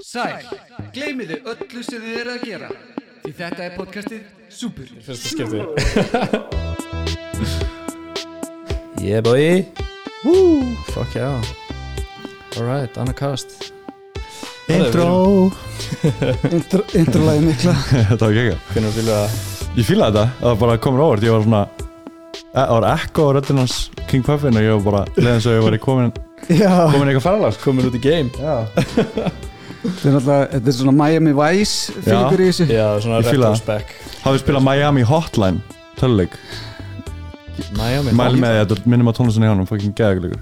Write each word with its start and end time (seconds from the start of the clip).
Sæl, 0.00 0.46
gleymiðu 0.96 1.36
öllu 1.52 1.82
sem 1.84 2.00
þið 2.00 2.14
eru 2.22 2.30
að 2.32 2.44
gera. 2.48 2.68
Því 3.26 3.32
þetta 3.36 3.64
er 3.66 3.74
podcastið 3.76 4.22
Super. 4.48 4.88
Fyrsta 5.04 5.28
skipti. 5.28 5.60
Yeah 9.02 9.18
boy. 9.20 9.66
Woo, 10.24 10.62
Fuck 10.94 11.16
yeah. 11.18 11.42
Alright, 12.56 12.96
annað 13.02 13.16
kast. 13.18 13.72
Intro. 14.72 15.50
Intro, 16.48 16.80
Introlæði 16.96 17.44
mikla 17.50 17.74
Þetta 18.08 18.20
var 18.22 18.30
ekki 18.32 18.44
ekki 18.54 18.72
Hvernig 18.72 18.96
vilja 18.96 19.16
að 19.26 19.30
Ég 19.76 19.88
fílaði 19.90 20.14
þetta, 20.16 20.24
það 20.38 20.48
var 20.48 20.60
bara 20.64 20.80
komin 20.86 21.04
óvart. 21.04 21.26
Ég 21.26 21.34
var 21.36 21.44
svona 21.44 21.62
Það 22.54 22.72
var 22.78 22.88
ekko 22.94 23.20
á 23.28 23.30
röddinn 23.36 23.60
hans 23.66 23.76
King 24.08 24.24
Puffin 24.24 24.56
og 24.56 24.64
ég 24.64 24.72
var 24.78 24.84
bara 24.88 25.04
leðan 25.20 25.42
svo 25.44 25.58
ég 25.58 25.66
var 25.68 25.76
í 25.76 25.82
komin 25.82 26.12
Já, 26.48 26.72
komin 26.94 27.10
í 27.10 27.12
eitthvað 27.12 27.26
ferðalag 27.28 27.58
sko. 27.58 27.68
Komin 27.68 27.90
út 27.90 27.98
í 27.98 28.04
game. 28.08 28.30
Já 28.38 28.54
þetta 29.82 30.08
er 30.08 30.16
náttúrulega 30.16 30.48
Þetta 30.56 30.72
er 30.72 30.76
svona 30.78 30.94
Miami 30.98 31.32
Vice 31.38 31.94
fílingur 32.06 32.42
í 32.42 32.50
þessu. 32.50 32.66
Já, 32.70 32.86
svona 33.04 33.22
retrospec. 33.26 33.94
Hafið 34.22 34.44
spilað 34.44 34.66
Miami 34.68 35.06
Hotline? 35.08 35.62
Töluleik 36.00 36.36
Miami 37.76 38.12
Mæli 38.16 38.40
með 38.40 38.54
því 38.54 38.60
að 38.62 38.70
þetta 38.72 38.90
minnum 38.92 39.10
á 39.10 39.14
tónlistinni 39.16 39.48
hjá 39.48 39.52
hann 39.52 39.68
Fucking 39.68 39.94
geðagleikur 39.98 40.40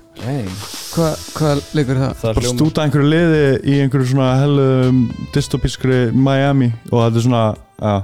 Hvað 0.91 1.24
hva 1.36 1.50
leikur 1.77 2.00
það? 2.00 2.14
Það 2.20 2.38
Bara 2.38 2.52
stúta 2.55 2.84
einhverju 2.84 3.10
liði 3.10 3.42
í 3.66 3.77
einhverju 3.84 4.10
svona 4.12 4.28
hellum 4.41 5.00
dystopískri 5.34 6.00
Miami 6.14 6.70
og 6.91 6.98
þetta 7.06 7.20
er 7.20 7.27
svona 7.27 7.44
Já, 7.80 7.94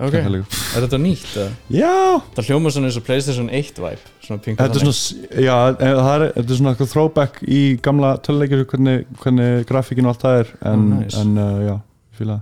Ok, 0.00 0.14
er 0.16 0.84
þetta 0.86 0.96
nýtt? 1.00 1.26
eða? 1.36 1.50
Já. 1.76 1.90
Það 2.36 2.46
hljóma 2.48 2.70
svona 2.72 2.88
eins 2.88 2.96
og 2.96 3.04
Playstation 3.04 3.50
1 3.52 3.80
vibe 3.84 4.14
Þetta 4.30 4.68
er 4.68 4.84
svona, 4.84 5.32
já, 5.42 5.56
það 5.80 6.12
er, 6.14 6.24
þetta 6.36 6.44
er 6.54 6.60
svona 6.60 6.74
eitthvað 6.74 6.92
throwback 6.94 7.40
í 7.46 7.62
gamla 7.84 8.12
töluleikir 8.26 8.62
hvernig, 8.70 9.02
hvernig 9.22 9.66
grafíkin 9.70 10.06
og 10.08 10.14
allt 10.14 10.24
það 10.26 10.38
er 10.44 10.52
en, 10.72 10.86
Oh, 10.86 11.00
nice. 11.00 11.18
en 11.24 11.34
uh, 11.38 11.58
já, 11.66 11.74
fíla 12.20 12.38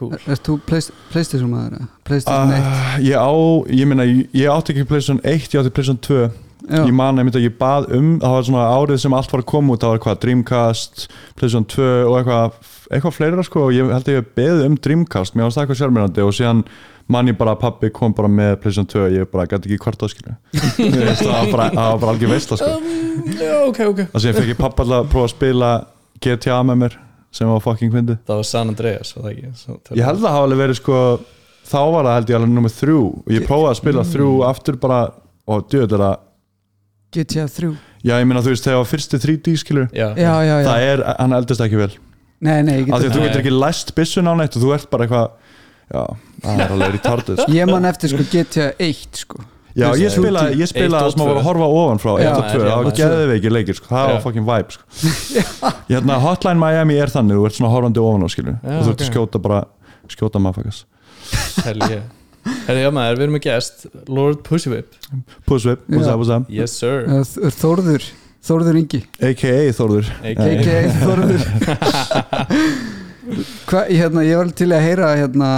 Cool. 0.00 0.14
Erst 0.32 0.46
þú 0.48 0.54
Play- 0.64 0.92
Playstation 1.12 1.50
maður? 1.52 1.82
Playstation 2.08 2.52
1 2.56 2.62
uh, 2.64 2.94
Ég 3.04 3.16
á, 3.20 3.32
ég 3.68 3.88
meina, 3.90 4.06
ég, 4.08 4.30
ég 4.32 4.48
átti 4.48 4.72
ekki 4.72 4.86
Playstation 4.88 5.20
1, 5.28 5.50
ég 5.52 5.60
átti 5.60 5.74
Playstation 5.76 6.00
2 6.06 6.22
Já, 6.70 6.84
Ég 6.86 6.92
man 6.94 7.18
að 7.18 7.40
ég 7.42 7.54
bað 7.58 7.88
um, 7.96 8.10
það 8.20 8.34
var 8.36 8.44
svona 8.46 8.64
árið 8.76 8.98
sem 9.02 9.14
allt 9.16 9.32
var 9.32 9.40
að 9.42 9.48
koma 9.50 9.74
út, 9.74 9.80
það 9.82 9.94
var 9.94 10.00
hvað, 10.04 10.18
Dreamcast, 10.24 11.06
Playstation 11.40 11.66
2 11.72 11.86
og 12.06 12.16
eitthvað, 12.20 12.58
eitthvað 12.94 13.16
fleira 13.16 13.44
sko 13.48 13.62
og 13.66 13.72
ég 13.74 13.88
held 13.90 14.10
að 14.12 14.18
ég 14.18 14.28
beðið 14.38 14.64
um 14.68 14.76
Dreamcast, 14.84 15.34
mér 15.34 15.48
varst 15.48 15.58
það 15.58 15.64
eitthvað 15.64 15.80
sjálfmyrandi 15.80 16.24
og 16.26 16.36
síðan 16.36 16.60
man 17.10 17.30
ég 17.30 17.36
bara 17.38 17.54
að 17.56 17.62
pappi 17.64 17.90
kom 17.94 18.14
bara 18.16 18.30
með 18.30 18.54
Playstation 18.62 18.88
2 18.90 19.02
og 19.06 19.14
ég 19.16 19.30
bara 19.32 19.46
gæti 19.50 19.70
ekki 19.70 19.80
hvort 19.84 20.04
skilja 20.12 20.36
það 21.20 21.30
var 21.30 21.50
bara, 21.52 21.66
það 21.74 21.88
var 21.90 22.00
bara 22.04 22.14
algjör 22.14 22.32
veistla 22.34 22.58
sko. 22.60 22.70
Já, 23.40 23.54
ok, 23.66 23.80
ok. 23.90 24.02
Og 24.10 24.22
síðan 24.22 24.38
fekk 24.38 24.52
ég 24.54 24.60
pappa 24.60 24.84
alltaf 24.86 25.04
að 25.04 25.10
prófa 25.14 25.28
að 25.28 25.34
spila 25.34 25.70
GTA 26.22 26.60
með 26.70 26.80
mér 26.84 26.96
sem 27.34 27.46
var 27.50 27.60
fucking 27.62 27.92
fyndið. 27.94 28.18
Það 28.26 28.40
var 28.40 28.48
San 28.48 28.72
Andreas, 28.72 29.12
var 29.16 29.26
það 29.26 29.34
ekki? 29.36 29.52
Svo- 29.60 29.78
ég 29.98 30.06
held 30.06 30.18
að 30.18 30.24
það 30.24 30.34
hafa 30.36 30.48
alveg 30.48 30.62
verið 30.64 30.80
sko 30.80 30.96
þá 31.70 31.78
var 31.94 32.08
það 32.08 32.16
held 32.18 32.32
ég 32.32 32.38
alveg 32.40 32.54
nummið 32.56 32.74
þrjú. 32.80 33.02
Og 33.20 33.34
ég 33.36 33.46
prófaði 33.46 33.70
að 33.70 33.78
spila 33.80 34.06
þrjú 34.10 34.30
aftur 34.48 34.80
bara 34.82 35.00
og 35.50 35.68
djöð 35.70 35.94
er 35.96 36.04
það. 36.06 36.26
GTA 37.10 37.46
3 37.50 37.70
já 38.06 38.14
ég 38.16 38.26
meina 38.28 38.40
þú 38.40 38.52
veist 38.54 38.64
þegar 38.64 38.80
var 38.80 38.88
fyrsti 38.88 39.18
3D 39.20 39.52
skilur 39.60 39.88
Já, 39.92 40.06
Já, 40.16 40.30
já, 40.46 40.54
það 40.64 40.84
er, 40.88 41.02
hann 41.18 41.34
eldist 41.36 41.64
ekki 41.64 41.80
vel. 41.80 41.90
Nei, 42.40 42.62
nei, 42.64 42.76
ég 42.80 42.92
af 42.94 43.02
því 43.02 43.08
að 43.10 43.16
þú 43.16 43.24
getur 43.26 43.42
ekki 43.42 43.52
læst 43.52 43.90
byssun 43.96 44.30
á 44.30 44.34
neitt 44.38 44.54
og 44.56 44.62
þú 44.64 44.70
ert 44.76 44.86
bara 44.92 45.04
eitthvað 45.04 45.49
já, 45.90 46.02
það 46.44 46.60
er 46.64 46.74
alveg 46.76 46.92
retarded 46.98 47.40
sko. 47.42 47.54
Ég 47.56 47.70
man 47.70 47.88
eftir 47.90 48.12
sko 48.14 48.26
GTA 48.32 48.68
1 48.78 49.24
sko 49.24 49.40
já, 49.74 49.86
ég 49.94 50.06
Eitt 50.08 50.14
spila, 50.16 50.44
ég 50.50 50.64
og 50.66 50.70
spila 50.72 51.00
sem 51.12 51.22
að 51.24 51.32
að 51.36 51.42
horfa 51.46 51.66
ofan 51.80 52.00
frá 52.02 52.12
1 52.18 52.24
Já, 52.24 52.30
og 52.34 52.46
2, 52.46 52.60
já, 52.60 52.70
það 52.70 52.84
var 52.88 52.96
geðveiki 53.00 53.52
leikir 53.54 53.78
sko. 53.78 53.90
það 53.90 54.06
Já. 54.06 54.12
var 54.14 54.22
fucking 54.24 54.46
vibe 54.48 54.76
sko. 54.76 54.84
hérna, 55.92 56.16
Hotline 56.24 56.58
Miami 56.62 56.96
er 57.00 57.12
þannig, 57.12 57.38
þú 57.38 57.44
ert 57.50 57.58
svona 57.58 57.70
horfandi 57.74 58.02
ofan 58.02 58.26
á 58.26 58.28
skilur 58.34 58.56
Já, 58.58 58.72
og 58.78 58.80
þú 58.88 58.94
ert 58.94 59.04
að 59.04 59.12
skjóta 59.12 59.42
bara 59.44 59.60
skjóta 60.10 60.42
mafakast 60.42 60.86
hell 61.66 61.84
yeah 61.86 62.08
Herri, 62.66 62.80
já 62.86 62.88
maður, 62.88 63.18
við 63.18 63.22
erum 63.26 63.34
með 63.36 63.42
gest 63.44 63.82
Lord 64.08 64.38
Pushwhip 64.46 64.94
Pussvip, 65.46 65.82
what's 65.92 66.08
up, 66.08 66.16
what's 66.22 66.32
up 66.32 66.48
Yes 66.50 66.72
sir 66.80 67.04
Þ- 67.04 67.52
Þórður 67.60 68.06
Þórður 68.40 68.78
Ingi 68.80 69.02
a.k.a. 69.20 69.58
Þórður 69.76 70.08
A.k.a. 70.24 70.46
A.k.a. 70.48 70.78
Þórður 71.04 71.40
Hvað, 73.70 73.90
hérna, 73.94 74.22
ég 74.26 74.36
var 74.40 74.48
til 74.58 74.70
að 74.74 74.84
heyra 74.84 75.08
hérna, 75.20 75.48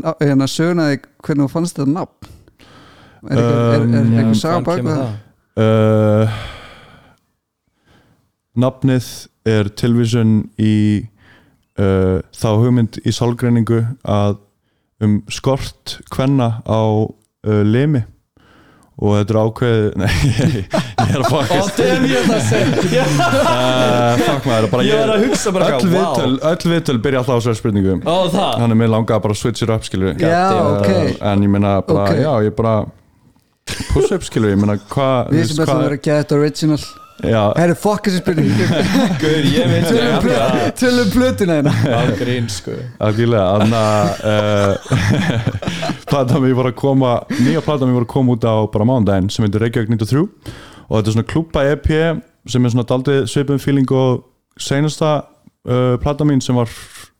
ná- 0.00 0.16
hérna 0.22 0.46
sögnaði 0.50 1.00
hvernig 1.24 1.46
þú 1.46 1.52
fannst 1.52 1.78
þetta 1.80 1.92
nafn 1.96 2.32
Er 3.26 3.40
eitthvað, 3.40 3.56
Um, 3.76 3.92
Já, 3.92 4.20
eitthvað 4.20 4.38
saga 4.38 4.52
hvaðan 4.54 4.66
bak 4.66 4.76
kemur 4.76 4.92
við 4.92 4.98
það? 5.00 5.12
uh, 5.64 6.26
nafnið 8.62 9.08
er 9.56 9.68
tilvísun 9.78 10.34
í 10.62 10.74
uh, 11.80 12.18
þá 12.36 12.48
hugmynd 12.62 13.00
í 13.04 13.12
sálgreiningu 13.14 13.80
að 14.08 14.38
um 15.04 15.18
skort 15.32 15.96
kvenna 16.14 16.48
á 16.64 16.80
uh, 17.04 17.62
limi 17.66 18.04
og 18.96 19.12
þetta 19.18 19.34
er 19.34 19.38
ákveðið 19.44 19.96
nei, 20.00 20.12
ég, 20.24 20.54
ég 20.56 21.10
er 21.12 21.20
að 21.20 21.26
fokast 21.28 21.80
ég 21.84 23.10
uh, 23.20 24.22
fuck 24.22 24.46
maður, 24.48 24.68
bara 24.72 24.86
Ég 24.86 25.00
var 25.02 25.12
að 25.16 25.24
hugsa 25.26 25.52
bara 25.52 25.68
öll 25.68 25.74
eitthvað, 25.76 25.92
wow. 25.92 26.14
viðtöl, 26.16 26.36
öll 26.50 26.72
viðtöl 26.72 26.98
byrja 27.04 27.20
alltaf 27.22 27.36
á 27.36 27.38
þessari 27.42 27.60
spurningu. 27.60 27.96
Ó, 28.08 28.16
það. 28.32 28.52
Hann 28.62 28.72
er 28.72 28.80
með 28.80 28.92
langa 28.94 29.18
að 29.18 29.24
bara 29.26 29.36
switch 29.36 29.66
it 29.66 29.72
up 29.74 29.84
skilur 29.84 30.14
Já, 30.16 30.36
damn. 30.48 30.70
ok. 30.78 30.88
En 31.32 31.44
ég 31.44 31.52
meina 31.52 31.74
bara, 31.84 32.06
Ok. 32.08 32.22
já, 32.24 32.32
ég 32.48 32.56
bara 32.56 32.76
push 33.92 34.14
up 34.16 34.24
skilur, 34.24 34.54
ég 34.54 34.62
meina 34.62 34.78
hvað 34.88 35.34
Við 35.34 35.50
sem 35.50 35.60
ætlum 35.66 35.76
að 35.76 35.84
vera 35.90 36.00
þetta 36.06 36.40
original. 36.40 36.80
Já, 37.24 37.40
Herri, 37.56 37.74
fuck 37.80 38.04
þessi 38.08 38.18
spurning. 38.20 38.50
Guður, 39.22 39.46
ég 39.48 39.70
veit 39.72 39.86
Tölum 39.88 40.18
plö- 40.24 40.72
Tölum 40.80 41.12
plötuna 41.14 41.54
hérna. 41.60 41.72
Á 41.96 42.00
grín, 42.18 42.48
sko. 42.52 42.76
Algjörlega 43.00 43.46
þannig 43.60 43.80
að 43.80 44.10
uh, 44.32 45.95
platan 46.10 46.42
mér 46.44 46.54
var 46.58 46.70
að 46.70 46.76
koma 46.80 47.12
nýja 47.40 47.62
platan 47.66 47.88
mér 47.90 48.00
var 48.00 48.06
að 48.06 48.12
koma 48.14 48.36
út 48.36 48.46
á 48.46 48.54
bara 48.72 48.86
mánudaginn 48.88 49.30
sem 49.32 49.44
heitir 49.46 49.62
Reykjavík 49.64 49.90
93 49.94 50.22
og 50.86 50.92
þetta 50.96 51.10
er 51.10 51.16
svona 51.16 51.28
klúpa 51.32 51.64
EP 51.72 51.88
sem 52.46 52.64
er 52.68 52.70
svona 52.74 52.86
daldið 52.86 53.24
svipum 53.30 53.58
feeling 53.62 53.90
og 53.90 54.22
seinasta 54.62 55.10
uh, 55.66 55.96
platan 56.02 56.30
mín 56.30 56.42
sem 56.44 56.56
var 56.56 56.70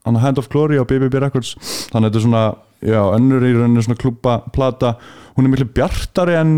Hand 0.07 0.39
of 0.39 0.47
Glory 0.47 0.77
á 0.79 0.87
BBB 0.87 1.19
Records. 1.19 1.55
Þannig 1.91 1.97
að 1.97 2.05
þetta 2.07 2.17
er 2.21 2.23
svona, 2.23 2.43
já, 2.79 3.01
önnur 3.17 3.43
í 3.43 3.49
rauninu 3.57 3.81
svona 3.83 3.99
klúpa 3.99 4.37
plata, 4.55 4.93
hún 5.35 5.43
er 5.49 5.51
miklu 5.51 5.67
bjartari 5.75 6.37
en 6.39 6.53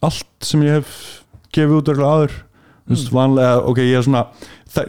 allt 0.00 0.24
sem 0.48 0.62
ég 0.64 0.78
hef 0.78 0.94
gefið 1.52 1.76
út 1.82 1.90
örugglega 1.92 2.14
áður. 2.16 2.38
Þú 2.88 2.94
veist, 2.96 3.12
vanlega, 3.12 3.58
ok, 3.68 3.82
ég 3.84 3.98
er 4.00 4.06
svona 4.08 4.24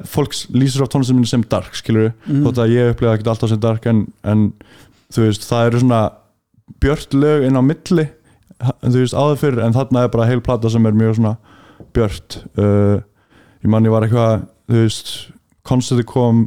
fólk 0.07 0.33
lýsir 0.55 0.83
á 0.83 0.91
tónlistin 0.91 1.19
minni 1.19 1.27
sem 1.29 1.43
dark 1.51 1.75
skilur 1.75 2.13
Mm. 2.25 2.45
þótt 2.47 2.63
að 2.63 2.71
ég 2.77 2.93
upplega 2.95 3.17
ekki 3.19 3.29
alltaf 3.35 3.51
sem 3.51 3.59
dark 3.67 3.85
en, 3.91 4.05
en 4.23 4.47
þú 5.11 5.27
veist, 5.27 5.43
það 5.51 5.67
eru 5.69 5.83
svona 5.83 5.99
björt 6.81 7.13
lög 7.13 7.45
inn 7.47 7.59
á 7.59 7.63
milli 7.63 8.07
þú 8.61 8.95
veist, 9.01 9.15
áður 9.15 9.39
fyrir, 9.41 9.61
en 9.65 9.75
þarna 9.75 10.05
er 10.05 10.11
bara 10.13 10.27
heil 10.29 10.41
plata 10.43 10.71
sem 10.71 10.85
er 10.87 10.95
mjög 10.95 11.17
svona 11.19 11.35
björt. 11.95 12.39
Uh, 12.55 13.01
man 13.67 13.85
ég 13.85 13.93
var 13.93 14.05
eitthvað 14.05 14.45
þú 14.69 14.83
veist, 14.83 15.13
koncerti 15.65 16.05
kom 16.07 16.45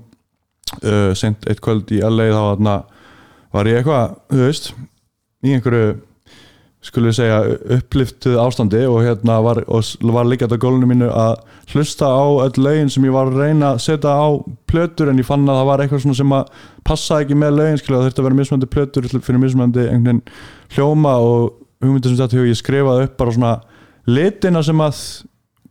uh, 0.83 1.13
sent 1.19 1.47
eitt 1.51 1.63
kvöld 1.65 1.91
í 1.95 2.01
LA 2.03 2.31
þá 2.33 2.85
var 3.55 3.69
ég 3.71 3.81
eitthvað, 3.81 4.17
þú 4.31 4.45
veist 4.45 4.71
í 5.45 5.55
einhverju 5.57 5.97
skulle 6.85 7.11
við 7.11 7.17
segja 7.19 7.39
uppliftuð 7.75 8.37
ástandi 8.39 8.85
og 8.87 9.01
hérna 9.03 9.39
var, 9.43 9.61
var 9.67 10.29
líka 10.29 10.47
á 10.47 10.55
gólunum 10.55 10.93
mínu 10.93 11.09
að 11.11 11.41
hlusta 11.73 12.07
á 12.07 12.23
öll 12.45 12.63
lögin 12.63 12.93
sem 12.93 13.07
ég 13.09 13.15
var 13.15 13.33
að 13.33 13.41
reyna 13.43 13.73
að 13.75 13.81
setja 13.83 14.13
á 14.15 14.29
plötur 14.71 15.11
en 15.11 15.19
ég 15.19 15.27
fann 15.27 15.49
að 15.49 15.59
það 15.59 15.71
var 15.71 15.83
eitthvað 15.83 16.19
sem 16.21 16.37
að 16.39 16.53
passa 16.87 17.19
ekki 17.25 17.39
með 17.39 17.59
lögin 17.59 17.81
skilja 17.81 17.99
það 17.99 18.07
þurfti 18.07 18.23
að 18.23 18.29
vera 18.29 18.41
mismöndi 18.41 18.71
plötur 18.71 19.09
fyrir 19.17 19.43
mismöndi 19.43 19.89
einhvern 19.89 20.23
veginn 20.23 20.23
hljóma 20.77 21.17
og 21.19 21.59
hugmyndir 21.83 22.15
sem 22.15 22.23
þetta 22.23 22.47
ég 22.47 22.61
skrifaði 22.63 23.09
upp 23.09 23.19
bara 23.19 23.35
svona 23.35 23.57
litina 24.07 24.63
sem 24.63 24.87
að 24.87 25.03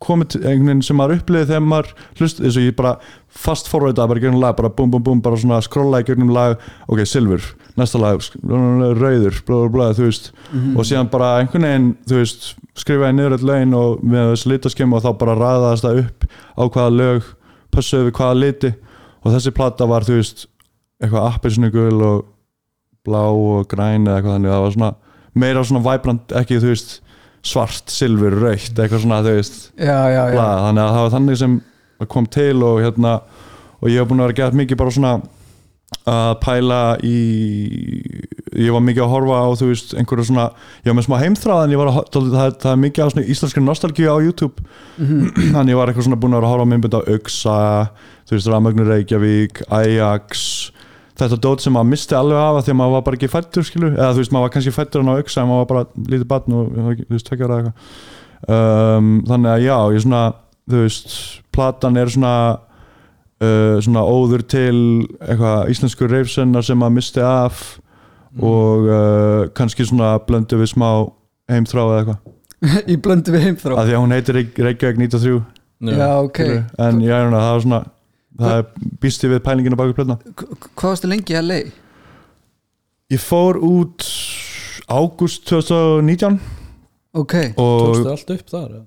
komið 0.03 0.37
einhvern 0.43 0.69
veginn 0.69 0.83
sem 0.85 0.99
maður 0.99 1.21
upplifið 1.21 1.51
þegar 1.51 1.65
maður 1.65 1.93
hlust 2.19 2.41
eins 2.43 2.57
og 2.59 2.67
ég 2.67 2.75
bara 2.77 2.93
fast 3.27 3.69
forrætaði 3.71 4.11
bara 4.11 4.23
gegnum 4.23 4.43
lag 4.43 4.57
bara 4.57 4.73
búm 4.73 4.91
búm 4.93 5.05
búm 5.05 5.23
bara 5.23 5.39
svona 5.39 5.61
skrolla 5.65 6.03
í 6.03 6.07
gegnum 6.07 6.33
lag. 6.35 6.57
Ok, 6.87 7.01
silfur, 7.09 7.43
næsta 7.77 8.01
lag 8.01 8.21
rauður, 8.43 9.39
blá 9.47 9.57
blá 9.57 9.69
blá, 9.73 9.87
þú 9.97 10.07
veist. 10.07 10.31
Og 10.75 10.85
síðan 10.87 11.09
bara 11.13 11.31
einhvern 11.41 11.67
veginn, 11.67 11.89
þú 12.09 12.21
veist 12.21 12.47
skrifaði 12.77 13.17
niður 13.17 13.37
all 13.37 13.47
lögin 13.51 13.73
og 13.77 14.03
með 14.03 14.31
þessi 14.33 14.51
litaskema 14.53 14.97
og 14.97 15.05
þá 15.05 15.11
bara 15.21 15.37
ræðaðast 15.37 15.87
það 15.87 16.01
upp 16.03 16.27
á 16.33 16.63
hvaða 16.65 16.95
lög 16.97 17.33
pössuðu 17.73 18.09
við 18.09 18.15
hvaða 18.19 18.39
liti. 18.41 18.73
Og 19.23 19.33
þessi 19.35 19.53
plata 19.57 19.89
var 19.89 20.05
þú 20.07 20.19
veist 20.19 20.47
eitthvað 21.01 21.27
appelsnugul 21.31 21.97
og 22.07 22.23
blá 23.07 23.23
og 23.29 23.67
græn 23.71 24.07
eða 24.07 24.19
eitthvað 24.19 24.37
þannig. 24.37 24.53
Það 24.55 24.65
var 24.65 24.77
svona 24.77 24.93
meira 25.37 25.63
svona 25.65 25.83
vibrant 25.85 26.33
ekki 26.37 26.59
þú 26.61 26.71
veist 26.71 26.97
svart, 27.47 27.91
silfur, 27.93 28.35
raukt 28.41 28.77
eitthvað 28.77 29.03
svona 29.03 29.21
þú 29.25 29.33
veist 29.37 29.57
já, 29.77 29.97
já, 30.11 30.23
já, 30.33 30.45
þannig 30.65 30.83
að 30.83 30.93
það 30.95 31.03
var 31.03 31.13
þannig 31.15 31.39
sem 31.41 31.57
kom 32.11 32.27
til 32.33 32.63
og 32.65 32.79
hérna 32.83 33.13
og 33.77 33.89
ég 33.91 34.01
hef 34.01 34.09
búin 34.09 34.21
að 34.21 34.29
vera 34.29 34.37
gert 34.41 34.57
mikið 34.57 34.79
bara 34.81 34.95
svona 34.95 35.13
að 36.07 36.33
pæla 36.43 36.81
í 37.03 37.17
ég 38.57 38.73
var 38.73 38.83
mikið 38.83 39.03
að 39.03 39.11
horfa 39.11 39.39
á 39.43 39.47
þú 39.59 39.69
veist 39.69 39.93
einhverju 39.97 40.27
svona, 40.29 40.47
ég 40.81 40.89
var 40.89 40.97
með 40.97 41.07
smá 41.07 41.15
heimþráð 41.21 41.63
en 41.63 41.73
ég 41.73 41.81
var 41.81 41.91
að, 41.91 41.99
það, 42.15 42.55
það, 42.63 42.71
er 42.71 42.79
mikið 42.83 43.03
á 43.03 43.11
svona 43.13 43.27
íslenskri 43.33 43.63
nostalgíu 43.63 44.09
á 44.09 44.17
YouTube. 44.23 44.65
Þannig 44.97 45.73
ég 45.73 45.79
var 45.79 45.91
eitthvað 45.91 46.07
svona 46.07 46.19
búin 46.21 46.35
að 46.35 46.41
vera 46.41 46.49
að 46.49 46.55
horfa 46.55 46.67
á 46.67 46.71
myndbund 46.71 46.97
á 46.97 47.01
Uxa, 47.17 47.59
þú 48.27 48.37
veist 48.37 48.51
Ramögnur 48.51 48.91
Reykjavík, 48.91 49.61
Ajax. 49.77 50.47
Þetta 51.17 51.39
dót 51.43 51.63
sem 51.63 51.73
maður 51.73 51.91
misti 51.91 52.17
alveg 52.17 52.37
af 52.37 52.65
því 52.65 52.73
að 52.73 52.79
maður 52.81 52.95
var 52.95 53.05
bara 53.07 53.19
ekki 53.19 53.31
fættur 53.33 53.65
skilu, 53.67 53.93
eða 53.95 54.11
þú 54.13 54.21
veist 54.21 54.35
maður 54.35 54.47
var 54.47 54.55
kannski 54.55 54.75
fættur 54.75 55.03
en 55.03 55.11
á 55.11 55.21
Uxa 55.21 55.41
en 55.43 55.49
maður 55.49 55.63
var 55.63 55.71
bara 55.71 56.11
lítið 56.13 56.27
barn 56.33 56.57
og 56.57 56.75
þú 56.77 57.15
veist 57.15 57.29
tvekja 57.29 57.47
ára 57.47 57.57
eða 57.57 57.71
eitthvað. 57.71 57.95
Um, 58.47 59.13
þannig 59.27 59.49
að 59.53 59.63
já, 59.65 59.77
ég 59.95 60.03
svona 60.05 60.23
þú 60.67 60.83
veist, 60.83 61.15
platan 61.55 61.97
er 61.97 62.11
svona 62.13 62.33
uh, 63.41 63.77
svona 63.83 64.03
óður 64.07 64.45
til 64.49 64.77
eitthvað 65.21 65.73
íslensku 65.73 66.09
reifsennar 66.11 66.65
sem 66.65 66.79
maður 66.79 66.97
misti 66.99 67.23
af 67.25 67.65
og 68.37 68.87
uh, 68.87 69.43
kannski 69.57 69.85
svona 69.87 70.15
blöndu 70.27 70.59
við 70.61 70.73
smá 70.75 70.89
heimþrá 71.49 71.85
eða 71.87 71.99
eitthvað. 72.01 72.33
Í 72.93 72.97
blöndu 73.01 73.33
við 73.33 73.47
heimþrá? 73.47 73.77
Að 73.77 73.89
því 73.89 73.95
að 73.97 74.03
hún 74.03 74.15
heitir 74.17 74.37
Reykj- 74.41 74.63
Reykjavík 74.67 74.99
93 75.05 75.37
já, 75.85 76.09
ok, 76.25 76.39
en 76.81 77.01
er 77.05 77.29
það 77.29 77.51
var 77.53 77.61
svona 77.65 77.81
það 78.37 78.53
er 78.57 78.65
býsti 79.01 79.29
við 79.31 79.43
pælinginu 79.45 79.77
baku 79.77 79.95
plötna 79.97 80.17
hvað 80.37 80.87
varstu 80.89 81.09
lengi 81.09 81.35
í 81.35 81.41
LA? 81.41 81.59
ég 83.13 83.21
fór 83.21 83.59
út 83.63 84.05
ágúst 84.89 85.45
2019 85.49 86.39
ok, 87.17 87.35
Tókstu 87.57 88.11
allt 88.11 88.33
upp 88.35 88.51
þar, 88.51 88.67
eða? 88.67 88.85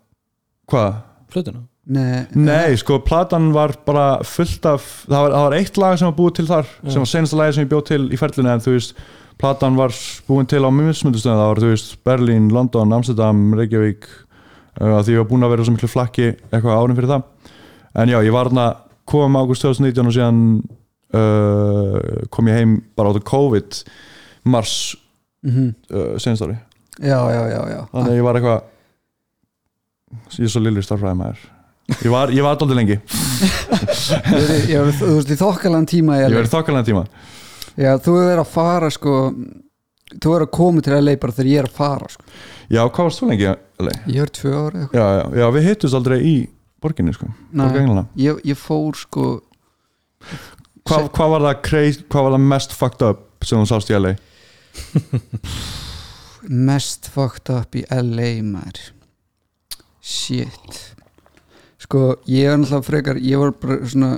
hvað? 0.70 0.98
plötuna 1.30 1.62
nei, 1.90 2.26
Nei, 2.38 2.76
sko, 2.80 3.00
platan 3.06 3.50
var 3.54 3.74
bara 3.86 4.06
fullt 4.26 4.66
af 4.70 4.86
það 5.06 5.24
var, 5.24 5.34
það 5.36 5.46
var 5.46 5.56
eitt 5.58 5.80
lag 5.82 5.96
sem 5.98 6.10
var 6.10 6.18
búið 6.18 6.36
til 6.38 6.46
þar 6.50 6.70
sem 6.86 7.02
var 7.02 7.10
senasta 7.12 7.40
lagi 7.40 7.56
sem 7.56 7.66
ég 7.66 7.72
bjóð 7.72 7.86
til 7.90 8.02
í 8.10 8.20
ferlinu 8.20 8.52
en 8.52 8.64
þú 8.64 8.74
veist, 8.76 9.04
platan 9.40 9.78
var 9.78 9.94
búin 10.28 10.48
til 10.50 10.62
á 10.62 10.70
mismundustöðum, 10.70 11.40
það 11.40 11.50
var, 11.52 11.62
þú 11.64 11.72
veist, 11.72 11.94
Berlín 12.06 12.50
London, 12.54 12.96
Amsterdam, 12.96 13.46
Reykjavík 13.58 14.08
uh, 14.80 15.00
því 15.00 15.16
ég 15.16 15.22
var 15.24 15.30
búin 15.30 15.46
að 15.46 15.54
vera 15.56 15.66
svo 15.66 15.76
miklu 15.76 15.90
flakki 15.90 16.28
eitthvað 16.50 16.76
árum 16.76 16.98
fyrir 16.98 17.14
það. 17.14 17.54
En 18.00 18.12
já, 18.12 18.18
ég 18.22 18.34
var 18.34 18.50
þarna, 18.50 18.66
kom 19.10 19.38
ágúst 19.40 19.64
2019 19.66 20.10
og 20.10 20.14
síðan 20.14 20.42
uh, 21.16 22.26
kom 22.30 22.50
ég 22.50 22.60
heim 22.60 22.76
bara 22.98 23.12
áttu 23.12 23.22
COVID 23.26 23.80
mars 24.50 24.96
mm 25.42 25.70
uh, 25.90 26.18
senast 26.20 26.44
ári 26.44 26.58
já, 27.00 27.16
já, 27.32 27.42
já, 27.48 27.60
já. 27.72 27.80
Þannig 27.92 28.12
að 28.12 28.18
ég 28.18 28.26
var 28.26 28.38
eitthvað 28.38 28.60
ég 30.36 30.44
er 30.44 30.52
svo 30.52 30.62
lillir 30.62 30.84
starfræði 30.84 31.16
maður 31.16 31.46
ég 32.04 32.10
var, 32.12 32.30
var 32.32 32.52
alltaf 32.54 32.74
lengi 32.76 32.98
Ég- 34.70 35.00
veist 35.00 35.32
í 35.32 35.38
þokkalan 35.40 35.88
tíma 35.90 36.18
í 36.18 36.22
ég 36.24 36.30
LA 36.30 36.40
verið 36.40 36.54
þokkalega 36.54 36.86
tíma 36.88 37.04
já, 37.80 37.92
þú 38.02 38.14
verið 38.18 38.42
að 38.44 38.52
fara 38.54 38.90
sko 38.94 39.16
þú 40.10 40.32
hefur 40.34 40.44
að 40.46 40.52
koma 40.56 40.84
til 40.84 40.96
LA 40.98 41.16
bara 41.22 41.36
þegar 41.36 41.50
ég 41.50 41.62
er 41.62 41.68
að 41.70 41.76
fara 41.80 42.08
sko. 42.10 42.24
já, 42.70 42.80
hvað 42.86 43.06
varst 43.08 43.22
þú 43.22 43.28
lengi? 43.30 43.50
Eli? 43.80 43.94
ég 44.14 44.22
er 44.26 44.32
tvö 44.40 44.54
ára 44.58 44.86
Já, 44.92 45.04
já, 45.18 45.24
já, 45.40 45.46
við 45.56 45.68
hittust 45.70 45.98
aldrei 45.98 46.18
í 46.20 46.34
borginni 46.82 47.14
sko, 47.16 47.30
Englana 47.54 48.06
ég, 48.20 48.40
ég 48.44 48.58
fór 48.58 48.98
sko 48.98 49.26
Hva, 50.90 51.04
hvað, 51.12 51.28
var 51.34 51.44
það 51.44 51.60
crazy, 51.68 52.00
hvað 52.10 52.24
var 52.26 52.34
það 52.34 52.46
mest 52.50 52.72
fucked 52.76 53.04
up 53.06 53.44
sem 53.46 53.60
þú 53.60 53.68
sást 53.70 53.92
í 53.92 53.96
LA? 54.00 54.14
mest 56.48 57.08
fucked 57.12 57.50
up 57.52 57.76
í 57.78 57.84
LA 57.92 58.30
maður 58.46 58.90
shit 60.00 60.80
sko 61.80 62.00
ég 62.28 62.48
var 62.50 62.58
náttúrulega 62.60 62.86
frekar 62.90 63.20
ég 63.24 63.40
var 63.40 63.54
bara 63.62 63.78
svona 63.88 64.10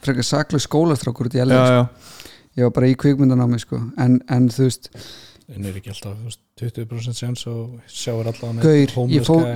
frekar 0.00 0.26
saklega 0.26 0.64
skólastrákur 0.66 1.28
út 1.30 1.36
í 1.36 1.42
LA 1.44 1.58
Já, 1.58 1.64
sko. 1.66 1.74
já, 1.74 2.60
ég 2.60 2.68
var 2.68 2.76
bara 2.78 2.90
í 2.92 2.96
kvikmyndanámi 3.02 3.60
sko 3.62 3.80
en, 4.00 4.20
en 4.32 4.48
þú 4.52 4.68
veist 4.68 4.90
en 5.50 5.66
er 5.66 5.76
ekki 5.80 5.90
alltaf 5.92 6.14
þú 6.16 6.28
veist, 6.30 6.40
20% 6.60 7.16
séns 7.16 7.42
og 7.50 7.78
sjáur 7.88 8.28
allan 8.30 8.58
Gaur, 8.60 8.76
ég 8.76 8.90
fó- 8.92 9.08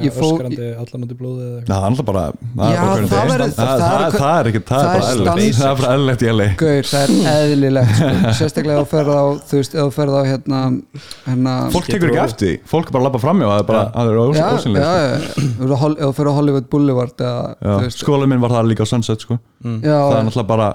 ég 0.02 0.12
fó- 0.16 0.32
öskrandi 0.32 0.68
allan 0.80 1.04
út 1.04 1.12
í 1.12 1.16
blóði 1.18 1.44
eða 1.44 1.60
Já, 1.64 1.74
það 1.74 1.84
er 1.84 1.90
alltaf 1.90 2.06
bara 2.08 2.24
það 4.14 4.38
er 4.40 4.48
ekki, 4.50 4.62
það 4.64 4.80
það 4.80 4.84
er 4.84 4.94
bara 4.94 5.10
eðlilegt. 5.12 5.58
Það 5.58 5.68
er 5.70 5.78
bara 5.80 5.94
eðlilegt 5.98 6.22
í 6.24 6.30
LA 6.34 6.48
Gaur, 6.62 6.88
það 6.90 7.02
er 7.04 7.52
eðlilegt. 7.54 8.02
Sérstaklega 8.38 8.80
ef 8.80 8.86
þú 8.86 8.90
ferð 8.94 9.12
á 9.14 9.24
þú 9.50 9.60
veist, 9.60 9.76
þú 9.78 9.86
ferð 9.98 10.14
á 10.14 10.22
hérna, 10.28 10.60
hérna 11.28 11.54
Fólk 11.74 11.88
tekur 11.90 12.12
ekki 12.14 12.22
eftir 12.24 12.54
fólk 12.70 12.90
bara 12.94 13.02
að 13.02 13.08
labba 13.10 13.22
framjá 13.24 13.48
það 13.50 13.58
er 13.62 13.68
bara, 13.70 13.84
það 13.94 14.12
er 14.12 14.14
já, 14.14 14.38
já, 14.38 14.46
ósynlega 14.58 14.94
já, 14.94 15.14
ef 15.14 16.00
þú 16.04 16.12
ferð 16.20 16.30
á 16.30 16.34
Hollywood 16.38 16.70
Boulevard 16.72 17.26
Skólinn 17.94 18.32
minn 18.32 18.42
var 18.44 18.56
það 18.56 18.70
líka 18.72 18.86
á 18.86 18.88
Sunset 18.88 19.20
sko. 19.24 19.38
já, 19.64 19.98
Það 19.98 20.16
er 20.18 20.26
náttúrulega 20.28 20.48
bara 20.48 20.68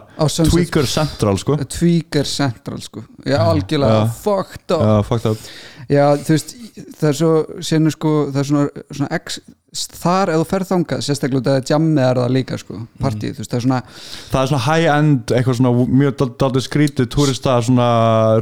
Tweaker 0.49 0.85
Central 0.89 1.37
sko. 1.41 1.57
Tweaker 1.69 2.25
Central 2.29 2.81
sko. 2.81 3.03
já, 3.25 3.37
algjörlega, 3.39 3.99
Já. 3.99 5.03
fucked 5.05 5.25
up 5.31 5.37
Já, 5.89 6.03
þú 6.21 6.35
veist, 6.35 6.51
það 6.99 7.07
er 7.09 7.15
svo 7.17 7.29
sérnu 7.65 7.91
sko, 7.93 8.09
það 8.29 8.41
er 8.41 8.47
svona, 8.49 8.83
svona 8.93 9.07
ex, 9.17 9.39
þar 9.97 10.31
ef 10.33 10.41
þú 10.41 10.47
ferð 10.51 10.67
þangað, 10.69 10.99
sérstaklega 11.05 11.55
jammið 11.65 12.03
er 12.05 12.19
það 12.21 12.35
líka 12.35 12.59
sko, 12.61 12.81
partíð, 13.01 13.31
þú 13.37 13.43
veist, 13.43 13.53
það 13.53 13.59
er 13.59 13.65
svona 13.65 13.79
Það 14.29 14.41
er 14.41 14.51
svona 14.51 14.65
high-end, 14.67 15.33
eitthvað 15.33 15.57
svona 15.59 15.87
mjög 16.03 16.19
daldið 16.43 16.65
skrítið 16.67 17.09
túrista 17.15 17.57
svona 17.65 17.89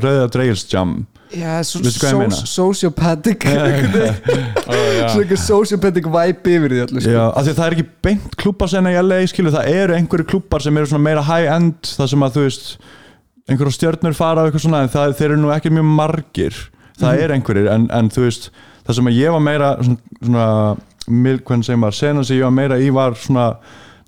rauða 0.03 0.27
dreigilsjam 0.35 0.93
já, 1.31 1.55
svo, 1.67 1.81
Veistu 1.87 2.03
hvað 2.03 2.13
ég 2.13 2.21
meina? 2.25 2.43
sociopathic. 2.51 3.47
Svo 5.11 5.23
ekki 5.23 5.39
sociopathic 5.39 6.07
vibe 6.11 6.55
yfir 6.57 6.75
því 6.75 6.83
allir 6.85 7.03
sko. 7.03 7.15
Já, 7.15 7.23
af 7.31 7.43
því 7.43 7.51
að 7.51 7.59
það 7.59 7.65
er 7.67 7.75
ekki 7.77 7.89
beint 8.07 8.37
klúpar 8.39 8.71
sem 8.71 8.87
í 8.91 8.95
LA 9.01 9.19
skilu, 9.31 9.51
það 9.55 9.73
eru 9.73 9.97
einhverju 9.97 10.27
klúpar 10.35 10.63
sem 10.63 10.79
eru 10.79 10.91
svona 10.91 11.07
meira 11.07 11.23
high-end, 11.27 11.79
það 11.95 12.11
sem 12.13 12.27
að 12.27 12.37
þú 12.37 12.47
veist 12.47 12.71
einhverju 13.47 13.75
stjörnur 13.75 14.15
fara 14.17 14.43
og 14.43 14.49
eitthvað 14.49 14.65
svona 14.67 14.83
en 14.83 14.91
það, 14.91 15.15
þeir 15.19 15.29
eru 15.31 15.43
nú 15.43 15.51
ekki 15.55 15.71
mjög 15.75 15.93
margir 15.99 16.57
það 16.97 17.13
Mhm. 17.13 17.23
er 17.23 17.31
einhverjir, 17.35 17.67
en, 17.71 17.87
en 17.91 18.09
þú 18.09 18.23
veist 18.27 18.49
það 18.87 18.95
sem 18.95 19.05
að 19.11 19.17
ég 19.19 19.31
var 19.31 19.39
meira 19.43 19.71
svona, 19.83 19.97
svona 20.23 20.77
mil, 21.07 21.37
hvernig 21.39 21.65
segir 21.65 21.77
maður, 21.81 21.93
senan 21.99 22.25
sem 22.25 22.37
ég 22.37 22.43
var 22.43 22.51
meira 22.51 22.77
í 22.79 22.89
var 22.93 23.11
svona 23.15 23.57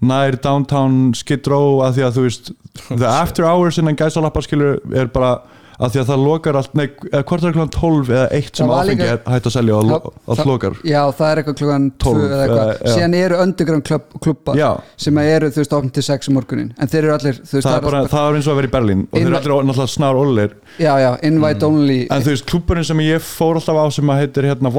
nær 0.01 0.37
downtown 0.41 1.13
skid 1.13 1.47
row 1.51 1.81
að 1.83 1.97
því 1.97 2.03
að 2.07 2.13
þú 2.17 2.23
veist 2.27 2.51
the 3.01 3.07
after 3.07 3.43
hours 3.45 3.77
innan 3.77 3.95
gæsalappa 3.99 4.41
skilur 4.45 4.79
er 4.95 5.07
bara 5.07 5.33
að 5.79 5.93
því 5.93 5.99
að 6.01 6.09
það 6.09 6.23
lokar 6.25 6.57
allt, 6.59 6.73
nei, 6.75 6.85
eða 7.09 7.21
hvort 7.29 7.45
er 7.47 7.53
klokkan 7.55 7.71
12 7.75 8.09
eða 8.11 8.23
1 8.35 8.49
sem 8.59 8.71
áfengi 8.75 9.05
er 9.05 9.19
hægt 9.31 9.47
að 9.47 9.53
selja 9.55 9.77
og 9.79 10.07
allt 10.33 10.49
lokar. 10.49 10.79
já, 10.83 10.99
það 11.15 11.29
er 11.29 11.41
eitthvað 11.41 11.57
klukkan 11.61 11.85
12, 12.03 12.19
2 12.19 12.25
eða 12.29 12.41
eitthvað, 12.45 12.71
já. 12.73 12.91
síðan 12.95 13.15
eru 13.19 13.37
underground 13.45 13.85
klubb, 13.87 14.09
klubbar 14.25 14.59
Já. 14.59 14.69
sem 15.05 15.21
eru, 15.23 15.51
þú 15.55 15.61
veist, 15.63 15.75
opn 15.79 15.93
til 15.95 16.05
6 16.09 16.31
um 16.31 16.37
morgunin 16.39 16.73
en 16.75 16.91
þeir 16.91 16.99
eru 17.05 17.13
allir, 17.15 17.39
veist, 17.39 17.67
það 17.69 17.77
er, 17.77 17.85
bara, 17.87 18.03
það 18.11 18.27
er 18.27 18.39
eins 18.39 18.49
og 18.49 18.53
að 18.55 18.59
vera 18.59 18.71
í 18.71 18.73
Berlín 18.75 19.05
og 19.07 19.15
þeir 19.15 19.29
eru 19.29 19.39
allir 19.39 19.69
náttúrulega 19.69 19.93
snar 19.95 20.19
ólir 20.19 20.57
já, 20.75 20.91
já, 20.99 21.09
invite 21.29 21.69
only. 21.69 21.99
En 22.11 22.25
þú 22.25 22.35
veist, 22.35 22.47
klúburinn 22.51 22.89
sem 22.89 23.05
ég 23.05 23.23
fór 23.23 23.61
alltaf 23.61 23.79
á 23.79 23.85
sem 23.95 24.11
að 24.11 24.21
heitir 24.25 24.49
hérna 24.51 24.73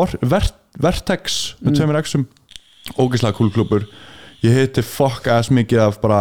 Vertex 0.80 1.40
með 1.64 1.80
tveimur 1.80 1.98
exum 1.98 2.28
ógeðslega 2.98 3.36
cool 3.38 3.50
klúbur 3.54 3.88
ég 4.44 4.54
heiti 4.56 4.84
fuck 4.84 5.26
ass 5.32 5.50
mikið 5.52 5.82
af 5.86 5.98
bara 6.02 6.20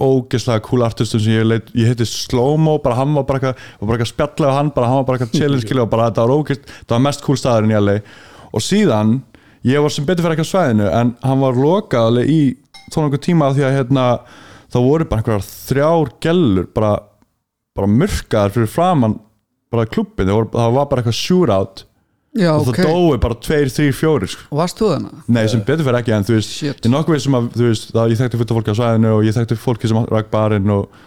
ógeðslega 0.00 0.62
cool 0.66 0.84
artistum 0.86 1.22
sem 1.22 1.34
ég 1.34 1.46
leit, 1.46 1.72
ég 1.76 1.90
heiti 1.90 2.06
Slowmo, 2.08 2.78
bara 2.84 3.00
hann 3.00 3.14
var 3.16 3.26
bara 3.28 3.52
eitthvað 3.52 4.46
á 4.46 4.56
hann, 4.56 4.70
bara 4.74 4.90
hann 4.90 5.00
var 5.00 5.08
bara 5.08 5.18
eitthvað 5.18 5.40
chillin 5.40 5.82
og 5.82 5.90
bara 5.92 6.10
þetta 6.10 6.26
var 6.26 6.36
ógeðst, 6.36 6.70
það 6.86 6.96
var 6.96 7.04
mest 7.08 7.24
cool 7.26 7.40
staðurinn 7.40 7.74
í 7.74 7.80
LA 7.80 7.96
og 8.50 8.64
síðan, 8.64 9.16
ég 9.66 9.84
var 9.84 9.94
sem 9.94 10.06
betur 10.08 10.26
fyrir 10.26 10.38
ekki 10.38 10.48
á 10.48 10.52
svæðinu 10.52 10.88
en 11.00 11.12
hann 11.24 11.44
var 11.44 11.58
lokað 11.58 12.22
í 12.24 12.40
þó 12.90 13.02
nokkuð 13.04 13.24
tíma 13.26 13.52
því 13.54 13.66
að 13.66 13.76
hérna 13.78 14.06
það 14.70 14.86
voru 14.86 15.08
bara 15.10 15.22
einhverjar 15.22 15.46
þrjár 15.50 16.12
gellur 16.22 16.70
bara, 16.74 16.94
bara 17.76 17.90
murkaðar 17.90 18.54
fyrir 18.54 18.70
framann 18.70 19.18
bara 19.70 19.86
klubbin, 19.86 20.30
það, 20.30 20.50
það 20.54 20.76
var 20.76 20.90
bara 20.90 21.02
eitthvað 21.04 21.20
shootout 21.20 21.84
já, 22.38 22.50
og 22.54 22.68
ok, 22.70 22.78
það 22.78 22.90
dói 22.94 23.20
bara 23.22 23.36
tveir, 23.42 23.70
þrýr, 23.74 23.94
fjórir 23.96 24.30
sko. 24.30 24.46
og 24.50 24.60
varst 24.62 24.78
þú 24.80 24.90
þannig? 24.94 25.20
Nei, 25.26 25.44
sem 25.50 25.62
betur 25.66 25.86
fyrir 25.86 26.00
ekki, 26.00 26.14
en 26.16 26.26
þú 26.28 26.36
veist 26.36 26.52
Shit. 26.54 26.80
ég 26.80 26.88
er 26.88 26.94
nokkuð 26.94 27.22
sem 27.24 27.38
að, 27.38 27.48
þú 27.56 27.68
veist, 27.68 27.92
það, 27.94 28.10
ég 28.12 28.20
þekkti 28.20 28.40
fullt 28.40 28.52
af 28.52 28.58
fólki 28.60 28.74
á 28.74 28.78
svæðinu 28.80 29.14
og 29.16 29.24
ég 29.26 29.38
þekkti 29.38 29.58
fólki 29.64 29.90
sem 29.90 30.02
ræk 30.10 30.30
barinn 30.30 30.74
og 30.76 31.00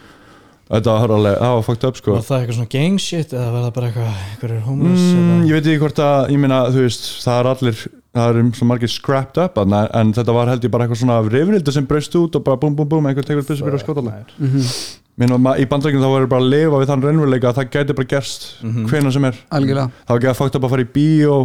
þetta 0.74 0.96
var 0.98 1.14
alveg, 1.18 1.36
það 1.40 1.56
var 1.58 1.66
fucked 1.68 1.88
up 1.90 2.00
sko 2.00 2.16
var 2.16 2.24
það 2.28 2.40
eitthvað 2.40 2.58
svona 2.60 2.72
gang 2.74 3.02
shit 3.04 3.34
eða 3.36 3.50
var 3.52 3.66
það 3.66 3.74
bara 3.76 3.90
eitthvað 3.90 4.22
einhverjur 4.24 4.64
homeless 4.68 5.04
mm, 5.12 5.44
ég 5.50 5.58
veit 5.58 5.68
ekki 5.68 5.84
hvort 5.84 6.02
að, 6.06 6.32
ég 6.34 6.42
meina, 6.44 6.62
þú 6.74 6.86
veist 6.86 7.10
það 7.24 7.40
er 7.42 7.50
allir, 7.52 7.84
það 8.18 8.40
er 8.42 8.52
svo 8.60 8.70
margir 8.72 8.94
scrapped 8.94 9.42
up 9.44 9.60
en, 9.64 9.76
en 10.00 10.14
þetta 10.16 10.38
var 10.40 10.52
held 10.54 10.68
ég 10.68 10.74
bara 10.74 10.88
eitthvað 10.88 11.02
svona 11.04 11.20
rifrildi 11.28 11.76
sem 11.76 11.88
braust 11.90 12.16
út 12.20 12.40
og 12.40 12.46
bara 12.48 12.60
búm 12.64 12.78
búm 12.80 12.90
búm 12.96 13.12
einhver 13.12 13.28
tegur 13.28 13.44
í 15.14 15.66
bandrækjum 15.70 16.02
þá 16.02 16.10
voru 16.10 16.30
bara 16.32 16.42
að 16.42 16.54
lifa 16.54 16.80
við 16.82 16.90
þann 16.90 17.04
raunveruleika 17.06 17.52
að 17.52 17.60
það 17.60 17.74
gæti 17.76 17.98
bara 18.00 18.12
gerst 18.16 18.48
mm 18.64 18.88
hvenær 18.90 19.14
sem 19.14 19.28
er. 19.30 19.42
Algjörlega, 19.54 19.92
það 20.08 20.16
var 20.16 20.22
ekki 20.22 20.32
að 20.32 20.40
fókt 20.40 20.56
upp 20.58 20.66
að 20.66 20.74
fara 20.74 20.86
í 20.86 20.94
bíó 20.96 21.36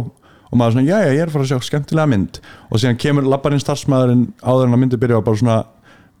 og 0.49 0.57
maður 0.57 0.73
svona, 0.73 0.87
já 0.89 0.97
já, 1.05 1.11
ég 1.13 1.21
er 1.21 1.29
að 1.29 1.35
fara 1.35 1.45
að 1.45 1.51
sjá 1.51 1.67
skemmtilega 1.69 2.09
mynd. 2.09 2.39
Og 2.71 2.81
síðan 2.81 2.97
kemur 2.97 3.27
labbarinn 3.29 3.61
starfsmæðurinn 3.61 4.25
áður 4.41 4.65
en 4.65 4.73
að 4.73 4.81
myndi 4.81 4.97
byrja 4.97 5.19
og 5.19 5.27
bara 5.27 5.41
svona 5.43 5.59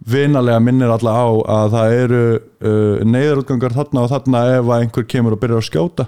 vinalega 0.05 0.61
minnir 0.63 0.93
alla 0.93 1.15
á 1.17 1.27
að 1.57 1.73
það 1.73 1.95
eru 1.97 2.21
uh, 2.37 3.01
neyðarútgangar 3.09 3.75
þarna 3.75 4.05
og 4.05 4.11
þarna 4.13 4.43
ef 4.53 4.69
að 4.69 4.83
einhver 4.85 5.07
kemur 5.09 5.35
og 5.35 5.41
byrjar 5.41 5.63
að 5.63 5.67
skjóta. 5.67 6.07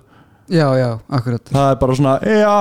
Já, 0.52 0.68
já, 0.78 0.90
akkurat. 1.10 1.50
Það 1.50 1.70
er 1.72 1.82
bara 1.82 1.98
svona, 1.98 2.16
já, 2.22 2.56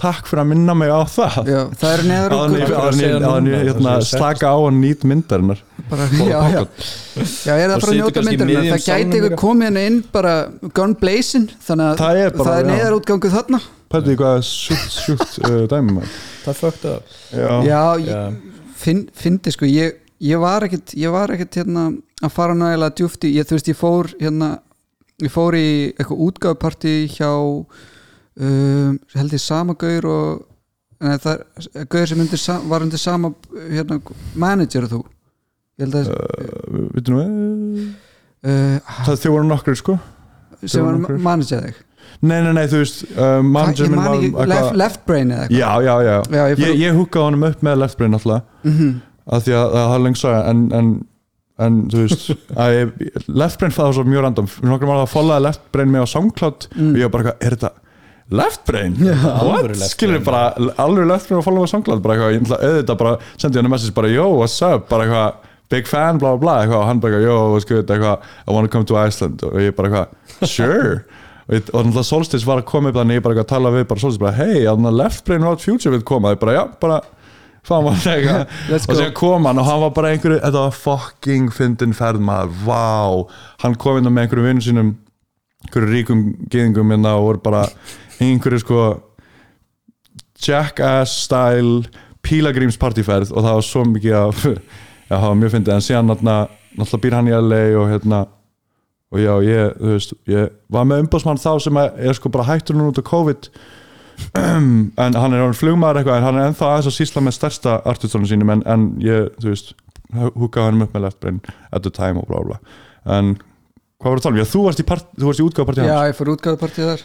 takk 0.00 0.28
fyrir 0.28 0.42
að 0.42 0.48
minna 0.50 0.74
mig 0.76 0.90
á 0.92 1.00
það. 1.08 1.36
Já, 1.48 1.58
það 1.80 1.92
er 1.92 2.02
að 2.02 2.08
núna? 2.32 2.58
ég 2.60 3.62
hérna, 3.70 3.94
Það 3.96 4.06
slaka 4.10 4.52
á 4.52 4.56
að 4.58 4.76
nýt 4.76 5.06
myndarinnar. 5.08 5.62
Bara, 5.90 6.08
já, 6.12 6.38
já. 6.52 6.60
já, 7.46 7.52
ég 7.52 7.64
er 7.64 7.70
Og 7.70 7.76
að 7.76 7.84
fara 7.84 7.92
að 7.92 8.00
njóta 8.00 8.24
miðjum 8.26 8.52
það 8.72 8.86
gæti 8.86 9.20
ykkur 9.20 9.36
komið 9.40 9.68
hérna 9.68 9.84
inn 9.90 9.98
bara 10.12 10.34
gun 10.76 10.96
blazing 11.00 11.54
þannig 11.68 11.86
að 11.86 12.02
Það 12.02 12.20
er 12.22 12.36
bara, 12.36 12.48
það 12.48 12.58
er 12.58 12.70
neðar 12.72 12.98
útgangu 12.98 13.32
þarna. 13.36 13.62
Pætið 13.86 14.10
því 14.10 14.18
hvað 14.20 14.40
er 14.40 14.46
sjúkt, 14.50 14.98
sjúkt 14.98 15.38
uh, 15.46 15.60
dæmi. 15.70 16.08
Það 16.44 16.60
fucked 16.60 16.90
up. 16.90 17.16
Já, 17.66 17.82
fyndi 18.76 19.54
sko 19.54 19.70
ég, 19.70 19.96
ég 20.26 20.42
var 20.42 20.66
ekkit, 20.66 20.96
ég 20.98 21.14
var 21.14 21.32
ekkit 21.32 21.62
hérna, 21.62 21.88
að 22.20 22.34
fara 22.34 22.56
nægilega 22.58 22.96
djúft 22.98 23.24
í 23.28 23.32
ég, 23.36 23.48
þú 23.48 23.56
veist, 23.56 23.70
ég 23.72 23.78
fór 23.78 24.12
hérna 24.20 24.56
ég 25.22 25.32
fór 25.32 25.56
í 25.56 25.68
eitthvað 25.96 26.24
útgáfupartí 26.26 26.94
hjá 27.14 27.30
um, 28.40 28.98
held 29.14 29.32
ég 29.36 29.42
sama 29.42 29.74
gaur 29.80 30.06
og 30.12 30.44
Nei, 30.96 31.18
það 31.20 31.42
er 31.76 31.84
gauður 31.92 32.08
sem 32.08 32.20
undir, 32.24 32.40
var 32.70 32.80
undir 32.86 33.00
sama 33.02 33.28
hérna, 33.68 33.98
manager 34.40 34.86
þú? 34.88 35.02
Að 35.84 35.96
uh, 36.08 36.86
veitum 36.94 37.18
við? 37.18 37.90
Uh, 38.46 38.78
það 39.04 39.18
þið 39.20 39.34
voru 39.34 39.48
nokkur 39.50 39.76
sko. 39.76 39.96
sem 40.64 40.86
var 40.86 41.18
manager 41.20 41.66
þig? 41.66 41.82
Nei, 42.24 42.38
nei, 42.46 42.52
nei, 42.56 42.62
þú 42.72 42.80
veist 42.80 43.02
uh, 43.12 43.42
manager 43.44 43.90
minn 43.92 44.00
var 44.00 44.16
ekki, 44.16 44.46
left, 44.54 44.76
left 44.80 45.04
brain 45.04 45.34
eða 45.36 45.44
eitthvað? 45.44 45.58
Já, 45.60 45.70
já, 45.84 45.94
já, 46.06 46.16
Já, 46.38 46.42
ég 46.54 46.62
ég, 46.64 46.80
ég, 46.86 46.96
húkaði 46.96 47.26
honum 47.28 47.44
upp 47.50 47.64
með 47.68 47.78
left 47.84 48.00
brain 48.00 48.16
alltaf 48.16 48.42
Mhm. 48.64 48.90
af 49.36 49.44
því 49.44 49.54
að 49.58 49.76
það 49.76 49.94
er 49.98 50.04
lengt 50.06 50.20
saga 50.22 50.40
en, 50.54 50.60
en, 50.80 50.92
en 51.66 51.80
þú 51.92 52.04
veist 52.06 52.30
ég, 52.78 52.94
left 53.28 53.60
brain 53.60 53.74
það 53.76 53.90
var 53.90 53.98
svo 53.98 54.04
mjög 54.08 54.24
random. 54.30 54.48
Nokkur 54.64 54.88
var 54.94 55.02
að 55.04 55.12
followaði 55.12 55.44
left 55.50 55.68
brain 55.76 55.92
mig 55.92 56.00
á 56.00 56.06
SoundCloud 56.14 56.70
Mm. 56.72 56.94
og 56.94 57.02
ég 57.02 57.10
var 57.10 57.14
bara 57.20 57.36
er 57.40 57.58
þetta 57.58 57.72
left 58.30 58.64
brain? 58.66 58.96
alvöru 59.40 59.74
what? 59.74 59.90
skilur 59.90 60.22
bara, 60.24 60.50
alveg 60.82 61.08
left 61.10 61.28
brain 61.28 61.40
að 61.40 61.46
followa 61.46 61.70
SoundCloud 61.70 62.02
bara 62.04 62.16
eitthvað, 62.16 62.32
ég 62.34 62.46
ætla 62.46 62.60
auðvitað 62.62 63.02
bara 63.02 63.12
sendi 63.36 63.60
hann 63.60 63.70
message 63.70 63.94
bara, 63.96 64.10
yo, 64.12 64.30
what's 64.40 64.58
up, 64.66 64.88
bara 64.90 65.06
eitthvað 65.06 65.52
big 65.70 65.90
fan, 65.90 66.20
bla 66.22 66.34
bla 66.34 66.42
bla, 66.42 66.56
eitthvað, 66.62 66.80
og 66.80 66.90
hann 66.90 67.02
bara 67.02 67.20
eitthvað, 67.20 67.28
yo, 67.28 67.60
good, 67.70 67.92
eitthvað, 67.94 68.30
I 68.46 68.56
wanna 68.56 68.72
come 68.72 68.86
to 68.86 68.98
Iceland. 68.98 69.42
Og 69.46 69.58
ég 69.62 69.74
bara 69.78 69.90
eitthvað, 69.90 70.46
sure. 70.46 71.00
Og, 71.46 71.54
og 71.54 71.84
náttúrulega 71.86 72.06
Solstice 72.06 72.46
var 72.46 72.62
að 72.62 72.68
koma 72.70 72.90
upp 72.90 72.98
þannig 72.98 73.20
ég 73.20 73.26
bara 73.26 73.36
eitthvað 73.36 73.46
að 73.46 73.52
tala 73.54 73.74
við 73.74 73.84
bara 73.90 74.02
Solstice, 74.02 74.22
bara, 74.22 74.48
þannig 74.54 74.90
að 74.90 74.98
left 75.02 75.26
brain 75.26 75.46
Road 75.46 75.62
Future 75.62 75.94
vil 75.94 76.06
koma, 76.06 76.34
ég 76.34 76.42
bara, 76.42 76.58
já, 76.58 76.64
bara 76.82 77.02
að 77.02 77.12
og 78.86 78.94
sér 78.94 79.12
kom 79.16 79.46
hann 79.48 79.58
og 79.58 79.66
hann 79.66 79.80
var 79.82 79.92
bara 79.96 80.12
einhverju 80.14 80.38
þetta 80.38 80.60
var 80.68 80.76
fucking 80.76 81.48
fyndin 81.50 81.94
ferð 81.98 82.22
maður 82.22 82.52
vá, 82.62 83.26
hann 83.64 83.74
kom 83.74 83.98
inn 83.98 84.06
með 84.06 84.26
einhverju 84.26 84.44
vinnum 84.46 84.62
sínum 84.62 84.92
einhverju 85.66 85.90
ríkum 85.90 86.20
geðingum 86.52 86.94
hérna 86.94 87.16
og 87.18 87.26
voru 87.26 87.42
bara 87.42 87.64
einhverju 88.22 88.62
sko 88.62 88.80
jackass 90.46 91.24
style 91.26 91.86
pílagríms 92.26 92.78
partyferð 92.80 93.32
og 93.32 93.44
það 93.44 93.58
var 93.58 93.66
svo 93.66 93.84
mikið 93.92 94.16
að 94.18 94.40
já, 95.08 95.14
það 95.14 95.28
var 95.28 95.38
mjög 95.42 95.54
fyndið. 95.54 95.74
En 95.76 95.86
síðan 95.86 96.10
náttúrulega 96.10 97.02
býr 97.04 97.16
hann 97.18 97.30
í 97.30 97.36
LA 97.36 97.62
og 97.80 97.88
hérna 97.92 98.26
og 99.14 99.22
já, 99.22 99.32
ég, 99.46 99.74
þú 99.78 99.94
veist, 99.94 100.14
ég 100.28 100.52
var 100.72 100.86
með 100.88 101.04
umbásmann 101.04 101.40
þá 101.40 101.50
sem 101.62 101.78
er 101.80 102.16
sko 102.18 102.30
bara 102.34 102.48
hættur 102.48 102.76
núna 102.76 102.92
út 102.92 103.02
af 103.02 103.08
COVID. 103.08 103.50
En 104.36 105.12
hann 105.12 105.34
er 105.36 105.42
orðinn 105.44 105.58
flugmaður 105.58 106.00
eitthvað 106.00 106.18
en 106.22 106.24
hann 106.24 106.38
er 106.40 106.46
ennþá 106.50 106.70
aðeins 106.70 106.86
að 106.88 106.94
sýsla 106.96 107.22
með 107.22 107.34
stærsta 107.36 107.74
artistónu 107.84 108.28
sínum 108.30 108.52
en, 108.54 108.62
en 108.64 108.86
ég, 109.04 109.28
þú 109.42 109.50
veist 109.52 109.74
húkaði 110.14 110.70
hann 110.70 110.86
upp 110.86 110.94
með 110.94 111.04
left 111.06 111.20
brain 111.22 111.42
at 111.72 111.84
the 111.84 111.92
time 111.92 112.20
og 112.20 112.28
bla 112.30 112.42
bla 112.46 112.58
en 113.16 113.34
hvað 114.00 114.10
var 114.10 114.20
að 114.20 114.24
tala 114.26 114.34
um? 114.34 114.40
Já, 114.40 114.48
þú 114.50 114.64
varst 114.66 114.82
í, 114.82 114.86
í 114.86 115.46
útgáðpartí 115.46 115.82
já, 115.82 115.92
hans 115.92 116.10
ég 116.10 116.18
fór 116.18 116.32
útgáfupartíð 116.34 116.90
þar 116.92 117.04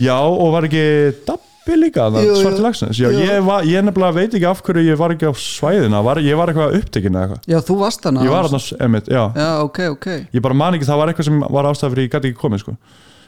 Já, 0.00 0.16
og 0.20 0.52
var 0.54 0.66
ekki 0.68 0.84
Dabbi 1.28 1.76
líka 1.76 2.06
svarti 2.10 2.62
lagsins 2.64 2.98
Já, 2.98 3.10
Jú. 3.12 3.20
ég, 3.26 3.42
var, 3.46 3.66
ég 3.68 3.84
nefnilega 3.84 4.16
veit 4.16 4.36
ekki 4.38 4.48
af 4.48 4.62
hverju 4.64 4.84
ég 4.88 4.98
var 5.00 5.14
ekki 5.14 5.28
á 5.28 5.32
svæðina 5.36 6.00
var, 6.06 6.20
ég 6.24 6.38
var 6.40 6.50
eitthvað 6.52 6.78
upptekinn 6.80 7.18
eða 7.18 7.26
eitthvað? 7.28 7.50
Já, 7.52 7.58
þú 7.68 7.76
varst 7.82 8.08
hana 8.08 8.24
Ég 8.24 8.32
var 8.32 8.48
þarna, 8.48 8.62
emitt, 8.88 9.10
já. 9.12 9.22
Já, 9.36 9.50
ok, 9.66 9.78
ok. 9.96 10.08
Ég 10.32 10.44
bara 10.46 10.56
man 10.56 10.78
ekki, 10.78 10.88
það 10.88 11.02
var 11.02 11.12
eitthvað 11.12 11.28
sem 11.28 11.44
var 11.58 11.68
ástæð 11.70 11.94
fyrir 11.94 12.08
ég 12.08 12.14
gæti 12.16 12.32
ekki 12.32 12.40
komið 12.40 12.64
sko. 12.64 12.76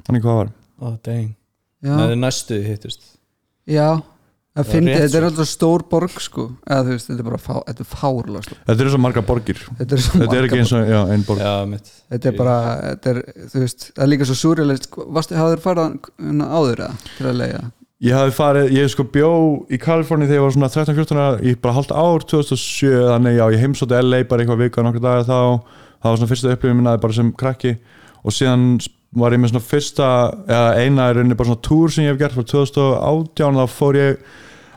Man 0.08 0.18
ekki 0.18 0.26
hvað 0.30 0.40
var. 0.40 0.52
Oh, 0.82 0.96
dang. 1.04 1.28
Já, 1.82 1.92
Það 1.98 2.14
er 2.14 2.20
næstu 2.22 2.58
hittust. 2.66 3.04
Já, 3.68 3.88
fyndi, 4.68 4.92
þetta 4.92 5.04
er 5.06 5.12
svo. 5.12 5.28
alltaf 5.30 5.48
stór 5.48 5.82
borg 5.88 6.16
sko. 6.20 6.42
Eða 6.68 6.82
þú 6.84 6.94
veist, 6.96 7.06
þetta 7.08 7.22
er 7.22 7.28
bara 7.30 7.38
fá, 7.40 7.52
þetta 7.68 7.84
er 7.84 7.88
fárlega 7.88 8.42
stór. 8.44 8.58
Þetta 8.68 8.84
eru 8.84 8.92
svo 8.92 9.00
marga 9.00 9.22
borgir. 9.24 9.60
Þetta 9.78 9.96
er, 9.96 10.02
Þetta 10.12 10.36
er 10.36 10.48
ekki 10.48 10.58
eins 10.60 10.72
og, 10.76 10.90
já, 10.92 10.98
ein 11.14 11.24
borg. 11.28 11.40
Já, 11.40 11.54
Þetta 12.12 12.28
er 12.28 12.36
bara, 12.36 12.56
þetta 12.90 13.14
er, 13.14 13.20
þú 13.54 13.62
veist, 13.64 13.86
það 13.96 14.04
er 14.04 14.10
líka 14.12 14.28
svo 14.28 14.36
surrealist, 14.42 14.90
varstu, 15.16 15.38
hafður 15.40 15.62
farið 15.64 16.10
hana 16.20 16.50
áður 16.52 16.84
eða, 16.84 16.98
til 17.16 17.30
að 17.30 17.40
leiða? 17.40 17.62
Ég 18.02 18.18
hafði 18.18 18.34
farið, 18.34 18.72
ég 18.74 18.88
sko 18.90 19.04
bjó 19.14 19.32
í 19.70 19.78
Kaliforni 19.78 20.26
þegar 20.26 20.40
ég 20.40 20.44
var 20.44 20.54
svona 20.56 20.70
13-14 20.74 21.20
ára 21.22 21.36
í 21.38 21.52
bara 21.62 21.76
halvt 21.76 21.92
ár 21.94 22.24
2007, 22.26 22.96
þannig 23.12 23.36
já, 23.38 23.44
ég 23.54 23.62
heimsótti 23.62 24.00
LA 24.02 24.24
bara 24.26 24.42
eitthvað 24.42 24.64
vika 24.66 24.82
nokkur 24.82 25.04
dagar 25.04 25.28
þá. 25.28 25.38
Það 26.02 26.08
var 26.10 26.18
svona 26.18 26.30
fyrsta 26.32 26.56
upplifin 26.56 26.80
minnaði 26.80 27.02
bara 27.04 27.14
sem 27.14 27.30
krakki. 27.38 27.76
Og 28.26 28.34
síðan 28.34 28.64
var 29.18 29.34
ég 29.34 29.42
með 29.42 29.52
svona 29.52 29.66
fyrsta 29.66 30.06
eða 30.48 30.70
eina 30.80 31.08
er 31.08 31.18
rauninni 31.18 31.36
bara 31.36 31.50
svona 31.50 31.64
túr 31.66 31.92
sem 31.92 32.06
ég 32.06 32.14
hef 32.14 32.20
gert 32.22 32.36
frá 32.36 32.46
2018 32.48 33.58
þá 33.60 33.74
fór 33.74 33.98
ég 33.98 34.22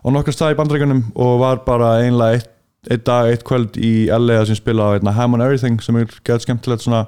á 0.04 0.08
nokkar 0.12 0.36
stað 0.36 0.56
í 0.56 0.58
bandrækjunum 0.60 1.04
og 1.16 1.38
var 1.42 1.62
bara 1.68 1.92
einlega 2.04 2.40
eitt, 2.40 2.50
eitt 2.90 3.06
dag, 3.08 3.30
eitt 3.32 3.46
kvöld 3.48 3.80
í 3.80 3.94
LA 4.12 4.42
sem 4.50 4.60
spila 4.60 4.92
á 4.92 4.96
einna 4.98 5.16
Ham 5.16 5.38
on 5.38 5.46
Everything 5.46 5.80
sem 5.84 6.02
er 6.02 6.12
gett 6.28 6.44
skemmtilegt 6.44 6.86
svona 6.86 7.06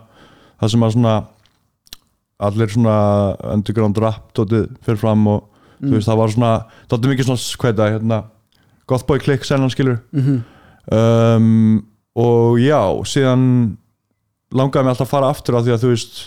það 0.62 0.74
sem 0.74 0.88
að 0.88 0.96
svona 0.96 1.16
allir 2.48 2.72
svona 2.72 2.98
underground 3.54 4.00
rap 4.02 4.32
dótið 4.38 4.70
fyrir 4.86 5.02
fram 5.02 5.28
og 5.30 5.46
þú 5.82 5.94
veist 5.98 6.10
það 6.10 6.22
var 6.22 6.34
svona 6.34 6.54
dótið 6.90 7.14
mikið 7.14 7.30
svona 7.30 7.62
hvað 7.62 7.82
það 7.82 7.96
hérna 7.98 8.22
Gothboy 8.88 9.20
Click 9.20 9.44
sennan 9.44 9.74
skilur. 9.74 10.00
Mm 10.16 10.46
um, 10.92 11.84
og 12.18 12.58
já 12.62 12.80
síðan 13.06 13.44
langaði 14.56 14.88
mig 14.88 14.94
alltaf 14.94 15.08
að 15.08 15.12
fara 15.12 15.32
aftur 15.34 15.58
af 15.58 15.66
því 15.66 15.74
að 15.76 15.84
þú 15.84 15.92
veist 15.92 16.20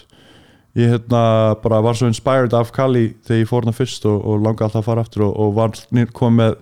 ég 0.79 0.93
hérna 0.93 1.23
bara 1.63 1.81
var 1.83 1.95
svo 1.99 2.07
inspired 2.11 2.53
af 2.55 2.71
Kali 2.73 3.09
þegar 3.27 3.41
ég 3.43 3.49
fór 3.51 3.65
hana 3.67 3.75
fyrst 3.75 4.05
og, 4.07 4.21
og 4.23 4.43
langaði 4.45 4.69
alltaf 4.69 4.83
að 4.85 4.89
fara 4.91 5.05
aftur 5.07 5.25
og, 5.27 5.33
og 5.43 5.55
var 5.57 5.75
nýr- 5.91 6.13
kom 6.15 6.37
með 6.39 6.57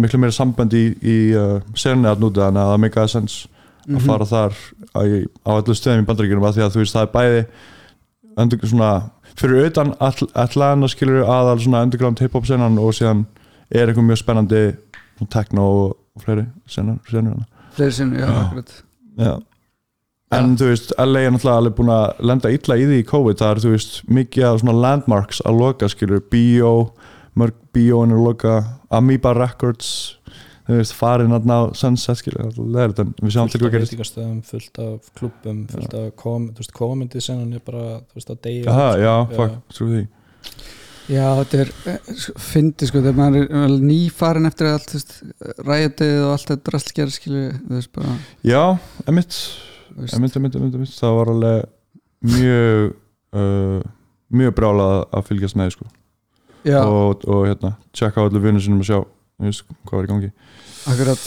miklu 0.00 0.18
meira 0.22 0.32
samband 0.32 0.72
í, 0.72 0.86
í 1.04 1.16
uh, 1.36 1.58
sérni 1.76 2.08
að 2.08 2.22
núti 2.24 2.40
þannig 2.40 2.62
að 2.62 2.70
það 2.72 2.80
meikaði 2.86 3.12
sens 3.12 3.34
að 3.90 4.06
fara 4.06 4.24
þar 4.30 4.54
á, 4.96 5.00
á 5.44 5.50
allu 5.56 5.74
stöðum 5.76 6.04
í 6.04 6.06
bandaríkjunum 6.08 6.46
af 6.48 6.54
því 6.56 6.64
að 6.64 6.72
þú 6.76 6.80
veist 6.80 6.96
það 6.96 7.06
er 7.06 7.12
bæði 7.16 7.42
undir, 8.40 8.62
svona, 8.70 8.90
fyrir 9.36 9.66
utan 9.68 9.92
all, 10.00 10.28
Atlanta 10.34 10.88
skilur 10.88 11.24
aðal 11.28 11.58
svona 11.60 11.82
underground 11.84 12.20
hip-hop 12.24 12.46
senan 12.48 12.78
og 12.80 12.94
síðan 12.96 13.26
er 13.70 13.90
eitthvað 13.90 14.08
mjög 14.08 14.20
spennandi 14.22 14.62
techno 15.30 15.66
og, 15.68 15.96
fleiri 16.24 16.46
senur 16.68 16.96
Fleiri 17.76 17.92
sinni, 17.94 18.18
já, 18.18 18.26
akkurat. 18.26 18.72
Já. 19.20 19.34
En 20.30 20.52
þú 20.58 20.68
veist, 20.70 20.92
LA 21.02 21.24
er 21.26 21.32
náttúrulega 21.34 21.58
alveg 21.58 21.74
búin 21.80 21.88
að 21.90 22.20
lenda 22.30 22.50
illa 22.54 22.76
í 22.78 22.84
því 22.86 22.98
í 23.02 23.06
COVID, 23.08 23.40
það 23.40 23.50
er 23.56 23.60
þú 23.64 23.72
veist 23.74 23.96
mikið 24.06 24.44
af 24.46 24.60
svona 24.62 24.76
landmarks 24.84 25.40
að 25.48 25.58
loka 25.58 25.88
skilur, 25.90 26.20
Bio, 26.30 26.74
mörg 27.34 27.56
Bio 27.74 28.04
er 28.06 28.14
að 28.14 28.24
loka, 28.28 28.54
Amoeba 28.94 29.32
Records 29.34 29.90
þú 30.70 30.76
veist, 30.78 30.94
farin 30.94 31.34
að 31.34 31.48
ná 31.50 31.56
Sunset 31.74 32.20
skilur, 32.20 32.52
það 32.54 32.78
er 32.84 32.94
en 33.02 33.12
við 33.18 33.34
sjáum 33.34 33.50
til 33.50 33.58
fullt 33.58 33.64
hvað 33.64 33.66
af 33.66 33.74
gerist. 33.74 33.90
veitingastöðum, 33.90 34.36
fullt 34.46 34.80
af 34.84 35.08
klubbum 35.18 35.60
fullt 35.72 35.96
af 35.98 36.08
kom, 36.20 36.44
þú 36.54 36.62
veist, 36.62 36.74
komandi 36.78 37.22
senan 37.26 37.56
er 37.58 37.64
bara, 37.66 37.86
þú 38.06 38.20
veist, 38.20 38.30
að 38.30 38.40
deyja 38.46 38.70
Aha, 38.70 38.88
já, 39.02 39.14
Já. 39.16 39.34
fuck, 39.40 39.56
trú 39.74 39.88
því. 39.90 40.02
Já, 41.10 41.24
þetta 41.40 41.58
er, 41.64 41.72
eh, 41.90 42.12
sko, 42.22 42.36
fyndi 42.38 42.86
sko, 42.86 43.00
þegar 43.02 43.18
maður 43.18 43.48
er 43.64 43.74
nýfarin 43.82 44.46
eftir 44.46 44.68
allt, 44.70 44.86
þú 44.92 45.00
veist, 45.00 45.16
ræðið 45.66 46.14
og 46.22 46.30
allt 46.36 46.52
þetta 46.52 46.68
drasl 46.70 46.94
gerir, 47.00 47.16
skilju, 47.18 47.42
þú 47.66 47.80
veist, 47.80 47.92
bara, 47.98 48.14
Já, 48.46 48.62
emitt, 49.10 49.40
emitt, 49.98 50.36
emitt, 50.36 50.56
emitt 50.56 50.96
það 50.96 51.16
var 51.18 51.32
alveg 51.34 51.68
mjög 52.30 52.92
uh, 53.36 53.80
mjög 54.30 54.54
brjálað 54.58 54.96
að 55.16 55.26
fylgjast 55.30 55.58
með 55.58 55.74
sko. 55.76 55.88
og, 56.84 57.24
og 57.24 57.46
hérna, 57.48 57.74
tjekka 57.96 58.20
á 58.20 58.24
allir 58.28 58.42
vinnur 58.44 58.62
sinum 58.62 58.82
að 58.82 58.90
sjá 58.90 58.98
hvað 59.88 59.94
var 59.96 60.06
í 60.06 60.10
gangi. 60.10 60.30
Akkurat, 60.90 61.22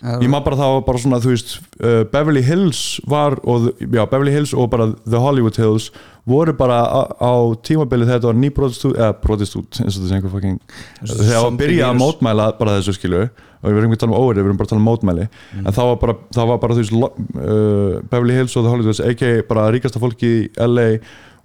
Ég 0.00 0.30
maður 0.32 0.46
bara 0.46 0.58
það 0.60 0.70
var 0.74 0.84
bara 0.86 1.00
svona, 1.02 1.18
þú 1.20 1.32
veist 1.34 1.50
uh, 1.84 2.02
Beverly 2.08 2.40
Hills 2.44 2.80
var 3.10 3.36
og, 3.44 3.66
já, 3.84 4.00
Beverly 4.08 4.32
Hills 4.32 4.54
og 4.56 4.70
bara 4.72 4.88
The 5.04 5.20
Hollywood 5.20 5.58
Hills 5.60 5.90
voru 6.30 6.54
bara 6.56 6.78
á, 6.88 7.00
á 7.20 7.32
tímabili 7.66 8.06
þegar 8.06 8.20
þetta 8.20 8.30
var 8.30 8.40
nýbrotist 8.40 8.86
út 8.88 8.96
eða 8.96 9.12
brotist 9.20 9.56
út, 9.60 9.80
eins 9.82 9.98
og 9.98 10.06
sé 10.06 10.16
einhver 10.16 10.32
fucking 10.32 10.58
þegar 11.02 11.26
það 11.26 11.46
að 11.50 11.60
byrja 11.60 11.88
að 11.90 12.00
mótmæla 12.00 12.50
bara 12.60 12.76
þessu 12.78 12.96
skilu 12.96 13.22
og 13.60 13.66
við 13.68 13.80
erum 13.82 13.90
ekki 13.92 13.98
að 13.98 14.04
tala 14.06 14.14
um 14.14 14.22
óverið, 14.24 14.40
við 14.40 14.48
erum 14.48 14.60
bara 14.60 14.66
að 14.66 14.72
tala 14.72 14.80
um 14.80 14.86
mótmæli. 14.88 15.24
En 15.60 15.74
þá 15.76 15.80
var 15.82 15.98
bara, 16.00 16.14
þá 16.32 16.40
var 16.48 16.60
bara 16.62 16.76
þú 16.76 16.84
veist 16.84 16.94
uh, 16.96 17.98
Beverly 18.08 18.38
Hills 18.38 18.54
og 18.56 18.64
The 18.64 18.72
Hollywood 18.72 18.88
Hills 18.88 19.02
a.k.a. 19.04 19.42
bara 19.50 19.66
ríkasta 19.74 20.00
fólki 20.00 20.30
í 20.30 20.46
LA 20.64 20.86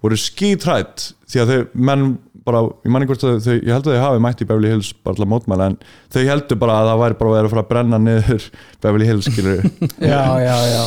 voru 0.06 0.20
skítrætt 0.20 1.10
því 1.28 1.42
að 1.44 1.52
þau 1.52 1.82
menn 1.90 2.06
bara, 2.46 2.62
ég 2.86 2.94
man 2.94 3.04
ekki 3.04 3.14
hvort 3.14 3.25
að 3.25 3.42
þau, 3.46 3.56
ég 3.56 3.74
held 3.74 3.90
að 3.90 3.96
þau 3.98 4.04
hafi 4.06 4.22
mætt 4.25 4.44
í 4.44 4.48
Beverly 4.50 4.72
Hills 4.74 4.92
bara 5.06 5.18
til 5.18 5.25
að 5.25 5.32
mótmæla 5.34 5.68
en 5.72 5.75
þau 6.14 6.22
heldur 6.30 6.62
bara 6.62 6.78
að 6.78 6.90
það 6.92 7.02
væri 7.02 7.20
bara 7.20 7.32
að 7.32 7.36
vera 7.38 7.50
að 7.50 7.54
fara 7.56 7.66
að 7.66 7.70
brenna 7.74 8.00
niður 8.06 8.48
Beverly 8.86 9.10
Hills 9.10 9.30
skilur 9.32 9.68
já, 10.14 10.24
já, 10.46 10.56
já, 10.72 10.84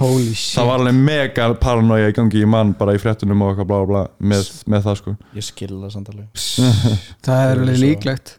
holy 0.00 0.28
shit. 0.32 0.54
Það 0.56 0.68
var 0.70 0.82
alveg 0.82 1.00
mega 1.10 1.48
paranoia 1.64 2.10
í 2.10 2.16
gangi 2.16 2.44
í 2.44 2.50
mann 2.50 2.74
bara 2.78 2.96
í 2.96 3.02
fréttunum 3.02 3.42
og 3.44 3.52
eitthvað 3.52 3.70
bla 3.72 3.80
bla 3.80 3.88
bla 3.90 4.04
með, 4.32 4.52
með 4.70 4.86
það 4.86 5.00
sko. 5.02 5.16
Ég 5.36 5.48
skil 5.50 5.72
það 5.74 5.96
samt 5.96 6.12
alveg. 6.14 6.46
Það 7.26 7.44
er 7.44 7.64
alveg 7.64 7.82
líklegt. 7.84 8.36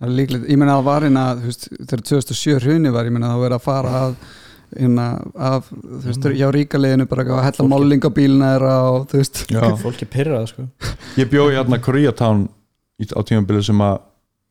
Það 0.00 0.08
er 0.08 0.16
líklegt, 0.16 0.44
ég 0.48 0.56
meina 0.56 0.78
að 0.78 0.86
var 0.86 1.04
hérna 1.04 1.24
þegar 1.44 2.02
2007 2.08 2.60
hruni 2.64 2.92
var, 2.94 3.04
ég 3.04 3.12
meina 3.12 3.28
að 3.28 3.34
það 3.34 3.42
var 3.44 3.54
að 3.58 3.64
fara 3.66 3.90
að 4.06 4.14
af, 5.34 5.70
þú 5.72 6.04
veist, 6.06 6.26
hjá 6.38 6.50
ríkaliðinu 6.54 7.06
bara 7.10 7.24
að 7.24 7.42
hella 7.42 7.56
Fólki- 7.58 7.72
málingabílna 7.72 8.50
þeirra 8.54 8.74
og 8.90 9.08
þú 9.10 9.18
veist, 9.18 9.40
Já. 9.50 9.60
Fólk 9.82 10.02
er 10.02 10.10
pyrrað 10.12 10.46
sko. 10.52 10.66
Ég 11.18 11.30
bjó 11.30 11.48
í 11.50 11.56
hérna 11.56 11.78
Koreatown 11.82 12.48
í- 13.02 13.10
á 13.16 13.20
tímabilið 13.26 13.64
sem 13.66 13.78
að 13.82 13.98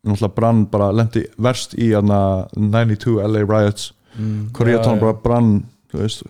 náttúrulega 0.06 0.36
brann 0.36 0.66
bara 0.66 0.92
lendi 0.92 1.26
verst 1.38 1.74
í 1.76 1.90
hérna 1.94 2.48
92 2.56 3.20
LA 3.24 3.46
riots. 3.48 3.92
Mm, 4.18 4.52
Koreatown 4.52 4.98
já, 4.98 5.02
bara 5.02 5.14
brann 5.14 5.64
þú 5.94 6.00
veist. 6.04 6.24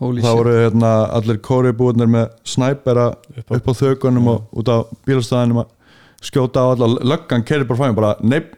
Holy 0.00 0.22
það 0.22 0.30
shit. 0.30 0.38
voru 0.38 0.52
hérna 0.56 0.92
allir 1.12 1.38
kóriubúðnir 1.44 2.08
með 2.08 2.30
snæpera 2.44 3.14
já. 3.36 3.42
upp 3.56 3.68
á 3.68 3.72
á 3.72 3.72
þökunum 3.76 4.28
og 4.28 4.48
út 4.56 4.68
á 4.68 4.76
bílastæðinum 5.06 5.60
að 5.64 5.68
skjóta 6.22 6.60
á 6.64 6.66
alla. 6.72 6.88
Löggan 7.04 7.44
keiri 7.44 7.64
bara 7.68 7.78
fæðum 7.80 7.94
bara 7.96 8.14
neip 8.22 8.56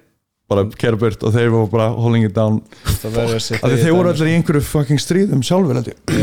bara 0.52 0.66
keiri 0.84 1.00
burt 1.00 1.24
og 1.26 1.34
þeir 1.34 1.50
voru 1.54 1.70
bara 1.72 1.88
holding 1.96 2.28
it 2.28 2.36
down. 2.36 2.60
Það 3.02 3.18
að 3.24 3.32
setja 3.46 3.62
af 3.62 3.72
því 3.72 3.80
þeir 3.82 3.96
voru 3.98 4.12
allir 4.12 4.30
í 4.30 4.36
einhverju 4.38 4.66
fucking 4.68 5.02
stríðum 5.02 5.42
sjálfur 5.46 5.80
allir 5.80 5.96
ekki 5.96 6.20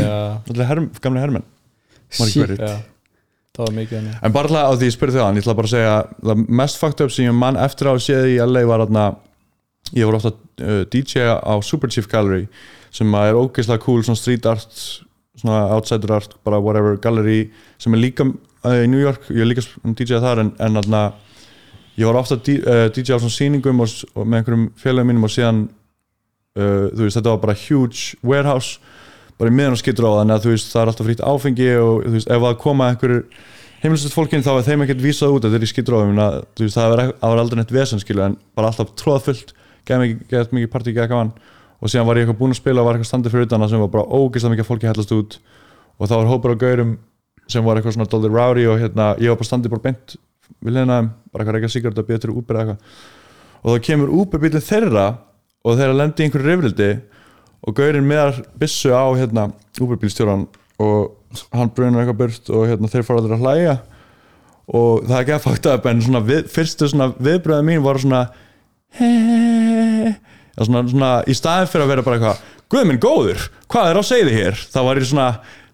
shit, 2.32 2.46
hverjir. 2.46 2.64
já. 2.64 2.78
Það 3.56 3.66
var 3.66 3.76
mikið 3.76 3.98
henni 3.98 4.14
en 4.22 4.34
bara 4.34 4.50
alltaf 4.50 4.80
því 4.80 4.88
ég 4.88 4.94
spurði 4.94 5.16
þjóðan 5.18 5.38
ég 5.38 5.44
ætla 5.44 5.56
bara 5.58 5.68
að 5.68 5.74
segja 5.74 5.94
það 6.30 6.42
mest 6.60 6.80
fucked 6.80 7.04
up 7.04 7.12
sem 7.14 7.26
ég 7.26 7.36
mann 7.36 7.58
eftir 7.60 7.90
á 7.90 7.92
að 7.92 8.02
séð 8.06 8.28
í 8.30 8.36
LA 8.46 8.62
var 8.70 8.84
þarna 8.84 9.06
ég 9.96 10.06
voru 10.06 10.20
ofta 10.20 10.32
uh, 10.32 10.82
DJ 10.90 11.26
á 11.34 11.54
Super 11.66 11.90
Chief 11.90 12.06
Gallery 12.10 12.46
sem 12.94 13.14
er 13.18 13.38
ógeðslega 13.38 13.82
cool 13.84 14.04
svona 14.06 14.18
street 14.18 14.46
art 14.50 14.70
svona 15.40 15.64
outsider 15.74 16.12
art 16.14 16.36
bara 16.46 16.60
whatever 16.62 16.98
gallery 17.02 17.50
sem 17.80 17.94
er 17.94 18.02
líka 18.02 18.26
uh, 18.26 18.78
í 18.84 18.88
New 18.90 19.00
York. 19.00 19.26
Ég 19.32 19.44
er 19.44 19.50
líka 19.50 19.64
DJ 19.96 20.20
þar 20.22 20.44
en, 20.44 20.52
en 20.60 20.80
þarna 20.80 21.02
ég 21.98 22.06
var 22.06 22.20
ofta 22.20 22.38
uh, 22.38 22.86
DJ 22.94 23.16
á 23.16 23.18
svona 23.18 23.34
sýningum 23.34 23.82
og, 23.82 23.94
og 24.14 24.26
með 24.26 24.42
einhverjum 24.42 24.66
félagum 24.80 25.12
mínum 25.12 25.28
og 25.28 25.34
síðan 25.34 25.62
uh, 26.58 26.88
þú 26.94 27.06
veist 27.06 27.20
þetta 27.20 27.34
var 27.34 27.44
bara 27.44 27.58
huge 27.66 28.18
warehouse 28.22 28.78
bara 29.40 29.52
í 29.52 29.56
miðan 29.56 29.78
og 29.78 29.80
skittur 29.80 30.10
á 30.10 30.12
þannig 30.20 30.36
að 30.36 30.44
þú 30.44 30.54
veist 30.54 30.74
það 30.74 30.82
er 30.82 30.92
alltaf 30.92 31.08
frýtt 31.08 31.24
áfengi 31.24 31.70
og 31.80 32.04
þú 32.04 32.16
veist 32.18 32.30
ef 32.30 32.44
það 32.44 32.60
koma 32.64 32.90
einhverjur 32.90 33.22
heimilsett 33.80 34.12
fólkin 34.12 34.44
þá 34.44 34.52
er 34.58 34.66
þeim 34.66 34.84
ekkert 34.84 35.04
vísað 35.04 35.36
út 35.36 35.46
þetta 35.46 35.56
er 35.56 35.64
í 35.64 35.70
skitrófum 35.70 36.18
það 36.20 36.92
var, 36.92 37.02
það 37.16 37.32
var 37.32 37.42
aldrei 37.44 37.60
neitt 37.60 37.72
vesen 37.72 38.02
skilu 38.02 38.26
en 38.26 38.36
bara 38.58 38.68
alltaf 38.68 38.92
tróðfullt 39.00 39.54
gæði 39.88 40.14
mikið, 40.14 40.54
mikið 40.54 40.72
partí 40.72 40.94
gæði 40.94 41.10
gaman. 41.12 41.32
Og 41.80 41.90
síðan 41.90 42.08
var 42.08 42.18
ég 42.18 42.26
eitthvað 42.26 42.40
búinn 42.40 42.54
að 42.54 42.60
spila 42.60 42.82
og 42.82 42.88
var 42.88 42.98
eitthvað 42.98 43.10
standið 43.10 43.34
fyrir 43.34 43.46
utan 43.48 43.62
það 43.64 43.72
sem 43.72 43.84
var 43.84 43.92
bara 43.94 44.08
ógeðslega 44.08 44.54
mikið 44.54 44.64
af 44.64 44.70
fólki 44.70 44.90
hellast 44.90 45.14
út. 45.16 45.36
Og 45.96 46.10
það 46.10 46.20
var 46.20 46.30
hópur 46.30 46.54
á 46.54 46.56
gaurum 46.60 46.96
sem 47.50 47.64
var 47.64 47.78
eitthvað 47.78 47.96
svona 47.96 48.10
doldi 48.10 48.30
rowdy 48.30 48.66
og 48.70 48.82
hérna 48.82 49.06
ég 49.20 49.32
var 49.32 49.40
bara 49.40 49.48
standið 49.48 49.74
bara 49.74 49.86
beint 49.88 50.16
við 50.60 50.76
leina 50.76 51.00
bara 51.32 51.46
eitthvað 51.46 51.90
að 51.92 52.06
býja 52.08 52.22
til 52.24 52.34
Uber 52.34 52.56
eða 52.56 52.74
eitthvað. 52.74 52.98
Og 53.60 53.74
þá 53.74 53.86
kemur 53.86 54.12
Uber 54.20 54.42
bílinn 54.42 54.64
þeirra 54.64 55.06
og 55.64 55.78
þeirra 55.78 55.96
lendi 55.98 56.22
í 56.22 56.26
einhverju 56.26 56.48
rifrildi 56.48 56.90
og 57.60 57.76
gaurinn 57.76 58.08
meðar 58.08 58.42
bissu 58.58 58.92
á 58.94 59.04
hérna 59.18 59.50
Uber 59.80 60.00
bílstjóran 60.00 60.46
og 60.80 61.42
hann 61.54 61.72
brunar 61.76 62.02
eitthvað 62.02 62.20
burt 62.22 62.52
og 62.54 62.68
hérna 62.70 62.90
þeir 62.90 63.06
fara 63.06 63.22
allir 63.22 63.36
að 63.36 63.44
hlæja. 63.44 63.74
Og 64.70 65.04
það 65.04 65.16
er 65.16 65.24
ekki 65.24 65.36
að 65.36 65.44
fakta 65.48 65.74
upp 65.76 65.90
en 65.90 66.00
svona 66.06 66.22
við, 66.24 66.46
fyrstu 66.50 66.88
svona 66.88 67.10
viðbröða 67.18 67.66
mín 67.66 67.84
var 67.84 67.98
svona 68.00 68.24
hehehe. 68.98 70.14
Svona, 70.60 70.82
svona 70.90 71.10
í 71.30 71.34
staðin 71.36 71.70
fyrir 71.70 71.86
að 71.86 71.92
vera 71.94 72.04
bara 72.06 72.18
eitthvað 72.18 72.48
Guð 72.70 72.84
minn 72.86 73.00
góður, 73.02 73.48
hvað 73.66 73.88
er 73.90 73.98
á 73.98 74.02
segði 74.06 74.34
hér? 74.36 74.60
Það 74.70 74.84
var 74.86 74.98
í 75.00 75.06
svona, 75.08 75.24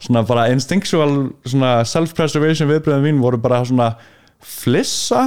svona 0.01 0.21
bara 0.25 0.47
instinctual 0.49 1.11
self-preservation 1.45 2.71
viðbröðum 2.71 3.05
mín 3.05 3.19
voru 3.21 3.37
bara 3.43 3.59
svona 3.69 3.91
flissa 4.43 5.25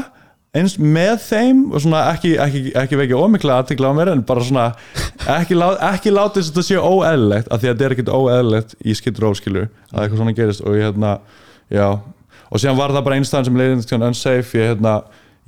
eins 0.56 0.80
með 0.82 1.20
þeim 1.28 1.60
og 1.70 1.84
svona 1.84 2.06
ekki, 2.10 2.32
ekki, 2.42 2.62
ekki 2.80 2.98
vekja 2.98 3.20
ómikla 3.22 3.60
aðtikla 3.62 3.92
á 3.94 3.98
mér 3.98 4.10
en 4.16 4.24
bara 4.26 4.42
svona 4.46 4.64
ekki, 5.36 5.58
lá, 5.58 5.68
ekki 5.92 6.14
láta 6.14 6.40
þess 6.40 6.50
að 6.50 6.56
þetta 6.56 6.66
sé 6.66 6.80
óeðlilegt 6.82 7.52
af 7.54 7.62
því 7.62 7.70
að 7.70 7.76
þetta 7.76 7.86
er 7.86 7.96
ekkert 7.96 8.14
óeðlilegt 8.16 8.74
í 8.82 8.96
skittur 8.98 9.28
óskilu 9.30 9.68
að 9.68 10.02
eitthvað 10.02 10.24
svona 10.24 10.34
gerist. 10.40 10.64
Og 10.66 10.80
ég 10.80 10.88
hérna 10.88 11.14
já, 11.70 11.86
og 12.50 12.64
síðan 12.64 12.82
var 12.82 12.96
það 12.96 13.06
bara 13.06 13.20
einstæðan 13.22 13.50
sem 13.50 13.62
leiðin 13.62 13.86
til 13.86 14.02
unsafe, 14.02 14.58
ég 14.58 14.74
hérna 14.74 14.96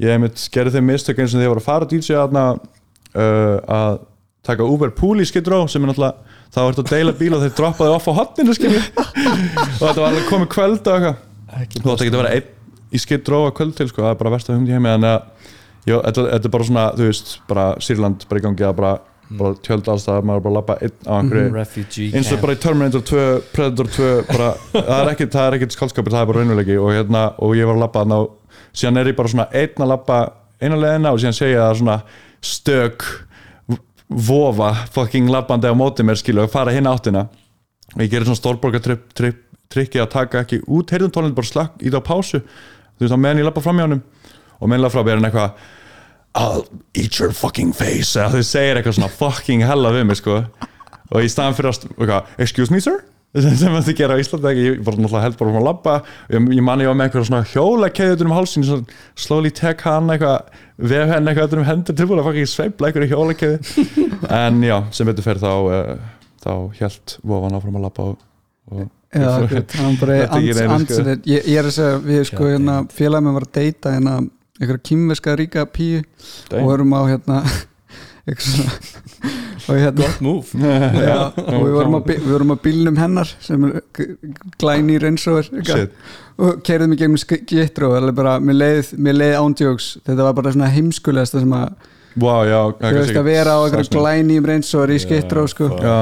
ég 0.02 0.13
einmitt 0.13 0.45
gerði 0.54 0.78
þeim 0.78 0.88
mistök 0.91 1.21
eins 1.21 1.34
og 1.34 1.39
þegar 1.39 1.47
ég 1.47 1.54
var 1.56 1.63
að 1.63 1.67
fara 1.71 1.89
að 1.89 1.95
DJ 1.95 2.21
aðna 2.21 2.45
uh, 2.54 3.58
að 3.82 4.00
taka 4.45 4.69
Uber 4.69 4.93
Pool 4.97 5.21
í 5.21 5.28
skittur 5.30 5.58
sem 5.69 5.82
er 5.82 5.91
náttúrulega, 5.91 6.38
það 6.54 6.69
var 6.69 6.80
að 6.82 6.93
deila 6.93 7.17
bíl 7.17 7.34
og 7.38 7.43
þeir 7.43 7.58
droppaði 7.58 7.97
off 7.97 8.10
á 8.10 8.13
hotninu 8.21 8.58
skilju 8.58 8.82
og 9.82 9.84
þetta 9.84 10.00
var 10.02 10.08
alveg 10.10 10.30
komið 10.30 10.50
kvöld 10.56 10.89
og 10.89 10.97
eitthvað 10.97 11.19
að 12.91 12.95
í 12.95 12.99
skitt 13.01 13.30
róa 13.32 13.54
kvöld 13.56 13.75
til 13.77 13.88
sko, 13.89 14.04
það 14.04 14.13
er 14.13 14.19
bara 14.19 14.34
versta 14.36 14.56
hugmynd 14.56 14.71
í 14.71 14.75
heimi 14.75 14.91
þannig 14.91 15.13
að 15.15 15.21
já, 15.88 15.95
þetta, 15.95 16.25
er 16.36 16.51
bara 16.56 16.67
svona, 16.67 16.84
þú 16.97 17.08
veist 17.08 17.32
bara 17.49 17.65
Sýrland 17.84 18.27
bara 18.30 18.41
í 18.41 18.45
gangi 18.45 18.67
að 18.67 18.75
bara, 18.82 18.91
bara 19.39 19.54
tjöld 19.65 19.89
alls 19.91 20.08
það, 20.08 20.27
maður 20.27 20.41
er 20.41 20.45
bara 20.45 20.51
að 20.54 20.60
lappa 20.60 20.77
einn 20.82 21.08
á 21.08 21.13
einhverju 21.17 21.45
eins 22.19 22.32
og 22.36 22.43
bara 22.43 22.58
í 22.58 22.62
Terminator 22.65 23.06
2, 23.12 23.25
Predator 23.56 23.91
2 23.95 24.12
bara, 24.30 24.51
það 24.75 24.93
er 24.97 25.12
ekkit, 25.13 25.34
það 25.38 25.47
er 25.47 25.58
ekkit 25.60 25.77
skaldskapur 25.77 26.15
það 26.15 26.25
er 26.25 26.32
bara 26.32 26.43
raunulegi 26.43 26.80
og 26.82 26.93
hérna, 26.95 27.25
og 27.39 27.58
ég 27.58 27.69
var 27.69 27.80
að 27.80 27.86
lappa 27.86 28.04
þarna 28.04 28.21
og 28.25 28.63
síðan 28.71 29.01
er 29.01 29.12
ég 29.12 29.19
bara 29.19 29.34
svona 29.36 29.49
einn 29.62 29.86
að 29.86 29.93
lappa 29.95 30.21
eina 30.62 30.80
leðina 30.80 31.13
og 31.15 31.21
síðan 31.21 31.38
segja 31.38 31.67
það 31.69 31.77
svona 31.82 31.99
stök 32.51 33.08
vofa, 34.12 34.73
fucking 34.91 35.32
lappandi 35.32 35.71
á 35.71 35.75
móti 35.77 36.04
mér 36.04 36.19
skilu 36.19 36.43
og 36.43 36.51
fara 36.51 36.73
hinn 36.75 36.89
áttina 36.89 37.30
og 37.95 38.04
ég 38.04 38.12
gerir 38.12 38.27
svona 38.27 39.32
trikki 39.71 40.01
að 40.01 40.12
taka 40.15 40.43
ekki 40.43 40.62
út 40.67 40.91
heyrðumtónlinn 40.91 41.36
bara 41.36 41.47
slakk 41.47 41.80
í 41.80 41.91
það 41.91 42.04
á 42.04 42.10
pásu 42.10 42.41
þú 43.01 43.07
veist 43.07 43.17
á 43.17 43.23
meðan 43.25 43.41
ég 43.41 43.47
lappa 43.49 43.63
fram 43.65 43.79
hjá 43.81 43.87
honum 43.87 44.03
og 44.61 44.69
meðan 44.69 44.85
lappa 44.85 44.99
fram 44.99 45.09
hjá 45.09 45.15
hann 45.17 45.29
eitthvað 45.31 45.69
I'll 46.37 46.67
eat 46.95 47.17
your 47.19 47.33
fucking 47.35 47.73
face 47.75 48.15
eða 48.15 48.37
þau 48.37 48.45
segir 48.47 48.77
eitthvað 48.79 48.99
svona 48.99 49.11
fucking 49.11 49.65
hella 49.67 49.89
við 49.91 50.05
mig 50.07 50.19
sko. 50.21 50.43
Og 51.11 51.25
í 51.25 51.31
staðan 51.31 51.57
fyrir 51.57 52.13
að 52.15 52.37
excuse 52.39 52.71
me 52.71 52.79
sir? 52.83 53.01
Sem 53.41 53.71
þetta 53.71 53.95
gera 53.95 54.15
á 54.15 54.21
Íslandi 54.21 54.47
ekki, 54.49 54.63
ég 54.65 54.79
var 54.83 54.97
náttúrulega 54.99 55.23
held 55.23 55.37
bara 55.39 55.51
um 55.51 55.57
að 55.59 55.67
labba. 55.67 55.97
Ég, 56.31 56.47
ég 56.55 56.63
manni 56.67 56.83
ég 56.83 56.91
var 56.91 56.97
með 56.99 57.09
eitthvað 57.09 57.27
svona 57.29 57.43
hjóla 57.47 57.89
keðutur 57.95 58.27
um 58.27 58.35
hálsin, 58.35 58.65
svona 58.67 58.97
slowly 59.25 59.51
tek 59.55 59.83
hann 59.87 60.11
eitthvað, 60.11 60.57
vef 60.91 61.13
henni 61.13 61.31
eitthvað 61.31 61.47
utan 61.47 61.61
um 61.61 61.67
hendur 61.69 61.99
tilbúin 61.99 62.23
að 62.23 62.27
fucking 62.27 62.51
sveifla 62.51 62.89
eitthvað 62.89 63.13
hjóla 63.13 63.37
keðu 63.39 63.85
en 64.41 64.59
já, 64.67 64.75
sem 64.95 65.07
betur 65.07 65.27
fyrir 65.27 65.43
þá 65.43 65.51
uh, 65.51 65.93
þá 66.43 66.51
held 66.81 67.15
vofan 67.31 67.55
áfram 67.59 67.79
að 67.79 67.87
labba 67.87 68.09
og, 68.11 68.27
og 68.71 68.83
Já, 69.12 69.32
Þetta 69.52 70.38
er 70.63 70.69
ans, 70.71 70.86
sko. 70.88 71.15
ég, 71.28 71.47
ég 71.52 71.58
er 71.60 71.65
að 71.67 71.74
segja 71.76 71.97
við 72.06 72.21
sko 72.30 72.45
hérna 72.47 72.76
félagum 72.95 73.28
við 73.28 73.34
var 73.39 73.45
að 73.47 73.52
deyta 73.58 73.91
hérna 73.97 74.13
einhverja 74.62 74.84
kýmverska 74.88 75.34
ríka 75.41 75.65
píu. 75.67 76.00
Og 76.54 76.63
vorum 76.69 76.93
á 76.95 77.02
hérna 77.10 77.41
og 79.67 79.76
hérna 79.78 80.08
já, 81.08 81.17
og 81.36 81.62
við 81.65 81.74
vorum, 81.76 81.95
bí- 82.06 82.17
við 82.21 82.32
vorum 82.36 82.54
á 82.54 82.58
bílnum 82.63 83.00
hennar 83.02 83.32
sem 83.43 83.63
er 83.67 83.80
g- 83.97 84.15
glæni 84.62 84.97
reynsóður 85.02 85.50
Shit. 85.65 85.95
og 86.41 86.62
kerðum 86.65 86.95
í 86.95 87.00
gegnum 87.02 87.19
skittró 87.21 87.91
bara, 88.17 88.38
mér 88.39 88.58
leið, 88.62 88.93
mér 88.97 89.17
leið 89.19 89.36
ándjóks 89.41 89.89
þetta 90.08 90.28
var 90.30 90.38
bara 90.39 90.54
svona 90.56 90.71
heimskulegast 90.74 91.38
sem 91.38 91.56
að, 91.58 91.74
wow, 92.21 92.41
já, 92.47 92.60
þú 92.80 92.95
veist 93.02 93.19
að 93.21 93.30
vera 93.30 93.58
á 93.58 93.60
einhverju 93.65 93.89
Starfsmenn. 93.89 94.28
glæni 94.32 94.39
reynsóður 94.54 94.95
í 94.95 95.00
skittró 95.04 95.45
sko. 95.52 95.69
já, 95.82 95.97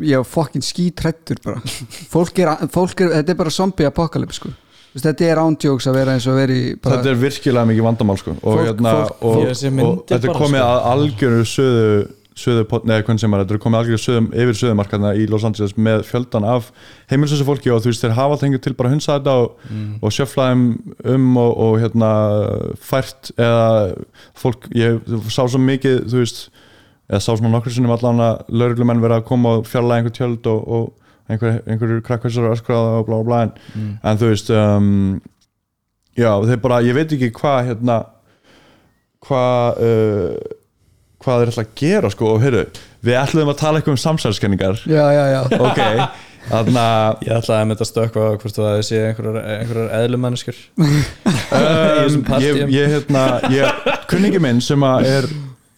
ég 0.00 0.16
var 0.16 0.24
fokkin 0.28 0.62
skítrættur 0.64 1.40
bara 1.44 1.60
fólk 2.12 2.38
er, 2.40 2.54
fólk 2.72 3.00
er, 3.04 3.12
þetta 3.20 3.34
er 3.34 3.40
bara 3.42 3.50
zombie 3.52 3.86
apocalypse 3.88 4.40
sko 4.40 4.52
þetta 4.94 5.24
er 5.26 5.40
ándjóks 5.42 5.88
að 5.90 5.96
vera 5.98 6.12
eins 6.14 6.26
og 6.30 6.36
veri 6.38 6.58
bara, 6.78 7.00
þetta 7.00 7.10
er 7.10 7.16
virkilega 7.18 7.66
mikið 7.66 7.82
vandamál 7.88 8.18
sko. 8.20 8.36
og, 8.40 8.44
Fólk- 8.60 8.68
hérna, 8.68 8.92
fólk- 8.94 9.16
og, 9.26 9.40
og, 9.40 9.64
myndir 9.74 10.12
þetta 10.12 10.28
er 10.30 10.36
komið 10.38 10.60
sko. 10.60 10.68
að 10.68 10.84
algjöru 10.92 11.40
söðu, 11.50 11.96
söðu 12.38 12.78
nei, 12.86 13.00
hvernig 13.02 13.20
sem 13.24 13.34
er, 13.34 13.42
þetta 13.44 13.54
er 13.56 13.62
komið 13.64 13.80
algjöru 13.80 14.02
söðum, 14.04 14.28
yfir 14.44 14.56
söðumarkaðna 14.60 15.10
í 15.18 15.26
Los 15.30 15.44
Angeles 15.50 15.74
með 15.74 16.04
fjöldan 16.08 16.46
af 16.54 16.70
heimilsössu 17.10 17.44
fólki 17.46 17.70
og 17.74 17.82
þú 17.82 17.90
veist 17.90 18.06
þeir 18.06 18.14
hafa 18.20 18.30
alltaf 18.36 18.46
hengur 18.48 18.62
til 18.64 18.74
bara 18.78 18.88
að 18.92 18.94
hunsa 18.96 19.18
þetta 19.18 19.34
og, 19.42 19.58
Mm. 19.70 19.98
og 20.02 20.14
sjöfla 20.14 20.46
þeim 20.52 20.64
um 21.14 21.36
og, 21.42 21.52
og 21.66 21.76
hérna 21.82 22.10
fært 22.78 23.30
eða 23.34 23.94
fólk, 24.38 24.70
ég 24.78 25.02
sá 25.30 25.42
svo 25.46 25.58
mikið 25.62 26.04
þú 26.06 26.22
veist, 26.22 26.44
eða 27.10 27.20
sá 27.20 27.30
svona 27.36 27.50
nokkur 27.52 27.74
sinnum 27.74 27.92
allan 27.94 28.22
að 28.24 28.42
lauruglumenn 28.48 29.02
vera 29.04 29.18
að 29.20 29.26
koma 29.28 29.58
og 29.58 29.66
fjalla 29.68 29.98
einhver 30.00 30.14
tjöld 30.16 30.46
og, 30.50 30.64
og 30.64 31.30
einhver, 31.30 31.60
einhverjur 31.68 32.02
krakkvæsar 32.06 32.50
öskraða 32.54 32.98
og 33.00 33.06
blá 33.08 33.18
blá 33.26 33.38
en, 33.46 33.52
Mm. 33.74 33.92
en 34.02 34.18
þú 34.20 34.30
veist 34.32 34.50
um, 34.54 34.90
já, 36.16 36.30
þeir 36.48 36.60
bara, 36.64 36.82
ég 36.84 36.94
veit 36.96 37.12
ekki 37.16 37.30
hvað 37.36 37.62
hérna 37.70 37.98
hvað 39.24 39.80
uh, 39.84 40.52
hvað 41.24 41.40
þeir 41.40 41.50
ætla 41.54 41.62
að 41.64 41.74
gera 41.80 42.10
sko. 42.12 42.34
Og 42.36 42.42
heyrðu, 42.44 42.64
við 43.04 43.16
ætlum 43.16 43.48
að 43.52 43.60
tala 43.62 43.80
eitthvað 43.80 43.96
um 43.96 44.02
samsælskenningar 44.02 44.80
já, 44.84 45.04
já, 45.16 45.24
já. 45.32 45.42
Ok, 45.64 45.80
Þannig 46.44 46.76
að 46.76 47.22
Ég 47.24 47.30
ætlaði 47.38 47.56
að 47.62 47.68
mynda 47.70 47.84
að 47.86 47.88
stökkva 47.88 48.24
á 48.28 48.32
hvort 48.36 48.52
þú 48.58 48.64
að 48.68 48.80
sé 48.84 48.98
einhverjar, 49.06 49.38
einhverjar 49.54 49.94
eðlumannskjur 50.02 50.58
um, 51.56 52.26
ég, 52.44 52.58
ég, 52.74 52.90
hérna, 52.92 53.22
ég, 53.48 53.78
kunningi 54.10 54.42
minn 54.44 54.60
sem 54.64 54.84
að 54.84 55.08
er 55.08 55.28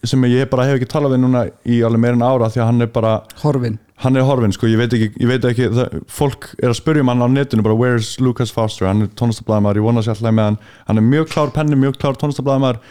sem 0.03 0.23
ég 0.29 0.49
bara 0.51 0.67
hef 0.67 0.77
ekki 0.77 0.89
talað 0.91 1.15
við 1.15 1.23
núna 1.23 1.43
í 1.65 1.81
alveg 1.85 2.03
meira 2.03 2.19
en 2.19 2.25
ára 2.27 2.49
því 2.53 2.61
að 2.61 2.69
hann 2.71 2.85
er 2.85 2.91
bara 2.93 3.13
Horfin 3.41 3.79
hann 4.03 4.17
er 4.17 4.25
horfinn 4.27 4.53
sko, 4.53 4.67
ég 4.69 4.77
veit 4.77 4.93
ekki, 4.93 5.09
ég 5.17 5.29
veit 5.31 5.45
ekki 5.49 5.69
það, 5.73 5.95
fólk 6.13 6.51
er 6.59 6.69
að 6.69 6.77
spyrja 6.77 7.01
um 7.01 7.09
hann 7.09 7.23
á 7.25 7.27
netinu 7.33 7.65
bara 7.65 7.77
where's 7.77 8.11
Lucas 8.21 8.53
Foster, 8.53 8.85
hann 8.89 9.07
er 9.07 9.09
tónlistablaðamæður 9.17 9.79
ég 9.81 9.87
vona 9.87 10.03
sér 10.05 10.13
alltaf 10.13 10.35
með 10.37 10.49
hann, 10.51 10.59
hann 10.89 11.01
er 11.01 11.07
mjög 11.07 11.31
klár 11.31 11.53
penni, 11.55 11.79
mjög 11.81 11.97
klár 11.97 12.19
tónlistablaðamæður 12.21 12.81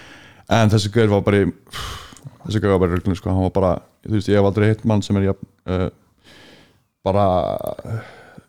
en 0.56 0.72
þessi 0.74 0.90
gaur 0.96 1.12
var 1.14 1.22
bara 1.28 1.44
þessi 2.48 2.62
gaur 2.64 2.74
var 2.74 2.82
bara 2.82 2.90
í 2.90 2.98
ruglun 2.98 3.20
sko, 3.20 3.30
hann 3.30 3.46
var 3.46 3.54
bara, 3.54 3.72
þú 4.06 4.16
veist, 4.16 4.32
ég 4.32 4.40
hef 4.40 4.50
aldrei 4.50 4.68
hitt 4.72 4.82
mann 4.90 5.06
sem 5.06 5.20
er 5.20 5.30
uh, 5.30 5.86
bara 7.06 7.28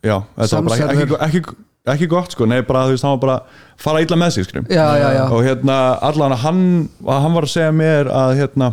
já, 0.02 0.16
þetta 0.34 0.50
var 0.58 0.66
bara 0.66 0.80
ekki, 0.80 0.82
Samsærður. 0.82 1.22
ekki, 1.28 1.28
ekki, 1.28 1.58
ekki 1.94 2.08
gott 2.10 2.34
sko, 2.34 2.46
nei 2.48 2.60
bara, 2.66 2.86
þú 2.88 2.94
veist, 2.96 3.06
hann 3.06 3.16
var 3.16 3.22
bara 3.22 3.38
fara 3.80 4.02
illa 4.04 4.18
með 4.20 4.36
sig, 4.36 4.48
skrim 4.48 4.68
Já, 4.72 4.86
já, 4.98 5.08
já 5.16 5.24
og 5.26 5.42
hérna 5.46 5.78
allan 6.08 6.36
hann, 6.42 6.62
hann 7.06 7.36
var 7.36 7.46
að 7.46 7.54
segja 7.54 7.74
mér 7.74 8.10
að 8.12 8.34
hérna 8.42 8.72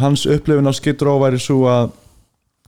hans 0.00 0.26
upplifin 0.26 0.66
af 0.66 0.78
Skid 0.78 1.02
Row 1.06 1.20
væri 1.22 1.38
svo 1.42 1.64
að 1.70 1.92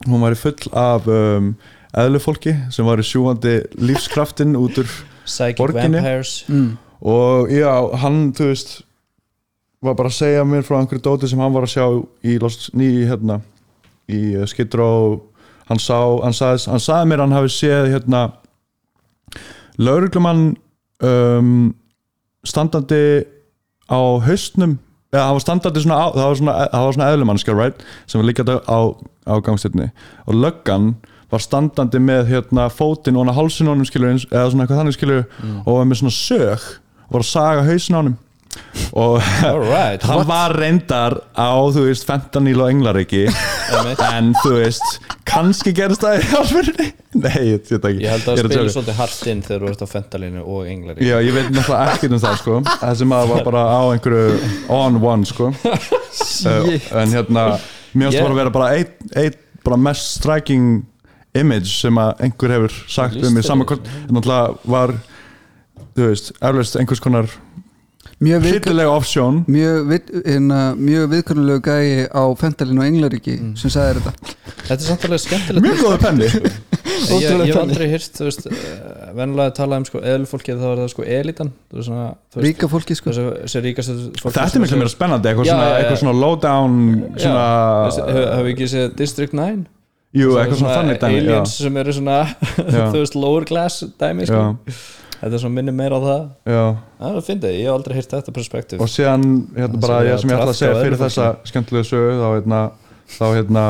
hún 0.07 0.22
væri 0.22 0.38
full 0.38 0.72
af 0.77 1.07
um, 1.11 1.55
eðlufólki 1.96 2.55
sem 2.75 2.87
væri 2.87 3.07
sjúandi 3.07 3.55
lífskraftin 3.81 4.57
út 4.59 4.79
úr 4.83 4.90
Psychic 5.27 5.59
Borginni. 5.59 6.03
Mm. 6.46 6.77
og 7.01 7.51
já, 7.51 7.72
hann, 8.03 8.31
þú 8.37 8.51
veist 8.53 8.77
var 9.83 9.96
bara 9.99 10.11
að 10.11 10.18
segja 10.20 10.44
mér 10.46 10.64
frá 10.66 10.79
einhverju 10.81 11.03
dóti 11.05 11.29
sem 11.31 11.40
hann 11.42 11.55
var 11.55 11.66
að 11.66 11.75
sjá 11.75 11.87
í 12.27 12.38
Lost, 12.42 12.70
ný, 12.79 13.07
hérna 13.09 13.40
í 14.07 14.37
uh, 14.37 14.46
Skid 14.49 14.75
Row 14.79 15.18
hann 15.66 15.83
sá, 15.83 15.99
hann 16.22 16.37
sagði, 16.37 16.70
hann 16.70 16.83
sagði 16.83 17.11
mér 17.11 17.22
að 17.22 17.27
hann 17.27 17.38
hafi 17.40 17.55
séð 17.57 17.90
hérna 17.94 18.22
lauruglumann 19.79 20.49
um, 21.05 21.75
standandi 22.47 23.01
á 23.87 24.01
haustnum 24.27 24.79
eða 25.15 25.27
hann 25.29 25.37
var 25.39 25.45
standandi 25.45 25.83
svona 25.85 25.99
á, 25.99 26.07
það 26.15 26.27
var 26.27 26.39
svona, 26.41 26.55
það 26.73 26.89
svona 26.97 27.11
eðlumannskja, 27.15 27.57
right 27.57 27.85
sem 28.07 28.21
var 28.21 28.29
líka 28.29 28.47
á, 28.47 28.81
á 29.27 29.35
gangstilni 29.45 29.91
og 30.27 30.41
löggan 30.43 30.95
var 31.33 31.43
standandi 31.43 32.01
með 32.03 32.29
hérna 32.31 32.69
fótinn 32.71 33.17
og 33.17 33.25
hann 33.25 33.33
að 33.35 33.41
hálsin 33.41 33.71
á 33.71 33.73
honum 33.73 33.89
skilur 33.89 34.15
eða 34.15 34.51
svona 34.53 34.67
eitthvað 34.67 34.81
þannig 34.83 34.97
skilur 34.97 35.25
og 35.65 35.73
var 35.73 35.89
með 35.91 36.01
svona 36.03 36.17
sög 36.17 36.69
og 37.07 37.17
var 37.17 37.25
að 37.25 37.31
saga 37.31 37.67
hausin 37.67 37.99
honum. 37.99 38.17
Og 38.97 39.19
Alright, 39.45 40.07
hann 40.09 40.23
var 40.29 40.55
reyndar 40.57 41.19
á 41.37 41.51
þú 41.75 41.89
veist 41.89 42.07
fentanýl 42.09 42.62
og 42.62 42.71
englareiki 42.73 43.27
en 44.11 44.33
þú 44.42 44.52
veist 44.57 45.11
kannski 45.26 45.72
gerist 45.76 46.05
það 46.05 46.20
í 46.20 46.26
álfyrinni 46.40 46.88
nei, 47.24 47.38
ég 47.48 47.70
veit 47.70 47.88
ekki. 47.90 48.02
Ég 48.05 48.12
held 48.12 48.26
að 48.29 48.40
það 48.40 48.52
tjóka. 48.52 48.74
svolítið 48.74 48.98
hart 49.00 49.31
inn 49.33 49.42
þegar 49.46 49.64
þú 49.64 49.70
ert 49.72 49.85
á 49.85 49.88
fentalínu 49.90 50.44
og 50.44 50.68
englar 50.70 51.00
Já, 51.00 51.16
ég 51.24 51.37
veit 51.37 51.48
náttúrulega 51.50 51.94
ekkert 51.96 52.16
um 52.16 52.22
það 52.26 52.37
sko. 52.42 52.59
Þessi 52.83 53.09
maður 53.09 53.33
var 53.33 53.48
bara 53.48 53.64
á 53.66 53.81
einhverju 53.94 54.52
on 54.76 55.00
one 55.02 55.29
sko. 55.29 55.50
Uh, 55.57 56.70
en 57.00 57.16
hérna, 57.16 57.46
mér 57.96 58.11
finnst 58.11 58.20
það 58.20 58.26
bara 58.26 58.37
að 58.37 58.40
vera 58.42 58.55
bara 58.59 58.70
eitt 58.76 59.42
bara 59.66 59.81
mest 59.81 60.20
striking 60.20 60.85
image 61.37 61.72
sem 61.72 61.98
að 62.00 62.24
einhver 62.26 62.55
hefur 62.55 62.76
sagt 62.88 63.18
um 63.18 63.35
Lýst 63.37 63.50
saman 63.50 63.66
þér 63.66 63.72
hvort 63.74 63.92
náttúrulega 64.14 64.72
var 64.76 64.94
þú 65.96 66.11
veist, 66.11 66.33
eflaust 66.40 66.79
einhvers 66.81 67.02
konar 67.02 67.31
Mjög, 68.16 68.46
hryllilega 68.48 68.92
option. 68.96 69.42
Mjög, 69.44 69.83
við, 69.90 70.12
hérna, 70.24 70.61
mjög 70.81 71.11
viðkonnulegu 71.12 71.61
gæi 71.66 72.07
á 72.09 72.24
Fentalin 72.40 72.81
og 72.81 72.87
Englaríki 72.87 73.35
sem 73.61 73.72
sagði 73.74 74.00
þetta. 74.07 74.37
Þetta 74.62 74.76
er 74.76 74.87
samt 74.87 75.05
alveg 75.05 75.20
skemmtilegt 75.20 75.66
mjög 75.66 75.83
góða 75.85 75.98
penni. 76.00 76.31
Ég, 76.96 77.26
hef 77.29 77.59
aldrei 77.61 77.90
hýrt, 77.92 78.16
þú 78.16 78.24
veist 78.31 78.48
uh, 78.48 78.57
venjulega 79.18 79.50
að 79.50 79.55
tala 79.59 79.83
um 79.83 79.85
sko 79.85 80.00
eðlufólki 80.00 80.57
þá 80.57 80.64
er 80.70 80.81
það 80.81 80.90
sko 80.94 81.07
elitan. 81.18 81.52
Svona, 81.76 82.09
veist, 82.33 82.42
Ríka 82.46 82.72
fólki 82.72 82.96
sko. 82.96 83.12
þessi, 83.12 83.29
þessi 83.44 83.64
ríkastu 83.68 83.96
fólki 84.22 84.37
þetta 84.38 84.48
er 84.48 84.64
miklu 84.64 84.81
meira 84.81 84.94
spennandi 84.96 85.31
eitthvað 85.33 85.50
Já, 85.50 85.52
svona, 85.52 85.70
eitthvað 85.76 86.02
svona 86.07 86.18
low 86.24 86.37
down 86.40 86.83
svona, 87.20 87.46
Hefur 88.16 88.52
ekki 88.55 88.70
séð 88.72 88.96
District 88.96 89.37
9? 89.37 89.66
jú, 90.16 90.33
eitthvað 90.40 90.62
svona 90.62 90.79
þannig. 90.81 91.05
Aliens 91.11 91.59
sem 91.61 91.81
eru 91.85 91.96
svona 92.00 92.20
þú 92.94 93.00
veist 93.02 93.18
lower 93.20 93.44
class 93.48 93.85
dæmi 94.00 94.24
sko. 94.33 94.46
Þetta 95.20 95.33
er 95.33 95.40
svona 95.42 95.55
minni 95.57 95.72
meira 95.72 95.96
á 95.96 96.00
það. 96.05 96.24
Já. 96.52 96.62
Það 97.00 97.11
er 97.11 97.18
að 97.20 97.26
finna, 97.31 97.52
ég 97.57 97.66
hef 97.66 97.74
aldrei 97.76 97.94
hýrt 97.96 98.11
þetta 98.16 98.35
perspektíf. 98.37 98.81
Og 98.85 98.90
síðan 98.92 99.24
hérna 99.57 99.81
bara 99.81 99.96
sem 99.96 100.07
ég 100.07 100.12
ég 100.12 100.20
sem 100.22 100.31
ég 100.33 100.37
ætla 100.40 100.52
að 100.52 100.59
segja 100.61 100.81
fyrir 100.83 101.00
þessa 101.00 101.29
skemmtilegu 101.50 101.88
sögu 101.88 102.16
þá 102.20 102.26
hérna 102.37 102.61
þá 103.16 103.24
hérna 103.38 103.64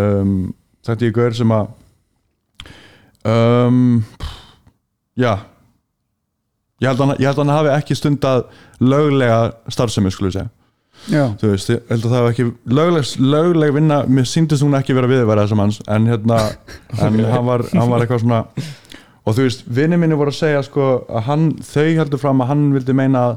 um, 0.00 0.32
þetta 0.88 1.08
ég 1.10 1.16
gaur 1.18 1.36
sem 1.36 1.52
að 1.56 1.66
um, 3.26 4.04
já. 5.16 5.32
Ég 6.80 6.90
held 6.90 7.00
að 7.00 7.06
hann- 7.08 7.18
ég 7.20 7.26
held 7.30 7.38
að 7.38 7.44
hann 7.46 7.56
hafi 7.56 7.72
ekki 7.78 7.96
stundað 7.96 8.44
löglega 8.80 9.40
starfsemi 9.72 10.10
skulle 10.12 10.28
ég 10.32 10.38
segja. 10.38 10.50
Já, 11.12 11.22
þú 11.38 11.50
veist, 11.52 11.68
ég 11.70 11.82
held 11.90 12.04
að 12.04 12.10
það 12.10 12.22
hafi 12.22 12.30
ekki 12.32 12.44
lögleg, 12.76 13.10
lögleg 13.20 13.72
vinna, 13.76 13.98
mér 14.08 14.24
síndist 14.26 14.64
hún 14.64 14.74
ekki 14.74 14.94
vera 14.96 15.06
viðverða 15.10 15.44
þessum 15.44 15.60
hans, 15.62 15.78
en 15.86 16.06
hérna 16.10 16.38
en 17.04 17.18
hann, 17.30 17.44
var, 17.46 17.62
hann 17.72 17.90
var 17.92 18.02
eitthvað 18.02 18.22
svona 18.24 18.40
og 19.26 19.36
þú 19.36 19.46
veist, 19.48 19.66
vinni 19.78 19.98
minni 20.00 20.18
voru 20.18 20.32
að 20.32 20.38
segja 20.38 20.62
sko, 20.66 20.88
að 21.10 21.28
hann, 21.28 21.50
þau 21.66 21.86
heldur 22.00 22.22
fram 22.22 22.42
að 22.42 22.50
hann 22.52 22.64
vildi 22.76 22.96
meina 22.96 23.24
að 23.26 23.36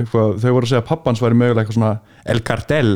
eitthvað, 0.00 0.36
þau 0.42 0.50
voru 0.54 0.66
að 0.66 0.70
segja 0.70 0.82
að 0.84 0.88
pappans 0.92 1.22
væri 1.24 1.40
mögulega 1.40 1.64
eitthvað 1.64 1.78
svona 1.78 1.94
El 2.30 2.42
Cartel, 2.46 2.94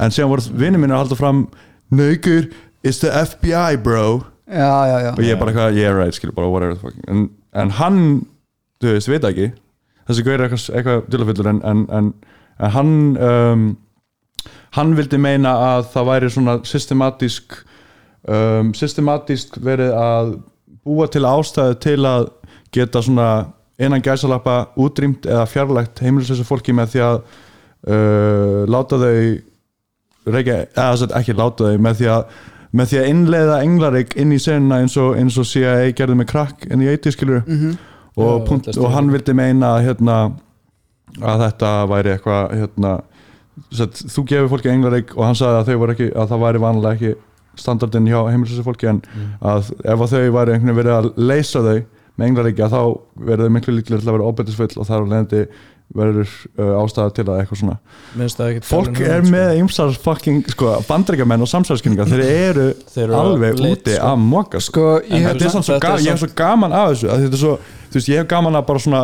en 0.00 0.14
síðan 0.14 0.32
voru 0.32 0.58
vinni 0.64 0.80
minni 0.80 0.96
að 0.96 1.04
halda 1.04 1.18
fram, 1.20 1.46
neikur 1.92 2.48
it's 2.82 3.02
the 3.04 3.12
FBI 3.12 3.78
bro 3.84 4.22
já, 4.48 4.72
já, 4.88 4.96
já. 5.06 5.10
og 5.12 5.24
ég 5.26 5.38
bara 5.38 5.52
eitthvað, 5.52 5.78
yeah 5.78 5.94
right, 5.94 6.16
skilur 6.16 6.34
bara 6.34 6.50
whatever 6.50 6.74
the 6.74 6.80
fuck. 6.80 6.96
en, 7.08 7.28
en 7.54 7.74
hann, 7.78 8.00
þú 8.82 8.96
veist, 8.96 9.10
veit 9.12 9.28
ekki 9.28 9.52
þessi 10.08 10.24
gaur 10.26 10.38
er 10.38 10.46
eitthvað, 10.48 10.68
eitthvað 10.78 11.04
dulafullur 11.12 11.50
en, 11.52 11.60
en, 11.68 11.84
en, 11.98 12.12
en 12.58 12.74
hann 12.76 12.94
um, 13.28 13.66
hann 14.76 14.96
vildi 14.98 15.20
meina 15.20 15.52
að 15.68 15.90
það 15.92 16.08
væri 16.08 16.32
svona 16.32 16.56
systematísk 16.66 17.58
um, 18.26 18.72
systematísk 18.76 19.60
verið 19.62 19.94
að 19.98 20.34
búa 20.84 21.08
til 21.10 21.24
ástæðu 21.28 21.78
til 21.82 21.98
að 22.08 22.28
geta 22.74 23.02
svona 23.04 23.28
innan 23.82 24.02
gæsalappa 24.04 24.56
útrýmt 24.80 25.26
eða 25.28 25.46
fjarlægt 25.50 26.02
heimilislösa 26.04 26.46
fólki 26.46 26.74
með 26.76 26.94
því 26.94 27.02
að 27.06 27.18
uh, 27.88 28.62
láta 28.70 28.98
þau 29.00 30.32
reykja, 30.32 30.58
eða 30.76 31.08
ekki 31.18 31.34
láta 31.38 31.70
þau 31.72 31.78
með 31.82 32.00
því 32.02 32.10
að 32.16 32.40
með 32.72 32.88
því 32.88 32.98
að 33.02 33.08
innleiða 33.12 33.56
englarik 33.66 34.14
inn 34.16 34.32
í 34.32 34.38
senuna 34.40 34.78
eins 34.80 34.94
og, 35.00 35.16
eins 35.20 35.36
og 35.36 35.44
CIA 35.48 35.90
gerði 35.96 36.16
með 36.22 36.30
krakk 36.30 36.62
inn 36.70 36.84
í 36.84 36.88
80 36.88 37.16
skilur 37.16 37.42
Mhm. 37.44 37.74
og, 38.16 38.40
Já, 38.40 38.46
punkt, 38.48 38.66
þetta 38.68 38.80
og 38.80 38.92
hann 38.92 39.10
vildi 39.12 39.34
meina 39.34 39.74
hérna, 39.84 40.16
að 41.20 41.44
þetta 41.46 41.72
væri 41.88 42.14
eitthvað 42.14 42.54
hérna, 42.60 42.92
þú 44.14 44.24
gefur 44.28 44.48
fólki 44.54 44.72
englarik 44.72 45.12
og 45.16 45.24
hann 45.24 45.36
sagði 45.36 45.60
að 45.60 45.92
ekki 45.92 46.08
að 46.16 46.28
það 46.32 46.42
væri 46.46 46.62
vanlega 46.62 46.94
ekki 46.96 47.12
standardin 47.56 48.06
hjá 48.08 48.20
heimilislösa 48.30 48.64
fólki 48.66 48.88
en 48.88 49.02
að 49.42 49.72
ef 49.84 50.00
að 50.06 50.14
þau 50.14 50.30
væri 50.38 50.54
einhvern 50.54 50.72
veginn 50.72 50.80
verið 50.80 50.96
að 50.98 51.10
leysa 51.16 51.60
þau 51.66 51.76
með 52.18 52.26
englaríkja 52.28 52.68
þá 52.72 52.80
verður 53.16 53.46
þau 53.48 53.54
miklu 53.56 53.74
líklega 53.76 54.00
til 54.02 54.08
að 54.08 54.16
vera 54.18 54.30
óbættisfull 54.32 54.74
og 54.80 54.86
þar 54.88 55.04
á 55.04 55.10
leðandi 55.12 55.44
verður 55.92 56.28
uh, 56.56 56.80
ástæða 56.80 57.12
til 57.18 57.24
að 57.28 57.40
eitthvað 57.42 57.58
svona 57.60 58.60
fólk 58.64 59.00
er 59.04 59.26
með 59.28 59.58
ymsar 59.60 59.92
fucking 60.00 60.38
sko, 60.48 60.70
bandrækjamenn 60.88 61.44
og 61.44 61.50
samsælskynningar 61.50 62.08
þeir 62.08 62.22
eru 62.30 62.66
Þeir 62.94 63.04
eru 63.10 63.18
alveg 63.18 63.58
lit, 63.60 63.82
úti 63.82 63.96
sko. 63.98 64.06
að 64.08 64.22
moka 64.22 64.60
sko. 64.60 64.86
Sko, 65.02 65.14
ég 65.16 65.26
þetta 65.28 65.44
er 65.48 65.52
samt 65.52 65.66
svo 65.68 65.76
er 65.76 65.84
hef 65.98 66.06
samt- 66.06 66.22
svo 66.22 66.30
gaman 66.38 66.72
af 66.72 66.86
þessu 66.94 67.10
er 67.12 67.36
svo, 67.42 67.52
veist, 67.92 68.08
ég 68.08 68.22
hef 68.22 68.28
gaman 68.32 68.56
að 68.56 68.66
bara 68.70 68.78
svona, 68.86 69.02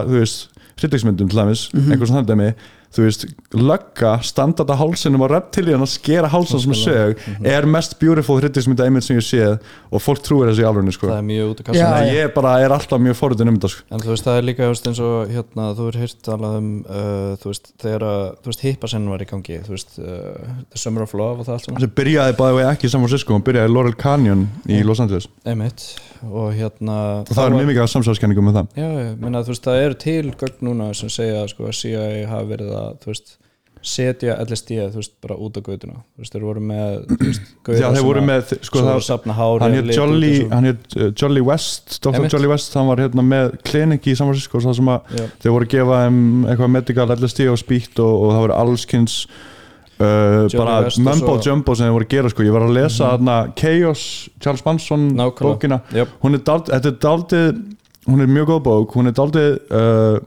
hryllingsmyndum 0.79 1.29
til 1.29 1.39
dæmis, 1.43 1.67
Mhm. 1.75 1.93
einhvers 1.93 2.09
svona 2.13 2.25
dæmi 2.25 2.55
þú 2.95 3.05
veist, 3.05 3.25
lögga, 3.53 4.15
standa 4.25 4.65
þetta 4.65 4.77
hálsinum 4.81 5.23
og 5.27 5.31
reptilíun 5.31 5.83
að 5.85 5.91
skera 5.93 6.29
hálsan 6.33 6.61
sem 6.63 6.73
sög 6.73 7.19
Mhm. 7.29 7.47
er 7.47 7.67
mest 7.67 7.99
beautiful 8.01 8.39
hryllingsmynda 8.41 8.85
einmitt 8.87 9.05
sem 9.05 9.17
ég 9.19 9.27
séð 9.27 9.59
og 9.93 10.01
fólk 10.01 10.23
trúir 10.25 10.49
þessu 10.49 10.63
í 10.65 10.69
alvegni 10.69 10.93
sko. 10.93 11.07
Það 11.09 11.19
er 11.19 11.27
mjög 11.29 11.51
út 11.53 11.61
af 11.61 11.67
kassan 11.67 12.09
já. 12.09 12.15
ég 12.17 12.35
bara 12.35 12.55
er 12.65 12.71
alltaf 12.71 13.01
mjög 13.01 13.17
forutinn 13.21 13.49
um 13.49 13.59
þetta 13.59 13.69
sko. 13.75 13.83
En 13.93 14.01
þú 14.01 14.09
veist, 14.15 14.25
það 14.25 14.39
er 14.39 14.43
líka 14.49 14.69
veist, 14.69 14.87
eins 14.89 15.01
og 15.01 15.29
hérna, 15.29 15.67
þú 15.77 15.89
er 15.89 15.99
hýrt 16.01 16.23
talað 16.25 16.57
um 16.59 16.71
uh, 16.89 17.37
þú 17.37 17.45
veist, 17.53 17.73
þegar 17.79 18.03
að, 18.09 18.25
þú 18.43 18.53
veist, 18.53 18.65
hippasenn 18.67 19.09
var 19.13 19.19
í 19.21 19.29
gangi 19.29 19.61
þú 19.65 19.75
veist, 19.77 19.99
uh, 19.99 20.65
The 20.73 20.79
Summer 20.79 21.03
of 21.03 21.13
Love 21.15 21.41
og 21.41 21.47
það 21.47 21.55
allt 21.59 21.69
þessi 21.69 21.95
byrjaði 21.95 22.37
bæði 22.41 22.65
ekki 22.73 22.89
í 22.89 22.91
San 22.91 23.01
Francisco, 23.05 23.35
hún 23.37 23.45
byrjaði 23.45 23.69
í 23.69 23.75
Laurel 23.75 23.95
Canyon 24.01 24.49
í 24.69 24.83
Los 24.85 25.01
Angeles 25.01 25.29
Einmitt, 25.45 25.85
og 26.27 26.55
hérna 26.57 26.99
og 27.25 27.35
það 27.35 27.45
er 27.45 27.57
mjög 27.57 27.69
mikið 27.73 27.85
af 27.85 27.93
samsælskenningum 27.95 28.49
með 28.49 28.59
það 28.59 28.81
Já, 28.83 28.89
þú 29.19 29.53
veist, 29.53 29.67
það 29.69 29.83
eru 29.85 29.99
til 30.05 30.33
gögn 30.41 30.65
núna 30.69 30.89
sem 30.97 31.13
segja 31.13 31.45
sko, 31.51 31.69
að 31.69 31.79
CIA 31.83 32.09
hafi 32.31 32.51
verið 32.55 32.73
að, 32.79 32.97
veist 33.09 33.37
setja 33.85 34.35
LSD, 34.43 34.79
veist, 34.95 35.15
bara 35.23 35.37
út 35.39 35.59
á 35.59 35.63
gautuna 35.63 36.01
þeir 36.19 36.45
voru 36.47 36.63
með, 36.65 37.05
þeir 37.69 38.01
voru 38.05 38.23
með, 38.27 38.55
sko, 38.67 38.83
að 38.83 39.03
safna 39.07 39.37
hári 39.39 39.63
hann 39.65 39.77
hétt 39.77 39.93
Jolly, 39.95 40.33
uh, 40.49 41.11
Jolly 41.13 41.45
West 41.47 41.99
Dr. 42.03 42.27
Jolly 42.27 42.51
West, 42.51 42.75
hann 42.79 42.89
var 42.91 43.03
hérna 43.05 43.25
með 43.27 43.55
klinik 43.67 44.09
í 44.11 44.17
sem 44.19 44.33
að 44.33 45.15
Já. 45.15 45.25
þeir 45.45 45.55
voru 45.55 45.69
að 45.69 45.77
gefa 45.77 46.01
um 46.11 46.21
eitthvað 46.49 46.75
medical 46.75 47.09
LSD 47.15 47.49
og 47.53 47.61
spýtt 47.63 48.03
og, 48.03 48.13
og 48.25 48.35
það 48.35 48.45
voru 48.47 48.59
allskins 48.59 49.21
uh, 49.99 50.47
bara 50.59 50.77
mumbo 50.99 51.35
svo- 51.37 51.43
jumbo 51.51 51.75
sem 51.75 51.87
þið 51.89 51.97
voru 51.97 52.07
að 52.09 52.15
gera 52.15 52.33
sko. 52.33 52.47
ég 52.47 52.53
var 52.55 52.67
að 52.69 52.75
lesa 52.79 53.13
þarna 53.17 53.37
Chaos 53.59 54.03
Charles 54.41 54.65
Manson 54.65 55.09
Nákvæmlega. 55.19 55.45
bókina 55.49 55.81
Jöp. 55.93 56.09
hún 56.23 56.35
er 56.39 56.43
dald, 56.47 56.69
er 56.71 56.91
daldið 57.03 57.63
hún 58.09 58.21
er 58.25 58.27
mjög 58.27 58.47
góð 58.55 58.63
bók, 58.69 58.95
hún 58.97 59.07
er 59.11 59.17
daldið 59.19 59.59
uh, 59.71 60.19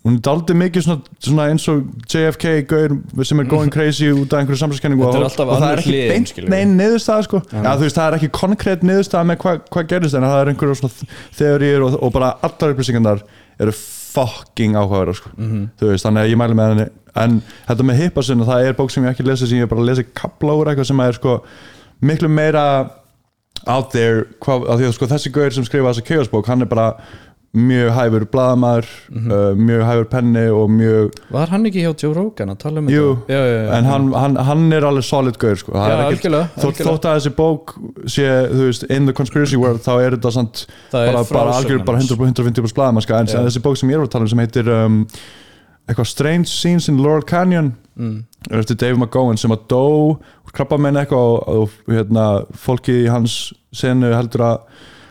hún 0.00 0.16
er 0.16 0.22
daldið 0.24 0.56
mikið 0.56 0.82
svona, 0.86 1.02
svona 1.20 1.44
eins 1.52 1.66
og 1.68 1.82
JFK 2.08 2.54
gaur 2.66 2.94
sem 3.28 3.42
er 3.42 3.44
going 3.50 3.70
crazy 3.76 4.08
út 4.16 4.32
af 4.32 4.40
einhverju 4.40 4.56
er 4.88 4.96
og, 4.96 5.40
og 5.44 5.60
það 5.60 5.68
er 5.74 5.82
ekki 5.82 6.00
beint 6.08 6.34
neinn 6.48 6.72
niðurstaða 6.80 7.26
sko. 7.28 7.42
ja, 7.52 7.76
veist, 7.76 7.96
það 8.00 8.06
er 8.08 8.16
ekki 8.18 8.30
konkrétt 8.40 8.82
niðurstaða 8.82 9.28
með 9.28 9.40
hvað 9.44 9.60
hva 9.76 9.84
gerist 9.92 10.16
en 10.16 10.24
það 10.24 10.40
er 10.40 10.52
einhverju 10.54 10.78
svona 10.80 11.10
þeoríur 11.36 11.84
og, 11.90 11.98
og 12.00 12.12
bara 12.16 12.32
allar 12.48 12.72
upplýsingarnar 12.74 13.22
eru 13.60 13.76
fucking 14.10 14.76
áhugaverðar 14.78 15.18
sko. 15.20 15.30
Mhm. 15.36 15.66
þú 15.80 15.90
veist, 15.90 16.06
þannig 16.06 16.24
að 16.24 16.30
ég 16.32 16.40
mæli 16.40 16.58
með 16.58 16.72
henni 16.74 16.88
en 17.16 17.42
þetta 17.68 17.86
með 17.86 18.00
hippasun, 18.04 18.46
það 18.46 18.68
er 18.68 18.78
bók 18.78 18.90
sem 18.90 19.04
ég 19.04 19.14
ekki 19.14 19.26
lesi 19.26 19.46
sem 19.50 19.58
ég 19.58 19.68
bara 19.70 19.86
lesi 19.86 20.06
kapla 20.14 20.54
úr 20.54 20.70
eitthvað 20.70 20.90
sem 20.90 21.00
er 21.00 21.12
sko 21.18 21.40
miklu 22.02 22.28
meira 22.30 22.90
out 23.66 23.90
there, 23.92 24.24
hvað, 24.40 24.68
af 24.72 24.78
því 24.80 24.92
sko 24.96 25.06
þessi 25.10 25.32
gaur 25.34 25.50
sem 25.52 25.64
skrifa 25.66 25.90
þessa 25.92 26.06
chaos 26.06 26.30
bók, 26.32 26.46
hann 26.48 26.62
er 26.62 26.70
bara 26.70 26.94
mjög 27.56 27.88
hæfur 27.96 28.24
blaðamaður 28.30 28.86
Mhm. 29.10 29.30
uh, 29.32 29.54
mjög 29.58 29.80
hæfur 29.88 30.04
penni 30.12 30.44
og 30.54 30.68
mjög 30.70 31.10
Var 31.34 31.46
hann 31.50 31.64
ekki 31.66 31.82
hjá 31.82 31.94
Joe 32.02 32.12
Rogan 32.14 32.48
að 32.52 32.58
tala 32.62 32.78
um 32.78 32.86
Jú, 32.88 33.16
þetta? 33.26 33.32
Já, 33.34 33.40
já, 33.42 33.64
já. 33.66 33.72
en 33.78 33.84
hann, 33.90 34.12
hann, 34.12 34.36
hann 34.36 34.72
er 34.72 34.82
alveg 34.86 35.04
solid 35.04 35.38
gaur 35.38 35.56
sko. 35.58 35.72
Já, 35.72 36.06
algjörlega, 36.06 36.48
þótt, 36.54 36.64
algjörlega. 36.64 36.92
þótt 36.94 37.08
að 37.10 37.18
þessi 37.18 37.34
bók 37.34 37.74
sé, 38.06 38.28
þú 38.54 38.68
veist, 38.68 38.84
in 38.90 39.06
the 39.06 39.12
conspiracy 39.12 39.56
world 39.58 39.80
þá 39.82 39.90
er 39.98 40.10
þetta 40.16 40.32
samt 40.32 40.66
Það 40.92 41.06
bara, 41.06 41.12
bara 41.12 41.24
frásögn 41.24 41.58
algjör, 41.64 41.84
bara 41.84 41.98
hans. 41.98 42.10
100, 42.10 42.24
150 42.30 42.74
blaðamaska 42.78 43.18
en 43.18 43.26
Já. 43.26 43.42
þessi 43.48 43.60
bók 43.66 43.76
sem 43.76 43.90
ég 43.90 43.98
er 43.98 44.06
að 44.06 44.10
tala 44.14 44.22
um 44.22 44.28
sem 44.28 44.38
heitir 44.44 44.68
um, 44.70 45.06
eitthvað 45.90 46.06
Strange 46.06 46.46
Scenes 46.46 46.88
in 46.88 46.98
Laurel 47.02 47.22
Canyon 47.26 47.72
Mm. 48.00 48.22
er 48.50 48.58
eftir 48.62 48.76
Dave 48.78 48.96
McGowan 48.96 49.36
sem 49.36 49.50
að 49.50 49.66
dó 49.68 50.16
úr 50.16 50.52
krabba 50.54 50.78
meina 50.80 51.02
eitthvað 51.04 51.18
og, 51.18 51.48
og 51.48 51.70
hérna, 51.92 52.46
fólki 52.56 52.94
í 53.04 53.10
hans 53.10 53.52
senu 53.74 54.14
heldur 54.14 54.40
að 54.40 54.58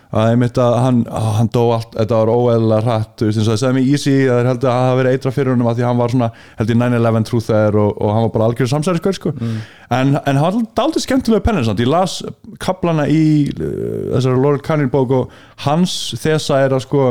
að 0.10 0.32
einmitt 0.32 0.58
að 0.58 0.76
hann, 0.82 1.02
hann 1.38 1.50
dó 1.54 1.62
allt 1.76 1.92
þetta 1.94 2.18
var 2.18 2.32
óeðlega 2.34 2.82
hratt, 2.86 3.12
þú 3.20 3.28
veist, 3.28 3.38
eins 3.38 3.46
og 3.48 3.54
það 3.54 3.60
segði 3.62 3.76
mig 3.78 3.90
easy 3.94 4.14
að 4.24 4.40
þeir 4.40 4.48
heldur 4.50 4.70
að 4.70 4.78
það 4.80 4.88
hafi 4.88 5.00
verið 5.00 5.18
eitra 5.18 5.34
fyrir 5.36 5.54
honum 5.54 5.70
að 5.70 5.78
því 5.78 5.86
hann 5.86 6.00
var 6.00 6.14
svona, 6.14 6.30
held 6.58 6.74
ég 6.74 6.80
9-11 6.80 7.28
trúþæður 7.30 7.78
og, 7.84 7.92
og 7.94 8.16
hann 8.16 8.26
var 8.26 8.32
bara 8.34 8.48
algjörðu 8.50 8.72
samsæriskör 8.74 9.20
sko. 9.20 9.34
en, 9.38 10.16
en 10.18 10.42
hann 10.42 10.42
var 10.48 10.58
daldið 10.82 11.06
skemmtilega 11.06 11.46
pennir 11.46 11.68
samt, 11.68 11.84
ég 11.86 11.92
las 11.94 12.18
kaplana 12.64 13.06
í 13.06 13.22
uh, 13.54 13.70
þessari 14.16 14.42
Laurel 14.42 14.66
Canyon 14.66 14.92
bók 14.96 15.14
og 15.20 15.38
hans 15.68 16.00
þessa 16.18 16.64
er 16.66 16.74
að 16.74 16.88
sko 16.88 17.06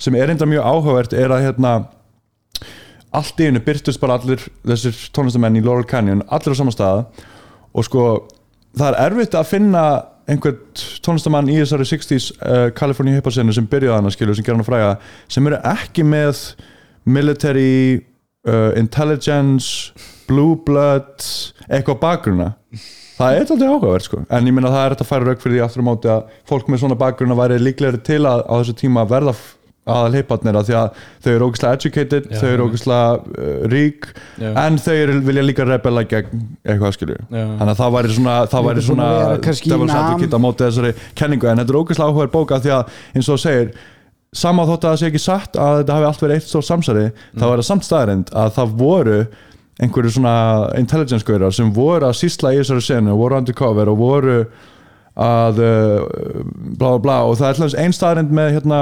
sem 0.00 0.18
er 0.18 0.34
enda 0.34 0.48
mjög 0.48 0.66
áhugavert 0.66 1.14
er 1.14 1.30
að 1.30 1.46
hérna 1.46 1.76
allt 3.14 3.38
í 3.42 3.46
einu 3.46 3.62
byrtust 3.62 4.02
bara 4.02 4.18
allir 4.18 4.42
þessir 4.66 4.98
tónlistamenn 5.14 5.58
í 5.58 5.62
Laurel 5.62 5.86
Canyon 5.86 6.26
allir 6.26 6.54
á 6.54 6.58
sama 6.58 6.74
staða 6.74 7.06
og 7.70 7.86
sko 7.86 8.06
það 8.74 8.88
er 8.90 9.04
erfitt 9.06 9.36
að 9.38 9.50
finna 9.50 9.84
einhvern 10.30 10.60
tónlistamann 11.04 11.50
í 11.50 11.58
þessari 11.58 11.88
60s 11.90 12.30
uh, 12.38 12.68
California 12.76 13.18
hipasenu 13.18 13.54
sem 13.56 13.66
byrjaði 13.70 13.98
hana 13.98 14.14
skilur 14.14 14.38
sem 14.38 14.46
gera 14.46 14.58
hana 14.58 14.66
fræga 14.66 14.92
sem 15.30 15.50
eru 15.50 15.58
ekki 15.72 16.06
með 16.06 16.44
military 17.08 18.00
uh, 18.46 18.70
intelligence 18.78 19.92
blue 20.30 20.56
blood 20.66 21.24
eitthvað 21.70 22.00
bakgrunna. 22.02 22.50
Það 23.20 23.36
er 23.36 23.42
alltaf 23.42 23.62
áhugavert 23.66 24.06
sko. 24.06 24.22
En 24.32 24.46
ég 24.48 24.54
minna 24.56 24.70
það 24.72 24.84
er 24.84 24.94
þetta 24.94 25.04
að 25.04 25.10
færa 25.10 25.26
rauk 25.28 25.42
fyrir 25.42 25.56
því 25.56 25.64
aftur 25.66 25.84
á 25.84 25.88
móti 25.90 26.10
að 26.12 26.36
fólk 26.48 26.70
með 26.70 26.82
svona 26.84 27.00
bakgrunna 27.00 27.36
væri 27.36 27.58
líklegri 27.60 28.00
til 28.06 28.22
að 28.30 28.46
á 28.48 28.54
þessu 28.54 28.76
tíma 28.80 29.04
að 29.04 29.12
verða 29.16 29.34
aðal 29.96 30.16
heiparnir 30.18 30.58
að 30.60 30.70
því 30.70 30.76
að 30.80 31.04
þau 31.24 31.30
eru 31.34 31.48
ógæslega 31.50 31.78
educated, 31.78 32.30
Já, 32.30 32.40
þau 32.40 32.48
eru 32.50 32.66
ógæslega 32.70 33.12
uh, 33.20 33.68
rík 33.74 34.08
Já. 34.40 34.50
en 34.64 34.80
þau 34.80 34.96
eru, 34.96 35.18
vilja 35.28 35.46
líka 35.46 35.68
rebella 35.68 36.04
gegn 36.10 36.44
eitthvað 36.64 36.96
skilju 36.98 37.20
þannig 37.30 37.72
að 37.74 37.80
það 37.82 37.94
væri 37.98 38.16
svona, 38.18 38.36
það 38.54 38.68
væri 38.70 38.86
svona 38.88 39.08
devil's 39.44 39.96
advocate 40.00 40.36
á 40.36 40.44
móti 40.46 40.66
þessari 40.66 40.94
kenningu 41.18 41.50
en 41.50 41.62
þetta 41.62 41.74
er 41.74 41.80
ógæslega 41.82 42.10
áhugaður 42.10 42.34
bóka 42.34 42.60
því 42.64 42.74
að 42.78 43.00
eins 43.14 43.30
og 43.30 43.42
segir 43.42 43.74
sama 44.36 44.66
þótt 44.68 44.84
að 44.84 44.92
það 44.92 44.98
sé 45.00 45.08
ekki 45.10 45.22
satt 45.22 45.56
að 45.58 45.80
þetta 45.80 45.94
hafi 45.96 46.08
allt 46.10 46.20
verið 46.24 46.36
eitt 46.38 46.50
stór 46.50 46.66
samsari 46.66 47.06
þá 47.34 47.46
er 47.48 47.60
það 47.60 47.66
samt 47.66 47.86
staðarind 47.86 48.34
að 48.38 48.52
það 48.58 48.74
voru 48.78 49.16
einhverju 49.80 50.12
svona 50.14 50.34
intelligence 50.78 51.26
gaurar 51.26 51.54
sem 51.56 51.72
voru 51.74 52.06
að 52.10 52.18
sýsla 52.20 52.52
í 52.54 52.60
þessari 52.60 52.84
senu 52.84 53.14
og 53.14 53.22
voru 53.24 53.40
undercover 53.40 53.90
og 53.90 53.98
voru 53.98 54.36
að 55.18 55.58
uh, 55.64 56.44
bla 56.78 56.94
bla 57.02 57.18
og 57.26 57.36
það 57.40 57.48
er 57.48 57.54
alltaf 57.58 57.78
einn 57.82 57.96
staðarind 57.96 58.30
með 58.36 58.52
hérna 58.58 58.80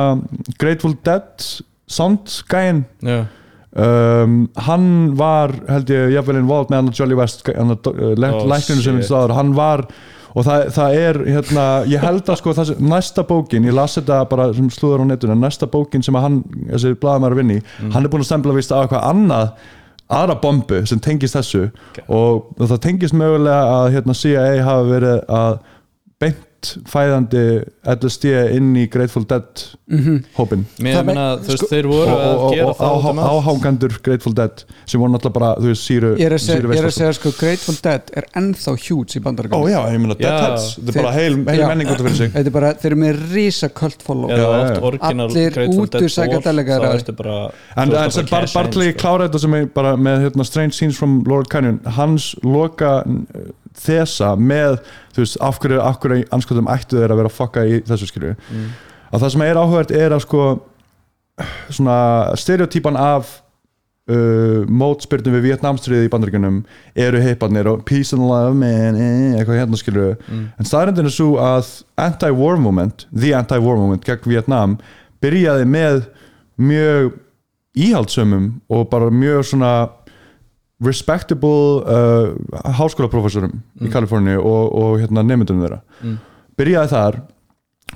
Grateful 0.60 0.94
Dead 1.06 1.46
soundgæin 1.88 2.84
Já, 3.02 3.24
um, 3.78 4.36
hann 4.68 4.86
var 5.18 5.54
held 5.70 5.90
ég 5.92 6.12
jafnvel 6.16 6.40
involved 6.42 6.70
með 6.72 6.82
hann 6.82 6.92
Jolly 7.00 7.16
West 7.18 7.44
hann 7.48 7.72
uh, 7.72 7.88
Oh, 7.88 8.14
lækninu 8.50 8.84
sem 8.84 9.00
við 9.00 9.08
staður 9.08 9.36
hann 9.38 9.54
var 9.56 9.86
og 10.38 10.44
það, 10.44 10.66
það 10.76 10.94
er 11.00 11.16
hérna, 11.32 11.62
ég 11.88 12.02
held 12.04 12.28
að 12.30 12.36
sko 12.38 12.52
þessi, 12.54 12.74
næsta 12.84 13.24
bókin, 13.26 13.64
ég 13.66 13.74
las 13.74 13.96
þetta 13.96 14.20
bara 14.30 14.50
sem 14.54 14.68
slúður 14.70 15.02
á 15.02 15.06
netuna, 15.08 15.34
næsta 15.40 15.66
bókin 15.72 16.04
sem 16.04 16.14
að 16.14 16.26
hann 16.26 16.36
þessi 16.68 16.92
blaðamæður 17.00 17.38
vinni, 17.40 17.56
Mm. 17.80 17.90
hann 17.96 18.04
er 18.04 18.12
búin 18.12 18.22
að 18.22 18.28
stempla 18.28 18.54
vist 18.54 18.70
á 18.70 18.78
eitthvað 18.84 19.06
annað 19.08 19.48
aðra 20.18 20.36
bombu 20.44 20.82
sem 20.86 21.00
tengist 21.02 21.34
þessu. 21.34 21.64
Og 22.12 22.52
það 22.60 22.78
tengist 22.84 23.16
mögulega 23.18 23.72
að 23.80 23.88
hérna, 23.96 24.14
CIA 24.20 24.62
hafi 24.68 24.92
verið 24.92 25.18
að 25.40 25.58
beint 26.58 26.88
fæðandi 26.90 27.42
LSD 27.88 28.30
inn 28.56 28.72
í 28.76 28.86
Grateful 28.90 29.24
Dead 29.30 29.62
hópin 30.36 30.64
me- 30.82 30.92
þú 31.38 31.46
veist, 31.48 31.62
sko- 31.62 31.68
þeir 31.70 31.86
voru 31.88 32.10
og, 32.10 32.18
að 32.18 32.38
og, 32.38 32.52
gera 32.54 32.72
það 32.78 32.96
út 32.98 33.10
um 33.10 33.18
allt. 33.18 33.46
áhangandur 33.46 33.94
Grateful 34.02 34.34
Dead 34.34 34.64
sem 34.86 35.00
voru 35.00 35.12
náttúrulega 35.14 35.32
bara, 35.38 35.50
þú 35.58 35.68
veist, 35.70 35.86
síru 35.86 36.10
Ég 36.18 36.26
er 36.26 36.34
að 36.34 36.42
segja, 36.42 36.58
er 36.78 36.90
segja 36.98 37.12
sko 37.18 37.32
Grateful 37.38 37.78
Dead 37.82 38.10
er 38.16 38.26
ennþá 38.36 38.74
huge 38.88 39.06
í 39.06 39.20
sko. 39.20 39.20
bandarækjum 39.28 39.62
Ó 39.62 39.68
já, 39.70 39.78
ég 39.92 40.00
meina. 40.02 40.14
Deadheads 40.18 40.66
þetta 40.74 40.88
er 40.88 40.92
Þeir- 40.92 41.02
bara 41.02 41.12
heil, 41.12 41.36
heil 41.48 41.66
menning 41.68 41.88
út 41.88 41.94
af 41.94 42.06
fyrir 42.08 42.16
sig 42.18 42.32
Þetta 42.34 42.46
er 42.46 42.56
bara, 42.58 42.72
þeir 42.74 42.90
eru 42.92 42.96
með 43.04 43.22
risa 43.32 43.68
cult 43.68 44.02
follow 44.02 44.28
orginal 44.82 45.28
Allir 45.28 45.52
þá 45.54 46.94
ertu 46.98 47.16
bara 47.16 47.38
En, 47.76 47.88
Bartley 48.54 48.92
sko. 48.92 48.98
klára 48.98 49.28
þetta 49.28 49.40
sem 49.40 49.54
er 49.54 49.66
bara 49.66 49.94
með 49.96 50.24
hérna, 50.26 50.44
Strange 50.44 50.72
Scenes 50.74 50.96
from 50.98 51.22
Laurel 51.24 51.46
Canyon 51.46 51.80
hans 51.86 52.34
loka 52.42 53.04
þessa 53.76 54.36
með, 54.38 54.78
þú 55.14 55.24
veist, 55.24 55.36
af 55.40 55.58
hverju, 55.60 55.80
af 55.82 55.98
hverju 56.00 56.24
anskotum 56.32 56.68
ættu 56.72 56.96
þeir 57.00 57.12
að 57.12 57.16
vera 57.22 57.28
að 57.32 57.36
fokka 57.38 57.66
í 57.66 57.80
þessu 57.88 58.06
skilju 58.10 58.34
Mm. 58.50 58.70
að 59.12 59.20
það 59.22 59.30
sem 59.32 59.42
er 59.42 59.56
áhugavert 59.60 59.90
er 59.90 60.10
að 60.16 60.20
sko 60.26 60.46
svona 61.70 61.98
stereotypan 62.36 62.96
af 62.98 63.28
uh, 64.10 64.64
mótspyrnum 64.66 65.36
við 65.38 65.44
Vietnamstriðið 65.52 66.08
í 66.08 66.10
bandaríkjunum 66.12 66.58
eru 66.98 67.20
heiparnir 67.22 67.68
og 67.70 67.84
peace 67.88 68.12
and 68.16 68.24
love 68.26 68.54
man, 68.56 68.96
eh, 68.96 69.38
eitthvað 69.38 69.60
hérna 69.62 69.76
skilju 69.80 70.16
Mm. 70.28 70.48
en 70.58 70.64
staðrindin 70.64 71.06
er 71.06 71.14
svo 71.14 71.36
að 71.38 71.82
anti-war 71.98 72.56
movement, 72.58 73.06
the 73.14 73.32
anti-war 73.34 73.76
movement 73.76 74.04
gegn 74.04 74.26
Vietnam 74.32 74.78
byrjaði 75.22 75.64
með 75.68 76.06
mjög 76.58 77.12
íhaldsömmum 77.78 78.60
og 78.70 78.88
bara 78.90 79.10
mjög 79.10 79.44
svona 79.52 79.88
respectable 80.84 81.82
uh, 81.82 82.34
háskólaprofessorum 82.78 83.56
í 83.82 83.90
Kaliforníu 83.92 84.38
og, 84.38 84.74
og 84.78 85.00
hérna, 85.02 85.24
nefndunum 85.26 85.64
þeirra 85.66 85.80
Mm. 86.04 86.18
byrjaði 86.58 86.90
þar 86.92 87.16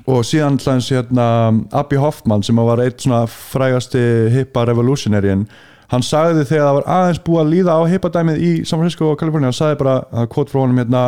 og 0.09 0.23
síðan 0.27 0.57
hlæns 0.59 0.89
hérna 0.91 1.25
Abby 1.71 1.95
Hoffman 2.01 2.43
sem 2.43 2.55
var 2.59 2.81
eitt 2.83 2.99
svona 3.05 3.21
frægasti 3.29 4.01
hippa 4.33 4.65
revolutionaryinn 4.67 5.45
hann 5.93 6.03
sagði 6.03 6.43
þegar 6.49 6.65
það 6.67 6.77
var 6.79 6.87
aðeins 6.97 7.21
búið 7.23 7.41
að 7.43 7.51
líða 7.53 7.77
á 7.77 7.81
hippadæmið 7.93 8.41
í 8.43 8.51
San 8.65 8.79
Francisco 8.81 9.11
og 9.13 9.19
Kaliforníu 9.21 9.47
hann 9.51 9.55
sagði 9.55 9.79
bara, 9.83 9.95
að 10.11 10.27
kvot 10.33 10.51
frá 10.51 10.59
honum 10.65 10.81
hérna 10.81 11.03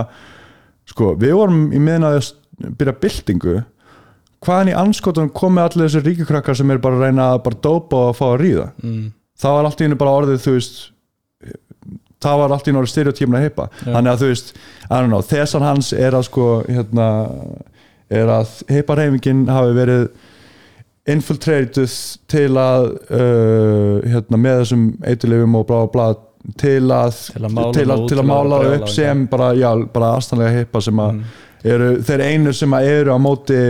sko, 0.87 1.15
við 1.19 1.33
vorum 1.35 1.61
í 1.73 1.79
miðin 1.81 2.07
að 2.07 2.31
byrja 2.79 2.95
byltingu 3.01 3.57
hvaðan 4.45 4.69
í 4.71 4.75
anskotunum 4.77 5.31
komið 5.35 5.63
allir 5.65 5.87
þessi 5.89 6.05
ríkukrakkar 6.05 6.55
sem 6.59 6.71
er 6.71 6.77
bara 6.83 6.99
að 6.99 7.07
reyna 7.09 7.31
að 7.33 7.43
bara 7.49 7.59
dópa 7.65 7.97
og 8.05 8.11
að 8.13 8.19
fá 8.19 8.25
að 8.31 8.39
ríða 8.45 8.67
Mm. 8.83 9.05
það 9.41 9.55
var 9.57 9.65
allt 9.65 9.81
í 9.81 9.83
hennu 9.89 9.97
bara 9.99 10.15
orðið 10.21 10.43
þú 10.45 10.53
veist 10.59 10.77
það 12.25 12.41
var 12.41 12.55
allt 12.55 12.67
í 12.67 12.71
hennu 12.71 12.81
orðið 12.83 12.93
stereotímna 12.95 13.41
hippa. 13.45 13.69
Þannig 13.85 14.11
að 14.11 14.21
þú 14.23 14.29
veist, 14.33 14.53
know, 15.13 15.25
þessan 15.31 15.65
hans 15.65 15.91
er 15.95 16.17
að 16.17 16.27
sko 16.29 16.47
hérna, 16.67 17.09
er 18.21 18.31
að 18.39 18.55
hipparheifingin 18.73 19.45
hafi 19.49 19.75
verið 19.77 20.07
infiltrated 21.05 21.91
til 22.31 22.51
að 22.57 22.87
uh, 23.13 24.05
hérna, 24.09 24.39
með 24.41 24.63
þessum 24.63 24.85
eiturlifum 25.05 25.59
og 25.59 25.67
blá 25.69 25.83
blá 25.93 26.05
til 26.61 26.91
að 26.93 27.19
Til 27.33 27.41
að 27.45 27.53
mála 27.53 27.73
til 27.73 27.85
að, 27.89 28.03
til 28.09 28.17
að 28.17 28.23
að 28.23 28.29
mála 28.29 28.59
upp 28.75 28.89
sem 28.93 29.25
bara, 29.29 29.51
já, 29.57 29.69
bara 29.93 30.11
aðstæðanlega 30.17 30.59
hippa 30.59 30.81
sem 30.85 31.01
að 31.01 31.15
Mm. 31.15 31.25
Eru 31.73 31.87
þeir 32.05 32.21
einu 32.29 32.51
sem 32.55 32.71
að 32.77 32.83
eru 32.91 33.09
á 33.15 33.17
móti 33.21 33.57
uh, 33.57 33.61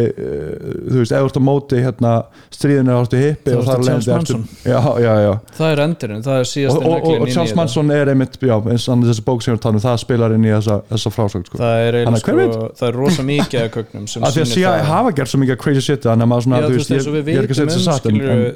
þú 0.92 0.98
veist, 1.02 1.14
eða 1.16 1.22
þú 1.24 1.28
ert 1.30 1.40
á 1.40 1.44
móti 1.48 1.76
hérna, 1.86 2.12
stríðinu 2.56 2.92
áttu 2.96 3.18
hippi 3.22 3.50
Það 3.54 3.60
og 3.60 3.64
þar 3.70 3.80
leiðandi 3.86 4.12
ertu- 4.16 4.46
já, 4.66 4.80
já, 5.06 5.14
já. 5.26 5.34
Það 5.60 5.70
er 5.76 5.80
endurinn, 5.86 6.24
það 6.26 6.38
er 6.42 6.46
síðast 6.52 6.78
og, 6.80 6.84
og, 6.86 6.90
og 7.16 7.20
Charles 7.36 7.56
Manson 7.60 7.88
er 7.96 8.06
einmitt 8.14 8.34
já, 8.42 8.56
eins 8.74 8.86
og 8.92 8.96
þessi 9.06 9.24
bók 9.28 9.40
sem 9.46 9.50
ég 9.52 9.56
var 9.56 9.60
að 9.62 9.66
tala 9.66 9.76
um, 9.80 9.84
það 9.86 9.96
spilar 10.06 10.30
inn 10.36 10.46
í 10.46 10.48
þessa, 10.54 10.76
þessa 10.92 11.10
frásögn 11.16 11.46
sko. 11.50 11.56
það 11.62 11.76
er, 11.86 11.94
að 12.06 12.10
sko, 12.22 12.32
það 12.80 12.88
er 12.90 12.96
rosa 13.00 13.22
mikið 13.30 13.60
af 13.66 13.70
kögnum 13.76 14.06
sem 14.12 14.22
að 14.26 14.30
því 14.36 14.42
að 14.46 14.50
CIA 14.56 14.74
hafa 14.90 15.10
gert 15.20 15.30
svo 15.32 15.40
mikið 15.44 15.58
crazy 15.64 15.84
shit 15.86 16.02
þannig 16.06 16.24
að 16.26 16.30
maður 16.34 16.44
svona, 16.48 16.58
ég, 16.66 16.70
við 17.16 17.30
er 17.36 17.40
ekki 17.46 17.56
að 17.56 17.60
setja 17.62 17.66
um 17.66 17.70
þess 17.76 17.90
að 17.96 18.00
en, 18.12 18.16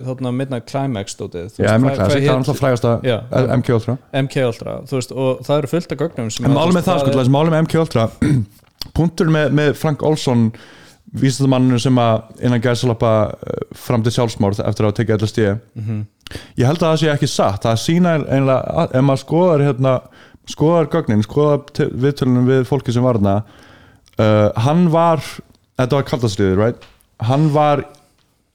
þarna 0.10 0.30
Midnight 0.39 0.65
Climax 0.69 1.08
er. 1.19 1.25
MK 4.19 4.36
Ultra. 4.49 4.71
Og 5.15 5.32
það 5.45 5.56
eru 5.58 5.67
fullt 5.71 5.91
af 5.93 5.97
gögnum 6.02 6.30
sem 6.34 6.43
að, 6.45 6.49
þú 6.60 6.73
með 6.75 6.84
það 6.89 6.97
sko, 7.04 7.10
er- 7.13 7.34
málið 7.34 7.52
með 7.56 7.62
MK 7.65 7.73
Ultra 7.84 8.04
punktur 8.95 9.31
með, 9.33 9.51
með 9.59 9.73
Frank 9.79 10.03
Olsson 10.07 10.49
vísindamanninu 11.19 11.79
sem 11.81 11.97
að 11.97 12.43
innan 12.45 12.61
gæðsalappa 12.61 13.11
fram 13.75 14.03
til 14.05 14.13
sjálfsmórð 14.13 14.59
eftir 14.61 14.85
að 14.85 14.91
hafa 14.91 14.97
tekið 14.99 15.23
LSD 15.23 15.45
Mhm. 15.79 16.01
ég 16.59 16.65
held 16.69 16.77
að 16.83 16.91
það 16.91 16.99
sé 17.01 17.09
ekki 17.13 17.27
satt. 17.27 17.63
Það 17.63 17.79
sína 17.81 18.11
einlega, 18.29 18.87
ef 18.93 19.01
maður 19.01 19.23
skoðar 19.23 19.63
hérna, 19.65 19.93
skoðar 20.49 20.89
gögnin, 20.93 21.23
skoðar 21.25 21.63
viðtölunum 21.89 22.45
við 22.45 22.67
fólki 22.69 22.93
sem 22.93 23.03
var 23.03 23.17
þarna 23.17 23.43
uh, 24.19 24.51
hann 24.61 24.89
var 24.93 25.17
þetta 25.79 25.95
var 25.95 26.03
kaldastriðið, 26.03 26.57
right? 26.59 26.85
Hann 27.25 27.49
var 27.53 27.83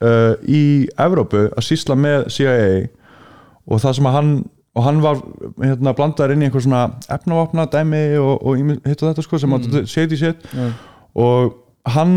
uh, 0.04 0.34
í 0.46 0.87
Evrópu 0.98 1.48
að 1.56 1.64
sýsla 1.66 1.96
með 1.98 2.28
CIA 2.30 2.88
og 3.66 3.80
það 3.82 3.94
sem 3.98 4.06
að 4.10 4.12
hann 4.18 4.32
og 4.74 4.87
hann 4.87 5.02
var 5.04 5.20
hérna 5.62 5.94
blandaður 5.94 6.34
inn 6.34 6.42
í 6.42 6.48
einhver 6.48 6.64
svona 6.64 6.84
efnavopna 7.12 7.66
dæmi 7.70 8.02
og, 8.18 8.34
og 8.42 8.58
hitt 8.88 9.02
og 9.02 9.10
þetta 9.10 9.24
sko 9.26 9.38
sem 9.38 9.52
mm. 9.52 9.68
að 9.70 9.87
shady 9.90 10.18
shit 10.18 10.48
Já. 10.50 10.66
og 11.24 11.54
hann 11.94 12.16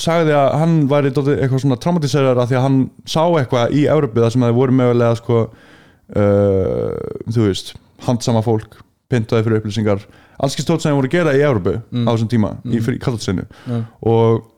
sagði 0.00 0.34
að 0.34 0.48
hann 0.62 0.78
dálítið 0.90 1.34
eitthvað 1.36 1.62
svona 1.66 1.78
traumatiserar 1.80 2.40
af 2.40 2.48
því 2.50 2.58
að 2.58 2.66
hann 2.66 2.78
sá 3.04 3.22
eitthvað 3.26 3.76
í 3.76 3.84
Európi 3.92 4.22
það 4.22 4.34
sem 4.34 4.44
að 4.44 4.52
það 4.52 4.58
voru 4.58 4.76
mögulega 4.78 5.18
sko 5.20 5.40
uh, 5.42 6.88
þú 7.28 7.46
veist 7.46 7.74
handsama 8.02 8.42
fólk, 8.42 8.80
pyntaði 9.12 9.46
fyrir 9.46 9.60
upplýsingar 9.60 10.06
alls 10.42 10.56
ekki 10.56 10.64
stótt 10.64 10.82
sem 10.82 10.90
þeir 10.90 10.98
voru 10.98 11.10
að 11.10 11.16
gera 11.18 11.36
í 11.36 11.44
Európu 11.44 11.76
á 11.78 12.10
þessum 12.10 12.30
tíma, 12.32 12.54
í, 12.66 12.80
í 12.80 13.02
kaldatsinu 13.02 13.44
Já. 13.46 13.82
og 14.10 14.48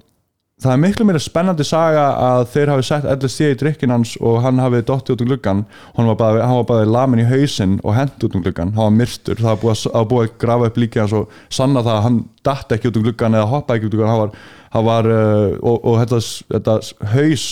það 0.64 0.72
er 0.72 0.80
miklu 0.80 1.04
meira 1.06 1.20
spennandi 1.22 1.64
saga 1.66 2.04
að 2.24 2.42
þeir 2.54 2.70
hafi 2.72 2.86
sett 2.88 3.06
LSD 3.12 3.50
í 3.52 3.56
drikkin 3.60 3.92
hans 3.92 4.14
og 4.20 4.40
hann 4.44 4.62
hafi 4.62 4.80
dottið 4.86 5.14
út 5.14 5.24
um 5.24 5.28
gluggan 5.28 5.62
hann 5.96 6.08
var 6.10 6.18
bara, 6.20 6.48
bara 6.68 6.88
lamin 6.88 7.22
í 7.22 7.28
hausinn 7.28 7.76
og 7.84 7.96
hent 7.98 8.24
út 8.24 8.36
um 8.38 8.44
gluggan, 8.44 8.72
hann 8.76 8.88
var 8.88 8.96
myrtur. 8.96 9.38
Það 9.40 9.50
var 9.50 9.60
búið 9.62 9.74
að, 9.74 9.84
var 9.94 10.08
búið 10.12 10.26
að 10.26 10.34
grafa 10.44 10.70
upp 10.70 10.80
líki 10.80 11.02
hans 11.02 11.16
og 11.20 11.38
sanna 11.52 11.84
það 11.84 11.98
að 11.98 12.04
hann 12.08 12.18
datt 12.48 12.74
ekki 12.76 12.90
út 12.90 12.98
um 13.00 13.06
gluggan 13.06 13.38
eða 13.38 13.50
hoppaði 13.52 13.80
ekki 13.80 13.90
út 13.90 13.94
um 13.94 14.00
gluggan 14.00 14.12
hann 14.14 14.22
var, 14.24 14.36
hann 14.76 14.86
var 14.88 15.10
uh, 15.14 15.48
og, 15.60 15.78
og 15.78 15.98
þetta, 16.02 16.20
þetta 16.56 16.76
haus 17.14 17.46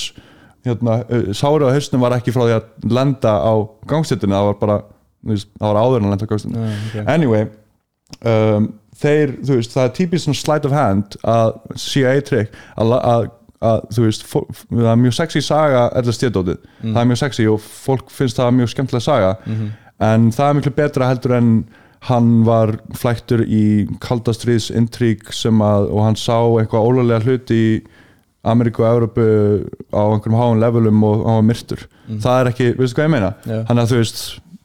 hérna, 0.67 0.99
uh, 1.07 1.33
sári 1.37 1.69
á 1.69 1.75
hausnum 1.77 2.05
var 2.07 2.17
ekki 2.19 2.35
frá 2.35 2.45
því 2.47 2.59
að 2.59 2.93
lenda 2.99 3.35
á 3.39 3.53
gangstættinu 3.93 4.39
það 4.39 4.51
var 4.51 4.61
bara, 4.63 4.79
það 5.29 5.67
var 5.69 5.83
áður 5.83 5.99
en 6.01 6.07
að 6.07 6.15
lenda 6.15 6.29
á 6.29 6.31
gangstættinu 6.33 6.63
Já, 6.63 6.79
ok. 6.87 7.11
anyway 7.17 7.49
um, 8.25 8.73
þeir, 8.99 9.37
þú 9.47 9.57
veist, 9.59 9.73
það 9.77 9.85
er 9.89 9.95
típist 9.97 10.27
svona 10.27 10.41
sleight 10.41 10.67
of 10.69 10.73
hand 10.77 11.17
að 11.25 11.53
CIA 11.81 12.21
trick 12.27 12.53
að, 12.77 12.93
að, 12.99 13.29
að 13.63 13.85
þú 13.97 14.05
veist 14.09 14.27
fó- 14.29 14.49
það 14.71 14.91
er 14.93 15.01
mjög 15.05 15.15
sexy 15.21 15.41
saga 15.47 15.85
eða 16.01 16.13
stjæðdótið, 16.19 16.59
það 16.83 16.99
er 17.05 17.09
mjög 17.13 17.23
sexy 17.23 17.47
og 17.53 17.61
fólk 17.63 18.11
finnst 18.13 18.37
það 18.41 18.53
mjög 18.59 18.73
skemmtilega 18.75 19.07
saga. 19.07 19.33
En 20.03 20.31
það 20.35 20.49
er 20.51 20.55
miklu 20.59 20.75
betra 20.77 21.09
heldur 21.13 21.37
en 21.39 21.53
hann 22.09 22.31
var 22.45 22.73
flæktur 22.99 23.45
í 23.47 23.87
kaldastriðs 24.03 24.71
intrík 24.75 25.29
sem 25.33 25.61
að 25.63 25.85
og 25.95 26.01
hann 26.03 26.17
sá 26.19 26.35
eitthvað 26.59 26.89
ólega 26.91 27.21
hluti 27.23 27.55
í 27.55 27.83
Ameríku 28.43 28.83
og 28.83 28.89
Európu 28.97 29.25
á 29.95 30.03
einhverjum 30.11 30.35
háum 30.41 30.59
levelum 30.59 31.05
og 31.07 31.21
hann 31.29 31.37
var 31.39 31.45
myrtur. 31.47 31.85
Það 32.25 32.41
er 32.41 32.51
ekki, 32.51 32.67
veistu 32.81 32.97
hvað 32.99 33.07
ég 33.07 33.13
meina? 33.15 33.29
Já. 33.47 33.61
þannig 33.69 33.83
að 33.85 33.93
þú 33.93 34.01
veist, 34.01 34.23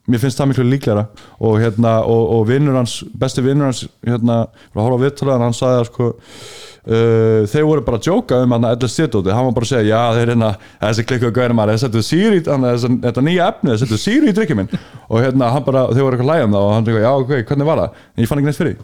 mér 0.07 0.23
finnst 0.23 0.39
það 0.39 0.51
miklu 0.51 0.67
líklega 0.67 1.03
og 1.43 1.59
hérna, 1.61 1.97
og, 2.07 2.23
og 2.37 2.47
vinnur 2.49 2.79
hans 2.79 3.01
besti 3.19 3.43
vinnur 3.45 3.71
hans, 3.71 3.83
hérna 4.07 4.45
var 4.71 4.81
að 4.81 4.87
horfa 4.87 4.97
á 4.97 5.03
viðtölaðan, 5.05 5.45
hann 5.49 5.59
sagði 5.59 5.83
að 5.83 5.91
sko 5.91 6.15
Uh, 6.87 7.43
þeir 7.51 7.65
voru 7.67 7.81
bara 7.83 7.97
að 7.99 8.05
jóka 8.07 8.37
um 8.45 8.53
hann 8.55 8.63
að 8.63 8.85
LSD-dóti, 8.85 9.33
hann 9.35 9.49
var 9.49 9.55
bara 9.57 9.65
að 9.65 9.71
segja, 9.73 9.89
já 9.89 10.15
þeir 10.15 10.29
hérna 10.31 10.51
þessi 10.79 11.03
klikku 11.09 11.27
að 11.27 11.33
gæra 11.35 11.57
maður, 11.57 11.73
þeir 11.73 11.81
settu 11.81 12.03
síri 12.07 12.37
þetta 12.39 13.23
nýja 13.27 13.47
efni, 13.51 13.73
þeir 13.73 13.81
settu 13.81 13.99
síri 13.99 14.31
í 14.31 14.35
drikkið 14.37 14.59
minn 14.61 14.69
og 14.77 15.19
hérna, 15.19 15.49
hann 15.51 15.65
bara, 15.67 15.81
þeir 15.91 16.05
voru 16.05 16.15
eitthvað 16.15 16.31
lægum 16.31 16.55
það 16.55 16.67
og 16.69 16.71
hann 16.71 16.87
eitthvað, 16.87 17.03
já 17.03 17.11
ok, 17.11 17.33
hvernig 17.49 17.67
var 17.67 17.81
það? 17.81 17.99
En 18.07 18.23
ég 18.23 18.31
fann 18.31 18.39
ekki 18.39 18.47
neitt 18.47 18.61
fyrir 18.61 18.79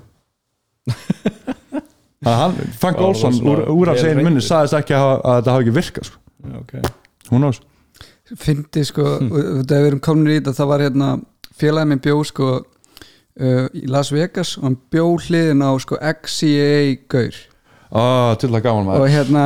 Þannig 0.92 2.32
að 2.34 2.40
hann, 2.42 2.60
Frank 2.84 3.04
Olsson 3.08 3.40
úr, 3.40 3.64
úr 3.72 3.94
af 3.94 4.02
vel 4.02 4.04
segin 4.10 4.28
munni 4.28 4.44
sagðist 4.44 4.80
ekki 4.82 5.00
að, 5.00 5.14
að 5.14 5.40
þetta 5.40 5.56
hafi 5.56 5.64
ekki 5.64 5.78
virkað 5.80 6.10
sko. 6.10 6.20
Já, 6.44 6.60
ok. 6.60 6.76
hún 7.32 7.48
ás 7.48 7.64
fyndi 8.40 8.84
sko, 8.88 9.08
hm. 9.20 9.32
þegar 9.64 9.84
við 9.84 9.90
erum 9.92 10.04
komin 10.04 10.32
í 10.32 10.38
þetta 10.40 10.56
það 10.60 10.72
var 10.74 10.86
hérna, 10.88 11.10
félagið 11.60 11.92
minn 11.92 12.04
bjó 12.04 12.20
sko 12.28 12.52
uh, 12.60 13.66
í 13.74 13.86
Las 13.92 14.14
Vegas 14.14 14.56
og 14.60 14.68
hann 14.70 14.80
bjó 14.94 15.08
hliðin 15.28 15.66
á 15.66 15.72
sko 15.84 16.00
XCA 16.00 16.96
gaur. 17.12 17.42
Ah, 17.94 18.34
til 18.42 18.50
það 18.50 18.64
gaman 18.66 18.88
og 18.88 18.90
maður 18.90 19.12
hérna 19.14 19.44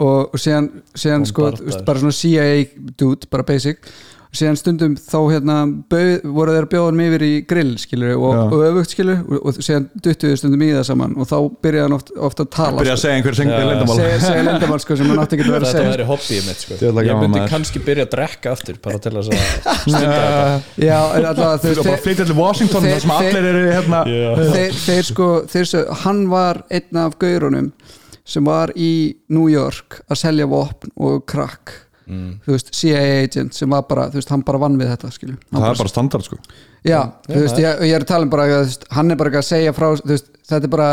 og, 0.00 0.30
og 0.32 0.40
síðan, 0.40 0.70
síðan 0.96 1.26
sko, 1.28 1.50
bara 1.84 2.00
svona 2.00 2.16
CIA 2.16 2.64
dude, 2.96 3.28
bara 3.28 3.44
basic 3.44 3.84
og 4.30 4.38
síðan 4.38 4.58
stundum 4.60 4.92
þá 4.94 5.16
hérna 5.32 5.54
bauð, 5.90 6.20
voru 6.36 6.52
þeir 6.54 6.66
að 6.66 6.70
bjóða 6.70 6.90
hann 6.92 7.00
yfir 7.02 7.22
í 7.26 7.30
grill 7.50 7.72
skilur 7.82 8.12
og, 8.14 8.36
og 8.54 8.60
öfugt 8.68 8.92
skilur 8.94 9.22
og, 9.26 9.40
og 9.50 9.56
síðan 9.58 9.88
duttuðu 10.04 10.36
stundum 10.38 10.62
í 10.62 10.68
það 10.76 10.84
saman 10.86 11.16
og 11.18 11.26
þá 11.26 11.34
byrjaði 11.66 11.86
hann 11.88 11.96
oft, 11.96 12.12
oft 12.28 12.42
að 12.44 12.48
tala 12.54 12.78
byrja 12.78 12.94
að 12.94 13.00
segja 13.02 13.16
einhver 13.18 13.38
sem 13.40 13.50
Já. 13.50 13.56
leyndamál 13.66 13.96
segja, 13.98 14.44
lendamál 14.46 14.78
sko 14.84 14.98
sem 15.00 15.10
hann 15.10 15.22
átti 15.24 15.38
ekki 15.40 15.46
að 15.48 15.52
vera 15.56 15.60
að 15.60 15.66
Þetta 15.66 15.82
segja. 15.82 15.94
væri 15.96 16.06
hobbyið 16.12 16.46
mitt 16.46 16.62
sko. 16.62 16.78
Er 16.78 17.10
Ég 17.10 17.20
myndi 17.24 17.42
kannski 17.50 17.82
byrja 17.90 18.06
að 18.06 18.12
drekka 18.14 18.54
aftur 18.54 18.78
bara 18.86 19.02
til 19.02 19.12
að 19.18 19.28
stunda 19.30 20.14
þetta. 20.14 20.54
Já, 20.86 20.98
en 21.18 21.28
alltaf 21.32 21.66
þú 21.66 21.74
bara 21.90 22.00
flytja 22.06 22.28
til 22.30 22.38
Washington 22.38 22.86
þar 22.86 23.02
sem 23.08 23.14
allir 23.18 23.50
eru 23.50 23.66
hérna. 23.74 24.04
Þeir, 24.54 24.78
þeir 24.86 25.04
sko 25.10 25.28
þeir, 25.50 25.68
svo- 25.74 25.86
hann 26.06 26.22
var 26.30 26.62
einn 26.70 27.02
af 27.02 27.18
gaurunum 27.20 27.72
sem 28.30 28.46
var 28.46 28.70
í 28.78 28.92
New 29.34 29.48
York 29.50 30.04
að 30.06 30.22
selja 30.22 30.46
vopn 30.46 30.92
og 31.02 31.24
krakk 31.26 31.74
þú 32.10 32.54
veist, 32.56 32.72
CIA 32.74 33.02
agent 33.24 33.54
sem 33.54 33.70
var 33.70 33.86
bara, 33.88 34.08
þú 34.10 34.18
veist, 34.20 34.32
hann 34.34 34.42
bara 34.46 34.58
vann 34.62 34.76
við 34.80 34.90
þetta 34.94 35.10
skilju. 35.14 35.36
Það 35.52 35.68
er 35.70 35.80
bara 35.84 35.92
standard 35.92 36.26
sko. 36.26 36.38
Já, 36.86 37.00
þú 37.28 37.40
veist, 37.44 37.58
ég, 37.60 37.80
ég 37.90 37.94
er 37.98 38.04
að 38.04 38.10
tala 38.10 38.26
um 38.26 38.30
bara 38.32 38.46
veist, 38.50 38.86
hann 38.96 39.10
er 39.12 39.18
bara 39.20 39.30
ekki 39.32 39.40
að 39.42 39.48
segja 39.50 39.72
frá 39.76 39.88
veist, 40.08 40.30
þetta 40.50 40.66
er 40.66 40.72
bara, 40.72 40.88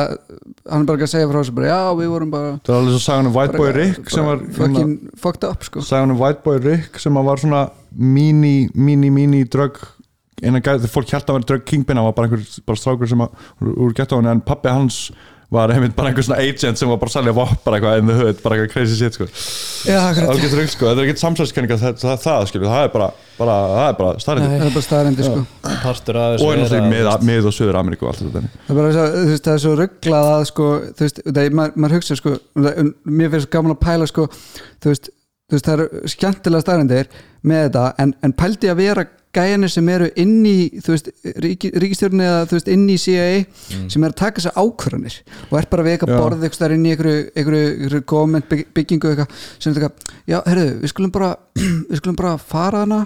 hann 0.70 0.84
er 0.84 0.88
bara 0.90 0.98
ekki 1.00 1.08
að 1.08 1.14
segja 1.14 1.30
frá 1.32 1.40
þessu 1.42 1.56
bara, 1.58 1.70
já, 1.72 1.80
við 2.02 2.10
vorum 2.12 2.34
bara 2.34 2.50
það 2.60 2.74
er 2.74 2.80
alveg 2.82 2.96
svo 2.98 3.04
sagan 3.06 3.30
um 3.30 3.38
White 3.38 3.58
Boy 3.62 3.72
Rick 3.78 4.12
sem 4.14 4.28
var 4.28 4.42
hérna- 4.42 4.58
fucking 4.60 4.92
fucked 5.24 5.48
up 5.48 5.64
sko. 5.64 5.82
Sagan 5.88 6.12
um 6.12 6.20
White 6.20 6.44
Boy 6.44 6.60
Rick 6.66 7.00
sem 7.00 7.16
að 7.22 7.30
var 7.32 7.42
svona 7.42 7.62
mini, 7.96 8.56
mini, 8.76 9.10
mini 9.10 9.44
drug 9.48 9.80
innan 10.44 10.62
gæði, 10.62 10.84
þegar 10.84 10.94
fólk 10.94 11.10
hjælt 11.16 11.32
að 11.32 11.40
vera 11.40 11.50
drug 11.54 11.66
kingpin 11.72 11.98
hann 11.98 12.06
var 12.06 12.14
bara 12.20 12.28
einhver, 12.30 12.44
bara 12.68 12.78
strákur 12.84 13.10
sem 13.10 13.24
að 13.26 13.48
úr, 13.64 13.72
úr 13.88 13.96
gett 13.98 14.12
á 14.14 14.16
hann, 14.20 14.30
en 14.36 14.44
pappi 14.46 14.70
hans 14.70 15.00
var 15.50 15.72
einmitt 15.72 15.94
bara 15.96 16.10
einhver 16.12 16.26
svona 16.28 16.42
agent 16.44 16.76
sem 16.80 16.90
var 16.92 16.98
bara 17.00 17.08
að 17.08 17.14
selja 17.16 17.34
vopp 17.38 17.62
bara 17.64 17.78
eitthvað 17.78 18.00
in 18.02 18.10
the 18.10 18.16
hood, 18.20 18.40
bara 18.44 18.56
eitthvað 18.58 18.72
crazy 18.74 18.98
shit 19.00 19.16
sko. 19.16 19.28
Já, 19.88 20.00
akkurat, 20.10 20.32
alveg 20.34 20.52
drug 20.52 20.72
sko, 20.74 20.90
þetta 20.90 21.00
er 21.00 21.08
ekkert 21.08 21.22
samsælskenninga 21.22 21.78
það, 21.80 21.94
það, 22.02 22.18
það 22.26 22.48
skilur, 22.52 22.68
það 22.74 22.84
er 22.88 22.92
bara, 22.98 23.08
bara 23.38 23.56
það 23.72 23.84
er 23.86 23.96
bara 24.02 24.24
starrið 24.26 24.48
það 24.52 24.66
er 24.68 24.76
bara 24.76 24.86
staðarendi 24.90 25.28
sko. 25.30 25.46
Partur 25.86 26.20
af 26.20 26.36
og 26.36 26.52
þessu 26.52 26.52
er 26.52 26.58
er 26.58 26.84
náttúrulega 26.84 27.14
að, 27.16 27.26
mið, 27.32 27.48
og 27.48 27.56
söður 27.56 27.80
Ameríku 27.80 28.08
og 28.08 28.12
allt 28.12 28.24
þetta 28.26 28.44
það 28.44 28.74
er 28.76 28.80
bara 28.82 28.92
svo, 28.98 29.06
þú 29.16 29.32
veist, 29.32 29.46
það 29.48 29.56
er 29.56 29.64
svo 29.64 29.76
rugglað 29.80 30.32
að 30.34 30.44
sko, 30.52 30.68
þú 31.00 31.06
veist, 31.08 31.22
það, 31.30 31.44
er- 31.48 31.58
maður, 31.62 31.78
maður 31.86 31.98
hugsa 32.02 32.20
sko, 32.20 32.36
það- 32.68 32.92
mér 33.22 33.32
finnst 33.38 33.52
gaman 33.56 33.76
að 33.78 33.82
pæla 33.88 34.10
sko, 34.12 34.28
þú 34.84 34.92
veist, 34.92 35.10
þú 35.48 35.56
veist 35.56 35.70
það 35.72 35.78
eru 35.80 36.12
skemmtilega 36.12 36.66
staðrendir 36.68 37.08
með 37.48 37.64
þetta 37.70 37.86
en, 38.04 38.14
en 38.28 38.36
pældi 38.44 38.68
að 38.74 38.82
vera 38.84 39.08
gæjanir 39.38 39.72
sem 39.74 39.90
eru 39.94 40.10
inn 40.20 40.36
í 40.50 40.56
ríki, 41.44 41.72
ríkistjórn 41.80 42.24
eða 42.26 42.44
veist, 42.52 42.72
inn 42.74 42.86
í 42.90 42.98
CIA 43.02 43.30
sem 43.94 44.04
er 44.08 44.14
að 44.14 44.20
taka 44.24 44.42
þessar 44.42 44.58
ákvörðanir 44.64 45.18
og 45.52 45.56
er 45.62 45.70
bara 45.72 45.86
við 45.88 45.96
eitthvað 45.96 46.14
Já. 46.14 46.20
borð 46.26 46.46
eitthvað 46.48 46.76
inn 46.78 46.86
í 46.88 46.94
einhverju, 46.96 47.24
bygg- 48.52 48.70
byggingu 48.78 49.12
eitthvað 49.14 49.42
sem 49.58 49.72
er 49.72 49.80
eitthvað, 49.82 50.16
já, 50.34 50.38
herðu, 50.52 50.70
við 50.84 50.94
skulum 50.94 51.14
bara 51.18 51.32
við 51.92 52.00
skulum 52.02 52.20
bara 52.24 52.36
fara 52.42 52.84
hana 52.86 53.02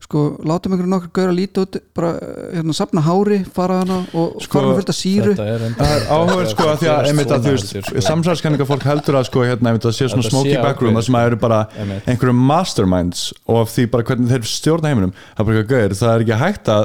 sko, 0.00 0.20
látum 0.48 0.72
einhverju 0.74 0.90
nokkur 0.90 1.10
gaur 1.14 1.28
að 1.30 1.36
líta 1.38 1.62
út 1.66 1.76
bara, 1.96 2.10
hérna, 2.54 2.74
sapna 2.76 3.02
hári, 3.04 3.40
fara 3.54 3.80
hana 3.82 3.98
og 4.16 4.40
Sko, 4.42 4.54
fara 4.56 4.70
með 4.70 4.78
fullt 4.80 4.92
af 4.92 4.96
síru 4.98 5.34
Það 5.36 5.50
er 5.94 6.06
áhugaverð 6.08 6.50
sko 6.54 6.68
að 6.70 6.78
því 6.80 6.88
að 6.94 7.08
einmitt 7.10 7.34
að 7.36 7.44
þú 7.46 7.52
veist 7.54 7.74
heldur, 7.74 7.86
sko. 7.90 8.04
samsælskenninga 8.08 8.66
fólk 8.70 8.86
heldur 8.88 9.18
að 9.20 9.26
sko 9.28 9.44
hérna 9.44 9.70
einmitt 9.72 9.86
að 9.90 9.96
sé 9.98 10.08
svona 10.10 10.26
smoky 10.26 10.56
backroom 10.60 10.96
það 10.98 11.06
sem 11.10 11.18
að 11.20 11.28
eru 11.30 11.40
bara 11.44 11.60
Einmitt. 11.76 12.08
einhverjum 12.10 12.42
masterminds 12.50 13.26
og 13.46 13.60
af 13.60 13.74
því 13.76 13.86
bara 13.92 14.08
hvernig 14.10 14.32
þeir 14.32 14.48
stjórna 14.54 14.92
heiminum 14.94 15.12
það 15.20 15.44
er 15.44 15.48
bara 15.50 15.60
eitthvað 15.60 15.72
gauðir, 15.76 15.96
það 16.00 16.14
er 16.14 16.24
ekki 16.26 16.40
hægt 16.44 16.72
að 16.74 16.84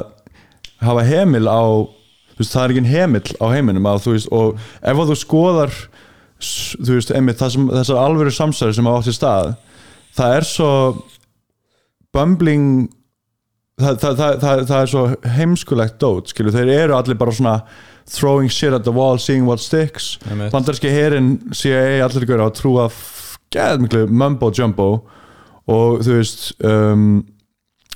hafa 0.86 1.06
heimil 1.08 1.46
á 1.48 1.62
þú 2.36 2.42
veist, 2.44 2.52
það 2.52 2.62
er 2.66 2.74
ekki 2.76 2.92
heimil 2.92 3.24
á 3.40 3.46
heiminum 3.56 3.88
að, 3.88 4.02
þú 4.04 4.16
veist, 4.18 4.32
og 4.36 4.66
ef 4.84 5.00
að 5.02 5.12
þú 5.14 5.18
skoðar 5.24 5.76
þú 6.84 6.98
veist, 6.98 7.14
einmitt 7.16 7.40
það 7.40 7.54
sem, 7.56 7.68
þessar 7.72 8.02
alvöru 8.02 8.34
samsæri 8.36 8.76
sem 8.76 8.84
á 8.84 8.92
átt 8.92 9.08
í 9.08 9.16
stað 9.16 9.54
það 10.16 10.34
er 10.36 10.46
svo 10.52 10.70
bumbling 12.16 12.68
það, 13.80 13.98
það, 14.00 14.16
það, 14.40 14.64
það, 14.68 14.78
er 14.78 14.90
svo 14.92 15.04
heimskulegt 15.36 16.00
dót 16.02 16.32
skilur, 16.32 16.54
þeir 16.54 16.72
eru 16.76 16.96
allir 16.96 17.18
bara 17.20 17.34
svona 17.36 17.58
throwing 18.06 18.50
shit 18.52 18.72
at 18.72 18.84
the 18.86 18.94
wall, 18.94 19.18
seeing 19.18 19.46
what 19.46 19.60
sticks. 19.60 20.16
Bandarski 20.52 20.90
herin 20.92 21.36
CIA 21.52 22.04
allir 22.06 22.38
á 22.38 22.46
að 22.46 22.58
trúa 22.60 22.90
geð 23.52 23.80
miklu 23.82 24.04
mumbo 24.10 24.50
jumbo 24.54 24.90
og 25.70 26.04
þú 26.06 26.20
veist 26.20 26.52
um, 26.66 27.24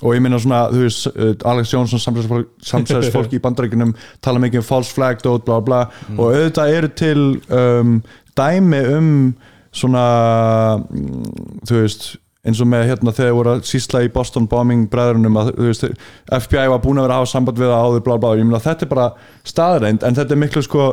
og 0.01 0.15
ég 0.17 0.23
minna 0.25 0.39
svona, 0.41 0.63
þú 0.73 0.85
veist, 0.87 1.09
uh, 1.11 1.35
Alex 1.51 1.75
Johnson 1.75 2.01
samsæðisfólk 2.01 3.35
í 3.37 3.43
bandaríkunum 3.45 3.93
tala 4.25 4.41
mikið 4.43 4.63
um 4.63 4.67
false 4.67 4.95
flag, 4.95 5.21
dót, 5.25 5.45
bla 5.47 5.61
bla 5.65 5.85
og 6.17 6.31
auðvitað 6.31 6.77
eru 6.79 6.93
til 6.99 7.25
um, 7.53 7.99
dæmi 8.39 8.81
um 8.97 9.11
svona 9.71 10.05
mm, 10.83 11.63
þú 11.69 11.83
veist 11.83 12.09
eins 12.47 12.61
og 12.63 12.69
með 12.73 12.87
hérna 12.89 13.13
þegar 13.17 13.37
voru 13.37 13.53
að 13.53 13.65
sísla 13.69 14.03
í 14.07 14.11
Boston 14.13 14.47
bombing 14.49 14.87
bræðurunum 14.93 15.39
að 15.43 15.51
veist 15.59 15.85
FBI 16.33 16.69
var 16.73 16.81
búin 16.81 17.01
að 17.01 17.09
vera 17.09 17.19
að 17.19 17.25
hafa 17.25 17.33
samband 17.35 17.61
við 17.61 17.73
það 17.73 17.87
áður 17.87 18.05
bla 18.07 18.17
bla, 18.23 18.35
ég 18.39 18.49
meina 18.49 18.63
þetta 18.65 18.87
er 18.87 18.93
bara 18.95 19.09
staðreind 19.53 20.07
en 20.07 20.17
þetta 20.17 20.37
er 20.37 20.41
miklu 20.41 20.63
sko, 20.65 20.87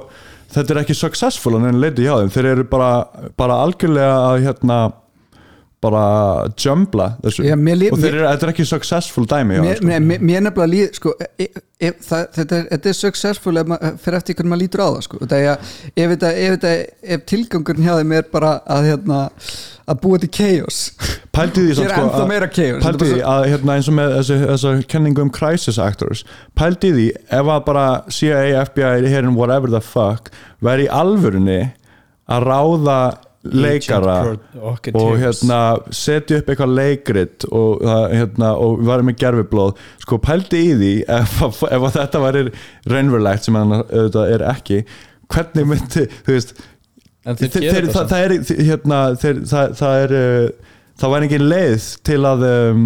þetta 0.56 0.76
er 0.76 0.82
ekki 0.84 0.98
successful 0.98 1.56
en 1.60 1.70
enn 1.70 1.80
leiti 1.80 2.04
hjá 2.04 2.18
þeim, 2.20 2.34
þeir 2.36 2.52
eru 2.52 2.68
bara 2.72 2.91
bara 3.39 3.62
algjörlega 3.64 4.18
að 4.28 4.48
hérna 4.50 4.80
bara 5.84 6.04
jumbla 6.58 7.12
þessu 7.22 7.44
Já, 7.46 7.54
mér 7.60 7.78
lí- 7.78 7.92
og 7.94 8.00
þeir 8.02 8.16
eru, 8.16 8.26
þetta 8.32 8.48
er 8.48 8.52
ekki 8.54 8.66
successful 8.66 9.28
dæmi 9.30 9.60
mér, 9.62 9.76
sko. 9.78 9.86
mér, 9.86 10.00
mér, 10.02 10.24
mér 10.26 10.42
nefnilega 10.48 10.72
líð 10.72 10.96
sko, 10.98 11.14
e, 11.38 11.46
e, 11.78 11.92
það, 12.02 12.24
þetta, 12.34 12.58
er, 12.58 12.64
þetta 12.72 12.90
er 12.90 12.98
successful 12.98 13.62
ef 13.62 13.74
fyrir 14.02 14.18
eftir 14.18 14.38
hvernig 14.40 14.54
maður 14.56 14.64
lítur 14.64 14.82
á 14.82 14.88
það 14.90 15.04
sko. 15.06 15.20
ef, 15.38 15.70
ef, 16.02 16.16
þetta, 16.56 16.72
ef 17.18 17.26
tilgangurinn 17.30 17.86
hjá 17.86 17.94
þeim 18.00 18.16
er 18.18 18.26
bara 18.34 18.54
að, 18.66 18.90
hérna, 18.90 19.20
að 19.88 20.02
búa 20.02 20.22
til 20.24 20.32
chaos 20.40 20.80
pældi 21.38 21.68
því 21.68 21.76
ennþá 21.86 22.26
að- 23.36 23.48
hérna, 23.54 23.78
eins 23.78 23.92
og 23.92 23.98
með 24.00 24.18
þessu, 24.18 24.74
kenningu 24.90 25.22
um 25.28 25.30
crisis 25.30 25.78
actors 25.78 26.26
pældi 26.58 26.90
því 26.98 27.08
ef 27.30 27.54
að 27.54 27.62
bara 27.70 27.86
CIA, 28.10 28.66
FBI, 28.66 29.30
whatever 29.38 29.70
the 29.70 29.84
fuck 29.86 30.34
væri 30.66 30.90
í 30.90 30.92
alvörunni 30.92 31.62
að 32.28 32.50
ráða 32.50 33.00
leikara 33.54 34.16
og 34.60 34.80
Pro- 34.91 35.18
hérna 35.20 35.60
setja 35.93 36.39
upp 36.41 36.50
eitthvað 36.52 36.74
leikrit 36.78 37.45
og, 37.52 37.84
hérna, 38.12 38.54
og 38.56 38.80
við 38.82 38.91
varum 38.91 39.10
með 39.12 39.20
gerfiblóð 39.24 39.84
sko 40.04 40.20
pældi 40.24 40.64
í 40.70 40.72
því 40.82 40.93
ef, 41.18 41.36
ef, 41.72 41.86
þetta 41.98 42.24
væri 42.24 42.45
raunverulegt 42.91 43.48
sem 43.48 43.60
auðvitað 43.62 44.34
er 44.38 44.45
ekki 44.54 44.82
hvernig 45.34 45.68
myndi, 45.74 46.08
þú 46.28 46.36
veist 46.38 46.56
þeir 47.28 47.52
þeir, 47.52 47.89
þetta 47.89 47.93
það, 47.98 48.10
það 48.14 48.26
er 48.26 48.66
hérna, 48.72 49.00
þeir, 49.20 49.43
það, 49.52 49.76
það 49.82 50.02
er 50.06 50.16
uh, 50.22 50.74
það 51.02 51.14
var 51.14 51.26
engin 51.28 51.48
leið 51.52 51.88
til 52.08 52.20
að 52.26 52.45
um, 52.52 52.86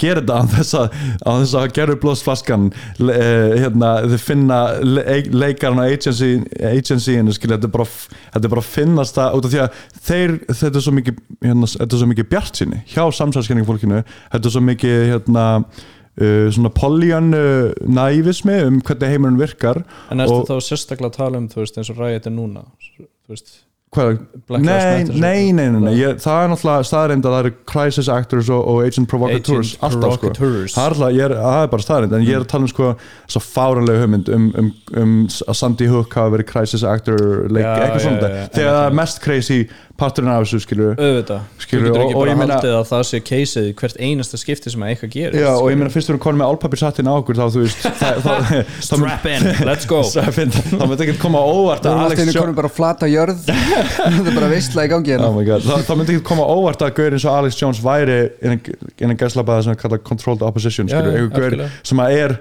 gera 0.00 0.20
þetta 0.22 0.38
á 0.40 0.42
þess 0.54 0.74
að, 0.80 0.98
þess 1.26 1.54
að 1.60 1.66
gerðu 1.76 1.96
blóðsflaskan 2.04 2.66
uh, 2.70 3.12
hérna, 3.60 3.90
þau 4.12 4.18
finna 4.24 4.58
le, 4.84 5.04
leikarinn 5.32 5.82
á 5.82 5.86
agency, 5.90 6.30
agency-inu 6.72 7.34
skilja, 7.36 7.58
þetta 7.58 7.70
er 7.70 7.74
bara 7.76 7.88
þetta 8.34 8.44
er 8.50 8.54
bara 8.56 8.66
finnast 8.70 9.18
það 9.20 9.38
út 9.38 9.48
af 9.48 9.54
því 9.54 9.62
að 9.66 9.80
þeir, 10.10 10.36
þetta 10.50 10.72
er 10.82 10.86
svo 10.88 10.96
mikið 10.98 11.22
hérna, 11.46 11.70
þetta 11.76 11.90
er 11.98 12.02
svo 12.04 12.10
mikið 12.14 12.30
bjart 12.34 12.60
sinni 12.62 12.82
hjá 12.94 13.02
samsælskenning 13.20 13.68
fólkinu, 13.68 14.02
þetta 14.32 14.50
er 14.50 14.56
svo 14.56 14.64
mikið 14.66 15.00
hérna 15.14 15.46
uh, 15.60 16.46
svona 16.52 16.72
poljan 16.76 17.32
uh, 17.36 17.70
nævismi 17.86 18.58
um 18.68 18.80
hvernig 18.84 19.14
heimurinn 19.14 19.40
virkar 19.40 19.82
En 20.10 20.20
ertu 20.24 20.40
og- 20.42 20.48
þá 20.50 20.56
sérstaklega 20.70 21.12
að 21.12 21.18
tala 21.20 21.40
um 21.42 21.48
þú 21.52 21.62
veist 21.64 21.80
eins 21.80 21.92
og 21.92 22.00
ræðið 22.02 22.30
er 22.32 22.36
núna? 22.36 22.64
Þú 22.98 23.34
veist 23.36 23.52
Hvað, 23.90 24.20
Black 24.46 24.62
Lives 24.62 24.68
nei, 24.68 24.98
Matter, 25.02 25.16
nei, 25.18 25.38
nei, 25.50 25.64
nei, 25.74 25.80
nei. 25.82 25.94
Ég, 25.98 26.18
það 26.22 26.44
er 26.44 26.50
náttúrulega 26.52 26.86
staðreind 26.86 27.24
að 27.26 27.32
það 27.34 27.40
eru 27.42 27.50
crisis 27.72 28.10
actors 28.14 28.50
og, 28.54 28.60
og 28.70 28.84
agent 28.86 29.08
provocateurs 29.10 29.72
Agent 29.80 29.88
alltaf 29.88 30.14
sko 30.14 30.30
það 30.36 30.52
er, 30.60 30.84
alltaf, 30.84 31.16
er, 31.24 31.34
það 31.40 31.58
er 31.64 31.72
bara 31.72 31.86
staðreind 31.88 32.14
en 32.14 32.22
ég 32.22 32.38
er 32.38 32.44
að 32.44 32.52
tala 32.52 32.68
um 32.68 32.70
sko 32.70 32.92
svo 33.34 33.42
fáranlega 33.42 34.04
hugmynd 34.04 34.30
um, 34.36 34.44
um, 34.62 34.68
um 35.02 35.16
að 35.26 35.58
Sandy 35.58 35.90
Hook 35.90 36.14
hafi 36.20 36.36
verið 36.36 36.48
crisis 36.52 36.86
actor 36.86 37.18
leik, 37.50 37.66
Já, 37.66 37.72
eitthvað 37.80 37.98
já, 37.98 38.04
svona 38.06 38.30
já. 38.30 38.46
þegar 38.60 38.78
það 38.78 38.86
er 38.92 38.98
mest 39.00 39.22
crazy 39.26 39.58
parturinn 40.00 40.30
af 40.32 40.42
þessu 40.46 40.58
skilur 40.64 40.94
auðvitað, 40.96 41.42
þú 41.60 41.66
getur 41.70 41.98
ekki 42.00 42.14
bara 42.16 42.36
haldið 42.40 42.74
að 42.78 42.86
það 42.90 43.02
sé 43.10 43.20
keisið 43.28 43.66
í 43.68 43.74
hvert 43.80 43.98
einasta 44.00 44.40
skipti 44.40 44.72
sem 44.72 44.84
að 44.84 44.92
eitthvað 44.94 45.12
gerir 45.14 45.36
Já, 45.42 45.50
og 45.52 45.68
ég 45.70 45.78
meina 45.80 45.92
fyrst 45.92 46.10
erum 46.10 46.22
konum 46.24 46.40
með 46.42 46.52
álpapir 46.54 46.80
sattinn 46.80 47.10
á 47.10 47.14
okkur 47.14 47.38
þá 47.38 47.44
þú 47.54 47.64
veist 47.64 47.84
það, 48.00 48.20
það, 48.24 48.48
það, 48.50 48.72
Strap 48.88 49.28
in, 49.30 49.48
let's 49.68 49.88
go. 49.90 50.00
Það 50.16 50.40
myndi 50.40 51.06
ekki 51.06 51.16
koma 51.22 51.42
á 51.42 51.46
óvart 51.46 51.86
að 51.90 52.00
Alex 52.06 52.22
alltaf 52.24 52.34
Jo- 52.34 52.44
konum 52.46 52.56
bara 52.58 52.70
flata 52.72 53.08
jörð. 53.10 53.44
Þetta 53.50 54.24
er 54.32 54.36
bara 54.40 54.50
veistla 54.50 54.86
í 54.86 54.92
gangi 54.92 55.14
Oh 55.14 55.20
hérna 55.20 55.32
my 55.36 55.46
god, 55.48 55.66
Þa, 55.66 55.78
það 55.88 56.00
myndi 56.00 56.16
ekki 56.16 56.26
koma 56.30 56.48
á 56.48 56.52
óvart 56.56 56.84
að 56.86 56.92
gaur 56.98 57.16
eins 57.18 57.26
og 57.28 57.36
Alex 57.36 57.60
Jones 57.60 57.82
væri 57.84 58.18
innan, 58.40 59.16
gæslabaða 59.20 59.66
sem 59.66 59.74
er 59.76 59.80
kallað 59.80 60.04
controlled 60.08 60.44
opposition 60.46 60.90
skilur, 60.90 61.64
sem 61.86 62.02
að 62.02 62.16
er 62.18 62.36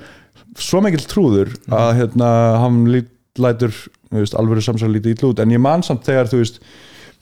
svo 0.60 0.82
mikill 0.84 1.06
trúður 1.10 1.52
að 1.72 1.92
hérna, 2.00 2.30
hann 2.64 2.82
lætur 3.40 3.76
alvöru 4.40 4.64
samsæli 4.64 4.98
lítið 4.98 5.16
ítl 5.16 5.30
út. 5.30 5.42
En 5.44 5.54
ég 5.54 5.62
man 5.62 5.84
samt 5.86 6.08
þegar 6.08 6.30
þú 6.32 6.42
veist 6.42 6.62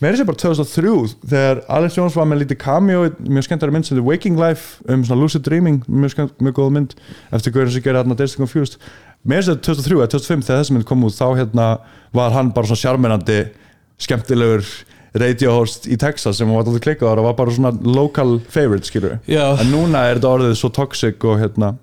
meira 0.04 0.18
sér 0.18 0.28
bara 0.30 0.38
2003 0.38 1.16
þegar 1.26 1.62
Alex 1.74 1.98
Jones 1.98 2.18
var 2.18 2.28
með 2.30 2.44
lítið 2.44 2.60
cameo 2.62 3.06
mjög 3.18 3.48
skemmtari 3.48 3.74
mynd 3.74 3.88
sem 3.88 3.98
The 3.98 4.06
Waking 4.06 4.38
Life 4.38 4.84
um 4.86 5.06
svona 5.06 5.24
lucid 5.24 5.46
dreaming, 5.48 5.80
mjög, 5.90 6.14
skemmt, 6.14 6.36
mjög 6.44 6.60
góð 6.60 6.76
mynd 6.76 6.94
eftir 7.34 7.56
gaurin 7.56 7.74
sem 7.74 7.86
gerir 7.86 8.04
hérna 8.04 8.18
Dancing 8.18 8.44
Confused 8.44 8.78
meira 9.26 9.48
sér 9.48 9.58
2003 9.58 9.98
eða 9.98 10.12
2005 10.14 10.46
þegar 10.46 10.62
þessi 10.62 10.76
mynd 10.78 10.88
kom 10.90 11.08
út 11.08 11.18
þá 11.18 11.26
hérna 11.40 11.72
var 12.14 12.38
hann 12.38 12.54
bara 12.54 12.70
svona 12.70 12.84
sjarmirandi 12.84 13.40
skemmtilegur 14.06 14.70
radio 15.18 15.56
host 15.56 15.90
í 15.90 15.98
Texas 15.98 16.38
sem 16.38 16.50
var 16.52 16.62
alltaf 16.62 16.84
klikkað 16.86 17.18
og 17.18 17.30
var 17.32 17.38
bara 17.40 17.58
svona 17.58 17.74
local 17.82 18.38
favorite 18.54 18.86
skilur 18.86 19.18
en 19.58 19.74
núna 19.74 20.06
er 20.06 20.20
þetta 20.20 20.34
orðið 20.36 20.58
svo 20.62 20.70
toxic 20.78 21.26
og 21.26 21.42
hérna 21.42 21.74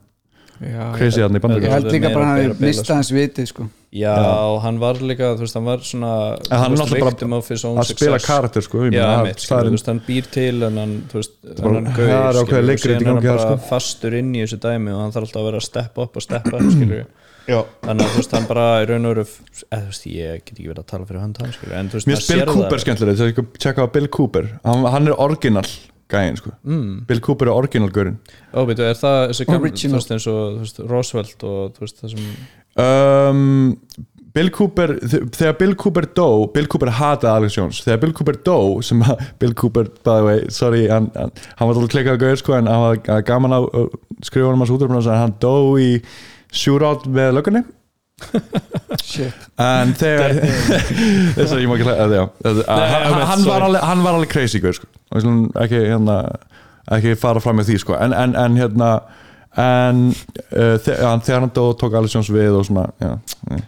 crazy 0.96 1.20
hérna 1.22 1.36
í 1.36 1.40
ég 1.40 1.44
Bandaríkjunum. 1.44 1.72
held 1.74 1.92
líka 1.94 2.10
bara 2.14 2.26
að 2.26 2.42
hann 2.44 2.56
mista 2.64 2.94
hans 2.98 3.10
vitið 3.14 3.48
sko. 3.50 3.66
Já, 3.94 4.14
hann 4.64 4.78
var 4.82 4.94
líka, 4.98 5.28
þú 5.38 5.44
veist, 5.44 5.54
hann 5.54 5.64
var 5.68 5.82
svona 5.86 6.12
En 6.50 6.58
hann 6.58 6.72
náttúrulega 6.74 7.28
bara 7.30 7.80
að 7.82 7.90
spila 7.92 8.18
karakter 8.18 8.64
sko 8.66 8.84
ég 8.88 8.96
Já, 8.96 9.04
meina, 9.06 9.22
mitt, 9.28 9.44
er- 9.44 9.68
þú 9.68 9.74
veist, 9.76 9.86
hann 9.92 10.00
býr 10.08 10.30
til 10.34 10.62
en 10.66 10.78
hann, 10.82 10.94
þú 11.12 11.20
veist, 11.20 11.36
hann 11.62 11.86
er 11.86 12.62
leikrit 12.66 12.96
í 12.96 13.04
síðan 13.04 13.06
hann 13.12 13.22
bara 13.22 13.44
sko. 13.44 13.60
fastur 13.68 14.16
inn 14.18 14.32
í 14.34 14.42
þessu 14.42 14.58
dæmi 14.64 14.90
og 14.96 15.00
hann 15.04 15.12
þarf 15.14 15.28
alltaf 15.28 15.42
að 15.42 15.46
vera 15.50 15.60
að 15.62 15.68
steppa 15.68 16.02
upp 16.08 16.16
og 16.16 16.26
steppa 16.26 16.56
upp, 16.58 16.72
skilur. 16.74 17.06
Já. 17.44 17.60
þannig 17.84 18.06
að 18.06 18.12
þú 18.14 18.18
veist, 18.24 18.32
hann 18.34 18.46
bara 18.48 18.66
í 18.82 18.86
raun 18.88 19.04
og 19.04 19.14
veru 19.14 19.24
eða 19.68 19.80
þú 19.84 19.88
veist, 19.92 20.06
ég 20.10 20.38
get 20.44 20.54
ekki 20.56 20.68
verið 20.72 20.82
að 20.82 20.86
tala 20.90 21.04
fyrir 21.10 21.20
hönd 21.20 21.38
hann, 21.44 21.52
skilur 21.52 21.74
en 21.78 21.90
þú 21.92 21.98
veist, 22.00 22.06
Mér 22.08 22.16
finnst 22.16 22.30
Bill 22.32 22.40
sér 22.40 22.52
Cooper 22.54 22.70
það- 22.78 22.84
skemmtileg 22.86 23.20
ég 23.20 23.42
tjekka 23.60 23.84
á 23.84 23.88
Bill 23.92 24.08
Cooper. 24.08 24.48
Hann, 24.64 24.84
hann 24.90 25.06
er 25.12 25.20
original 25.20 25.68
gæinn 26.14 26.38
sko. 26.40 26.54
Mm. 26.64 26.88
Bill 27.10 27.20
Cooper 27.26 27.50
er 27.50 27.58
original 27.60 27.92
gaurinn. 27.94 28.16
Ó, 28.54 28.64
veitu, 28.68 28.86
er 28.86 28.96
það 28.98 29.20
þessi 29.32 29.46
gamla, 29.50 29.74
þú 29.74 29.94
veist, 29.98 30.12
eins 30.16 30.26
og 30.32 30.58
veist, 30.62 30.82
Roosevelt 30.90 31.46
og 31.50 31.74
þú 31.76 31.84
veist, 31.86 32.02
það 32.02 32.14
sem 32.14 32.28
um, 32.84 33.86
Bill 34.34 34.50
Cooper 34.50 34.96
þe- 34.98 35.20
þegar 35.36 35.52
Bill 35.60 35.74
Cooper 35.78 36.06
dó 36.18 36.24
Bill 36.56 36.66
Cooper 36.66 36.90
hataði 36.96 37.30
Alex 37.36 37.54
Jones. 37.60 37.82
Þegar 37.86 38.00
Bill 38.02 38.14
Cooper 38.18 38.38
dó 38.48 38.56
sem 38.82 39.04
að 39.06 39.22
Bill 39.44 39.54
Cooper, 39.60 39.90
by 40.02 40.16
the 40.18 40.24
way, 40.26 40.40
sorry 40.50 40.88
hann, 40.90 41.06
hann, 41.14 41.30
hann 41.60 41.68
var 41.70 41.76
alltaf 41.78 41.92
klikkað 41.94 42.18
gaur 42.24 42.40
sko 42.40 42.56
en 42.58 42.66
hann 42.70 42.82
var 42.88 43.22
gaman 43.28 43.54
að 43.60 43.68
skrifa 44.26 44.50
hann 44.50 44.58
hans 44.64 44.74
útrúfnum 44.74 44.98
en 45.04 45.20
hann 45.22 45.36
dó 45.42 45.54
í 45.78 45.92
shootout 46.54 47.06
með 47.10 47.36
löggunni. 47.38 47.62
shit 47.62 47.83
en 49.58 49.94
þegar 49.98 50.36
þess 51.36 51.50
að 51.50 51.60
ég 51.62 51.68
má 51.68 51.74
ekki 51.76 51.86
hlæða 51.88 52.08
hann, 53.26 53.46
var 53.48 53.66
alveg, 53.66 53.80
hann 53.82 54.04
var 54.06 54.18
alveg 54.18 54.30
crazy 54.32 54.60
sko. 54.62 54.90
Ekki 55.60 55.80
hérna 55.88 56.18
ekki 56.94 57.16
fara 57.18 57.42
fram 57.42 57.58
með 57.60 57.72
því 57.72 57.80
sko. 57.82 57.98
En, 57.98 58.14
en, 58.16 58.36
en 58.38 58.58
hérna 58.60 58.90
en 59.60 60.08
uh, 60.10 60.74
þegar, 60.82 61.20
þegar 61.22 61.44
hann 61.44 61.52
dó 61.54 61.64
tók 61.78 61.94
Alex 61.94 62.16
Jones 62.16 62.30
við 62.34 62.56
og 62.58 62.66
svona 62.66 62.88
já, 63.02 63.12
nei. 63.50 63.60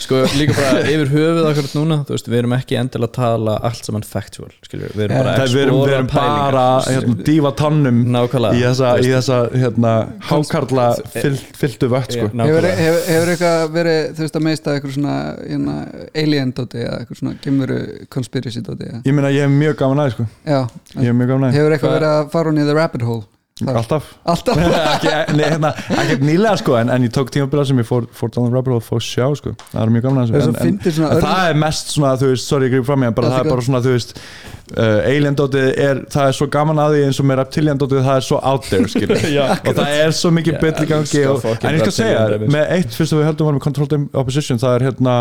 Sko 0.00 0.22
líka 0.38 0.54
bara 0.56 0.80
yfir 0.88 1.10
höfuð 1.12 1.46
akkurat 1.50 1.74
núna 1.76 1.96
Þú 2.08 2.14
veist, 2.14 2.28
við 2.32 2.38
erum 2.40 2.54
ekki 2.56 2.78
endilega 2.80 3.10
að 3.10 3.16
tala 3.18 3.56
allt 3.68 3.84
saman 3.84 4.06
factual, 4.08 4.48
skilur 4.64 4.94
Við 4.96 5.04
erum 5.04 5.18
bara 5.18 5.34
Það 5.36 5.44
að 5.44 5.52
við 5.52 5.62
erum, 5.64 5.76
við 5.76 5.92
explora 5.92 5.98
erum 5.98 6.08
pælingar 6.08 6.46
bara 6.48 6.64
hérna, 6.86 7.16
dífa 7.28 7.52
tannum 7.60 8.00
Nákvæmlega 8.14 8.56
í 8.56 8.64
þessa, 8.64 8.92
í 9.04 9.12
þessa 9.12 9.38
hérna, 9.52 9.92
hákarla 10.30 10.88
fyll, 11.12 11.34
fylltu 11.60 11.92
vött 11.92 12.16
sko. 12.16 12.30
eh, 12.32 12.44
hefur, 12.48 12.68
hefur, 12.80 13.00
hefur 13.12 13.32
eitthvað 13.34 13.64
verið 13.76 14.02
þú 14.08 14.24
veist 14.24 14.40
að 14.40 14.46
meista 14.48 14.74
eitthvað 14.78 14.96
svona 14.96 15.16
hérna, 15.44 15.78
alien 16.24 16.54
dóti 16.56 16.84
eða 16.86 17.00
eitthvað 17.02 17.20
svona 17.22 17.38
gemuru 17.44 17.80
conspiracy 18.16 18.64
dóti 18.64 18.88
eða? 18.88 19.02
ég 19.04 19.18
meina 19.20 19.34
ég 19.36 19.44
hef 19.44 19.52
mjög 19.58 19.82
gaman 19.84 20.00
aðeins 20.06 20.16
sko. 20.16 20.30
já, 20.48 20.62
ég 20.96 21.10
hef 21.12 21.18
mjög 21.20 21.34
gaman 21.34 21.50
aðeins 21.50 21.60
hefur 21.60 21.76
eitthvað 21.76 21.92
Hvað- 21.92 22.00
verið 22.00 22.14
að 22.16 22.30
fara 22.38 22.54
hún 22.54 22.62
í 22.62 22.70
the 22.72 22.78
rabbit 22.78 23.04
hole? 23.04 23.26
Alltaf? 23.66 24.06
Alltaf. 24.28 24.56
Nei, 25.34 25.42
hérna, 25.42 25.72
ekki 25.98 26.18
nýlega 26.22 26.56
sko 26.60 26.76
en, 26.78 26.90
en 26.94 27.06
ég 27.06 27.12
tók 27.14 27.32
tímabila 27.34 27.64
sem 27.66 27.80
ég 27.82 27.86
fór, 27.88 28.06
fór 28.14 28.30
down 28.34 28.46
the 28.48 28.54
rabbit 28.54 28.70
hole 28.72 28.82
og 28.82 28.86
fór 28.86 29.02
sjá 29.02 29.26
sko, 29.38 29.54
það 29.72 29.80
er 29.82 29.92
mjög 29.96 30.06
Þess 30.08 30.30
þessu 30.30 30.38
en, 30.38 30.54
en, 30.62 30.78
en 30.78 31.08
örn- 31.08 31.24
það 31.26 31.42
er 31.48 31.58
mest 31.64 31.92
svona 31.94 32.12
þú 32.20 32.30
veist, 32.32 32.46
sorry 32.50 32.68
ég 32.68 32.76
grif 32.76 32.86
fram 32.88 33.02
í 33.02 33.08
hann 33.08 33.16
bara, 33.18 33.32
Það 33.32 33.38
það 33.38 33.46
er 33.46 33.52
bara 33.54 33.66
svona 33.68 33.82
þú 33.84 33.94
veist 33.96 34.14
uh, 34.18 35.10
alien 35.10 35.38
dótið 35.38 35.68
er, 35.88 36.02
það 36.14 36.30
er 36.30 36.38
svo 36.38 36.48
gaman 36.58 36.82
að 36.84 36.94
því 36.96 37.02
eins 37.08 37.20
og 37.22 37.28
með 37.30 37.40
reptilian 37.42 37.82
dótið 37.82 38.04
það 38.06 38.20
er 38.20 38.26
svo 38.28 38.40
out 38.52 38.68
there 38.70 38.92
skilur 38.94 39.24
og 39.68 39.72
það 39.80 39.94
er 40.04 40.16
svo 40.22 40.32
mikið 40.38 40.54
Ég 40.58 40.62
byll 40.64 40.84
í 40.86 40.90
gangi 40.92 41.22
elska 41.24 41.34
og, 41.34 41.64
en 41.64 41.78
ég 41.78 41.84
skal 41.84 41.96
segja, 41.98 42.22
með 42.46 42.72
eitt 42.78 42.94
fyrst 42.96 43.16
að 43.16 43.22
við 43.22 43.28
höldum 43.32 43.48
varum 43.50 43.58
með 43.58 43.66
controlled 43.68 44.08
opposition 44.22 44.62
það 44.62 44.78
er 44.78 44.86
hérna 44.88 45.16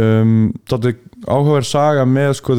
um, 0.00 0.34
dótið 0.70 1.00
áhugaverð 1.28 1.68
saga 1.70 2.06
með 2.08 2.34
sko 2.40 2.56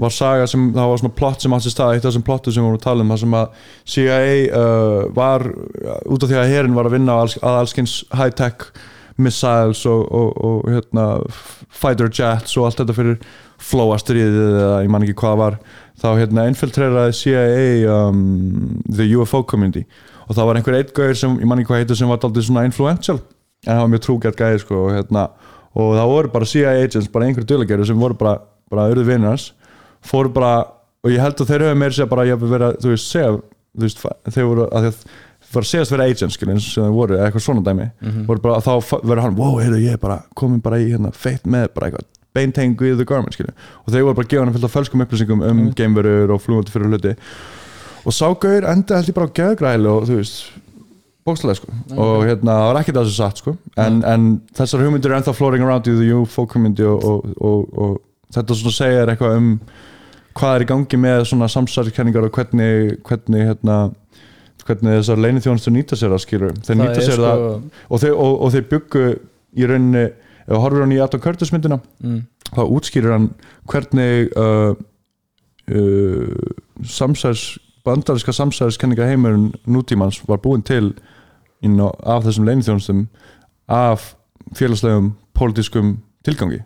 var 0.00 0.14
saga 0.14 0.46
sem, 0.48 0.70
það 0.74 0.92
var 0.92 1.02
svona 1.02 1.16
plott 1.18 1.44
sem 1.44 1.56
átti 1.56 1.72
stað, 1.72 1.96
eitt 1.96 2.04
af 2.04 2.10
þessum 2.10 2.24
plottu 2.26 2.52
sem 2.52 2.62
við 2.62 2.68
vorum 2.68 2.80
að 2.80 2.86
tala 2.86 3.04
um 3.04 3.12
það 3.12 3.20
sem 3.22 3.36
að 3.40 3.66
CIA 3.94 4.22
uh, 4.60 5.02
var 5.16 5.44
út 5.50 6.24
af 6.24 6.30
því 6.30 6.40
að 6.40 6.54
herin 6.54 6.78
var 6.78 6.88
að 6.88 6.96
vinna 6.96 7.18
alls, 7.20 7.36
að 7.42 7.60
allskins 7.64 7.98
high-tech 8.16 8.70
missiles 9.20 9.84
og, 9.88 10.02
og, 10.16 10.30
og 10.46 10.70
hérna, 10.72 11.06
fighter 11.68 12.08
jets 12.08 12.56
og 12.56 12.68
allt 12.68 12.80
þetta 12.80 12.96
fyrir 12.96 13.18
flóastriðið 13.60 14.54
eða 14.62 14.78
ég 14.86 14.92
man 14.92 15.04
ekki 15.04 15.18
hvað 15.20 15.40
var 15.42 15.58
þá 16.00 16.08
hérna 16.16 16.46
infiltreraði 16.48 17.16
CIA 17.18 17.92
um, 17.92 18.80
the 18.88 19.04
UFO 19.18 19.42
community. 19.44 19.84
Og 20.30 20.36
það 20.38 20.48
var 20.48 20.60
einhver 20.60 20.78
eitt 20.78 20.94
gauður 20.96 21.18
sem, 21.18 21.36
ég 21.42 21.50
man 21.50 21.60
ekki 21.60 21.72
hvað 21.72 21.82
heitir 21.82 21.98
sem 22.00 22.10
var 22.10 22.20
daldið 22.22 22.46
svona 22.48 22.64
influential. 22.68 23.18
En 23.66 23.74
það 23.74 23.82
var 23.82 23.90
mjög 23.92 24.04
trúgært 24.06 24.40
gæði 24.40 24.62
sko 24.62 24.84
og 24.86 24.92
hérna 24.96 25.26
og 25.76 25.92
það 25.94 26.10
voru 26.10 26.32
bara 26.32 26.48
CIA 26.48 26.70
agents, 26.80 27.10
bara 27.12 27.28
einhverju 27.28 27.50
dulageru 27.50 27.84
sem 27.86 28.00
voru 28.00 28.16
bara, 28.18 28.38
bara 28.72 28.88
urðu 28.90 29.04
vinnars 29.06 29.50
fóru 30.06 30.32
bara, 30.34 30.52
og 31.04 31.12
ég 31.12 31.22
held 31.22 31.40
að 31.40 31.50
þeir 31.50 31.66
höfðu 31.66 31.80
meira 31.80 31.96
sér 31.96 32.10
bara, 32.10 32.28
ég 32.28 32.36
hef 32.36 32.46
verið 32.46 32.68
að, 32.68 32.78
þú 32.84 32.94
veist, 32.94 33.10
segja 33.10 33.32
þú 33.34 33.86
veist, 33.86 34.06
þeir 34.30 34.48
voru, 34.50 34.68
að 34.70 34.88
að 34.90 35.02
það 35.50 35.90
var 35.90 36.02
að 36.02 36.06
agents, 36.06 36.36
skilja, 36.36 36.54
eins 36.54 36.66
og 36.68 36.74
sem 36.74 36.84
þeir 36.86 36.94
voru 36.94 37.18
eitthvað 37.18 37.44
svona 37.44 37.64
dæmi, 37.66 37.86
voru 38.28 38.42
bara, 38.44 38.62
þá 38.62 38.72
fa- 38.86 39.00
verður 39.02 39.22
hann 39.24 39.38
wow, 39.38 39.58
heyrðu, 39.58 39.82
ég 39.82 39.96
er 39.96 40.02
bara 40.02 40.20
komin 40.38 40.62
bara 40.62 40.78
í 40.78 40.90
hérna 40.92 41.10
feitt 41.16 41.46
með 41.50 41.72
bara 41.74 41.88
eitthvað, 41.90 42.08
beinteng 42.36 42.76
with 42.78 43.00
the 43.00 43.06
garment 43.08 43.34
skilja, 43.34 43.54
og 43.82 43.90
þeir 43.90 44.06
voru 44.06 44.18
bara 44.20 44.28
að 44.28 44.34
gefa 44.34 44.44
hann 44.44 44.54
fullt 44.54 44.68
af 44.68 44.76
fölskum 44.76 45.04
upplýsingum 45.04 45.42
um 45.42 45.62
mm. 45.64 45.72
geimverur 45.78 46.34
og 46.36 46.42
flugandi 46.44 46.74
fyrir 46.74 46.92
hluti. 46.92 47.16
Og 48.06 48.14
sá 48.14 48.28
gauður 48.30 48.68
enda 48.70 49.00
held 49.00 49.10
ég 49.10 49.16
bara 49.16 49.28
á 49.28 49.36
geðgræli 49.40 49.90
og 49.90 50.06
þú 50.08 50.20
veist 50.20 50.44
bókslega 51.26 51.58
sko. 51.58 51.74
Og 51.96 52.24
hérna 52.28 52.54
það 52.54 52.68
var 52.68 52.80
ekkert 52.80 53.00
að 53.00 53.08
þessu 53.08 53.18
satt 53.18 53.42
sko. 53.42 53.56
En, 53.80 54.00
en 54.08 54.28
þessar 54.56 54.84
hugmyndir 54.84 55.12
er 55.12 55.18
ennþá 55.18 55.34
floating 55.36 55.66
around 55.66 55.90
í 55.90 55.96
the 55.98 56.08
UFO 56.16 56.46
community 56.48 56.86
og, 56.88 57.04
og, 57.04 57.34
og, 57.36 57.66
og 57.76 57.98
þetta 58.34 58.56
svona 58.56 58.76
segir 58.78 59.12
eitthvað 59.12 59.36
um 59.40 59.50
hvað 60.38 60.56
er 60.56 60.64
í 60.64 60.68
gangi 60.70 61.00
með 61.00 61.24
svona 61.30 61.48
samsæðiskenningar 61.50 62.28
og 62.28 62.34
hvernig 62.36 62.98
hvernig 63.06 63.48
hérna 63.48 63.78
hvernig 64.66 65.00
þessar 65.00 65.22
leinið 65.24 65.46
þjónustur 65.46 65.74
nýta 65.74 65.98
sér 65.98 66.14
það 66.14 66.24
skilur 66.24 66.58
þeir 66.58 66.68
Það 66.68 66.82
nýta 66.82 67.06
sér 67.06 67.16
sko- 67.16 67.24
það 67.24 67.46
og 67.88 68.02
þeir, 68.02 68.14
og, 68.14 68.34
og 68.36 68.52
þeir 68.54 68.68
byggu 68.74 69.06
í 69.56 69.70
rauninni 69.70 70.04
ef 70.04 70.52
þú 70.52 70.60
horfir 70.64 70.84
hann 70.84 70.94
í 70.94 71.00
Adam 71.02 71.24
Curtis 71.24 71.52
myndina 71.54 71.80
mm. 72.04 72.20
þá 72.52 72.62
útskýrir 72.66 73.14
hann 73.14 73.28
hvernig 73.70 74.30
uh, 74.38 74.72
uh, 75.70 76.54
samsæðis 76.86 77.44
bandaríska 77.86 78.34
samsæðiskenninga 78.36 79.08
heimurinn 79.08 79.50
nútímans 79.66 80.20
var 80.28 80.42
búin 80.44 80.62
til 80.66 80.92
á, 81.64 81.88
af 82.16 82.26
þessum 82.26 82.48
leinithjónustum 82.48 83.06
af 83.70 84.12
félagslegum 84.56 85.14
pólitískum 85.36 85.94
tilgangi. 86.26 86.60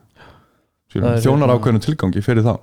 Er 0.94 1.20
þjónar 1.22 1.52
ákveðnum 1.54 1.82
tilgangi 1.82 2.22
fyrir 2.22 2.46
þá 2.46 2.56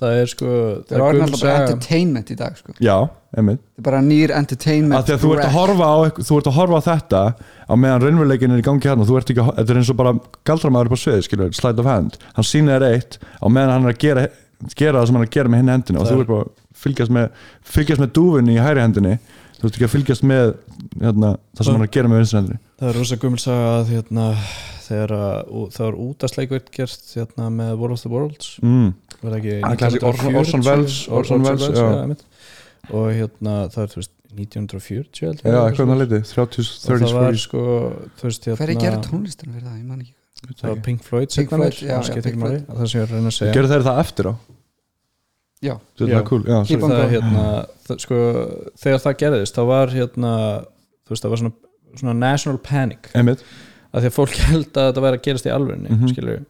það 0.00 0.16
er 0.20 0.26
sko 0.32 0.46
Það 0.88 0.94
er 0.98 1.02
orðin 1.06 1.24
alltaf 1.26 1.42
bara 1.44 1.58
entertainment 1.64 2.30
í 2.30 2.36
dag 2.40 2.56
sko. 2.58 2.72
já, 2.82 2.96
einmitt. 3.38 3.60
Það 3.74 3.80
er 3.82 3.86
bara 3.88 4.00
nýr 4.02 4.32
entertainment 4.34 4.98
að 4.98 5.04
því 5.08 5.14
að 5.14 5.22
þú 5.24 5.32
ert 5.36 5.52
horfa 5.54 5.86
á, 5.86 5.96
þú 6.18 6.38
ert 6.40 6.48
að 6.50 6.56
horfa 6.58 6.80
á 6.80 6.86
þetta 6.88 7.20
á 7.70 7.74
meðan 7.78 8.02
raunveruleikin 8.04 8.54
er 8.56 8.62
í 8.62 8.66
gangi 8.66 8.88
hérna. 8.90 9.06
Þú 9.08 9.18
ert 9.20 9.30
ekki, 9.30 9.44
að- 9.44 9.54
þetta 9.60 9.70
er 9.74 9.80
eins 9.82 9.90
og 9.94 9.96
bara 10.02 10.12
galdramæður 10.50 10.90
upp 10.90 10.96
á 10.98 11.02
sviði 11.04 11.22
skilur, 11.28 11.54
slide 11.54 11.78
of 11.80 11.86
hand, 11.86 12.18
hann 12.34 12.44
sýnir 12.50 12.78
þér 12.82 12.88
eitt 12.90 13.18
á 13.38 13.46
meðan 13.46 13.72
hann 13.76 13.86
er 13.86 13.94
að 13.94 14.02
gera, 14.04 14.26
gera 14.74 14.98
það 15.00 15.06
sem 15.06 15.14
hann 15.14 15.22
er 15.24 15.28
að 15.30 15.36
gera 15.38 15.48
með 15.54 15.62
hinn 15.62 15.72
hendinu 15.74 16.00
og 16.02 16.06
þú 16.10 16.14
er- 16.14 16.20
ert 16.24 16.32
bara 16.34 16.44
að 16.44 16.52
fylgjast 16.84 17.14
með 17.14 17.30
fylgjast 17.64 18.00
með 18.02 18.12
dúfunni 18.18 18.54
í 18.58 18.62
hæri 18.64 18.82
hendinni. 18.84 19.18
Þú 19.60 19.64
ert 19.70 19.76
ekki 19.78 19.86
að 19.86 19.94
fylgjast 19.94 20.24
með 20.26 20.54
hérna, 21.00 21.36
það 21.56 21.64
sem 21.64 21.72
hann 21.74 21.82
er 21.82 21.88
að 21.88 21.94
gera 21.96 22.08
með 22.12 22.18
vinstri 22.20 22.38
hendinni. 22.42 22.60
það 22.80 22.88
er 22.90 22.98
rosa 22.98 23.16
gummul 23.22 23.40
saga 23.40 23.68
að 23.78 23.92
hérna, 23.94 24.26
þegar 24.84 25.14
að, 25.16 25.52
það 25.74 25.84
var 25.88 25.98
útastleikveit 26.06 26.70
gert 26.74 27.06
hérna, 27.16 27.48
með 27.50 27.72
War 27.80 27.94
of 27.94 28.02
the 28.04 28.10
Worlds. 28.12 28.50
Mm. 28.62 28.90
var 29.24 29.36
ekki 29.38 29.54
Ah, 29.64 29.72
Orson- 29.74 30.00
1940? 30.00 30.38
Orson 30.40 30.66
Welles- 30.68 31.08
Orson 31.08 31.46
Welles, 31.46 32.24
og 32.92 33.06
hérna 33.16 33.54
það 33.72 33.82
er 33.86 33.92
þú 33.94 34.00
veist 34.02 34.12
1940 34.34 35.20
held 35.28 35.40
ég, 35.40 35.46
já, 35.54 35.60
eitthvað 35.70 35.88
hann 35.94 36.00
liti, 36.02 36.18
30s, 36.26 36.70
og 36.74 36.82
það 36.82 36.90
30s, 36.90 37.12
var 37.14 37.30
40s 37.32 37.44
sko 37.46 37.60
þú 38.18 38.26
veist 38.28 38.44
Hver 38.48 38.60
er 38.60 38.72
hérna 38.74 38.82
gera 38.84 39.00
tónlistin 39.06 39.54
fyrir 39.54 39.68
það? 39.68 39.78
Ég 39.78 39.86
man 39.88 40.00
ekki. 40.04 40.14
Það 40.44 40.68
var 40.68 40.80
Pink 40.84 41.02
Floyd 41.06 41.30
Pink 41.34 41.48
Floyd, 41.54 41.72
já, 41.78 41.94
það 41.94 42.16
já, 42.16 42.22
Pink 42.26 42.40
Floyd. 42.42 42.64
það 42.68 42.88
sem 42.90 43.00
ég 43.00 43.04
er 43.04 43.08
að 43.08 43.14
reyna 43.14 43.30
að 43.30 43.36
segja. 43.38 43.54
Gerðu 43.54 43.70
þeir 43.74 43.84
það 43.86 44.00
eftir 44.04 44.26
á? 44.28 44.34
Já, 45.64 45.74
þetta 45.96 46.10
Já. 46.10 46.18
er 46.18 46.24
cool, 46.28 46.42
já, 46.44 46.58
það, 46.68 47.12
hérna, 47.14 47.44
það, 47.86 48.00
sko, 48.04 48.16
þegar 48.82 49.00
það 49.06 49.14
gerðist 49.22 49.54
þá 49.56 49.62
var 49.70 49.92
hérna 49.94 50.32
þú 51.06 51.14
veist 51.14 51.24
það 51.24 51.30
var 51.32 51.40
svona, 51.40 51.54
svona 52.02 52.14
national 52.18 52.58
panic. 52.58 53.08
Einmitt, 53.14 53.44
að 53.94 54.02
því 54.02 54.10
að 54.10 54.18
fólk 54.18 54.34
held 54.50 54.72
að 54.74 54.90
þetta 54.90 55.06
væri 55.06 55.20
að 55.22 55.24
gerast 55.28 55.46
í 55.48 55.54
alvegni 55.54 55.94
Mhm. 55.94 56.10
skilur 56.14 56.42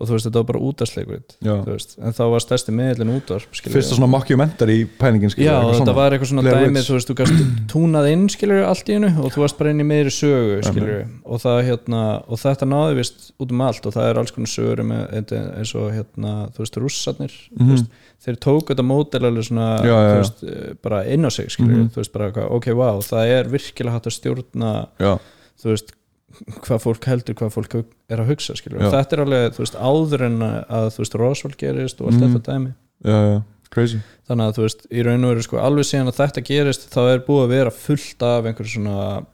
og 0.00 0.08
þú 0.08 0.14
veist 0.16 0.24
þetta 0.30 0.40
var 0.40 0.46
bara 0.48 0.60
útastleikveit 0.64 1.32
já. 1.44 1.54
en 2.00 2.12
þá 2.16 2.22
var 2.32 2.40
stærsti 2.40 2.72
miðlinn 2.72 3.10
útvarp 3.20 3.52
skilurðu. 3.52 3.74
fyrsta 3.76 3.96
svona 3.98 4.08
mockumentary 4.08 4.86
pælingin 4.96 5.28
skilur, 5.28 5.50
Já, 5.50 5.56
eitthvað 5.60 5.80
þetta 5.82 5.94
var 5.98 6.14
eitthvað 6.16 6.30
svona 6.30 6.44
dæmið 6.46 6.86
þú 6.88 6.94
veist, 6.96 7.10
þú 7.10 7.16
gast 7.18 7.42
túnað 7.74 8.08
inn 8.08 8.22
skilur 8.32 8.64
allt 8.64 8.88
í 8.88 8.94
einu 8.96 9.10
og 9.20 9.28
þú 9.34 9.42
varst 9.44 9.58
bara 9.58 9.74
inn 9.74 9.82
í 9.84 9.86
meiri 9.90 10.08
sögu 10.16 10.62
skilur 10.64 11.02
og 11.28 11.42
það 11.44 11.60
hérna 11.68 12.00
og 12.32 12.40
þetta 12.40 12.70
náði 12.72 12.96
vist 12.96 13.28
út 13.44 13.52
um 13.52 13.60
allt 13.60 13.84
og 13.90 13.92
það 13.98 14.08
er 14.08 14.22
alls 14.22 14.32
konar 14.38 14.52
sögur 14.54 14.82
með 14.88 15.04
þetta 15.18 15.42
eins 15.60 15.74
og 15.76 15.92
hérna 15.92 16.32
þú 16.56 16.64
veist, 16.64 16.80
rússarnir 16.80 17.36
þú 17.60 17.68
veist, 17.74 17.92
þeir 18.24 18.40
tók 18.48 18.72
þetta 18.72 18.88
mótel 18.88 19.24
alveg 19.28 19.44
svona. 19.52 19.68
Já, 19.84 19.96
já, 20.00 20.16
veist, 20.16 20.80
bara 20.80 21.04
inn 21.12 21.28
á 21.28 21.30
sig 21.30 21.52
skilur, 21.52 21.76
Mhm. 21.76 21.92
þú 21.92 22.00
veist, 22.00 22.12
bara 22.16 22.32
ok, 22.48 22.72
wow 22.72 23.04
það 23.04 23.36
er 23.36 23.44
virkilega 23.52 24.00
hægt 24.00 24.08
að 24.08 24.16
stjórna 24.16 24.72
þú 25.60 25.74
veist, 25.76 25.92
hvað 26.64 26.82
fólk 26.84 27.04
heldur 27.10 27.34
hvað 27.38 27.52
fólk 27.56 27.74
er 28.10 28.20
að 28.22 28.30
hugsa 28.32 28.54
þetta 28.56 29.12
er 29.16 29.22
alveg, 29.24 29.54
þú 29.56 29.64
veist, 29.64 29.76
áður 29.80 30.24
en 30.26 30.38
að 30.42 30.86
þú 30.94 31.02
veist, 31.04 31.14
Roswell 31.20 31.56
gerist 31.60 32.00
og 32.00 32.08
allt 32.10 32.20
Mhm. 32.20 32.34
þetta 32.36 32.52
dæmi. 32.54 32.72
Já, 33.04 33.18
já, 33.30 33.42
crazy. 33.70 34.00
Þannig 34.28 34.46
að 34.48 34.54
þú 34.58 34.62
veist, 34.66 34.86
í 34.90 35.02
raun 35.04 35.24
og 35.24 35.30
veru 35.34 35.42
sko 35.42 35.56
alveg 35.58 35.84
síðan 35.88 36.08
að 36.12 36.20
þetta 36.20 36.44
gerist 36.46 36.88
þá 36.90 37.00
er 37.14 37.18
búið 37.26 37.44
að 37.44 37.48
vera 37.56 37.70
fullt 37.70 38.22
af 38.22 38.44
einhverju 38.44 38.74
svona 38.76 39.26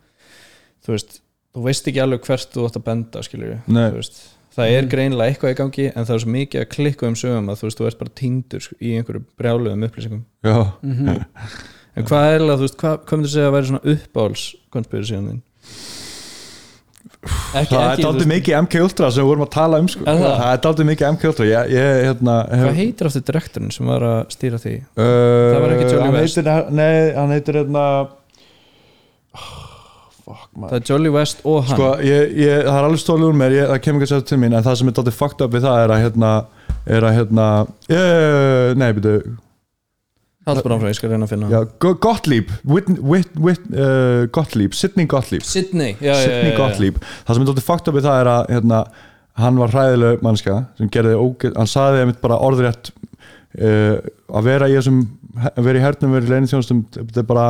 þú 0.86 0.94
veist, 0.94 1.20
þú 1.54 1.62
veist 1.66 1.86
ekki 1.90 2.02
alveg 2.02 2.24
hvert 2.26 2.50
þú 2.54 2.66
átt 2.68 2.76
að 2.80 2.84
benda 2.84 3.22
skilju, 3.22 3.58
þú 3.68 3.94
veist 4.00 4.22
það 4.56 4.70
er 4.72 4.86
greinilega 4.88 5.28
eitthvað 5.34 5.52
í 5.52 5.56
gangi 5.58 5.86
en 5.94 6.04
það 6.08 6.14
er 6.14 6.20
svo 6.22 6.30
mikið 6.32 6.60
að 6.62 6.68
klikka 6.72 7.06
um 7.10 7.14
sögum 7.14 7.50
að 7.52 7.58
þú 7.60 7.66
veist, 7.66 7.78
þú 7.80 7.86
ert 7.90 7.98
bara 7.98 8.14
týndur 8.16 8.68
í 8.80 8.92
einhverju 8.96 9.24
brjáluðum 9.36 9.84
upplýsingum. 9.84 10.22
Já, 10.44 10.56
en 11.96 12.04
hvað 12.04 12.24
er 12.28 12.32
eiginlega, 12.36 12.56
þú 12.56 12.64
veist, 12.66 12.78
hvað, 12.80 12.96
hvað 13.04 13.18
myndir 13.20 13.32
segja 13.34 13.50
að 13.50 13.54
væri 13.56 13.68
svona 13.70 13.92
uppáhals 13.96 14.44
konspirasíðan 14.72 15.28
þín? 15.30 15.42
Ekki, 17.26 17.72
það 17.72 17.82
er 17.82 17.92
ekki, 17.92 18.04
daldið 18.06 18.22
veist, 18.22 18.32
mikið 18.32 18.58
MK 18.62 18.82
Ultra 18.86 19.10
sem 19.12 19.24
við 19.24 19.30
vorum 19.30 19.46
að 19.46 19.52
tala 19.56 19.80
um 19.82 19.88
sko. 19.92 20.04
Er 20.06 20.20
það? 20.20 20.34
það 20.40 20.52
er 20.52 20.62
daldið 20.66 20.88
mikið 20.90 21.08
MK 21.12 21.30
Ultra 21.30 21.48
ég, 21.48 21.72
ég, 21.76 21.88
hérna, 22.06 22.36
hef, 22.50 22.64
hvað 22.66 22.80
heitir 22.82 23.10
aftur 23.10 23.26
direktorinn 23.30 23.74
sem 23.76 23.90
var 23.92 24.06
að 24.10 24.18
stýra 24.36 24.60
því? 24.62 24.74
uh, 24.96 25.06
það 25.06 25.58
var 25.64 25.76
ekki 25.76 25.88
hann 26.00 26.18
West? 26.18 26.40
heitir, 26.40 26.70
nei, 26.80 26.92
hann 27.16 27.34
heitir 27.34 27.60
hérna 27.62 27.86
fuck 30.26 30.50
það 30.58 30.76
er 30.80 30.84
Jolly 30.90 31.12
West 31.14 31.42
og 31.46 31.64
hann 31.66 31.78
sko, 31.78 31.90
ég, 32.04 32.36
ég, 32.42 32.62
það 32.66 32.78
er 32.80 32.88
alveg 32.88 33.02
stólið 33.02 33.28
úr 33.30 33.40
mér 33.40 33.56
ég, 33.56 33.70
það 33.70 33.82
kemur 33.86 34.02
ekki 34.02 34.08
að 34.08 34.14
segja 34.14 34.28
til 34.32 34.38
mín 34.42 34.56
en 34.56 34.66
það 34.66 34.78
sem 34.80 34.90
er 34.90 34.96
daldið 34.98 35.18
fucked 35.20 35.44
up 35.46 35.54
við 35.54 35.66
það 35.66 35.82
er 35.84 35.94
að 35.94 36.04
hérna 36.06 36.30
er 36.96 37.06
að 37.06 37.18
hérna 37.20 37.48
ég, 37.92 38.78
nei, 38.80 38.88
byrju 38.96 39.36
Haldur 40.46 40.76
áfram, 40.76 40.86
ég 40.92 40.94
skal 40.98 41.10
reyna 41.10 41.26
að 41.26 41.32
finna. 41.34 41.48
Já, 41.50 41.60
Go- 41.82 41.96
Gottlieb 42.06 42.50
Whit, 42.70 42.90
Whit, 43.02 43.32
Whit, 43.42 43.64
uh, 43.74 44.26
Gottlieb 44.36 44.74
Sidney 44.78 45.06
Gottlieb. 45.10 45.42
Sydney, 45.42 45.96
já, 45.98 46.12
já, 46.12 46.20
Sidney 46.22 46.52
já, 46.52 46.52
já. 46.52 46.58
Gottlieb. 46.60 47.00
Það 47.26 47.34
sem 47.34 47.42
er 47.42 47.48
dálítið 47.50 47.66
fucked 47.66 47.90
up 47.90 47.98
við 47.98 48.06
það 48.06 48.20
er 48.22 48.30
að 48.34 48.52
hérna, 48.54 48.82
hann 49.42 49.58
var 49.60 49.74
hræðileg 49.74 50.22
mannska 50.24 50.54
sem 50.78 50.92
gerði 50.94 51.16
ógeð, 51.18 51.56
hann 51.58 51.68
saði 51.72 52.04
einmitt 52.04 52.22
bara 52.22 52.38
orðrétt 52.46 52.92
uh, 52.94 53.98
að 54.38 54.46
vera 54.52 54.70
í 54.70 54.76
þessum 54.78 55.02
að 55.50 55.66
vera 55.66 55.82
í 55.82 55.84
hernum, 55.84 56.14
vera 56.16 56.24
í 56.24 56.30
leiðin 56.32 56.48
þjónustum 56.54 56.84
þetta 56.94 57.20
er 57.20 57.26
bara 57.28 57.48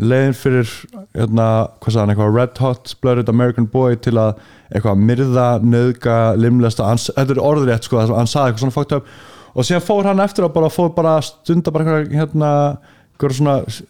leiðin 0.00 0.36
fyrir 0.38 0.70
hérna, 1.16 1.46
hvað 1.82 1.90
sagði 1.96 2.00
hann, 2.04 2.12
eitthvað 2.14 2.36
red 2.38 2.60
hot 2.62 2.92
blooded 3.02 3.32
American 3.32 3.66
boy 3.72 3.96
til 4.00 4.14
að 4.22 4.38
eitthvað 4.70 5.02
myrða, 5.08 5.48
nöðga, 5.66 6.18
limlesta 6.38 6.86
hans, 6.86 7.08
þetta 7.16 7.34
er 7.34 7.42
orðrétt 7.42 7.88
sko, 7.88 7.98
það 7.98 8.12
sem 8.12 8.20
hann 8.20 8.30
saði 8.30 8.52
eitthvað 8.52 8.62
svona 8.68 8.76
fucked 8.78 8.96
up 9.00 9.10
og 9.54 9.66
síðan 9.66 9.84
fór 9.86 10.08
hann 10.10 10.20
eftir 10.24 10.46
að 10.46 10.54
bara 10.56 10.70
fór 10.72 10.90
bara 10.96 11.16
stunda 11.26 11.70
bara 11.74 11.84
eitthvað 12.00 12.16
hérna 12.20 12.52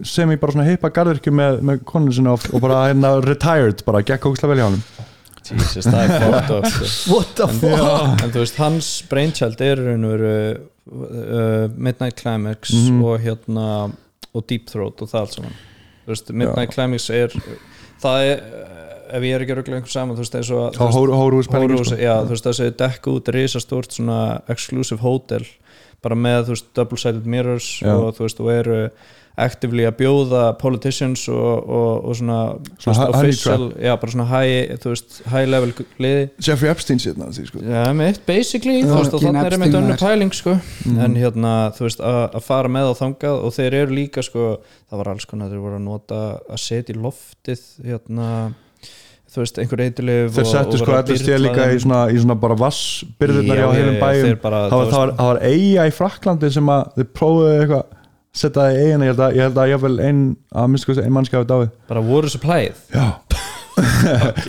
sem 0.05 0.33
í 0.33 0.37
bara 0.43 0.53
svona 0.57 0.67
heipa 0.67 0.91
garðirkju 0.91 1.33
með, 1.33 1.61
með 1.63 1.83
konun 1.87 2.13
sinna 2.15 2.33
og, 2.35 2.47
og 2.51 2.63
bara 2.65 2.81
hérna 2.89 3.13
retired, 3.23 3.85
bara 3.87 4.01
gekk 4.03 4.27
ógustlega 4.27 4.55
vel 4.55 4.61
hjá 4.63 4.69
hann 4.71 4.83
Jesus, 5.51 5.87
það 5.87 6.01
er 6.03 6.11
fucked 6.21 6.51
up 6.55 6.67
sko. 6.69 7.15
What 7.15 7.31
the 7.39 7.47
fuck 7.49 8.25
en 8.27 8.35
þú 8.35 8.43
veist, 8.43 8.59
hans 8.61 8.91
brainchild 9.11 9.63
er 9.65 9.81
í 9.81 9.87
raun 9.89 10.05
og 10.07 10.13
veru 10.17 10.35
uh, 10.91 11.65
Midnight 11.77 12.19
Climax 12.21 12.75
Mhm. 12.75 13.01
og 13.07 13.21
hérna 13.25 13.67
og 14.35 14.45
Deep 14.51 14.67
Throat 14.71 15.01
og 15.03 15.11
það 15.11 15.21
allt 15.25 15.39
saman 15.39 15.59
Midnight 16.43 16.75
Climax 16.75 17.09
er 17.15 17.35
það 18.03 18.27
er, 18.33 18.43
ef 19.13 19.23
ég 19.27 19.35
er 19.37 19.45
ekki 19.45 19.55
að 19.55 19.61
ruggla 19.61 19.79
einhver 19.81 19.93
saman 19.95 20.17
þú 20.19 20.25
veist, 20.25 20.37
á 20.81 20.87
Hóruhús 20.91 21.51
Hórhús, 21.53 21.95
já, 21.99 22.15
þú 22.25 22.35
veist 22.35 22.49
það 22.49 22.59
séu 22.61 22.75
dekk 22.85 23.09
út 23.15 23.33
risastórt 23.37 23.97
svona 23.97 24.21
exclusive 24.49 25.01
hotel 25.05 25.45
bara 26.03 26.17
með 26.17 26.45
þú 26.51 26.55
veist 26.57 26.69
double-sided 26.79 27.27
mirrors 27.29 27.73
Já. 27.83 27.93
og 27.97 28.15
þú 28.17 28.25
veist 28.29 28.39
og 28.41 28.53
eru 28.55 28.79
actively 29.41 29.85
að 29.89 29.95
bjóða 30.01 30.41
politicians 30.61 31.23
og, 31.33 31.69
og, 31.71 32.09
og 32.11 32.17
svona, 32.19 32.39
þú 32.77 32.83
Svona 32.85 33.05
official 33.15 33.67
já, 33.81 33.93
bara 34.03 34.13
svona 34.13 34.27
high, 34.29 34.73
þú 34.83 34.91
veist, 34.93 35.21
high 35.33 35.47
level 35.49 35.71
liði 36.03 36.25
Jeffrey 36.45 36.69
Epstein 36.73 37.01
sérna 37.01 37.29
því 37.33 37.45
sko 37.49 37.63
Já, 37.65 37.85
mitt, 37.97 38.21
basically, 38.29 38.81
þú 38.85 38.97
veist, 38.99 39.15
og 39.17 39.25
þannig 39.25 39.49
er 39.49 39.57
einmitt 39.57 39.79
önnu 39.81 39.97
pæling, 40.01 40.35
sko 40.37 40.57
Mhm. 40.85 40.99
en 41.05 41.17
hérna, 41.21 41.53
þú 41.77 41.87
veist, 41.87 42.01
að 42.05 42.21
að 42.41 42.45
fara 42.49 42.69
með 42.73 42.91
á 42.91 42.95
þangað 43.01 43.45
og 43.47 43.55
þeir 43.57 43.79
eru 43.83 43.97
líka, 44.01 44.25
sko, 44.27 44.49
það 44.91 45.01
var 45.05 45.13
alls 45.15 45.29
konar 45.31 45.49
þeir 45.53 45.65
voru 45.65 45.79
að 45.79 45.87
nota 45.87 46.21
að 46.51 46.61
setja 46.67 46.97
í 46.97 47.01
loftið 47.01 47.65
hérna, 47.87 48.29
þú 49.31 49.43
veist, 49.45 49.59
einhver 49.62 49.83
eitthulif 49.85 50.33
þeir 50.37 50.49
settu 50.51 50.81
sko 50.81 50.97
allir 50.99 51.20
stéð 51.22 51.41
líka 51.45 51.68
í 51.70 51.78
svona, 51.85 52.01
í 52.11 52.18
svona 52.22 52.37
bara 52.43 52.57
vassbyrðunar 52.59 53.61
já, 53.62 53.66
heilum 53.76 53.99
bæjum. 54.03 54.41
bara- 54.43 54.62
það 54.70 54.76
var, 54.83 54.91
það 54.91 54.99
var, 55.05 55.12
það 55.20 55.31
var 55.31 55.41
eiga 55.53 55.87
í 55.87 55.95
Fraklandi 56.01 56.51
sem 56.57 56.72
að 56.74 56.83
þið 56.99 57.11
prófuðu 57.20 57.53
eitthvað 57.61 57.85
setja 58.41 58.62
það 58.62 58.74
í 58.74 58.81
eigin, 58.85 59.05
ég 59.07 59.12
held 59.12 59.22
að, 59.26 59.37
ég 59.39 59.47
held 59.49 59.61
að 59.64 59.70
jáfnvel 59.74 60.01
ein, 60.09 60.20
að 60.55 60.68
minnst 60.72 60.87
sko 60.87 60.99
ein 61.03 61.12
mannski 61.14 61.37
hafi 61.39 61.51
dáið. 61.51 61.70
Bara 61.91 62.01
voru 62.11 62.28
supplyið 62.31 62.85
já 62.95 63.07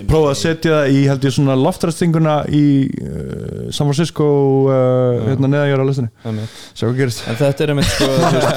prófuðu 0.10 0.30
að 0.32 0.38
setja 0.40 0.74
það 0.76 0.96
í 0.96 1.02
held 1.10 1.26
ég 1.28 1.36
svona 1.36 1.56
loftræstinguna 1.60 2.36
í 2.52 2.66
uh, 2.90 3.70
San 3.74 3.88
Francisco 3.90 4.28
uh, 4.68 5.22
hérna 5.28 5.50
neðanjara 5.52 5.86
á 5.86 5.90
listinni 5.90 6.46
sjá 6.74 6.86
hvað 6.88 7.00
gerist. 7.00 7.24
En 7.30 7.40
þetta 7.40 7.66
er 7.66 7.74
einmitt, 7.74 7.90
sko, 7.92 8.10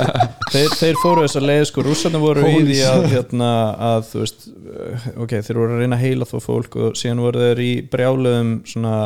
þeir, 0.54 0.76
þeir 0.80 1.00
fóru 1.02 1.24
þess 1.24 1.40
að 1.40 1.48
leið, 1.50 1.64
sko, 1.70 1.86
rússarnir 1.86 2.24
voru 2.24 2.44
í 2.50 2.60
því 2.66 2.80
að, 2.90 3.06
hérna, 3.14 3.52
að, 3.90 4.10
þú 4.10 4.22
veist 4.24 4.46
uh, 4.50 5.08
ok, 5.24 5.36
þeir 5.48 5.62
voru 5.62 5.78
að 5.78 5.84
reyna 5.84 5.98
að 5.98 6.04
heila 6.08 6.30
þó 6.30 6.36
fólk 6.44 6.78
og 6.80 7.00
síðan 7.00 7.24
voru 7.24 7.46
þeir 7.48 7.64
í 7.64 7.72
brjáluðum 7.94 8.54
svona 8.68 8.98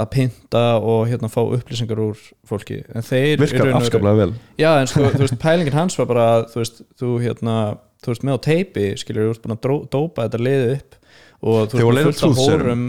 að 0.00 0.10
pynta 0.14 0.64
og 0.78 1.04
hérna 1.10 1.28
fá 1.32 1.40
upplýsingar 1.42 2.00
úr 2.00 2.18
fólki. 2.46 2.80
En 2.94 3.04
þeir 3.04 3.40
virkar 3.42 3.72
afskaplega 3.74 4.24
vel. 4.24 4.32
Já, 4.60 4.70
en 4.78 4.90
sko, 4.90 5.08
þú 5.12 5.24
veist, 5.26 5.38
pælingin 5.42 5.76
hans 5.76 5.98
var 5.98 6.08
bara 6.10 6.26
þú 6.50 6.62
veist, 6.62 6.82
þú 7.00 7.14
hérna 7.24 7.56
þú 8.00 8.14
veist, 8.14 8.24
með 8.24 8.38
á 8.38 8.40
teipi, 8.46 8.86
skilur, 9.00 9.26
þú 9.26 9.34
veist, 9.34 9.42
búin 9.44 9.56
að 9.56 9.90
dópa 9.92 10.26
þetta 10.26 10.42
liðið 10.46 10.72
upp 10.78 10.99
og 11.40 11.72
þú 11.72 11.86
veist, 11.88 12.20
fullt 12.20 12.26
af 12.30 12.44
hórum 12.44 12.84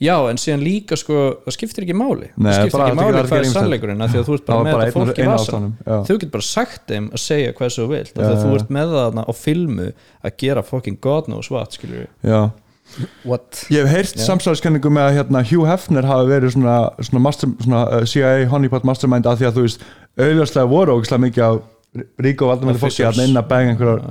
Já, 0.00 0.14
en 0.28 0.38
síðan 0.40 0.62
líka, 0.64 0.96
sko, 0.98 1.16
það 1.46 1.54
skiptir 1.56 1.86
ekki 1.86 1.96
máli. 1.96 2.28
Nei, 2.36 2.50
það 2.50 2.58
skiptir 2.66 2.82
ekki 2.84 2.98
máli 2.98 3.22
hvað 3.28 3.38
er 3.38 3.48
sannleikurinn 3.52 4.04
af 4.04 4.12
því 4.12 4.20
að 4.20 4.28
þú 4.28 4.36
ert 4.36 4.46
bara 4.48 4.66
með 4.66 4.76
þetta 4.76 4.94
fólk 4.96 5.08
í 5.20 5.24
einn 5.24 5.32
á 5.32 5.36
vasan 5.36 5.66
þú 5.86 6.16
getur 6.16 6.32
bara 6.36 6.46
sagt 6.48 6.92
þeim 6.92 7.08
að 7.10 7.22
segja 7.22 7.56
hvað 7.56 7.72
sem 7.72 7.84
þú 7.84 7.88
vilt 7.92 8.12
af 8.12 8.22
því 8.22 8.30
að 8.30 8.42
þú 8.44 8.52
ert 8.58 8.72
með 8.76 8.92
það 8.92 9.06
þarna 9.06 9.24
á 9.24 9.32
filmu 9.40 9.88
að 10.28 10.36
gera 10.42 10.64
fucking 10.66 11.00
god 11.06 11.30
knows 11.30 11.50
what, 11.52 11.76
skilur 11.76 12.08
já. 12.24 12.40
What? 13.26 13.62
Ég 13.72 13.82
hef 13.82 13.96
heyrt 13.96 14.20
samsæðiskenningu 14.22 14.92
með 14.94 15.08
að 15.08 15.16
hérna, 15.18 15.42
Hugh 15.48 15.66
Hefner 15.66 16.06
hafi 16.06 16.28
verið 16.30 16.52
svona, 16.54 16.76
svona, 17.02 17.22
master, 17.24 17.54
svona 17.64 17.80
uh, 17.96 18.04
CIA 18.06 18.50
honeypot 18.52 18.86
mastermind 18.86 19.26
að 19.26 19.40
því 19.40 19.48
að 19.48 19.56
þú 19.56 19.64
veist 19.64 19.86
auðvitað 20.16 20.70
voru 20.70 20.94
ógislega 20.94 21.24
mikið 21.24 21.46
af 21.48 21.64
rík 22.22 22.44
og 22.44 22.52
valdamæli 22.52 22.80
fólki 22.80 23.08
að 23.08 23.18
að 23.24 23.48
bæga 23.50 23.72
einhverjar 23.72 24.04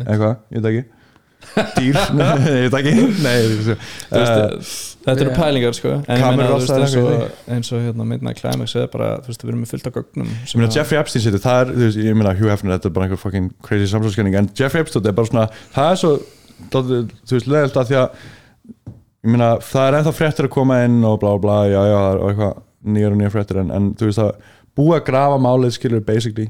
eitthvað, 0.00 0.34
ég 0.50 0.64
veit 0.64 0.70
ekki 0.72 0.99
dýr, 1.76 1.98
nei, 2.18 2.30
ég 2.54 3.20
nei, 3.24 3.36
þú 3.48 3.74
veist, 3.74 4.88
Þetta 5.00 5.24
eru 5.24 5.30
pælingar 5.32 5.76
sko. 5.76 5.94
En 6.12 6.20
ég 6.20 6.40
veist, 6.40 6.72
eins 7.48 7.70
og, 7.72 7.78
hérna 7.86 8.04
Midnight 8.06 8.42
Climax 8.42 8.74
er 8.76 8.90
bara, 8.92 9.14
þú 9.24 9.32
veist, 9.32 9.46
við 9.46 9.52
erum 9.54 9.62
með 9.64 9.72
fullt 9.74 9.88
af 9.88 9.96
gögnum 9.96 10.34
ég 10.34 10.58
meina 10.60 10.72
Jeffrey 10.74 11.00
Epstein 11.00 11.24
situr, 11.24 11.42
það 11.44 11.62
er, 11.62 11.72
þú 11.72 11.86
veist, 11.86 12.02
ég 12.04 12.18
meina 12.20 12.34
Hugh 12.36 12.52
Hefner, 12.52 12.76
þetta 12.76 12.90
er 12.90 12.96
bara 12.98 13.08
einhver 13.08 13.22
fucking 13.22 13.48
crazy 13.64 13.88
samsæðiskenning 13.90 14.36
en 14.40 14.50
Jeffrey 14.58 14.84
Epstein 14.84 15.08
er 15.08 15.16
bara 15.16 15.30
svona, 15.32 15.48
það 15.72 15.94
er 15.94 16.02
svo 16.02 16.12
þú 16.68 16.84
veist, 17.32 17.48
leðilt 17.48 17.80
að 17.80 17.90
því 17.90 18.00
að 18.02 18.22
ég 19.24 19.34
meina, 19.34 19.50
það 19.64 19.86
er 19.86 19.98
ennþá 19.98 20.14
fréttir 20.16 20.48
að 20.48 20.54
koma 20.54 20.80
inn 20.84 21.00
og 21.04 21.18
bla 21.22 21.34
bla 21.36 21.42
bla, 21.44 21.58
já 21.70 21.80
já, 21.88 21.98
og 22.20 22.28
eitthvað 22.30 22.62
nýjar 22.90 23.14
og 23.14 23.20
nýjar 23.20 23.34
fréttir. 23.34 23.60
En 23.64 23.92
þú 23.98 24.08
veist 24.08 24.22
að 24.24 24.30
búa 24.78 25.00
að 25.00 25.06
grafa 25.10 25.40
málið 25.42 25.76
skilur 25.76 26.04
basically 26.04 26.48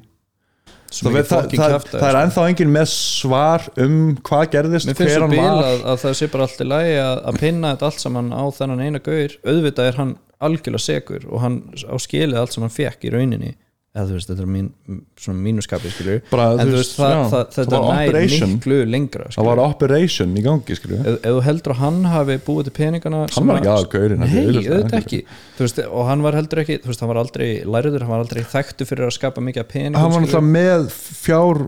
það, 0.91 1.17
það, 1.17 1.47
það, 1.55 1.75
það, 1.75 1.87
það 1.93 2.09
er 2.09 2.19
ennþá 2.21 2.47
engin 2.51 2.73
með 2.75 2.89
svar 2.93 3.67
um 3.85 3.97
hvað 4.27 4.45
gerðist, 4.57 4.93
hver 4.99 5.13
svo 5.15 5.29
hann 5.29 5.37
var. 5.39 5.63
að, 5.69 5.85
að 5.93 6.03
það 6.05 6.17
sé 6.19 6.31
bara 6.33 6.49
allt 6.49 6.65
í 6.65 6.67
lagi 6.67 6.99
að, 7.05 7.23
að 7.31 7.41
pinna 7.45 7.73
þetta 7.75 7.91
allt 7.91 8.05
saman 8.05 8.31
á 8.35 8.43
þennan 8.59 8.85
eina 8.85 9.03
gaur. 9.05 9.37
Auðvitað 9.47 9.91
er 9.91 10.01
hann 10.01 10.15
algjörlega 10.41 10.85
segur 10.85 11.27
og 11.29 11.43
hann 11.45 11.59
á 11.77 11.97
skilið 12.01 12.41
allt 12.41 12.57
sem 12.57 12.65
hann 12.65 12.75
fekk 12.75 13.07
í 13.07 13.13
rauninni 13.15 13.55
eða 13.91 14.05
þú 14.07 14.15
veist, 14.15 14.29
þetta 14.31 14.43
er 14.45 14.51
mín, 14.55 14.67
svona 15.19 15.41
mínuskapi 15.43 15.91
skilur 15.91 16.21
Bara, 16.31 16.45
en 16.63 16.69
þú 16.71 16.77
veist, 16.77 16.93
það, 16.95 17.15
það, 17.17 17.33
það 17.33 17.57
þetta 17.57 17.81
var 17.81 17.89
nær 17.97 18.11
operation. 18.13 18.53
miklu 18.55 18.77
lengra 18.87 19.25
það 19.27 19.33
skilurðu. 19.35 19.51
var 19.51 19.63
operation 19.65 20.37
í 20.39 20.45
gangi 20.47 20.77
skilur 20.79 21.01
ef, 21.01 21.17
ef 21.19 21.35
þú 21.35 21.43
heldur 21.49 21.75
að 21.75 21.81
hann 21.83 21.99
hafi 22.13 22.37
búið 22.47 22.69
til 22.71 22.75
peningana 22.79 23.23
Hann 23.35 23.51
var 23.51 23.59
ekki 23.59 23.73
aðal 23.75 23.91
gaurinn, 23.97 24.23
nei, 24.23 24.39
auðvitað 24.47 24.97
ekki. 25.01 25.21
þú 25.59 25.67
veist, 25.67 25.83
og 25.91 26.07
hann 26.13 26.23
var 26.29 26.39
heldur 26.39 26.63
ekki, 26.63 26.79
þú 26.85 26.93
veist, 26.93 27.03
hann 27.03 27.11
var 27.15 27.23
aldrei 27.25 27.49
læriður, 27.67 28.07
hann 28.07 28.15
var 28.15 28.25
aldrei 28.29 28.43
þekktu 28.55 28.87
fyrir 28.93 29.11
að 29.11 29.17
skapa 29.19 29.43
mikið 29.51 29.69
peningum 29.75 29.99
hann 30.05 30.15
var 30.15 30.23
náttúrulega 30.23 30.55
með 30.55 30.87
fjár 31.27 31.65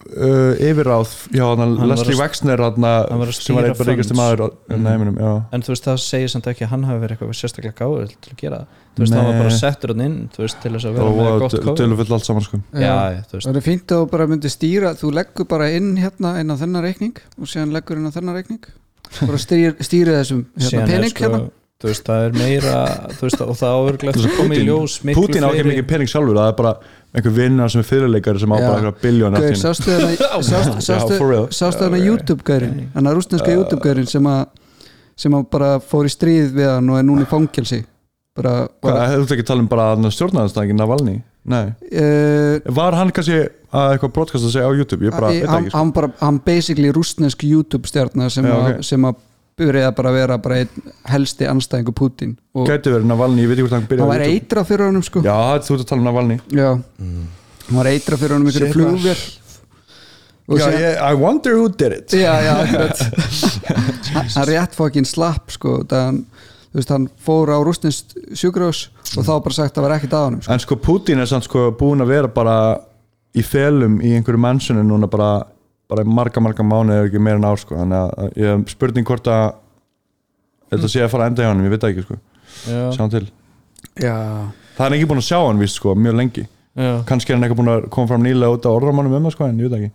uh, 0.00 0.54
yfirráð 0.70 1.10
já, 1.36 1.44
hann, 1.56 1.74
Leslie 1.90 2.16
Wexner 2.18 2.58
hann, 2.64 2.80
var 2.80 3.28
að 3.30 3.36
sem 3.36 3.54
var 3.56 3.66
stýra 3.68 3.76
funds. 3.76 4.12
maður 4.16 4.40
á- 4.40 4.52
Mhm. 4.70 5.18
já. 5.20 5.32
En 5.52 5.62
þú 5.62 5.68
veist, 5.74 5.84
það 5.84 5.98
segir 6.04 6.28
samt 6.32 6.46
ekki 6.50 6.64
að 6.64 6.70
hann 6.74 6.84
hafi 6.88 7.00
verið 7.04 7.16
eitthvað 7.18 7.38
sérstaklega 7.40 7.74
gáður 7.80 8.08
til 8.20 8.32
að 8.32 8.36
gera 8.40 8.56
það. 8.56 8.66
Þú 8.96 9.00
veist, 9.04 9.14
hann 9.14 9.26
var 9.26 9.38
bara 9.40 9.50
settur 9.50 9.88
hann 9.94 10.00
inn 10.00 10.16
þú 10.34 10.38
veist, 10.44 10.60
til 10.62 10.72
þess 10.72 10.84
að 10.88 10.92
vera 10.94 11.04
og 11.04 11.16
með 11.20 11.38
gott 11.40 11.52
kóð 11.60 11.76
dölufull 11.76 12.12
allt 12.16 12.24
saman 12.24 12.42
sko. 12.42 12.60
Það 12.72 13.56
er 13.56 13.66
fínt 13.68 13.86
að 13.86 14.00
þú 14.04 14.10
bara 14.10 14.26
myndir 14.26 14.50
stýra 14.50 14.94
þú 14.98 15.12
leggur 15.14 15.48
bara 15.48 15.70
inn 15.70 15.96
hérna 15.96 16.40
inn 16.40 16.50
á 16.50 16.56
þennan 16.56 16.82
reikning 16.82 17.16
og 17.40 17.46
síðan 17.46 17.72
leggur 17.72 17.96
inn 17.96 18.06
á 18.08 18.12
þennan 18.12 18.34
reikning. 18.40 18.60
Bara 19.26 19.38
stýr, 19.38 19.74
stýri 19.86 20.12
þessum 20.16 20.44
hérna, 20.58 20.86
pening 20.86 21.10
sko, 21.10 21.24
hérna. 21.24 21.50
þú 21.80 21.88
veist, 21.88 22.04
það 22.04 22.24
er 22.26 22.32
meira 22.36 22.74
þú 23.16 23.22
veist, 23.26 23.40
og 23.40 23.56
það 23.56 23.74
veist, 24.02 24.36
komið 24.36 24.58
í 24.60 24.66
ljós 24.68 24.98
miklu 25.04 25.22
Putin 25.26 25.42
á 25.42 25.48
ekki 25.48 25.62
fleiri- 25.62 25.70
mikið 25.72 25.86
pening 25.88 26.08
sjálfur 26.12 26.36
það 26.36 26.48
er 26.50 26.56
bara 26.60 26.74
einhver 27.14 27.34
vinnar 27.34 27.70
sem 27.72 27.80
er 27.82 27.88
fyrirleikari 27.88 28.38
sem 28.42 28.52
á 28.54 28.56
Já. 28.60 28.66
bara 28.68 28.80
eitthvað 28.80 29.00
biljón 29.02 29.36
sástu 29.60 29.90
þarna 29.90 30.82
sástu- 30.88 31.84
þarna 31.84 32.02
YouTube-gaurin 32.04 32.76
hann 32.94 33.06
er 33.10 33.16
rúsneska 33.18 33.54
YouTube-gaurin 33.56 34.06
sem 34.10 34.28
að 34.30 34.44
sem 35.20 35.34
að 35.36 35.48
bara 35.52 35.72
fór 35.84 36.06
í 36.08 36.12
stríð 36.12 36.52
við 36.56 36.68
hann 36.70 36.88
og 36.94 37.00
er 37.00 37.08
núna 37.08 37.26
í 37.26 37.30
fangelsi 37.30 37.82
bara, 38.36 38.52
Hvað, 38.80 38.86
bara 38.86 39.08
hefðu 39.10 39.34
ekki 39.34 39.44
að 39.44 39.50
tala 39.50 39.64
um 39.64 39.68
bara 39.68 39.88
stjórnæðanstæðingin 40.14 40.78
Navalny? 40.80 41.16
Nei. 41.50 41.72
uh, 41.96 42.60
Var 42.76 42.94
hann 42.98 43.10
kannski 43.16 43.36
að 43.72 43.94
eitthvað 43.96 44.12
broadcast 44.16 44.44
að 44.46 44.52
segja 44.54 44.68
á 44.70 44.72
YouTube? 44.76 45.06
Ég 45.08 45.14
bara, 45.16 45.30
veit 45.32 45.46
hann, 45.48 45.64
ekki 45.66 45.72
sko. 45.72 45.78
hann, 45.80 45.90
bara, 45.96 46.10
hann 46.20 46.38
basically 46.46 46.92
rúsnesk 46.94 47.42
YouTube-stjarnar 47.48 48.30
sem, 48.32 48.46
Já, 48.46 48.54
að- 48.54 48.74
ok. 48.78 48.84
sem 48.86 49.06
að 49.08 49.18
byrjaði 49.60 49.94
bara 50.00 50.10
að 50.12 50.16
vera 50.20 50.38
bara 50.42 50.60
helsti 51.12 51.46
anstæðingu 51.50 51.94
Putin 52.00 52.32
og 52.56 52.66
Gæti 52.68 52.92
verið 52.94 53.06
Navalny, 53.10 53.44
ég 53.44 53.50
veit 53.52 53.58
ekki 53.58 53.66
hvort 53.68 53.76
hann 53.78 53.88
byrjaði 53.90 54.06
hann 54.06 54.14
var 54.16 54.24
eitra 54.26 54.64
fyrir 54.68 54.88
honum 54.90 55.04
sko. 55.06 55.22
Já, 55.26 55.36
þú 55.66 55.76
ert 55.76 55.84
að 55.84 55.90
tala 55.92 56.00
um 56.02 56.08
Navalny 56.10 56.38
Já, 56.56 56.70
hann 57.68 57.78
var 57.80 57.90
eitra 57.92 58.18
fyrir 58.20 58.36
honum 58.38 58.50
ykkur 58.52 58.72
flugvél. 58.74 59.22
Já, 60.50 60.64
síðan- 60.66 60.80
ég, 60.82 60.96
I 60.98 61.14
wonder 61.14 61.52
who 61.54 61.68
did 61.68 61.92
it. 61.94 62.10
Já, 62.10 62.32
já, 62.42 62.54
akkurat. 62.64 63.02
Hann 64.14 64.30
hann 64.34 64.48
rétt 64.48 64.74
fokkin 64.74 65.06
slapp 65.06 65.52
sko, 65.54 65.76
það 65.86 66.06
hann, 66.08 66.24
þú 66.72 66.80
veist, 66.80 66.90
hann 66.90 67.04
fór 67.22 67.52
á 67.54 67.58
rústnist 67.62 68.16
sjúkrós 68.34 68.88
og 69.14 69.22
þá 69.26 69.30
bara 69.44 69.54
sagt 69.54 69.70
að 69.70 69.78
það 69.78 69.86
var 69.86 69.94
ekkert 70.00 70.16
að 70.18 70.24
honum 70.26 70.42
sko. 70.42 70.52
En 70.56 70.64
sko 70.64 70.78
Putin 70.82 71.22
er 71.22 71.30
samt 71.30 71.46
sko 71.46 71.68
búin 71.78 72.02
að 72.02 72.10
vera 72.16 72.32
bara 72.34 72.56
í 73.38 73.44
felum 73.46 74.00
í 74.02 74.10
einhverju 74.18 74.42
mannsinu 74.42 74.82
núna 74.82 75.06
bara, 75.10 75.30
bara 75.90 76.04
marga 76.06 76.40
marga 76.44 76.64
mánu 76.66 76.94
eða 76.96 77.08
ekki 77.10 77.20
meira 77.22 77.40
en 77.40 77.48
ár 77.50 77.58
sko. 77.60 77.76
Þannig 77.76 77.98
að- 78.00 78.32
ég 78.40 78.48
hef 78.54 78.72
spurning 78.76 79.06
hvort 79.10 79.26
að 79.30 79.44
þetta 80.70 80.88
sé 80.94 81.02
að 81.04 81.10
fara 81.12 81.26
að 81.26 81.32
enda 81.32 81.42
hjá 81.42 81.50
hann, 81.52 81.64
ég 81.66 81.74
veit 81.74 81.82
það 81.84 81.92
ekki 81.94 82.06
sko. 82.06 82.16
Já, 82.70 82.80
sjá 82.94 83.00
hann 83.04 83.10
til, 83.14 83.26
já, 84.00 84.16
það 84.76 84.86
er 84.86 84.96
ekki 84.96 85.08
búin 85.10 85.20
að 85.22 85.28
sjá 85.30 85.38
hann 85.46 85.60
víst 85.62 85.78
sko 85.78 85.94
mjög 85.94 86.16
lengi, 86.18 86.44
já, 86.76 86.90
kannski 87.06 87.30
er 87.30 87.36
hann 87.38 87.44
eitthvað 87.46 87.60
búin 87.60 87.70
að 87.74 87.84
koma 87.94 88.10
fram 88.10 88.24
nýlega 88.26 88.56
út 88.56 88.66
á 88.66 88.70
orðramannum 88.74 89.14
um 89.18 89.28
það 89.28 89.34
sko 89.36 89.46
en 89.46 89.58
ég 89.60 89.68
veit 89.68 89.74
það 89.74 89.84
ekki, 89.84 89.92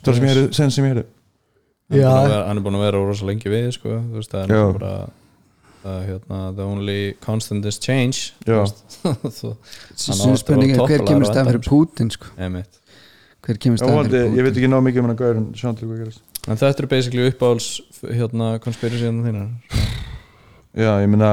það 0.00 0.10
er 0.10 0.16
sem 0.16 0.24
ég 0.24 0.32
heyri 0.32 0.54
sen 0.56 0.70
sem 0.76 0.84
ég 0.88 0.96
er 0.96 1.04
búinn 1.90 2.06
að 2.06 2.28
vera, 2.30 2.46
hann 2.48 2.56
er 2.58 2.64
búin 2.64 2.78
að 2.80 2.84
vera 2.86 3.02
rosa 3.04 3.28
lengi 3.28 3.52
við 3.52 3.68
sko, 3.76 3.88
þú 4.00 4.16
veist, 4.20 4.32
það 4.32 4.50
er 4.56 4.72
bara 4.78 4.94
það, 5.86 5.98
hérna, 6.08 6.40
the 6.56 6.62
only 6.66 6.98
constant 7.22 7.64
is 7.66 7.78
change. 7.78 8.32
Spurning 9.96 10.72
er 10.74 10.80
að 10.82 10.88
hver 10.90 11.04
kemur 11.06 11.28
stæðan 11.28 11.50
fyrir 11.50 11.60
endanum, 11.60 11.68
Putin 11.70 12.10
sko. 12.10 12.32
Hver 13.46 13.58
kemur 13.62 13.82
vonandi, 13.86 14.16
fyrir 14.20 14.38
ég 14.40 14.46
veit 14.48 14.56
ekki 14.60 14.70
ná 14.72 14.78
mikið 14.82 15.02
um 15.02 15.06
hann 15.08 15.14
að 15.16 15.20
gauður 15.22 15.40
en 15.40 15.48
sjá 15.54 15.66
hann 15.68 15.76
til 15.78 15.88
hvað 15.90 16.00
gerist. 16.04 16.22
En 16.46 16.58
þetta 16.60 16.82
er 16.84 16.88
basically 16.90 17.28
uppáhalds 17.30 17.68
hérna 18.06 18.52
konspirasíðan 18.62 19.22
þínar. 19.26 19.84
Já, 20.76 20.90
ég 21.02 21.08
meina 21.10 21.30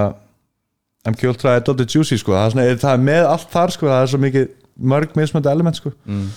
MK 1.10 1.28
Ultra 1.34 1.58
er 1.58 1.66
dotted 1.68 1.92
juicy 1.92 2.18
sko. 2.22 2.32
Það 2.38 2.46
er, 2.46 2.54
svona, 2.56 2.78
það 2.86 2.94
er 2.98 3.04
með 3.10 3.28
allt 3.34 3.50
þar 3.54 3.74
sko, 3.76 3.90
það 3.92 4.06
er 4.06 4.12
svo 4.14 4.22
mikið 4.24 4.48
mörg 4.94 5.18
mismönda 5.20 5.52
element 5.54 5.78
sko. 5.82 5.92
Mm. 6.08 6.28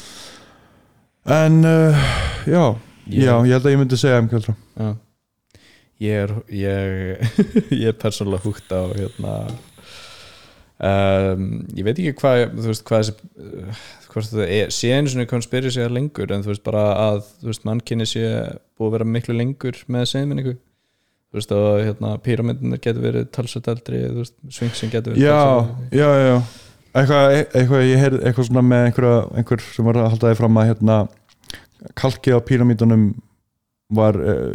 en 1.37 1.57
uh, 1.65 2.05
já, 2.47 2.65
Ég- 3.07 3.23
já, 3.29 3.33
ég 3.47 3.53
held 3.55 3.67
að 3.67 3.73
ég 3.73 3.79
myndi 3.81 3.97
segja 4.01 4.21
MK 4.25 4.41
Ultra. 4.41 4.57
Já. 4.81 4.91
Ég 6.03 6.25
er 6.27 6.33
ég, 6.53 7.39
ég 7.83 7.87
er 7.93 7.97
persónulega 7.97 8.45
húgt 8.45 8.69
á 8.75 8.83
hérna 8.93 9.37
um, 10.77 11.47
ég 11.73 11.87
veit 11.87 11.97
ekki 12.03 12.13
hvað 12.21 12.43
þú 12.59 12.67
veist 12.69 12.85
hvað 12.89 13.05
þessi 13.05 13.15
uh, 13.41 13.87
hvort 14.17 14.31
það 14.33 14.53
er, 14.57 14.71
sé 14.73 14.93
einu 14.97 15.13
svona 15.13 15.29
konspirasi 15.29 15.83
að 15.85 15.97
lengur 15.99 16.31
en 16.33 16.45
þú 16.45 16.55
veist 16.55 16.65
bara 16.65 16.85
að 16.97 17.19
þú 17.43 17.51
veist 17.51 17.67
mannkinni 17.69 18.07
sé 18.09 18.23
búið 18.79 18.89
að 18.89 18.95
vera 18.97 19.09
miklu 19.13 19.37
lengur 19.37 19.81
með 19.93 20.07
segminningu 20.13 20.55
þú 20.57 21.39
veist 21.39 21.53
að 21.53 21.81
hérna 21.85 22.13
píramindinir 22.25 22.81
getur 22.81 23.05
verið 23.05 23.27
talsvægt 23.37 23.69
eldri 23.75 24.01
þú 24.07 24.23
veist 24.23 24.37
svinksin 24.57 24.93
getur 24.95 25.13
verið 25.13 25.27
já, 25.27 25.37
talsvert 25.37 25.83
eldri. 25.85 26.01
já, 26.01 26.09
já 26.23 26.37
eitthvað, 26.97 27.37
eitthvað 27.61 27.85
ég 27.85 28.03
heyrði 28.05 28.23
eitthvað 28.25 28.49
svona 28.49 28.65
með 28.65 28.89
einhver 28.89 29.65
sem 29.67 29.89
var 29.91 30.01
að 30.01 30.11
halda 30.15 30.33
því 30.33 30.41
fram 30.41 30.61
að 30.61 30.69
hérna 30.71 30.99
kalki 32.01 32.33
á 32.33 32.39
píramítunum 32.41 33.07
var 33.95 34.17
uh, 34.19 34.55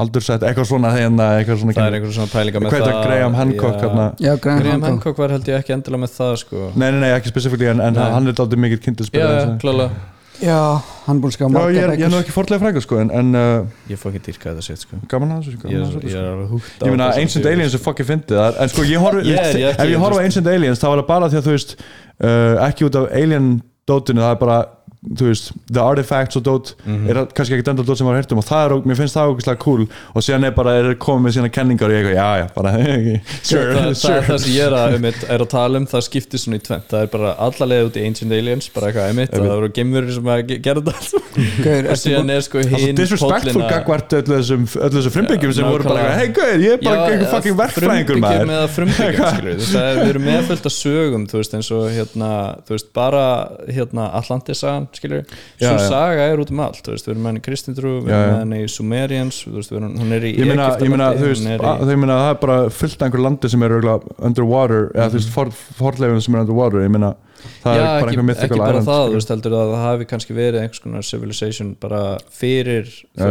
aldursett 0.00 0.40
eitthvað 0.46 0.68
svona 0.70 0.90
hérna, 0.94 1.24
eitthvað 1.36 1.58
svona 1.60 1.74
það 1.76 1.88
er 1.90 1.96
einhver 1.98 2.14
svona 2.16 2.30
pælinga 2.32 2.62
með 2.64 2.70
hvað 2.72 2.80
er 2.86 2.94
það 2.94 3.02
Graham 3.04 3.34
Hancock 3.36 3.82
hérna 3.84 4.06
Já, 4.16 4.30
Graham 4.40 4.62
Graham 4.62 4.70
Hancock. 4.70 4.88
Hancock 4.94 5.18
var 5.20 5.34
held 5.34 5.50
ég 5.52 5.58
ekki 5.60 5.74
endilega 5.76 6.00
með 6.06 6.14
það 6.14 6.32
sko. 6.40 6.62
Nei, 6.80 6.86
nei, 6.94 7.00
nei, 7.02 7.10
ekki 7.18 7.32
spesifíli 7.34 7.68
en, 7.74 7.82
en 7.84 8.00
hann 8.00 8.30
er 8.32 8.40
aldrei 8.40 8.62
mikill 8.64 8.80
Já, 8.80 8.84
kindilspilari 8.86 9.36
já, 9.42 9.52
klála 9.60 9.90
Já, 10.40 10.56
hann 11.04 11.18
er 11.18 11.20
búin 11.20 11.28
að 11.28 11.36
skrifa 11.36 11.50
Já, 11.50 11.52
margar 11.58 11.74
ég 11.76 11.82
er, 11.84 11.92
ég 12.00 12.06
er 12.08 12.12
nú 12.14 12.20
ekki 12.22 12.32
forlega 12.32 12.62
frægur 12.64 12.84
sko 12.86 13.00
en, 13.02 13.10
en 13.20 13.36
uh, 13.36 13.90
Ég 13.92 14.00
fór 14.00 14.14
ekki 14.14 14.22
dýrka 14.30 14.54
þetta 14.54 14.64
sétt 14.70 14.86
sko. 14.86 15.00
Gaman 15.12 15.34
að 15.36 15.42
þessu 15.50 15.58
Ég 15.68 15.82
að 15.84 15.98
er, 16.00 16.06
ég 16.08 16.14
sko. 16.14 16.22
er 16.24 16.46
húgt 16.54 16.86
Ég 16.88 16.94
meina 16.96 17.10
Ancient 17.20 17.48
Aliens 17.52 17.76
er 17.76 17.82
fucking 17.84 18.08
fyndið 18.08 18.40
það- 18.40 18.60
en 18.64 18.72
sko 18.72 18.86
ég 18.88 19.04
horf 19.04 19.20
Ég 19.20 19.36
er- 19.44 19.58
ég 19.60 19.68
er 19.74 19.84
ef 19.84 19.92
ég 19.92 20.00
horf 20.00 20.16
á 20.16 20.24
Ancient 20.24 20.48
Aliens 20.54 20.80
þá 20.80 20.86
var 20.94 21.02
það 21.02 21.10
bara 21.12 21.28
því 21.34 21.42
að 21.42 21.50
þú 21.50 21.56
veist 21.58 21.76
uh, 21.76 22.56
ekki 22.70 22.88
út 22.88 22.96
af 23.02 23.12
alien 23.20 23.50
dótinu 23.90 24.24
það 24.24 24.32
er 24.32 24.40
bara 24.46 24.58
þú 25.00 25.30
veist, 25.30 25.46
the 25.72 25.80
artifacts 25.80 26.36
og 26.36 26.42
dót 26.44 26.74
Mhm. 26.84 27.06
er 27.08 27.14
það 27.16 27.30
kannski 27.32 27.54
ekki 27.56 27.70
enda 27.72 27.82
dót 27.88 27.96
sem 27.96 28.06
var 28.06 28.18
hirtum 28.20 28.36
og 28.36 28.44
það 28.44 28.64
er, 28.66 28.74
mér 28.84 28.96
finnst 28.98 29.16
það 29.16 29.30
ógeðslega 29.32 29.58
cool 29.62 29.86
og 30.14 30.20
síðan 30.26 30.44
er 30.44 30.50
bara, 30.52 30.74
er 30.76 30.94
komið 31.00 31.22
með 31.24 31.32
sína 31.38 31.48
kenningar 31.54 31.88
og 31.88 31.94
ég 31.96 32.04
eitthvað, 32.04 32.18
já 32.20 32.28
já, 32.36 32.46
bara, 32.52 32.70
sure, 33.48 33.62
það, 33.72 33.80
það 33.80 33.94
sure. 33.96 34.16
er 34.18 34.22
það 34.28 34.38
sem 34.44 34.52
ég 34.52 34.66
er 34.66 34.76
að, 34.76 34.96
um, 34.98 35.04
er 35.08 35.40
að 35.40 35.48
tala 35.54 35.78
um 35.80 35.86
það 35.88 36.04
skiptir 36.04 36.38
svona 36.42 36.58
í 36.60 36.64
tvent, 36.68 36.84
það 36.92 37.00
er 37.00 37.10
bara 37.16 37.32
allalega 37.48 37.86
út 37.88 37.96
í 37.96 38.04
Ancient 38.10 38.32
Aliens, 38.36 38.68
bara 38.76 38.90
eitthvað 38.90 39.08
emitt 39.14 39.32
það 39.32 39.48
voru 39.54 39.72
gemurur 39.80 40.12
sem 40.18 40.28
að 40.36 40.44
ge- 40.52 40.60
gera 40.68 40.84
þetta 40.84 41.22
Gaur, 41.64 41.88
og 41.94 41.96
síðan 42.04 42.30
er 42.36 42.40
sko 42.44 42.58
hinn 42.60 43.00
disrespectful 43.00 43.64
gagvart 43.72 44.12
öllu 44.20 44.36
þessum, 44.36 44.68
öllu 44.84 44.96
þessum 45.00 45.16
frumbyggjum 45.16 45.56
sem 45.56 45.64
voru 45.70 45.88
bara, 45.88 46.12
hei 46.20 46.28
gauð, 46.28 46.60
ég 46.60 46.76
er 46.76 46.84
bara 46.84 47.08
einhver 47.08 47.32
fucking 47.32 47.56
verkfræðingur 47.56 48.20
maður. 48.20 48.46
með 48.52 48.60
að 48.66 48.70
frumbyggjum 48.76 49.16
skilur 49.32 50.20
skilur 54.98 55.22
svo 55.60 55.70
já. 55.76 55.88
saga 55.88 56.26
er 56.32 56.40
út 56.42 56.50
um 56.50 56.60
allt 56.64 56.82
þú 56.86 56.94
veist, 56.94 57.06
við 57.06 57.12
erum 57.14 57.22
með 57.26 57.30
henni 57.30 57.40
í 57.42 57.46
Kristindrú, 57.46 57.92
við 58.04 58.12
erum 58.16 58.32
með 58.34 58.40
henni 58.40 58.60
í 58.64 58.68
Sumerians 58.74 59.40
þú 59.46 59.54
veist, 59.58 59.72
erum, 59.76 59.94
hún 60.00 60.12
er 60.16 60.26
í 60.26 60.32
ég 60.34 60.50
meina, 60.50 60.68
ég 60.80 60.90
meina, 60.92 61.08
Egyptalandi, 61.10 61.22
þú 61.22 61.30
veist, 61.30 61.44
hún 61.44 61.54
er 61.54 61.64
að- 61.70 62.20
það 62.20 62.30
er 62.30 62.38
bara 62.44 62.58
fullt 62.80 62.96
af 63.02 63.06
einhver 63.08 63.24
landi 63.26 63.48
sem 63.54 63.62
er 63.62 63.76
underwater, 63.78 64.90
eða 64.94 65.08
þú 65.10 65.18
veist, 65.20 65.32
for, 65.34 65.50
forleifum 65.80 66.20
sem 66.24 66.34
er 66.34 66.40
underwater, 66.44 66.84
ég 66.84 66.90
meina, 66.94 67.14
það 67.64 67.76
já, 67.76 67.80
er 67.80 68.00
bara 68.04 68.10
einhver 68.12 68.28
mythical 68.28 68.56
ekki 68.56 68.60
bara 68.60 68.80
island, 68.80 68.88
það, 68.90 69.08
þú 69.10 69.18
veist, 69.18 69.32
heldur 69.34 69.56
að 69.60 69.72
það 69.74 69.84
hafi 69.86 70.08
kannski 70.10 70.36
verið 70.36 70.60
einhvers 70.64 70.82
konar 70.84 71.02
civilization 71.08 71.74
bara 71.80 72.02
fyrir 72.30 72.88
Já, 73.16 73.30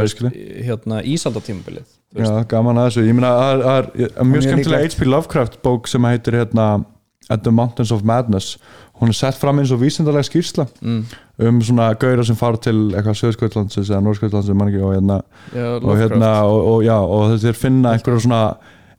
hérna 0.66 1.02
Ísaldatímabilið 1.06 1.86
þú 2.10 2.26
Já, 2.26 2.44
gaman 2.50 2.80
að 2.82 2.88
þessu, 2.90 3.04
ég 3.06 3.14
meina, 3.18 3.34
það 3.38 3.52
er- 3.54 3.64
það 3.64 4.18
er 4.18 4.30
mjög 4.32 4.46
skemmtilega 4.48 4.88
H.P. 4.90 5.06
Lovecraft 5.06 5.60
bók 5.62 5.88
sem 5.88 6.02
heitir 6.10 6.40
hérna 6.40 6.86
At 7.30 7.44
the 7.44 7.52
Mountains 7.52 7.92
of 7.94 8.02
Madness 8.02 8.58
hún 9.00 9.10
er 9.14 9.16
sett 9.16 9.38
fram 9.40 9.60
eins 9.62 9.72
og 9.72 9.80
vísindalega 9.82 10.26
skýrsla 10.28 10.68
Mm. 10.82 11.04
um 11.40 11.62
svona 11.62 11.94
gauðra 11.96 12.26
sem 12.28 12.36
fara 12.36 12.58
til 12.58 12.92
eitthvað 12.92 13.20
Söðskvöldlandsins 13.22 13.90
eða 13.90 14.02
Norskvöldlandsins 14.04 14.56
mann 14.60 14.70
ekki 14.74 14.82
og 14.84 14.94
hérna 14.98 15.22
Já, 15.56 15.68
og 15.80 15.96
hérna 15.98 16.32
og, 16.44 16.60
og 16.74 16.84
já 16.84 16.98
og 17.00 17.40
þeir 17.40 17.56
finna 17.56 17.94
einhverja 17.96 18.20
svona 18.26 18.42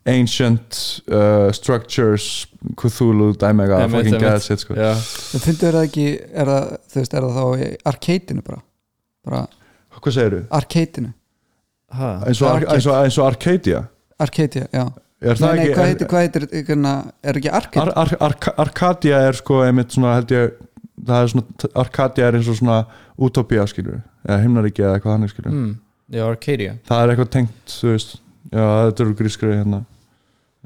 ancient 0.08 1.02
uh, 1.12 1.50
structures 1.52 2.46
Cthulhu 2.80 3.32
dæmi 3.36 3.62
eitthvað 3.66 3.82
Einmitt, 3.84 4.06
fucking 4.06 4.22
geða 4.24 4.40
sitt 4.40 4.62
sko. 4.64 4.74
Já, 4.74 4.94
Það 4.96 5.44
finnst 5.44 5.62
þér 5.64 5.76
það 5.76 5.86
ekki 5.90 6.06
er 6.32 6.50
það, 6.50 6.70
þú 6.92 7.00
veist, 7.00 7.14
er 7.14 7.26
það 7.26 7.36
þá 7.36 7.44
í 7.60 7.68
arcade-inu 7.92 8.42
bara? 8.46 8.60
Bara 9.28 9.42
hvað 10.00 10.14
segirðu? 10.16 10.40
arcade-inu. 10.56 11.12
Ha, 11.92 12.10
eins 12.30 12.40
og, 12.40 12.48
Arcade. 12.54 12.72
eins 12.78 12.86
og, 12.88 12.94
eins 13.04 13.18
og 13.20 13.26
Arcadia? 13.26 13.80
Arcadia, 14.20 14.66
já 14.72 14.84
er 15.20 15.36
Nei, 15.36 15.40
það 15.40 15.54
nei, 15.56 15.60
ekki 15.64 15.74
hvað 15.74 15.82
er- 15.84 15.90
heitir, 15.90 16.08
hvað 16.10 16.24
heitir, 16.24 16.46
er 17.22 17.40
ekki 17.40 17.52
arcade? 17.52 17.82
Ar, 17.84 17.92
ar, 17.96 18.14
ar, 18.20 18.36
Arcadia 18.64 19.20
er 19.28 19.38
sko 19.38 19.60
einmitt 19.66 19.92
svona 19.96 20.14
held 20.16 20.32
ég 20.34 20.54
það 21.06 21.22
er 21.24 21.32
svona, 21.34 21.70
Arcadia 21.82 22.28
er 22.28 22.38
eins 22.38 22.48
og 22.48 22.56
svona 22.60 22.78
utopía 23.20 23.66
skilur, 23.68 24.00
eða 24.26 24.40
himnaríki 24.44 24.84
eða 24.84 24.96
eitthvað 24.98 25.16
þannig 25.16 25.34
skilur, 25.34 25.52
mm, 25.52 25.74
já, 26.16 26.24
Arcadia. 26.28 26.72
Það 26.88 27.02
er 27.04 27.12
eitthvað 27.14 27.30
tengt 27.36 27.74
þú 27.74 27.92
veist, 27.94 28.16
já 28.50 28.64
þetta 28.88 29.04
eru 29.06 29.18
grískri 29.20 29.52
hérna 29.58 29.84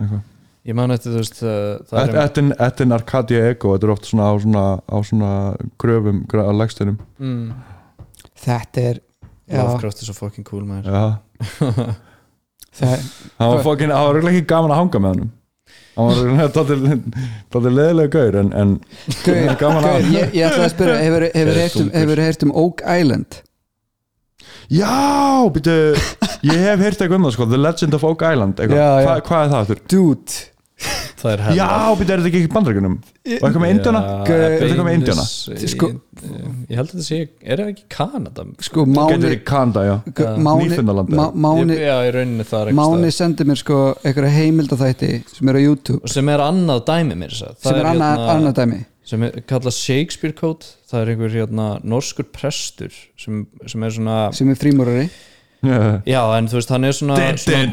eitthvað, 0.01 0.23
Ég 0.65 0.73
man 0.79 0.95
eftir, 0.95 1.13
þú 1.13 1.21
veist, 1.21 1.41
það 1.91 1.99
er 2.01 2.15
Ettin, 2.23 2.53
ettin 2.65 2.95
Arcadia 2.97 3.41
Ego, 3.51 3.75
þetta 3.75 3.85
er 3.85 3.91
oft 3.93 4.07
svona 4.09 4.31
á 4.33 4.35
svona, 4.41 4.63
á 4.81 4.97
svona 5.05 5.33
gröfum, 5.83 6.23
á 6.25 6.53
legstunum 6.57 6.97
mm, 7.21 7.51
Þetta 8.45 8.81
er 8.81 9.01
já, 9.45 9.59
Lovecraft 9.61 10.01
er 10.01 10.09
svo 10.09 10.15
fucking 10.17 10.47
cool 10.49 10.65
maður. 10.65 10.89
Já, 10.89 11.05
það, 12.81 13.09
var 13.39 13.65
fokkin, 13.67 13.95
hann 13.95 14.07
var 14.09 14.19
örugglega 14.19 14.41
ekki 14.41 14.51
gaman 14.55 14.75
að 14.75 14.83
hanga 14.83 15.03
með 15.05 15.15
hann 15.15 15.33
hann 15.95 16.09
var 17.55 17.75
leðilega 17.79 18.11
gaur 18.11 18.39
en, 18.41 18.53
en 18.59 18.77
Gauð, 19.23 19.51
gaman 19.61 19.89
að 19.93 20.09
ég, 20.11 20.33
ég 20.35 20.49
ætla 20.49 20.67
að 20.67 20.73
spyrja 20.75 20.97
hefur, 21.05 21.27
hefur, 21.31 21.61
heyrt 21.63 21.83
um, 21.85 22.25
heyrt 22.25 22.47
um 22.49 22.55
Oak 22.65 22.83
Island 22.83 23.43
Já, 24.73 25.45
býtu 25.53 25.75
Ég 26.45 26.61
hef 26.61 26.81
heyrt 26.81 27.01
eitthvað 27.01 27.19
um 27.19 27.29
það 27.29 27.37
sko 27.37 27.47
The 27.51 27.61
Legend 27.61 27.97
of 27.97 28.05
Oak 28.09 28.25
Island. 28.25 28.61
Já, 28.61 28.75
já. 28.75 29.07
Hva, 29.07 29.15
Hvað 29.25 29.45
er 29.45 29.53
það? 29.53 29.83
Dude, 29.93 30.39
Það 31.25 31.33
er 31.33 31.41
hella 31.47 31.57
Já, 31.57 31.95
býtu, 31.97 32.13
er 32.13 32.21
þetta 32.21 32.29
ekki 32.31 32.41
í 32.45 32.49
bandaríkunum? 32.53 32.95
Og 33.01 33.31
eitthvað 33.47 33.63
með 33.65 33.71
Indiana? 33.75 34.01
Eitthvað 34.29 34.85
með 34.89 34.97
Indiana? 34.99 35.23
Sko- 35.73 35.89
ég, 35.89 36.77
held 36.77 36.85
að 36.85 36.91
þetta 36.93 37.05
sé 37.07 37.19
er 37.41 37.63
það 37.63 37.71
ekki 37.73 37.85
Kanada? 37.95 38.45
Sko 38.67 38.85
Getur 38.85 38.99
Máni 38.99 39.31
í 39.33 39.39
Kanda, 39.49 39.85
já. 39.89 39.95
Gu- 40.21 40.29
Máni, 40.45 40.67
Nýfundnaland, 40.69 41.15
Má- 41.17 41.33
Máni, 41.47 41.79
já, 41.81 41.95
í 42.05 42.13
rauninni 42.19 42.47
það 42.51 42.69
er 42.69 42.77
Máni 42.77 43.13
sendi 43.17 43.47
mér 43.49 43.61
sko 43.63 43.79
einhverja 44.05 44.35
heimildaþætti 44.37 45.11
sem 45.33 45.49
er 45.55 45.57
á 45.57 45.61
YouTube. 45.65 46.01
Og 46.05 46.13
sem 46.13 46.29
er 46.35 46.45
annað 46.45 46.85
dæmi 46.93 47.17
mér 47.25 47.33
þess 47.33 47.49
að 47.49 47.55
sem 47.71 47.81
er 47.81 47.91
annað, 47.95 48.17
hérna, 48.19 48.35
annað 48.37 48.57
dæmi. 48.61 48.81
sem 49.05 49.23
er 49.31 49.41
kallað 49.49 49.79
Shakespeare 49.81 50.37
Code. 50.37 50.69
Það 50.93 51.01
er 51.07 51.15
einhver 51.15 51.33
hérna 51.41 51.71
norskur 51.85 52.29
prestur 52.37 52.93
sem, 53.17 53.47
sem 53.67 53.83
er 53.83 53.97
svona 53.97 54.19
sem 54.37 54.53
er 54.53 54.61
frímúrari 54.61 55.09
Já. 56.15 56.23
en 56.39 56.51
þú 56.51 56.59
veist 56.59 56.75
hann 56.75 56.85
er 56.89 56.97
svona, 56.97 57.17
svona 57.41 57.65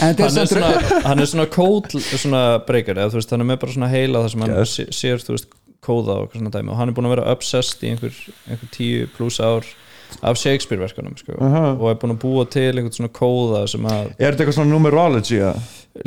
hann 0.00 0.14
er 0.20 0.48
svona, 0.48 0.70
hann 1.04 1.24
er 1.24 1.30
svona 1.30 1.46
kód 1.50 1.92
svona 2.00 2.42
breykar, 2.68 3.00
eða 3.00 3.12
þú 3.12 3.20
veist, 3.20 3.34
hann 3.34 3.44
er 3.44 3.50
með 3.52 3.60
bara 3.64 3.76
svona 3.76 3.92
heila 3.92 4.24
það 4.24 4.34
sem 4.34 4.46
hann 4.46 4.56
sér, 5.00 5.24
þú 5.24 5.36
veist, 5.36 5.48
kóða 5.84 6.18
og 6.18 6.26
eitthvað 6.26 6.40
svona 6.40 6.54
dæmi. 6.54 6.72
Og 6.72 6.78
hann 6.80 6.90
er 6.90 6.96
búin 6.96 7.08
að 7.08 7.16
vera 7.16 7.30
obsessed 7.34 7.82
í 7.84 7.92
einhver, 7.92 8.20
einhver 8.48 8.70
tíu 8.74 9.08
pluss 9.16 9.40
ár 9.42 9.66
af 10.24 10.38
Shakespeare 10.40 10.80
verkanum 10.80 11.16
sko. 11.18 11.36
Aha. 11.38 11.64
og 11.74 11.88
er 11.90 11.96
búin 12.00 12.14
að 12.14 12.20
búa 12.24 12.44
til 12.50 12.70
einhvern 12.72 12.96
svona 12.96 13.12
kóða 13.14 13.64
sem 13.70 13.88
að 13.88 14.10
Er 14.18 14.32
þetta 14.32 14.44
eitthvað 14.44 14.58
svona 14.58 14.72
numerology? 14.72 15.38
Já, 15.40 15.52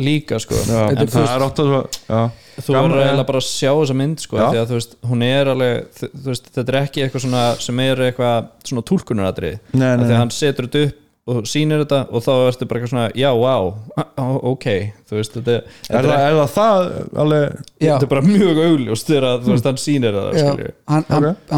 líka 0.01 0.39
sko 0.43 0.57
já. 0.57 0.83
en 0.89 0.97
það 0.97 1.17
veist, 1.21 1.33
er 1.33 1.45
ótt 1.45 1.61
að 1.63 1.71
svo 1.71 1.81
Já, 2.07 2.21
þú 2.57 2.75
verður 2.75 2.97
ja. 2.97 3.07
eiginlega 3.07 3.27
bara 3.31 3.41
að 3.43 3.47
sjá 3.47 3.71
þessa 3.71 3.97
mynd 4.01 4.23
sko, 4.23 4.39
því 4.41 4.61
að 4.61 4.69
þú 4.71 4.79
veist, 4.79 4.95
hún 5.11 5.25
er 5.27 5.51
alveg 5.53 6.05
veist, 6.27 6.53
þetta 6.57 6.73
er 6.73 6.79
ekki 6.81 7.03
eitthvað 7.05 7.25
svona 7.27 7.43
sem 7.63 7.83
er 7.85 8.05
eitthvað 8.09 8.49
svona 8.67 8.85
nei, 9.97 10.05
því 10.07 10.13
að 10.15 10.23
hann 10.23 10.33
setur 10.33 10.69
þetta 10.69 10.87
upp 10.87 11.03
og 11.27 11.47
sýnir 11.49 11.83
þetta 11.83 11.99
og 12.07 12.23
þá 12.23 12.31
ertu 12.47 12.67
bara 12.69 12.79
eitthvað 12.79 12.91
svona, 12.93 13.05
já, 13.17 13.29
wow 13.35 13.71
ok, 14.53 14.67
þú 15.09 15.19
veist, 15.19 15.37
þetta, 15.37 15.57
er, 15.59 16.07
það, 16.07 16.11
er 16.15 16.37
það 16.39 16.51
það 16.55 16.89
alveg 17.23 17.61
þetta 17.83 18.07
er 18.07 18.11
bara 18.15 18.25
mjög 18.27 18.61
augljóst 18.65 19.11
þegar 19.11 19.29
að, 19.31 19.39
þú 19.45 19.53
veist, 19.53 19.71
hann 19.71 19.81
sýnir 19.83 20.19
það 20.19 20.29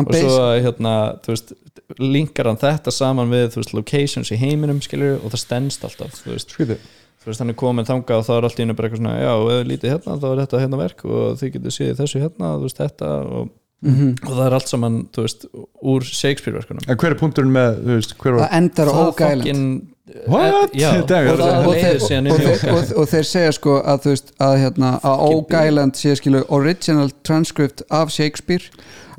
og 0.03 0.13
svo 0.19 0.37
hérna, 0.65 0.95
þú 1.25 1.35
veist 1.35 1.57
linkar 1.99 2.49
hann 2.49 2.61
þetta 2.61 2.93
saman 2.93 3.33
við, 3.33 3.45
þú 3.53 3.63
veist, 3.63 3.75
locations 3.77 4.33
í 4.33 4.39
heiminum 4.41 4.81
skilju 4.85 5.19
og 5.19 5.33
það 5.33 5.43
stendst 5.45 5.85
alltaf 5.87 6.17
þú 6.23 6.33
veist, 6.35 6.57
Skvítið 6.57 6.83
þú 7.19 7.29
veist, 7.29 7.41
hann 7.43 7.51
er 7.51 7.57
komin 7.59 7.87
þangað 7.87 8.21
og 8.21 8.27
þá 8.27 8.33
er 8.35 8.45
allt 8.47 8.59
í 8.59 8.65
einu 8.65 8.75
bara 8.77 8.89
eitthvað 8.89 9.01
svona, 9.03 9.15
já, 9.19 9.31
ef 9.37 9.49
þið 9.53 9.71
lítið 9.73 9.93
hérna 9.93 10.19
þá 10.21 10.27
er 10.29 10.43
þetta 10.43 10.61
hérna 10.63 10.79
verk 10.79 11.01
og 11.09 11.39
þið 11.39 11.55
getur 11.55 11.75
séð 11.75 11.97
þessu 11.99 12.21
hérna 12.23 12.51
þú 12.55 12.67
veist, 12.67 12.79
þetta 12.79 13.09
og, 13.25 13.49
Mhm. 13.81 14.17
og 14.27 14.33
það 14.35 14.45
er 14.45 14.53
allt 14.57 14.67
saman, 14.67 14.95
þú 15.15 15.21
veist, 15.23 15.45
úr 15.83 16.03
Shakespeare 16.03 16.57
verkunum 16.59 16.83
En 16.89 16.97
hver 16.97 17.11
er 17.13 17.15
punkturinn 17.15 17.51
með, 17.55 17.77
þú 17.85 17.95
veist, 17.95 18.17
hver 18.19 18.33
það 18.33 18.39
var 18.43 18.49
endar 18.57 18.87
á 18.87 18.93
Oak 19.05 19.21
Island. 19.21 19.43
fucking- 19.43 19.87
What? 20.27 20.73
já, 20.73 20.89
Þetta 20.97 21.15
er- 21.19 21.27
og 21.31 21.37
það 21.39 21.67
og, 21.67 21.73
leiðir 21.73 21.83
þeir, 21.85 21.99
síðan 22.09 22.31
og, 22.31 22.39
þeir, 22.39 22.71
og, 22.73 22.97
og 22.97 23.07
þeir 23.11 23.25
segja 23.29 23.51
sko 23.53 23.75
að 23.85 23.99
þú 24.03 24.09
veist 24.09 24.31
að, 24.41 24.53
hérna, 24.63 24.89
að 25.03 25.19
Oak 25.29 25.53
Island 25.67 25.93
sé 25.93 26.15
skilu 26.17 26.43
original 26.49 27.11
transcript 27.23 27.83
af 27.91 28.09
Shakespeare 28.11 28.63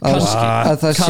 Kannski. 0.00 0.44
að 0.70 0.76
það 0.80 0.92
sé 0.96 1.06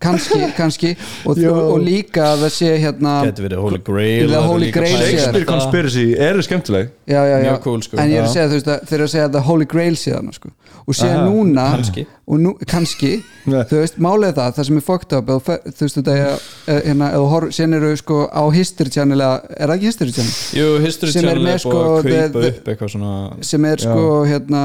Kannski. 0.00 0.38
kannski, 0.56 0.90
og, 1.28 1.38
og, 1.44 1.74
líka 1.84 2.22
að 2.32 2.46
það 2.46 2.52
sé 2.56 2.70
hérna 2.80 3.14
Gæti 3.26 3.44
verið 3.44 3.60
Holy 3.66 3.80
Grail 3.84 4.32
Holy 4.48 4.70
Grail. 4.72 4.94
Shakespeare 4.96 5.44
það. 5.44 5.50
Conspiracy, 5.50 6.06
eru 6.16 6.44
skemmtileg 6.46 6.88
já, 7.04 7.20
já, 7.20 7.36
já. 7.36 7.50
Mjög 7.50 7.60
cool, 7.66 7.82
sko. 7.84 7.98
en 8.00 8.08
ég 8.14 8.22
er 8.22 8.24
að 8.24 8.32
segja 8.32 8.48
þú 8.48 8.56
veist 8.56 8.70
að 8.72 8.86
þeir 8.88 8.98
eru 9.00 9.08
að 9.10 9.12
segja 9.14 9.26
að 9.28 9.36
það 9.36 9.46
Holy 9.50 9.68
Grail 9.74 9.96
síðan 10.00 10.32
sko. 10.32 10.52
og 10.80 10.96
Aha, 11.04 11.18
núna 11.28 11.66
kannski. 11.76 12.06
og 12.26 12.40
nú, 12.40 12.54
kannski 12.66 13.10
þú 13.44 13.76
veist, 13.80 13.98
málið 14.02 14.30
er 14.30 14.34
það, 14.38 14.54
það 14.56 14.66
sem 14.70 14.76
er 14.80 14.84
fucked 14.86 15.12
up 15.18 15.28
eða, 15.30 15.58
þú 15.68 15.84
veist 15.84 15.98
þetta 16.00 16.14
er, 16.16 16.40
eh, 16.66 16.80
hérna, 16.88 17.10
síðan 17.54 17.76
eru 17.76 17.90
sko 18.00 18.18
á 18.32 18.42
History 18.54 18.90
Channel 18.90 19.20
eða, 19.20 19.36
er 19.60 19.68
það 19.70 19.76
ekki 19.76 19.90
History 19.90 20.14
Channel? 20.16 20.34
Jú, 20.58 20.66
History 20.86 21.10
er 21.10 21.14
Channel 21.14 21.36
er 21.36 21.44
búið 21.44 21.60
sko, 21.66 21.76
að 21.76 22.08
kaupa 22.08 22.32
the- 22.40 22.48
upp 22.54 22.72
eitthvað 22.72 22.92
svona 22.94 23.44
sem 23.50 23.64
er 23.70 23.76
sko 23.84 24.06
hérna 24.30 24.64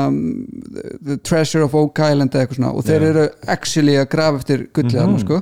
The 1.05 1.17
Treasure 1.17 1.63
of 1.67 1.75
Oak 1.75 1.99
Island 1.99 2.31
eða 2.31 2.45
eitthvað 2.47 2.59
svona 2.61 2.73
og 2.73 2.85
þeir 2.87 3.07
eru 3.11 3.27
actually 3.65 3.97
að 3.99 4.09
grafa 4.13 4.41
eftir 4.43 4.67
gullið 4.75 5.01
mm 5.03 5.19
sko. 5.25 5.41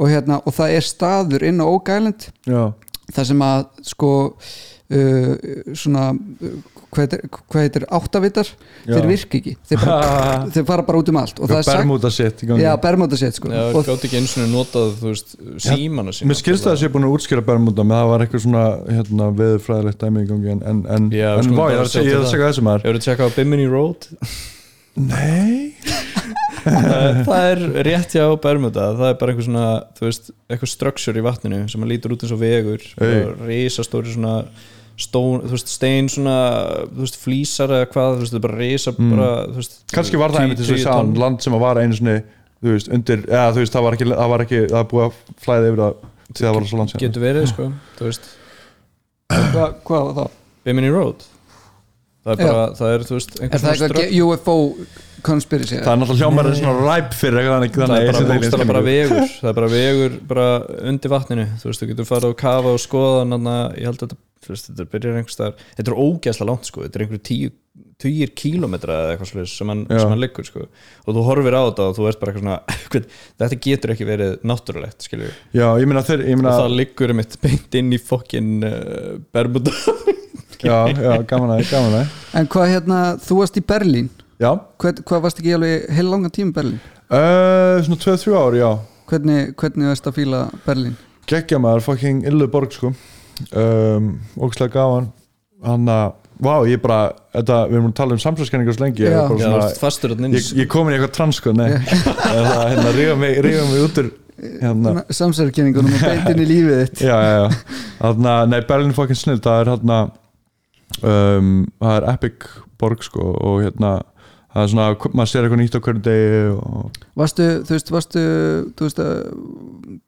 Og 0.00 0.08
hérna, 0.08 0.40
og 0.48 0.54
það 0.56 0.74
er 0.78 0.84
staður 0.88 1.42
inn 1.44 1.60
á 1.60 1.66
Oak 1.68 1.90
Island. 1.92 2.28
Já, 2.48 2.62
þar 3.12 3.26
sem 3.28 3.42
að 3.44 3.66
sko 3.92 4.12
uh, 4.32 5.34
svona 5.76 6.06
hvað 6.92 7.62
heitir, 7.62 7.84
áttavitar? 7.88 8.48
Já. 8.84 8.92
þeir 8.98 9.06
virka 9.08 9.38
ekki, 9.38 9.54
þeir, 9.68 9.80
bara, 9.80 10.30
þeir 10.54 10.66
fara 10.68 10.84
bara 10.84 11.00
út 11.00 11.10
um 11.12 11.18
allt. 11.22 11.40
Og 11.40 11.48
það 11.48 11.60
er 11.60 11.66
sagt, 11.68 12.44
já, 12.60 12.70
bermóta 12.82 13.20
sétt 13.20 13.38
sko. 13.40 13.48
Já, 13.52 13.62
og 13.72 13.86
gátt 13.88 14.06
ekki 14.08 14.20
eins 14.20 14.36
og 14.36 14.50
notað, 14.52 14.94
þú 15.00 15.12
veist, 15.12 15.34
símana 15.64 16.12
sína 16.16 16.32
Mér 16.32 16.40
skilst 16.42 16.68
það 16.68 16.74
að 16.74 16.80
sé 16.82 16.92
búin 16.92 17.08
að 17.08 17.16
útskýra 17.16 17.46
Bermuda 17.48 17.86
með 17.88 18.02
það 18.02 18.12
var 18.12 18.26
eitthvað 18.26 18.44
svona 18.46 18.64
hérna, 18.98 19.30
veðurfræðilegt 19.40 20.04
dæmi 20.04 20.24
í 20.24 20.30
gangi 20.32 20.54
en, 20.56 20.64
en, 20.72 20.82
en, 20.96 21.10
Já, 21.16 21.28
en 21.38 21.48
sko, 21.48 21.56
vá, 21.56 21.64
ég 21.72 21.78
er 21.80 21.86
að 21.86 21.92
segja- 21.94 22.08
ég 22.10 22.18
er 22.18 22.20
að 22.20 22.28
sjá 22.28 22.36
segja 22.36 22.50
þessu 22.50 22.66
maður 22.68 22.88
Hefur 22.88 23.00
þú 23.00 23.06
tjekkað 23.08 23.32
á 23.32 23.36
Bimini 23.38 23.70
Road? 23.72 24.10
Nei 24.96 25.72
það, 26.62 27.22
það 27.26 27.46
er 27.48 27.62
rétt 27.88 28.12
hjá 28.14 28.26
Bermuda 28.42 28.90
það 28.98 29.08
er 29.08 29.16
bara 29.18 29.32
einhver 29.32 29.46
svona, 29.46 29.64
þú 29.98 30.04
veist, 30.06 30.28
eitthvað 30.52 30.70
structure 30.70 31.18
í 31.18 31.24
vatninu 31.24 31.62
sem 31.72 31.82
að 31.86 31.90
lítur 31.94 32.14
út 32.14 32.22
eins 32.26 32.34
og 32.36 32.42
vegur 32.42 32.84
Hey. 33.00 33.22
og 33.24 33.40
risastóri 33.48 34.12
svona 34.14 34.34
stón, 35.02 35.40
þú 35.48 35.56
veist, 35.56 35.72
stein 35.72 36.10
svona 36.12 36.36
þú 36.92 37.06
veist, 37.06 37.16
flísar 37.22 37.72
eða 37.78 37.88
hvað, 37.94 38.12
þú 38.18 38.22
veist, 38.26 38.34
það 38.36 38.38
er 38.38 38.44
bara 38.46 38.60
risa 38.60 38.94
bara, 38.98 39.30
þú 39.48 39.58
veist, 39.62 39.74
Kannski 39.96 40.20
var 40.20 40.34
það 40.36 40.44
einmitt 40.44 40.60
tugi 40.62 40.84
sagði 40.84 41.00
tonn. 41.00 41.14
land 41.24 41.42
sem 41.46 41.56
að 41.56 41.64
var 41.64 41.80
einu 41.82 41.98
sinni 41.98 42.16
þú 42.62 42.76
veist, 42.76 42.92
undir, 42.94 43.24
eða 43.32 43.48
þú 43.56 43.64
veist, 43.64 43.74
það 43.78 43.86
var 43.88 43.96
ekki 43.98 44.10
það 44.12 44.30
var 44.36 44.44
ekki, 44.46 44.60
það 44.68 44.78
var 44.78 44.88
búið 44.92 45.06
að 45.08 45.20
flæða 45.48 45.72
yfir 45.72 45.82
það 45.86 46.08
því 46.32 46.46
það 46.46 46.54
var 46.60 46.68
svo 46.70 46.78
land 46.82 46.92
sem 46.94 47.02
getur 47.02 47.24
verið, 47.26 47.48
sko, 47.50 47.70
þú 47.98 48.10
veist 48.10 48.30
hvað, 49.32 49.74
hvað 49.88 50.06
var 50.10 50.14
það? 50.20 50.36
Bimini 50.68 50.92
Road 50.94 51.24
það 52.22 52.32
er 52.32 52.42
bara, 52.42 52.66
það 52.78 52.92
er, 52.96 53.06
þú 53.08 53.16
veist, 53.16 53.38
Er 53.42 53.62
það 53.62 53.84
eitthvað 53.86 54.16
UFO 54.26 54.56
conspiracy? 55.26 55.78
Það 55.78 55.92
er 55.92 56.00
náttúrulega 56.00 56.26
hljómar 56.26 56.48
er 56.50 56.58
svona 56.58 56.86
ræp 56.86 57.16
fyrir 57.18 57.40
eitthvað 57.40 57.56
þannig 57.56 57.76
það 58.52 58.64
er 58.64 58.70
bara, 58.72 58.84
vegur. 58.86 59.24
Það 59.42 59.50
er 59.52 59.56
bara 59.58 59.70
vegur 59.72 60.18
bara 60.32 60.46
undir 60.90 61.12
vatninu. 61.12 61.46
Þú 61.62 61.70
veist, 61.70 61.82
þú 61.82 61.90
getur 61.92 62.08
farið 62.08 62.32
og 62.32 62.38
kafa 62.42 62.74
og 62.74 62.82
skoða 62.82 63.24
þannig 63.24 63.52
að 63.52 63.78
ég 63.78 63.90
held 63.90 63.98
að 63.98 64.04
þetta, 64.06 64.20
þú 64.42 64.54
veist, 64.54 64.70
þetta 64.70 64.88
byrjar 64.94 65.20
einhvers 65.20 65.38
staðar. 65.38 65.66
Þetta 65.78 65.92
er 65.94 66.00
ógæslega 66.06 66.50
langt 66.50 66.70
sko, 66.70 66.86
þetta 66.86 66.98
er 66.98 67.06
einhverju 67.06 67.24
tíu 67.30 67.52
tugir 68.02 68.32
kílómetra 68.38 68.96
eða 68.98 69.14
eitthvað 69.14 69.30
slúið 69.30 69.48
sem 69.52 69.72
hann, 69.72 69.82
hann 69.90 70.20
liggur 70.22 70.46
sko. 70.48 70.66
Og 71.06 71.16
þú 71.16 71.24
horfir 71.28 71.56
á 71.56 71.62
þetta 71.68 71.86
og 71.88 71.96
þú 71.98 72.06
veist 72.08 72.20
bara 72.22 72.32
eitthvað 72.32 72.46
svona 72.46 73.04
þetta 73.42 73.60
getur 73.66 73.94
ekki 73.94 74.08
verið 74.08 74.34
náttúrulegt 74.50 75.06
skilju 75.06 75.30
Já, 75.54 75.66
ég 75.80 75.86
meina 75.90 76.04
þeir, 76.06 76.24
ég 76.28 76.36
og 76.36 76.42
meina 76.42 76.56
það 76.58 76.76
liggur 76.80 77.14
um 77.14 77.22
eitt 77.22 77.38
beint 77.42 77.78
inn 77.80 77.94
í 77.94 78.00
fokkin 78.02 78.50
uh, 78.68 79.14
Bermuda. 79.34 79.74
Já, 80.62 80.86
já, 80.94 81.16
gaman 81.26 81.56
að, 81.56 81.64
gaman 81.72 81.94
að 81.98 82.10
En 82.38 82.46
hvað 82.46 82.68
hérna, 82.70 82.98
þú 83.18 83.40
varst 83.40 83.56
í 83.58 83.62
Berlín. 83.66 84.12
Já, 84.38 84.52
hvað, 84.78 85.00
hvað 85.08 85.24
varst 85.24 85.40
ekki 85.42 85.56
alveg 85.56 85.88
heil 85.96 86.04
langan 86.06 86.30
tíma 86.34 86.52
í 86.52 86.54
Berlín? 86.54 86.76
uh, 87.10 87.80
svona 87.82 87.98
2-3 88.04 88.36
ár, 88.38 88.58
já. 88.60 88.68
Hvernig, 89.10 89.56
hvernig 89.58 89.90
varst 89.90 90.06
að 90.06 90.20
fíla 90.20 90.44
Berlín? 90.62 90.94
Gekkja 91.30 91.58
maður, 91.62 91.82
fucking 91.88 92.22
illu 92.30 92.46
borg 92.50 92.70
sko. 92.74 92.92
Um, 93.58 94.12
Ógislega 94.38 94.76
gaman. 94.78 95.10
Hann 95.66 95.90
vá, 96.42 96.54
ég 96.68 96.80
bara 96.82 96.98
þetta, 97.34 97.58
Við 97.70 97.78
erum 97.78 97.90
að 97.90 97.94
tala 98.00 98.16
um 98.16 98.22
samsvæðskenningar 98.22 98.76
svo 98.76 98.84
lengi 98.84 99.04
ég, 99.04 99.12
er 99.12 99.16
Já. 99.16 99.22
bara 99.28 99.38
Já, 99.38 99.46
svona, 99.46 99.62
veist, 99.62 99.82
fastur 99.82 100.14
þarna 100.14 100.28
inn 100.28 100.36
ég, 100.38 100.48
ég 100.62 100.70
komin 100.72 100.94
í 100.94 100.98
eitthvað 100.98 101.14
trans 101.18 101.40
sko, 101.40 101.54
nei. 101.56 101.70
Það 102.22 102.64
hérna, 102.72 102.94
rífa 102.98 103.16
mig, 103.22 103.38
rífa 103.46 103.68
mig 103.70 103.86
út 103.86 104.02
úr 104.02 104.10
hérna, 104.42 104.94
Samsverðkenningunum 105.12 105.94
og 105.98 106.02
beintin 106.02 106.42
í 106.42 106.48
lífið 106.48 106.80
þitt. 106.82 107.04
Já, 107.06 107.14
já, 107.22 107.34
já. 107.44 107.82
Þarna, 108.00 108.36
nei, 108.50 108.60
Berlin 108.68 108.90
er 108.92 108.98
fucking 108.98 109.18
snill 109.20 109.42
það 109.44 109.60
er 109.62 109.72
hérna 109.74 109.98
um, 111.02 111.52
það 111.80 111.98
er 111.98 112.08
epic 112.14 112.48
borg 112.82 113.04
sko 113.06 113.28
og 113.38 113.60
hérna 113.62 113.92
það 114.52 114.64
er 114.64 114.72
svona, 114.72 114.88
maður 115.14 115.30
sér 115.30 115.46
eitthvað 115.46 115.62
nýtt 115.62 115.76
á 115.78 115.84
hverju 115.86 116.02
degi 116.04 116.40
og 116.56 116.98
Varstu, 117.22 117.46
þú 117.68 117.76
veist, 117.76 117.92
varstu 117.94 118.24
þú 118.76 118.88
veist, 118.88 119.00
að, 119.00 119.12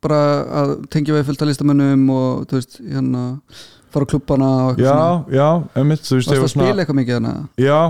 bara 0.05 0.21
að 0.63 0.75
tengja 0.93 1.17
við 1.17 1.31
fullt 1.31 1.45
að 1.45 1.51
listamönnum 1.53 2.05
og 2.13 2.45
þú 2.51 2.61
veist, 2.61 2.79
hérna 2.83 3.25
fara 3.95 4.09
klubbana 4.11 4.49
og 4.67 4.75
eitthvað 4.75 5.29
já, 5.31 5.39
já, 5.39 5.49
emitt, 5.83 6.03
þú 6.05 6.17
veist 6.19 6.29
Varstu 6.29 6.35
ég 6.35 6.39
að 6.39 6.45
var 6.45 6.53
svona- 6.55 6.67
spila 6.69 6.83
eitthvað 6.85 7.01
mikið 7.01 7.15
hana? 7.21 7.35
Já, 7.59 7.81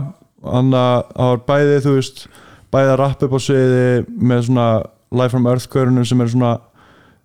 hann 0.54 0.70
að 0.70 1.04
það 1.14 1.30
var 1.32 1.42
bæði, 1.50 1.80
þú 1.86 1.94
veist 1.98 2.26
bæði 2.74 2.92
að 2.94 2.98
rappa 3.00 3.26
upp 3.28 3.34
á 3.34 3.40
sviði 3.46 4.06
með 4.32 4.44
svona 4.48 4.68
Live 5.14 5.30
from 5.30 5.46
Earth 5.46 5.68
körunum 5.70 6.06
sem 6.06 6.20
er 6.20 6.26
svona 6.32 6.52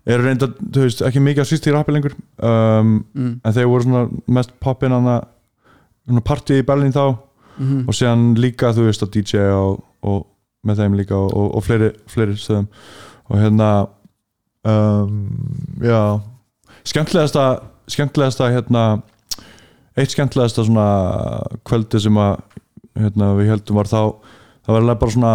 eru 0.10 0.24
reynda, 0.26 0.48
þú 0.72 0.84
veist, 0.86 1.02
ekki 1.06 1.22
mikið 1.22 1.42
að 1.44 1.50
síst 1.50 1.68
í 1.70 1.74
rappi 1.74 1.92
lengur. 1.94 2.14
Um, 2.42 3.04
Mm. 3.16 3.42
en 3.46 3.54
þeir 3.54 3.68
voru 3.70 3.84
svona 3.84 4.10
mest 4.28 4.52
poppin 4.60 4.92
hann 4.92 5.06
að 5.06 5.26
svona 6.08 6.22
partí 6.26 6.60
í 6.62 6.66
Berlín 6.66 6.94
þá. 6.94 7.18
Mm 7.60 7.84
og 7.90 7.94
síðan 7.94 8.38
líka, 8.40 8.72
þú 8.74 8.86
veist, 8.88 9.02
að 9.04 9.12
DJ 9.12 9.38
og, 9.52 9.84
og 10.02 10.26
með 10.66 10.78
þeim 10.80 10.96
líka 10.96 11.16
og, 11.18 11.34
og, 11.36 11.56
og 11.58 11.64
fleiri, 11.66 11.90
fleiri 12.08 12.38
stöðum. 12.40 12.68
Og 13.30 13.38
hérna 13.38 13.88
um, 14.64 15.30
já 15.82 16.22
skemmtilegasta 17.94 18.50
skemmtilegasta 18.50 18.52
hérna 18.54 18.84
eitt 20.00 20.14
skemmtilegasta 20.14 20.66
svona 20.68 20.88
kvöldi 21.68 22.00
sem 22.04 22.18
að 22.22 22.40
hérna, 23.00 23.34
við 23.40 23.52
heldum 23.54 23.80
var 23.80 23.90
þá 23.90 24.00
það 24.66 24.74
var 24.76 24.82
alveg 24.84 25.00
bara 25.04 25.16
svona 25.16 25.34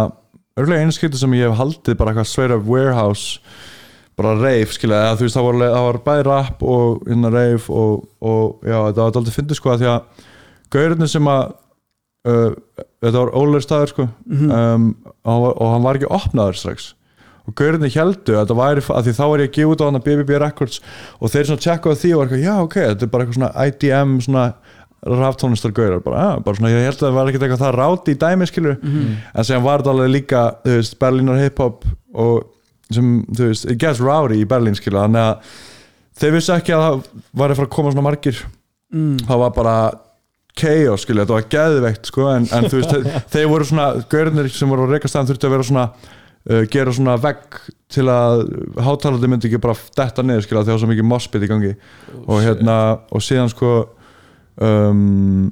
örgulega 0.55 0.85
einu 0.85 0.95
skipti 0.95 1.19
sem 1.19 1.33
ég 1.37 1.49
hef 1.49 1.57
haldið 1.59 1.97
bara 1.99 2.13
eitthvað 2.13 2.29
up 2.55 2.67
warehouse 2.69 3.39
bara 4.15 4.35
reif 4.39 4.71
skilja, 4.71 5.01
eða 5.09 5.17
þú 5.19 5.25
veist 5.27 5.35
það 5.35 5.45
var, 5.49 5.57
var 5.89 5.97
bæði 6.05 6.25
rap 6.29 6.61
og 6.63 7.01
hérna 7.09 7.31
reif 7.33 7.65
og, 7.69 8.05
og 8.23 8.61
já, 8.63 8.77
þetta 8.87 9.01
var 9.03 9.17
aldrei 9.19 9.35
fyndið 9.35 9.59
sko 9.59 9.73
að 9.73 9.81
því 9.83 9.89
að 9.91 10.21
gaurinn 10.75 11.09
sem 11.11 11.27
að 11.27 11.41
uh, 12.29 12.53
þetta 13.03 13.17
var 13.19 13.33
ólegur 13.35 13.65
staður 13.65 13.91
sko 13.91 14.07
Mhm. 14.25 14.53
um, 14.55 14.85
og, 15.25 15.49
og 15.51 15.73
hann 15.73 15.83
var 15.83 15.99
ekki 15.99 16.11
opnaður 16.15 16.61
strax 16.61 16.93
og 17.45 17.55
gaurinn 17.57 17.85
heldu 17.85 18.35
að 18.35 18.41
þetta 18.41 18.57
væri 18.59 18.85
að 18.89 19.07
því 19.07 19.15
þá 19.17 19.25
var 19.25 19.43
ég 19.43 19.49
að 19.51 19.57
gefa 19.57 19.73
út 19.73 19.83
á 19.83 19.87
hann 19.87 19.99
að 19.99 20.05
BBB 20.07 20.39
Records 20.41 20.79
og 21.19 21.33
þeir 21.33 21.49
svona 21.49 21.65
tjekkaðu 21.65 21.99
því 22.01 22.13
og 22.13 22.21
var 22.21 22.25
eitthvað, 22.25 22.45
já 22.45 22.55
ok, 22.63 22.77
þetta 22.81 23.05
er 23.05 23.11
bara 23.13 23.25
eitthvað 23.25 23.39
svona 23.39 23.67
IDM 23.69 24.15
svona 24.25 24.45
raftónistar 25.05 25.73
gaurar. 25.75 26.01
Bara, 26.01 26.23
ah, 26.23 26.39
bara 26.41 26.57
svona, 26.57 26.71
ég 26.73 26.87
held 26.87 26.97
að 26.97 27.05
það 27.05 27.17
var 27.19 27.29
ekkert 27.29 27.45
eitthvað 27.45 27.61
það 27.61 27.75
ráti 27.77 28.15
í 28.15 28.19
dæmi 28.23 28.47
skilur, 28.49 28.77
en 28.81 29.45
sem 29.45 29.63
var 29.63 29.83
þetta 29.83 29.93
alveg 29.93 30.11
líka 30.15 30.41
þú 30.63 30.77
veist, 30.79 30.97
Berlínar 31.03 31.41
hip-hop 31.43 31.85
og 32.13 32.47
sem, 32.89 33.11
þú 33.29 33.51
veist, 33.51 33.67
it 33.69 33.81
gets 33.81 34.01
rowdy 34.01 34.41
í 34.41 34.47
Berlín 34.49 34.77
skilur, 34.77 35.03
þannig 35.05 35.21
að 35.21 35.61
þeir 36.17 36.35
vissi 36.39 36.53
ekki 36.55 36.73
að 36.73 36.85
það 36.87 37.05
var 37.37 37.53
að 37.53 37.61
fara 37.61 37.69
að 37.69 37.75
koma 37.77 37.93
svona 37.93 38.07
margir. 38.07 38.41
Mm. 38.95 39.15
það 39.27 39.39
var 39.41 39.53
bara 39.55 39.77
chaos 40.55 41.03
skilja, 41.03 41.25
þetta 41.25 41.35
var 41.35 41.47
geðveikt 41.51 42.09
sko, 42.09 42.27
en, 42.31 42.45
en 42.55 42.67
þú 42.69 42.79
veist, 42.79 43.07
þeir, 43.33 43.47
voru 43.51 43.67
svona 43.67 43.87
gaurinnir 44.11 44.51
sem 44.53 44.71
voru 44.71 44.87
á 44.87 44.93
reykastæðan 44.93 45.31
þurfti 45.31 45.49
að 45.49 45.55
vera 45.55 45.67
svona 45.67 45.85
gera 46.45 46.93
svona 46.93 47.15
vegg 47.17 47.59
til 47.89 48.05
að 48.11 48.43
hátalandi 48.85 49.29
myndi 49.29 49.49
ekki 49.49 49.61
bara 49.63 49.77
detta 49.97 50.25
niður 50.25 50.45
skilja, 50.45 50.61
þegar 50.61 50.67
það 50.67 50.75
var 50.75 50.83
svo 50.83 50.89
mikið 50.91 51.07
mospit 51.09 51.45
í 51.45 51.49
gangi. 51.49 51.71
Og 52.25 52.41
hérna, 52.45 52.75
og 53.09 53.23
síðan 53.25 53.49
sko 53.53 53.71
um, 54.61 55.47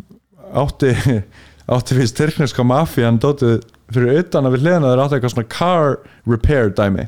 átti 0.53 0.93
átti 1.73 1.97
við 1.97 2.11
styrkneska 2.11 2.65
mafían 2.67 3.21
dótið 3.23 3.61
fyrir 3.93 4.21
utan 4.23 4.47
að 4.47 4.57
við 4.57 4.65
hliðina 4.65 4.91
þeir 4.91 5.03
átti 5.03 5.17
eitthvað 5.17 5.35
svona 5.35 5.51
car 5.53 5.97
repair 6.29 6.73
dæmi. 6.77 7.07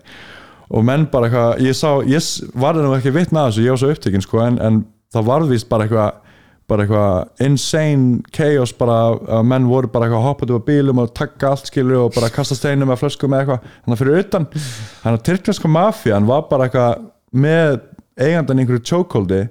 Og 0.73 0.85
menn 0.85 1.05
bara 1.11 1.29
eitthvað, 1.29 1.61
ég 1.61 1.77
sá, 1.77 1.89
ég 2.09 2.57
var 2.57 2.77
nú 2.79 2.93
ekki 2.95 3.13
vitna 3.13 3.45
að 3.45 3.51
þessu, 3.51 3.65
ég 3.65 3.75
var 3.75 3.81
svo 3.83 3.93
upptekinn 3.93 4.25
sko, 4.25 4.41
en, 4.41 4.57
en 4.65 4.79
það 5.13 5.27
varðvist 5.29 5.69
bara 5.69 5.85
eitthvað 5.85 6.24
bara 6.69 6.85
eitthvað 6.85 7.45
insane 7.45 8.23
chaos 8.33 8.73
bara 8.73 8.97
að 9.37 9.43
menn 9.51 9.67
voru 9.69 9.89
bara 9.91 10.07
eitthvað 10.07 10.25
hoppað 10.25 10.53
upp 10.55 10.65
á 10.65 10.67
bílum 10.69 11.01
og 11.03 11.13
takka 11.17 11.51
allt 11.51 11.69
skilur 11.69 12.07
og 12.07 12.15
bara 12.15 12.31
kasta 12.33 12.57
steinum 12.57 12.89
með 12.89 13.03
flösku 13.03 13.29
með 13.29 13.43
eitthvað. 13.43 13.67
Þannig 13.83 13.95
að 13.95 14.01
fyrir 14.01 14.23
utan 14.23 14.47
þannig 14.55 15.19
að 15.19 15.25
tyrkneska 15.29 15.71
mafían 15.75 16.29
var 16.29 16.47
bara 16.49 16.67
eitthvað 16.67 17.05
með 17.35 17.77
eigandan 18.17 18.63
einhverju 18.63 18.85
chokeholdi. 18.89 19.43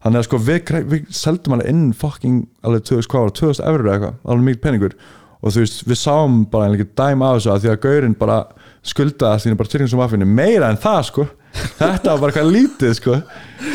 Þannig 0.00 0.20
að 0.20 0.28
sko 0.28 0.42
við, 0.44 0.74
við 0.90 1.08
seldum 1.16 1.56
alveg 1.56 1.72
inn 1.72 1.88
fucking 1.96 2.44
alveg 2.64 2.86
2000 2.88 3.10
hvað 3.12 3.26
var, 3.26 3.34
það, 3.34 3.40
2000 3.40 3.72
eurur 3.72 3.88
eða 3.88 3.96
eitthvað 3.96 4.32
alveg 4.34 4.48
mikið 4.50 4.62
peningur. 4.66 4.96
Og 5.40 5.54
þú 5.54 5.64
veist 5.64 5.84
við 5.88 6.00
sáum 6.00 6.40
bara 6.52 6.68
einhverjum 6.68 6.84
ekki 6.84 7.00
dæm 7.00 7.22
af 7.24 7.36
þessu 7.38 7.52
að 7.54 7.62
því 7.64 7.72
að 7.72 7.82
gaurinn 7.86 8.16
bara 8.20 8.40
skuldaði 8.84 9.44
því 9.44 9.60
bara 9.60 9.72
tyrkneska 9.72 10.00
mafínu 10.00 10.28
meira 10.28 10.68
en 10.68 10.80
það 10.80 11.04
sko 11.08 11.26
þetta 11.52 12.12
var 12.12 12.20
bara 12.22 12.32
eitthvað 12.32 12.52
lítið 12.54 12.96
sko. 12.98 13.20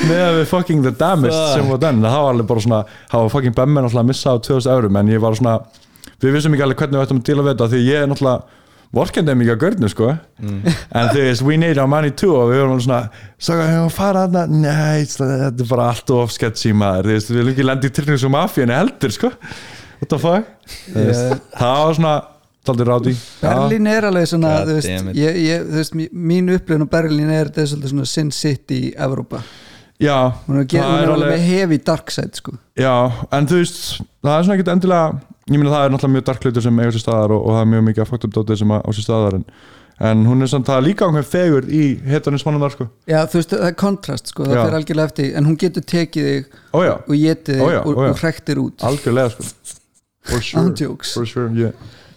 Með 0.10 0.22
að 0.26 0.38
við 0.40 0.46
fucking 0.52 0.86
the 0.86 0.94
damage 0.96 1.40
sem 1.54 1.72
var 1.72 1.82
den 1.84 2.04
það 2.04 2.20
var 2.26 2.36
alveg 2.36 2.52
bara 2.52 2.66
svona, 2.68 2.84
það 3.12 3.26
var 3.26 3.34
fucking 3.36 3.64
alltaf 3.66 4.02
að 4.02 4.12
missa 4.12 4.36
á 4.36 4.36
2000 4.50 4.76
eurum 4.76 5.02
en 5.02 5.12
ég 5.12 5.24
var 5.24 5.38
svona 5.38 5.58
við 6.24 6.38
vissum 6.38 6.56
ekki 6.56 6.66
alveg 6.66 6.84
hvernig 6.84 7.00
við 7.00 7.08
ættum 7.08 7.20
að 7.22 7.28
díla 7.30 7.46
við 7.46 7.52
þetta 7.54 7.72
því 7.74 7.82
ég 7.86 8.04
er 8.04 8.10
náttúrulega 8.12 8.64
vorkendið 8.96 9.38
mikið 9.40 9.54
að 9.54 9.62
görnu 9.64 9.90
sko. 9.92 10.12
En 10.40 11.10
þú 11.12 11.24
veist, 11.26 11.44
we 11.46 11.58
need 11.60 11.80
our 11.82 11.90
money 11.92 12.14
too 12.16 12.36
og 12.38 12.52
við 12.54 12.62
vorum 12.64 12.84
svona, 12.84 13.00
svo 13.42 13.58
að 13.60 13.72
við 13.74 13.90
fara 13.96 14.26
þarna. 14.26 14.62
Nei, 14.64 15.08
þetta 15.10 15.50
er 15.52 15.72
bara 15.72 15.90
allt 15.92 16.14
of 16.16 16.32
sketchy 16.32 16.72
maður, 16.76 17.10
þú 17.10 17.18
veist, 17.18 17.32
við 17.32 17.42
viljum 17.42 17.56
ekki 17.56 17.68
lendi 17.68 17.92
í 17.92 17.96
tyrknings 17.98 18.28
og 18.28 18.34
mafíunni 18.36 18.78
heldur 18.78 19.16
sko. 19.16 19.34
What 20.00 20.12
the 20.12 20.20
fuck? 20.22 20.48
Yeah. 20.94 21.38
það 21.56 21.82
var 21.82 22.00
svona, 22.00 22.16
taldi 22.68 22.88
ráti 22.88 23.14
Berlín 23.42 23.88
er 23.92 24.08
alveg 24.10 24.28
svona 24.32 24.56
veist, 24.68 24.90
ég, 25.18 25.38
ég, 25.46 25.68
veist, 25.76 25.96
mí- 25.98 26.10
mín 26.12 26.50
upplifun 26.56 26.88
á 26.88 26.90
Berlín 26.98 27.30
er 27.34 27.52
þetta 27.52 27.64
er 27.66 27.72
svolítið 27.74 27.94
svona 27.94 28.10
Sin 28.12 28.32
City 28.36 28.82
í 28.90 28.92
Evrópa. 28.98 29.44
Já, 30.02 30.18
hún 30.50 30.60
er, 30.60 30.66
það 30.68 30.90
hún 30.90 31.04
er 31.06 31.14
alveg 31.14 31.46
hefi 31.48 31.78
dark 31.88 32.12
side 32.12 32.36
sko. 32.42 32.58
Já, 32.76 32.92
en 33.32 33.48
þú 33.48 33.62
veist, 33.62 33.80
það 34.26 34.34
er 34.36 34.44
svona 34.50 34.58
ekkert 34.60 34.74
endilega 34.76 35.06
ég 35.46 35.62
meina 35.62 35.72
það 35.72 35.86
er 35.86 35.94
náttúrulega 35.94 36.16
mjög 36.18 36.26
dark 36.28 36.44
hlutur 36.46 36.64
sem 36.66 36.80
eiga 36.82 36.92
sér 36.96 37.04
staðar 37.06 37.34
og, 37.36 37.42
og 37.46 37.54
það 37.56 37.62
er 37.62 37.72
mjög 37.72 37.84
mikið 37.90 38.04
að 38.04 38.14
up 38.26 38.36
dótið 38.36 38.58
sem 38.62 38.72
að- 38.76 38.84
á 38.84 38.90
sér 38.98 39.06
staðar 39.06 39.38
en, 39.38 39.44
en 40.10 40.24
hún 40.26 40.42
er 40.42 40.50
samt 40.52 40.70
er 40.74 40.82
líka 40.84 41.06
einhver 41.08 41.28
fegur 41.30 41.68
í 41.70 41.84
hetanismannum 42.10 42.66
þar 42.66 42.74
sko. 42.76 42.88
Já 43.08 43.20
þú 43.30 43.40
veist 43.40 43.54
það 43.54 43.68
er 43.70 43.78
kontrast 43.80 44.34
sko, 44.34 44.44
það 44.50 44.58
Já. 44.58 44.64
fyrir 44.66 44.78
algjörlega 44.82 45.12
eftir 45.12 45.38
en 45.38 45.46
hún 45.48 45.58
getur 45.62 45.86
tekið 45.94 46.30
þig 46.32 46.58
Ójá, 46.74 46.94
og 46.98 47.14
getið 47.16 47.60
þig 47.60 47.62
Ó 47.62 47.70
já, 47.72 47.80
og, 47.86 47.94
ó 47.96 48.10
og 48.10 48.20
hrektir 48.24 48.64
út. 48.66 48.88
Algjörlega 48.90 49.36
sko. 49.36 49.44
For 50.26 50.42
sure, 50.42 50.98
for 51.14 51.26
sure 51.30 51.52
yeah. 51.54 51.72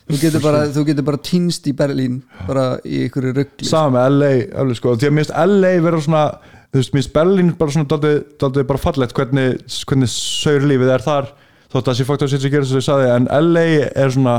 Þú 0.08 0.20
getur 0.22 0.44
bara, 0.44 0.62
þú 0.72 0.84
getur 0.88 1.06
bara 1.06 1.20
týnst 1.30 1.66
í 1.68 1.74
Berlín 1.76 2.20
bara 2.48 2.68
í 2.84 3.04
einhverju 3.06 3.34
ruggli 3.36 3.68
Sama 3.68 3.98
með 3.98 4.16
LA, 4.18 4.30
alveg 4.62 4.80
sko. 4.80 4.94
Því 4.96 5.10
að 5.10 5.16
mér 5.16 5.26
finnst 5.28 5.58
LA 5.58 5.74
vera 5.84 6.00
svona 6.04 6.22
Þú 6.68 6.76
veist, 6.82 6.90
mér 6.92 7.00
finnst 7.00 7.12
Berlín 7.14 7.52
bara 7.56 7.72
svona 7.72 7.88
daldið, 7.88 8.16
daldið 8.42 8.66
bara 8.68 8.80
fallegt 8.82 9.14
hvernig, 9.16 9.62
hvernig 9.88 10.10
saurlífið 10.12 10.90
er 10.92 11.04
þar 11.06 11.30
þótt 11.72 11.78
að 11.78 11.86
það 11.88 11.96
sé 11.96 12.06
fakt 12.08 12.24
að 12.24 12.32
setja 12.32 12.48
að 12.48 12.54
gera 12.54 12.66
þess 12.66 12.74
að 12.74 12.80
ég 12.80 12.86
saði 12.88 13.08
en 13.14 13.28
LA 13.48 13.64
er 14.04 14.12
svona, 14.12 14.34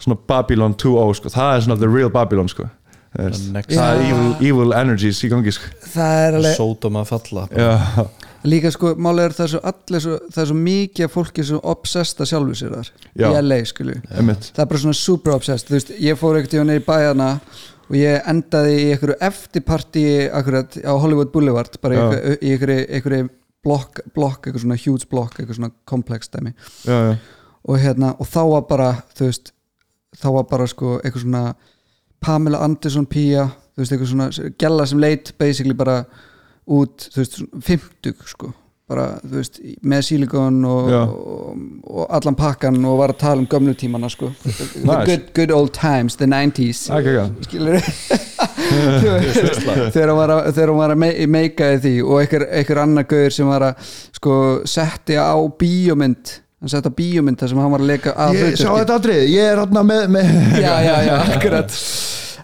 svona 0.00 0.16
Babylon 0.32 0.76
2.0 0.80 1.18
sko, 1.18 1.32
það 1.32 1.52
er 1.52 1.66
svona 1.66 1.78
the 1.82 1.90
real 1.92 2.12
Babylon 2.12 2.48
sko. 2.52 2.68
Það 3.16 3.76
er, 3.80 4.00
evil, 4.04 4.32
evil 4.44 4.72
energies 4.76 5.22
í 5.24 5.30
gangi 5.32 5.52
sko. 5.56 5.68
Það 5.94 6.22
er 6.24 6.38
alveg 6.40 6.56
Sódóma 6.58 7.04
að 7.04 7.12
falla 7.14 7.46
Já, 7.56 8.04
líka 8.44 8.70
sko, 8.74 8.94
málega 9.00 9.30
er 9.30 9.36
það 9.36 9.48
svo 9.52 9.60
allir 9.70 10.02
svo, 10.04 10.18
það 10.32 10.42
er 10.42 10.50
svo 10.50 10.58
mikið 10.66 11.12
fólki 11.12 11.44
sem 11.46 11.62
obsesta 11.72 12.26
sjálfu 12.28 12.58
sér 12.58 12.74
þar 12.76 12.90
Já. 13.16 13.28
í 13.30 13.40
LA 13.42 13.58
skilju. 13.70 13.96
Það 14.10 14.60
er 14.64 14.68
bara 14.72 14.82
svona 14.82 14.98
super 15.00 15.36
obsessed. 15.36 15.68
Þú 15.70 15.78
veist, 15.78 15.94
ég 16.02 16.20
fór 16.20 16.38
ekkert 16.40 16.56
í 16.56 16.60
hann 16.60 16.74
í 16.74 16.82
bæjana 16.86 17.30
og 17.86 17.96
ég 17.96 18.28
endaði 18.30 18.76
í 18.82 18.86
einhverju 18.92 19.18
eftirparti 19.28 20.04
akkurat 20.34 20.78
á 20.82 20.92
Hollywood 20.98 21.32
Boulevard 21.34 21.78
bara 21.82 21.94
Já. 21.94 22.36
í 22.40 22.54
einhverju, 22.56 23.28
blokk, 23.66 24.46
eitthvað 24.46 24.62
svona 24.62 24.78
huge 24.78 25.08
blokk 25.10 25.40
eitthvað 25.40 25.58
svona 25.60 25.72
komplex 25.88 26.30
dæmi. 26.30 26.52
Já, 26.86 27.16
og 27.66 27.80
hérna, 27.82 28.12
og 28.20 28.28
þá 28.30 28.42
var 28.52 28.66
bara 28.68 28.90
þú 29.18 29.26
veist, 29.26 29.52
þá 30.16 30.28
var 30.38 30.46
bara 30.50 30.68
sko 30.70 30.98
eitthvað 31.00 31.24
svona 31.24 31.44
Pamela 32.22 32.62
Anderson 32.64 33.06
Pía, 33.10 33.48
þú 33.74 33.82
veist, 33.82 33.92
eitthvað 33.94 34.12
svona 34.12 34.52
gæla 34.60 34.86
sem 34.86 35.02
leit 35.02 35.32
basically 35.38 35.74
bara 35.74 36.04
út, 36.66 37.08
þú 37.12 37.22
veist, 37.22 37.36
svona 37.40 37.62
50 37.66 38.14
sko. 38.30 38.52
Bara, 38.86 39.16
þú 39.18 39.40
veist, 39.40 39.56
með 39.82 40.04
sílikon 40.06 40.60
og, 40.70 40.92
og, 40.94 41.62
og 41.90 42.04
allan 42.14 42.36
pakkan 42.38 42.76
og 42.86 43.00
var 43.00 43.10
að 43.16 43.20
tala 43.24 43.42
um 43.42 43.48
gömlu 43.50 43.74
tímana 43.74 44.06
sko. 44.12 44.28
Nice. 44.46 45.06
good, 45.08 45.24
good 45.34 45.50
old 45.50 45.72
times, 45.74 46.14
the 46.20 46.28
90s 46.30 46.84
ekki 46.94 47.16
ekki 47.18 47.48
skilur 47.48 47.80
þegar 49.94 50.12
hún 50.12 50.20
var 50.20 50.32
að, 50.36 50.60
hún 50.70 50.78
var 50.78 50.94
að 50.94 51.00
me- 51.02 51.26
meika 51.30 51.72
því 51.82 51.94
og 52.04 52.20
einhver, 52.22 52.44
einhver 52.60 52.78
annar 52.82 53.06
gauður 53.10 53.34
sem 53.34 53.50
var 53.50 53.62
að 53.72 53.90
sko 54.20 54.34
setti 54.70 55.18
á 55.18 55.34
bíómynd 55.34 56.36
hann 56.62 56.70
setti 56.72 56.90
á 56.90 56.94
bíómynd 56.98 57.40
þar 57.42 57.50
sem 57.52 57.60
hann 57.62 57.74
var 57.74 57.82
að 57.84 57.90
leika 57.90 58.14
að 58.16 58.38
Ég 58.40 58.54
sá 58.60 58.68
þetta 58.70 58.96
aldrei, 59.00 59.18
ég 59.34 59.50
er 59.52 59.60
hérna 59.64 59.82
með, 59.86 60.02
með 60.14 60.26
já, 60.62 60.72
já, 60.86 60.94
já, 61.10 61.14
akkurat 61.36 61.70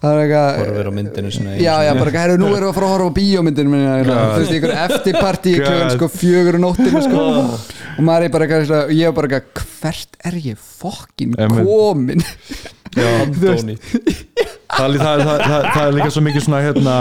það 0.03 0.17
bara 0.19 0.23
eitthvað 0.27 0.77
vera 0.77 0.91
á 0.91 0.95
myndinu 0.99 1.31
svona 1.33 1.57
Já, 1.63 1.75
já, 1.87 1.93
bara, 1.99 2.13
herru, 2.19 2.39
nú 2.41 2.49
erum 2.51 2.67
við 2.67 2.71
að 2.73 2.77
fara 2.79 2.89
að 2.89 2.95
horfa 2.97 3.07
á 3.07 3.17
bíómyndinu 3.19 3.73
minna, 3.73 3.93
þú 4.03 4.41
veist, 4.43 4.55
ykkur 4.59 4.75
eftirparti 4.83 5.53
í 5.53 5.61
klukkan 5.63 5.93
sko 5.95 6.09
fjögur 6.17 6.59
og 6.59 6.65
nóttinu 6.67 7.03
sko. 7.07 7.27
Og 7.99 8.05
maður 8.09 8.27
er 8.27 8.35
bara 8.35 8.49
eitthvað, 8.49 8.93
ég 8.97 9.09
er 9.11 9.17
bara 9.17 9.39
eitthvað 9.39 9.73
hvert 9.83 10.19
er 10.31 10.39
ég 10.43 10.61
fokkin 10.83 11.37
komin 11.39 12.23
það, 12.93 14.87
er- 14.87 14.99
það, 15.01 15.23
það, 15.23 15.43
það, 15.43 15.67
það 15.73 15.85
er 15.87 15.95
líka 15.97 16.11
svo 16.13 16.23
mikið 16.27 16.45
svona 16.47 16.63
hérna, 16.65 16.97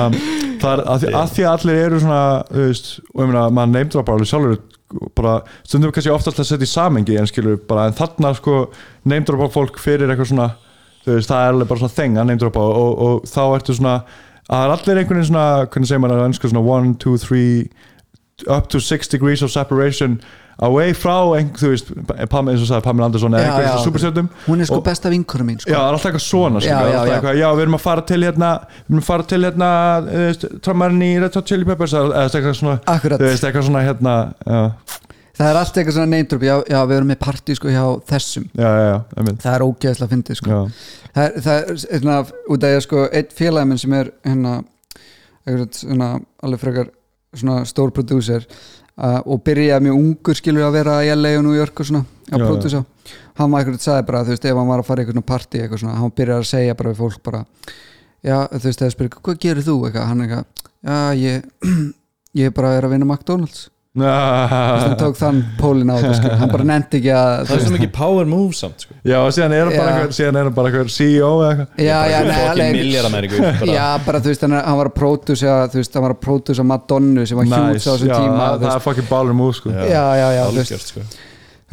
er 0.61 0.83
að 0.85 1.03
því, 1.03 1.13
að 1.21 1.33
því 1.35 1.45
að 1.45 1.53
allir 1.55 1.81
eru 1.85 2.01
svona 2.03 2.21
þú 2.51 2.65
veist, 2.67 2.91
og 3.11 3.23
ég 3.23 3.31
meina, 3.31 3.45
maður 3.57 3.73
neymdra 3.75 4.03
bara 4.07 4.19
alveg 4.19 4.31
sjálfur 4.31 4.59
bara, 5.17 5.35
stundum 5.67 5.93
kannski 5.95 6.11
oftast 6.13 6.41
að 6.43 6.49
setja 6.51 6.67
í 6.67 6.71
samengi 6.71 7.17
en 7.19 7.29
skilur, 7.29 7.59
bara 7.67 7.87
en 7.89 7.95
þarna 7.97 8.33
sko 8.37 8.57
neymdra 9.07 9.39
bara 9.39 9.53
fólk 9.53 9.79
fyrir 9.81 10.11
eitthvað 10.11 10.31
svona 10.33 10.49
þú 11.05 11.15
veist, 11.17 11.29
það 11.31 11.45
er 11.45 11.53
alveg 11.55 11.67
bara 11.71 11.79
svona 11.83 11.97
þeng 11.99 12.19
að 12.21 12.27
neymdra 12.31 12.51
bara 12.57 12.83
og, 12.83 13.01
og 13.07 13.23
þá 13.31 13.41
ertu 13.59 13.77
svona 13.77 13.95
að 14.01 14.51
það 14.51 14.65
er 14.67 14.75
allir 14.75 15.01
einhvern 15.01 15.17
veginn 15.21 15.31
svona, 15.31 15.47
hvernig 15.71 15.87
segir 15.91 16.03
maður 16.03 16.19
að 16.21 16.27
önsku 16.29 16.51
svona 16.51 16.77
1, 16.81 16.93
2, 17.05 17.17
3 17.25 18.53
up 18.57 18.69
to 18.73 18.79
6 18.81 19.07
degrees 19.13 19.41
of 19.45 19.51
separation 19.53 20.19
away 20.61 20.93
frá 20.93 21.15
einhver, 21.37 21.57
þú 21.57 21.69
veist, 21.71 21.87
Pam, 22.29 22.49
eins 22.51 22.61
og 22.61 22.67
sagði 22.69 22.83
Pamela 22.85 23.07
Anderson 23.09 23.33
eða 23.33 23.41
Já, 23.45 23.51
einhver 23.53 23.67
já. 23.69 23.83
superstjörnum 23.85 24.27
hún 24.45 24.61
er 24.61 24.69
sko 24.69 24.77
Og- 24.77 24.83
besta 24.85 25.09
vinkurum 25.09 25.49
Já, 25.53 25.57
sko 25.63 25.71
er 25.71 25.77
alltaf 25.87 26.05
eitthvað 26.11 26.25
svona 26.25 26.61
sko, 26.61 26.69
Já, 26.69 26.79
er 26.81 26.91
já, 26.91 26.99
já. 27.05 27.13
Eitthvað, 27.15 27.37
já, 27.39 27.47
við 27.57 27.61
erum 27.65 27.77
að 27.77 27.83
fara 27.85 28.01
til 28.11 28.19
hérna 28.25 28.49
Við 28.61 28.91
erum 28.91 29.01
að 29.01 29.07
fara 29.07 29.23
til 29.31 29.41
hérna 29.47 29.69
Trommarinn 30.61 31.01
í 31.07 31.11
Red 31.23 31.37
Hot 31.39 31.47
Chili 31.49 31.65
Peppers 31.65 31.93
eða 31.97 32.25
eitthvað 32.27 32.57
svona 32.59 32.75
Akkurat. 32.85 33.21
Þú 33.21 33.29
veist, 33.31 33.47
eitthvað 33.49 33.67
svona 33.69 33.83
hérna 33.87 34.15
Já, 34.45 34.61
það 35.37 35.49
er 35.49 35.59
allt 35.61 35.77
eitthvað 35.77 35.97
svona 35.97 36.11
neymdrup, 36.11 36.43
já, 36.45 36.55
já, 36.69 36.79
við 36.89 36.97
erum 36.97 37.11
með 37.13 37.21
partí 37.21 37.55
sko 37.57 37.71
hjá 37.71 37.83
þessum. 38.09 38.49
Já, 38.57 38.67
já, 38.67 38.85
já, 38.87 38.97
einmitt. 39.17 39.41
það 39.43 39.55
er 39.55 39.65
ógeðslega 39.67 40.07
að 40.07 40.15
fyndi 40.15 40.37
sko 40.39 40.59
það 41.15 41.23
er, 41.25 41.41
það 41.45 41.71
er 41.71 41.81
svona, 42.03 42.19
út 42.53 42.65
af 42.67 42.75
ég 42.75 42.85
sko 42.85 43.05
einn 43.09 43.33
félagi 43.35 43.69
minn 43.69 43.81
sem 43.81 43.95
er 43.97 44.11
hérna 44.27 44.53
eitthvað 45.41 45.79
svona 45.81 46.09
alveg 46.45 46.61
frekar 46.61 46.91
svona 47.37 47.61
stór 47.67 47.93
prodúser 47.95 48.45
uh, 48.45 49.19
og 49.25 49.43
byrjaði 49.45 49.87
mjög 49.87 50.01
ungur 50.01 50.39
skilur 50.39 50.67
að 50.67 50.77
vera 50.79 50.97
í 51.05 51.11
LA 51.15 51.35
og 51.39 51.45
New 51.47 51.57
York 51.57 51.81
og 51.81 51.89
svona 51.89 52.03
að 52.31 52.45
prodúsa 52.45 52.83
hann 53.39 53.51
var 53.51 53.63
eitthvað 53.63 53.85
sagði 53.85 54.07
bara, 54.09 54.23
þú 54.27 54.35
veist, 54.35 54.45
ef 54.47 54.59
hann 54.59 54.71
var 54.71 54.83
að 54.83 54.89
fara 54.89 55.03
í 55.03 55.07
eitthvað 55.07 55.27
partí 55.31 55.61
eitthvað 55.61 55.83
svona, 55.83 55.97
hann 55.99 56.15
byrjaði 56.19 56.45
að 56.45 56.51
segja 56.51 56.77
bara 56.79 56.91
við 56.91 57.01
fólk 57.01 57.23
bara, 57.25 57.43
já, 58.21 58.37
þú 58.51 58.63
veist, 58.67 58.83
eða 58.83 58.95
spyrir 58.95 59.13
hvað 59.17 59.39
gerir 59.45 59.67
þú? 59.67 59.77
Eitthvað, 59.87 60.09
hann 60.11 60.25
eitthvað 60.25 60.45
já, 60.91 60.97
ég, 61.21 61.69
ég 62.43 62.55
bara 62.57 62.75
er 62.77 62.87
að 62.87 62.95
vinna 62.95 63.07
McDonalds 63.07 63.69
hann 63.91 64.93
tók 64.95 65.17
þann 65.19 65.39
pólinn 65.59 65.89
á 65.91 65.99
þetta, 65.99 66.35
hann 66.39 66.51
bara 66.53 66.63
nefndi 66.63 66.99
ekki 67.01 67.09
að 67.11 67.31
það 67.49 67.55
er 67.57 67.63
svo 67.65 67.71
mikið 67.73 67.89
power 67.97 68.27
move 68.29 68.53
samt 68.55 68.85
sko. 68.85 68.93
já, 69.03 69.17
og 69.19 69.33
síðan 69.35 69.55
er 69.57 69.65
hann 69.67 70.53
bara 70.55 70.69
eitthvað 70.69 70.91
CEO 70.95 71.31
eða 71.43 71.49
eitthvað 71.51 71.81
já, 71.83 71.97
já, 72.07 72.19
nei, 72.23 72.29
fokkin 72.31 72.51
alveg 72.53 72.77
miljardamæringur 72.77 73.41
bara. 74.05 74.21
Þú 74.21 74.31
veist, 74.31 74.45
hann, 74.47 74.55
hann 74.55 74.77
var 74.79 74.89
að 74.91 74.95
pródúsa 74.95 75.55
þú 75.73 75.81
veist, 75.81 75.97
hann 75.97 76.05
var 76.05 76.15
að 76.15 76.21
pródúsa 76.23 76.65
Madonnu 76.71 77.25
sem 77.27 77.41
var 77.41 77.49
hjúts 77.49 77.83
á 77.83 77.91
þessum 77.91 78.13
tíma 78.13 78.45
það, 78.61 78.69
er 78.71 78.85
fucking 78.85 79.09
baller 79.11 79.35
move 79.35 79.57
sko 79.59 79.73
Já. 79.75 79.83
já, 79.91 80.27
já, 80.39 80.77
sko. 80.85 81.03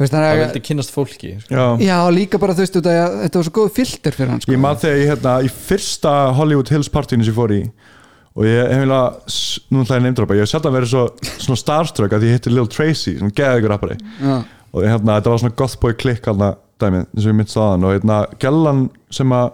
það 0.03 0.27
vildi 0.41 0.63
kynnast 0.67 0.91
fólki 0.91 1.31
sko. 1.45 1.55
Já, 1.55 1.63
Já, 1.87 1.97
líka 2.11 2.41
bara 2.41 2.57
þú 2.57 2.65
veist, 2.65 2.81
þetta 2.83 3.39
var 3.39 3.47
svo 3.47 3.55
góð 3.61 3.71
filter 3.79 4.19
fyrir 4.19 4.33
hann 4.35 4.43
sko. 4.43 4.51
ég 4.51 4.59
maður 4.59 4.83
þegar 4.83 4.99
ég 5.05 5.13
hérna 5.13 5.37
Í 5.47 5.53
fyrsta 5.71 6.17
Hollywood 6.35 6.73
Hills 6.75 6.91
partíinu 6.91 7.23
sem 7.23 7.31
ég 7.31 7.39
fór 7.39 7.55
í 7.55 7.61
Og 8.39 8.47
ég 8.47 8.71
hef 8.71 8.83
vilja 8.85 9.01
Nú 9.73 9.83
ætla 9.83 9.99
ég 9.99 10.05
nefndur 10.05 10.31
Ég 10.37 10.45
hef 10.45 10.51
sjaldan 10.53 10.75
verið 10.77 10.93
svo, 10.93 11.05
svona 11.43 11.59
starstruck 11.59 12.15
að 12.15 12.27
ég 12.29 12.37
hitti 12.37 12.53
Lil 12.53 12.69
Tracy 12.71 13.17
Svona 13.19 13.35
geði 13.35 13.61
ykkur 13.61 13.73
rappari. 13.73 13.97
Já, 14.23 14.37
og 14.69 14.85
hérna, 14.85 15.17
þetta 15.17 15.33
var 15.33 15.41
svona 15.41 15.57
gothboy 15.57 15.95
klikk 15.97 16.27
alveg 16.29 16.59
dæmið, 16.79 17.07
eins 17.09 17.25
og 17.25 17.31
ég 17.31 17.37
mitt 17.39 17.51
staðan. 17.51 17.85
Og 17.87 17.95
hérna, 17.95 18.19
gellan 18.39 18.83
sem 19.11 19.33
að 19.35 19.49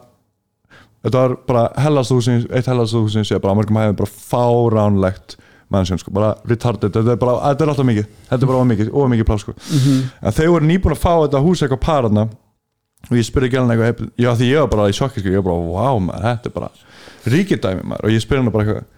þetta 1.06 1.22
var 1.22 1.36
bara 1.48 1.64
hellastu 1.86 2.18
húsin 2.20 2.46
eitt 2.52 2.68
hellastu 2.70 3.02
húsin 3.06 3.26
sé, 3.28 3.40
bara 3.42 3.56
mörgum 3.58 3.80
hæðum 3.80 3.98
bara 4.02 4.12
fáránlegt 4.30 5.38
mannsjón, 5.74 6.02
sko, 6.02 6.12
bara 6.14 6.34
retarded, 6.46 6.92
þetta 6.94 7.16
er 7.16 7.22
bara, 7.22 7.38
þetta 7.48 7.66
er 7.66 7.72
alltaf 7.72 7.88
mikið 7.90 8.10
þetta 8.30 8.38
er 8.44 8.50
bara 8.52 8.64
ómikið, 8.66 8.90
ómikið 8.94 9.28
plás, 9.30 9.46
sko. 9.46 9.56
En 10.22 10.36
þau 10.36 10.50
voru 10.54 10.68
nýbúin 10.70 10.94
að 10.94 11.02
fá 11.02 11.14
þetta 11.24 11.42
hús 11.46 11.64
eitthvað 11.66 11.82
par 11.88 12.06
þarna 12.06 12.28
og 13.06 13.16
ég 13.18 13.28
spurði 13.28 13.52
gellan 13.54 13.74
eitthvað 13.74 14.10
já, 14.18 14.32
því 14.36 14.50
ég 14.52 14.64
var 14.64 14.74
bara 14.74 14.90
í 14.92 14.98
sjokki, 14.98 15.22
sko, 15.22 15.32
ég 15.34 15.42
var 15.42 15.48
bara, 15.50 15.72
wow, 15.76 16.02
maður, 16.04 16.28
þetta 16.30 16.52
er 16.52 16.56
bara 16.60 16.70
ríkidæmi, 17.36 17.88
maður, 17.92 18.08
og 18.08 18.16
ég 18.16 18.24
spurði 18.26 18.44
hana 18.44 18.54
bara 18.56 18.68
eitthvað 18.68 18.92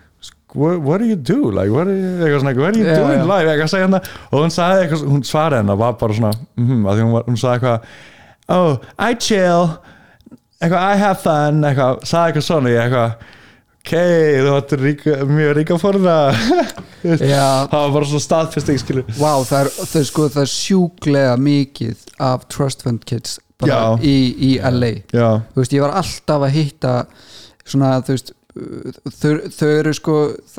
What, 0.56 0.80
what 0.82 1.02
do 1.02 1.06
you 1.06 1.18
do? 1.18 1.52
Like, 1.52 1.70
what, 1.70 1.88
are 1.88 1.94
you, 1.94 2.40
svona, 2.40 2.56
what 2.56 2.74
are 2.74 2.80
you 2.80 2.86
Já, 2.86 2.96
doing 2.96 3.20
já. 3.20 3.26
live? 3.28 3.82
Hana 3.84 4.00
og 4.32 4.46
hún 4.46 4.54
sagði 4.56 4.86
eitthvað, 4.86 5.04
hún 5.12 5.26
svaraði 5.28 5.60
hennar 5.60 5.78
var 5.78 5.98
bara 6.00 6.14
svona, 6.14 6.32
mm 6.56 6.68
-hmm, 6.68 6.86
hún, 6.88 7.12
var, 7.12 7.24
hún 7.28 7.38
sagði 7.38 7.58
eitthvað 7.58 7.82
oh, 8.48 8.78
I 8.98 9.16
chill 9.20 9.68
eitthvað, 10.62 10.80
I 10.96 10.98
have 10.98 11.20
fun 11.22 11.64
eitthvað, 11.68 12.00
sagði 12.08 12.32
eitthvað 12.32 12.48
svona, 12.48 12.70
ég 12.70 12.82
eitthvað 12.86 13.12
ok, 13.88 13.94
þú 14.68 14.78
ríka, 14.82 15.18
mjög 15.26 15.54
ríka 15.58 15.78
forða 15.80 16.16
það 17.04 17.72
var 17.72 17.92
bara 17.94 18.06
svona 18.06 18.24
staðfesting 18.24 19.04
Vá, 19.18 19.34
það 19.48 19.60
er, 19.62 19.70
það 19.92 20.08
sko, 20.10 20.30
það 20.34 20.42
er 20.44 20.52
sjúklega 20.52 21.36
mikið 21.38 21.98
af 22.20 22.48
trust 22.52 22.84
fund 22.84 23.06
kids. 23.08 23.38
Í, 24.06 24.16
í 24.50 24.52
LA 24.62 24.92
veist, 25.56 25.74
ég 25.74 25.82
var 25.82 25.96
alltaf 25.98 26.44
að 26.46 26.58
hitta 26.60 26.96
svona, 27.68 27.98
þú 28.06 28.18
veist 28.18 28.36
þau, 28.58 29.32
þau 29.54 29.70
eru 29.70 29.94
sko, 29.96 30.16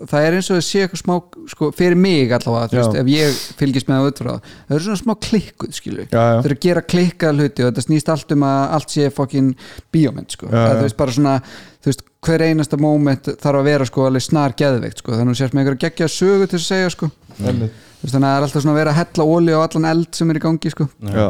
það 0.09 0.27
er 0.27 0.37
eins 0.39 0.49
og 0.51 0.59
það 0.59 0.65
sé 0.67 0.83
eitthvað 0.85 1.01
smá, 1.03 1.15
sko, 1.53 1.71
fyrir 1.77 1.99
mig 1.99 2.35
allavega 2.35 2.79
veist, 2.79 2.99
ef 3.01 3.11
ég 3.13 3.41
fylgist 3.59 3.89
með 3.91 3.99
það 4.01 4.11
út 4.11 4.23
frá. 4.23 4.31
Það 4.37 4.69
þau 4.69 4.77
eru 4.77 4.87
svona 4.87 5.01
smá 5.03 5.15
klikkuð, 5.29 5.73
skilu 5.79 6.05
Já, 6.05 6.21
já. 6.21 6.37
þau 6.39 6.49
eru 6.51 6.59
að 6.59 6.63
gera 6.67 6.85
klikkað 6.95 7.43
hluti 7.43 7.65
og 7.65 7.73
þetta 7.73 7.87
snýst 7.87 8.13
allt 8.15 8.37
um 8.37 8.47
að 8.49 8.77
allt 8.79 8.95
sé 8.95 9.11
fokkin 9.15 9.51
bíómynd, 9.95 10.37
sko. 10.37 10.51
Já, 10.51 10.61
já. 10.61 10.77
þú 10.77 10.87
veist, 10.87 10.99
bara 11.03 11.17
svona, 11.19 11.35
þú 11.79 11.93
veist, 11.93 12.07
hver 12.29 12.47
einasta 12.49 12.81
moment 12.83 13.33
þarf 13.35 13.63
að 13.63 13.69
vera, 13.73 13.89
sko, 13.89 14.07
alveg 14.09 14.27
snar 14.27 14.57
geðveikt, 14.59 15.03
sko. 15.03 15.15
Þannig 15.17 15.35
að 15.35 15.37
þú 15.37 15.43
sést 15.43 15.57
með 15.57 15.65
einhverja 15.65 15.85
geggja 15.87 16.11
sögu 16.13 16.51
til 16.51 16.61
að 16.61 16.67
segja, 16.69 16.95
sko. 16.95 17.11
Einmitt. 17.39 17.85
Þú 17.99 18.07
veist, 18.07 18.15
þannig 18.15 18.29
að 18.29 18.33
það 18.33 18.39
er 18.39 18.45
alltaf 18.47 18.63
svona 18.63 18.73
að 18.75 18.79
vera 18.79 18.91
að 18.93 18.99
hella 19.01 19.25
óli 19.27 19.55
á 19.55 19.61
allan 19.65 19.87
eld 19.91 20.11
sem 20.15 20.29
er 20.31 20.39
í 20.39 20.43
gangi, 20.45 20.71
sko. 20.71 20.85
Já, 21.03 21.29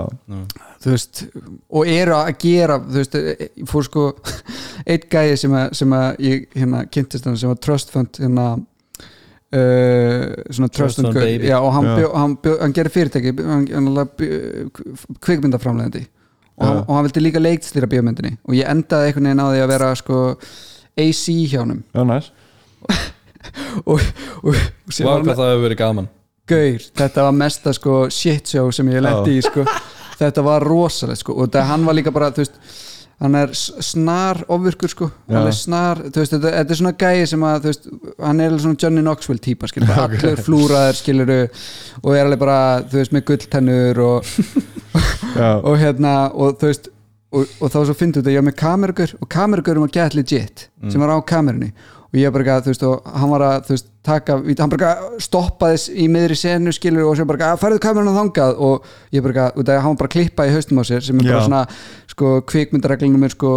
þú 0.84 0.90
veist, 0.92 1.20
og 1.72 1.92
eru 1.94 2.16
að 2.18 2.32
gera 2.42 2.76
þú 2.82 2.98
veist, 2.98 3.14
ég 3.16 3.70
fór 3.70 3.86
sko 3.86 4.02
eitt 4.92 5.06
gæði 5.10 5.38
sem 5.40 5.54
að, 5.56 5.70
sem 5.80 5.94
að 5.96 6.20
ég 6.26 6.58
hérna 6.58 6.82
kynntist 6.92 7.28
hann 7.28 7.38
sem 7.40 7.50
var 7.50 7.62
Trust 7.64 7.94
Fund 7.94 8.20
hérna 8.20 8.44
uh, 8.58 10.26
svona 10.50 10.68
Trust, 10.76 11.00
gaur. 11.02 11.16
Baby. 11.16 11.48
já, 11.48 11.56
og 11.56 11.72
hann, 11.72 11.88
bjó, 11.94 12.12
hann, 12.14 12.36
bjó, 12.44 12.54
hann 12.60 12.76
gerir 12.76 12.94
fyrirtæki 12.94 13.32
hann, 13.40 13.64
hann 13.72 13.88
kvikmyndaframlegandi 15.24 16.04
og, 16.04 16.66
hann, 16.66 16.82
og 16.84 16.92
hann 16.98 17.08
vildi 17.08 17.24
líka 17.24 17.40
leikstýra 17.42 17.88
bíómyndinni. 17.90 18.34
Og 18.48 18.56
ég 18.58 18.68
endaði 18.68 19.12
einhvern 19.12 19.30
veginn 19.30 19.40
á 19.40 19.48
því 19.48 19.64
að 19.64 19.72
vera 19.72 19.90
sko 19.98 20.20
AC 20.98 21.24
hjá 21.48 21.62
honum. 21.62 21.82
Já, 21.94 22.02
næs 22.04 22.32
og, 23.90 24.00
og, 24.42 24.54
og 24.54 24.94
sem 24.94 25.06
Vá 25.06 25.12
var 25.14 25.24
hvað 25.24 25.38
það 25.38 25.52
hefur 25.52 25.64
verið 25.64 25.80
gaman 25.80 26.08
gaur, 26.48 26.90
þetta 27.02 27.24
var 27.28 27.38
mesta 27.38 27.72
sko 27.76 28.02
shit 28.12 28.52
show 28.54 28.72
sem 28.74 28.90
ég 28.92 29.04
lendi 29.04 29.38
í 29.38 29.44
sko. 29.44 29.64
Þetta 30.18 30.42
var 30.42 30.64
rosalegt 30.66 31.22
sko 31.22 31.36
og 31.38 31.50
það, 31.54 31.66
hann 31.70 31.86
var 31.86 31.98
líka 31.98 32.12
bara, 32.14 32.32
þú 32.34 32.42
veist 32.42 32.60
hann 33.18 33.34
er 33.34 33.50
snar 33.54 34.44
ofvirkur 34.46 34.92
sko 34.92 35.08
Já. 35.10 35.38
alveg 35.40 35.56
snar, 35.58 36.02
þú 36.06 36.22
veist, 36.22 36.34
þetta, 36.36 36.52
þetta 36.54 36.74
er 36.74 36.78
svona 36.80 36.92
gæi 36.98 37.24
sem 37.26 37.46
að, 37.48 37.56
þú 37.64 37.72
veist, 37.72 37.88
hann 38.22 38.42
er 38.44 38.54
svona 38.62 38.78
Johnny 38.82 39.02
Knoxville 39.02 39.42
típa, 39.42 39.70
skilur, 39.70 39.90
bara 39.94 40.04
allir 40.06 40.42
flúraðir 40.46 41.00
skilur 41.00 41.32
og 41.34 42.12
er 42.14 42.22
alveg 42.28 42.42
bara, 42.44 42.60
þú 42.86 43.00
veist, 43.00 43.16
með 43.16 43.24
gulltennur 43.32 44.02
og, 44.04 44.30
og 45.68 45.74
hérna, 45.82 46.14
og 46.30 46.60
þú 46.60 46.70
veist 46.70 46.90
og, 47.34 47.44
og 47.58 47.72
þá 47.74 47.78
svo 47.82 47.96
finnst 47.98 48.20
þetta, 48.20 48.32
ég 48.32 48.40
var 48.40 48.48
með 48.48 48.58
kamerugur 48.62 49.14
og 49.18 49.30
kamerugurum 49.34 49.86
var 49.88 49.94
gett 49.98 50.16
legit 50.16 50.68
sem 50.88 51.02
var 51.02 51.12
á 51.12 51.18
kamerunni 51.28 51.72
og 52.08 52.16
ég 52.16 52.32
bara, 52.32 52.44
eitthvað, 52.44 52.64
þú 52.64 52.72
veist, 52.72 52.84
og 52.88 53.08
hann 53.20 53.30
var 53.34 53.42
að 53.44 53.66
þú 53.66 53.74
veist, 53.74 53.88
taka, 54.08 54.36
hann 54.40 54.70
bara 54.72 54.92
stoppaðis 55.20 55.82
í 55.92 56.06
miðri 56.08 56.36
senu 56.40 56.72
skilur 56.72 57.04
og 57.04 57.18
sem 57.18 57.28
bara, 57.28 57.50
að 57.52 57.60
færðu 57.60 57.80
kamerun 57.84 58.16
þangað? 58.16 58.54
Og 58.64 58.86
ég 59.12 59.24
bara, 59.26 59.34
eitthvað, 59.34 59.58
út 59.60 59.66
af 59.66 59.68
því 59.68 59.76
að 59.76 59.84
hann 59.84 59.98
bara 60.00 60.08
að 60.08 60.14
klippa 60.14 60.46
í 60.48 60.54
haustum 60.54 60.80
á 60.80 60.84
sér 60.88 61.04
sem 61.04 61.20
er 61.20 61.28
bara 61.28 61.42
Já. 61.42 61.44
svona, 61.44 61.60
sko, 62.14 62.32
kvikmyndareglunum 62.48 63.28
er 63.28 63.36
sko 63.36 63.52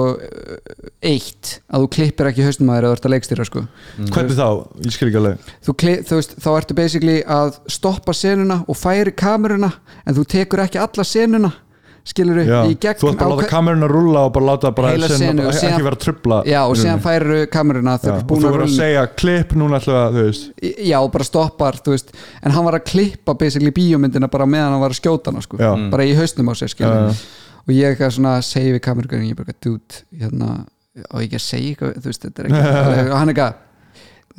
eitt, 1.00 1.54
að 1.72 1.86
þú 1.86 1.92
klippir 1.96 2.32
ekki 2.34 2.50
haustum 2.50 2.70
á 2.70 2.76
þér 2.76 2.84
eða 2.84 2.92
þú 2.92 3.00
ert 3.00 3.08
að 3.08 3.16
leikstýra, 3.16 3.48
sko. 3.48 3.66
Hvernig 4.12 4.38
þá, 4.42 4.48
ég 4.84 4.98
skil 4.98 5.08
ekki 5.08 5.22
alveg. 5.24 5.50
Þú, 5.64 5.78
þú 6.12 6.20
veist, 6.20 6.38
þá 6.44 6.52
ertu 6.58 6.80
basically 6.84 7.20
að 7.40 7.58
stoppa 7.72 8.16
senuna 8.18 8.62
og 8.68 8.80
færi 8.80 9.16
kameruna 9.16 9.72
en 10.04 10.20
þú 10.20 10.28
tekur 10.36 10.66
ekki 10.68 10.84
alla 10.84 11.08
senuna 11.08 11.56
skilur 12.04 12.40
já, 12.42 12.60
í 12.66 12.76
gegn 12.82 12.98
þú 12.98 13.10
ætti 13.12 13.26
að 13.26 13.32
láta 13.36 13.48
kamerun 13.52 13.86
að 13.86 13.92
rúlla 13.94 14.24
og 14.26 14.32
bara 14.34 14.46
láta 14.48 14.72
bara 14.76 14.94
og 15.46 15.52
ekki 15.52 15.60
síðan- 15.62 15.84
vera 15.86 15.96
að 15.98 16.02
trubla 16.06 16.38
já, 16.50 16.60
og 16.66 16.76
síðan 16.76 16.98
rauninni. 16.98 17.06
færir 17.06 17.50
kameruna 17.54 17.94
Já, 18.02 18.14
og 18.18 18.32
þú 18.32 18.40
verður 18.48 18.64
að 18.66 18.76
segja 18.78 19.04
klipp 19.22 19.54
núna 19.62 19.80
veist 20.18 20.50
já, 20.90 20.98
bara 21.14 21.24
stoppar, 21.28 21.78
veist 21.86 22.12
en 22.42 22.52
hann 22.52 22.66
var 22.66 22.80
að 22.80 22.86
klippa 22.90 23.38
basically 23.38 23.72
bíómyndina 23.72 24.30
bara 24.32 24.46
meðan 24.50 24.72
hann 24.74 24.82
var 24.82 24.90
að 24.96 25.00
skjóta 25.02 25.32
hana, 25.32 25.42
sko, 25.46 25.58
Já. 25.62 25.72
bara 25.92 26.04
í 26.10 26.16
hausnum 26.18 26.50
á 26.50 26.54
sér 26.58 26.74
skilur, 26.74 26.92
Já, 26.92 27.14
já. 27.14 27.62
og 27.62 27.74
ég 27.78 27.92
eitthvað 27.96 28.16
svona 28.18 28.36
segi 28.42 28.72
við 28.74 28.82
kamerugurinn, 28.82 29.30
ég 29.30 29.38
bara, 29.38 29.54
dude 29.62 30.02
hérna, 30.18 30.66
og 31.14 31.22
ég 31.22 31.30
ekki 31.30 31.38
að 31.38 31.46
segja 31.46 31.76
eitthvað, 31.76 32.00
þú 32.02 32.10
veist, 32.10 32.26
þetta 32.26 32.40
er 32.42 32.50
ekki 32.50 33.12
og 33.14 33.18
hann 33.22 33.30
eitthvað 33.36 33.54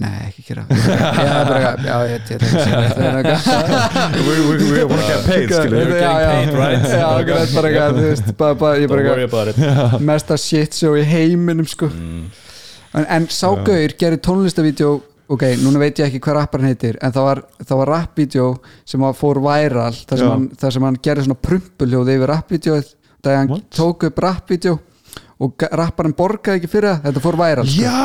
Nei, 0.00 0.30
ekki 0.30 0.42
gera 0.46 0.62
Já, 0.70 1.44
bara, 1.44 1.72
já, 1.84 1.96
ég 2.08 2.22
til 2.28 2.38
er 2.38 2.42
we, 4.26 4.84
wanna 4.88 5.04
get 5.04 5.26
paid 5.26 5.50
Já, 5.52 6.12
já, 6.22 6.30
paid, 6.32 6.54
right? 6.56 6.86
Já, 6.88 7.08
bara 7.52 7.68
eitthvað, 7.68 7.98
þú 7.98 8.04
veist, 8.08 8.28
Don't 8.32 8.90
worry 8.90 9.26
about 9.28 9.48
it. 9.52 10.00
mesta 10.00 10.36
shit 10.40 10.74
show 10.74 10.96
í 10.96 11.04
heiminum 11.04 11.68
sko. 11.68 11.90
En, 11.92 13.04
en 13.08 13.26
Ságauður 13.32 13.94
gerir 14.00 14.20
tónlistavídeó 14.24 15.00
ok, 15.32 15.44
núna 15.62 15.80
veit 15.80 16.00
ég 16.00 16.08
ekki 16.10 16.20
hvað 16.24 16.38
rapparinn 16.40 16.72
heitir 16.72 16.98
en 17.00 17.12
það 17.14 17.24
var, 17.28 17.42
það 17.64 17.78
var 17.82 17.92
rappvídeó 17.96 18.48
sem 18.88 19.04
var 19.04 19.14
fór 19.16 19.40
væral 19.44 19.92
þar 19.96 20.18
sem, 20.20 20.28
hann, 20.32 20.48
þar 20.60 20.74
sem 20.76 20.86
hann 20.88 20.98
gerir 21.04 21.24
svona 21.26 21.40
prumpuljóð 21.48 22.10
yfir 22.16 22.32
rappvídeóið 22.32 22.90
þegar 23.22 23.38
hann 23.38 23.52
What? 23.54 23.68
tók 23.76 24.08
upp 24.10 24.20
rappvídeó 24.26 24.74
og 25.42 25.64
rapparinn 25.78 26.14
borgaði 26.16 26.60
ekki 26.60 26.70
fyrir 26.70 26.88
það 26.92 27.06
þetta 27.08 27.22
fór 27.24 27.38
væral 27.40 27.64
sko. 27.66 27.82
já, 27.82 28.02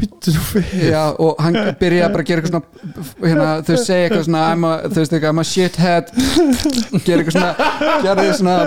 býttu 0.00 0.34
fyrir 0.50 0.92
Já, 0.92 1.02
og 1.22 1.40
hann 1.42 1.56
byrjaði 1.80 2.12
bara 2.14 2.22
að 2.22 2.28
gera 2.30 2.42
eitthvað 2.42 2.52
svona 2.52 2.66
hérna, 3.26 3.48
þau 3.66 3.76
segja 3.82 4.04
eitthvað 4.06 4.24
svona 4.28 4.44
I'm 4.52 4.66
a, 4.68 4.72
þú 4.86 5.02
veist 5.02 5.16
eitthvað, 5.16 5.32
I'm 5.32 5.42
a 5.42 5.46
shithead 5.50 6.12
gera 7.06 7.18
eitthvað 7.24 7.36
svona, 7.36 7.50
gera 8.04 8.14
eitthvað 8.14 8.40
svona 8.40 8.58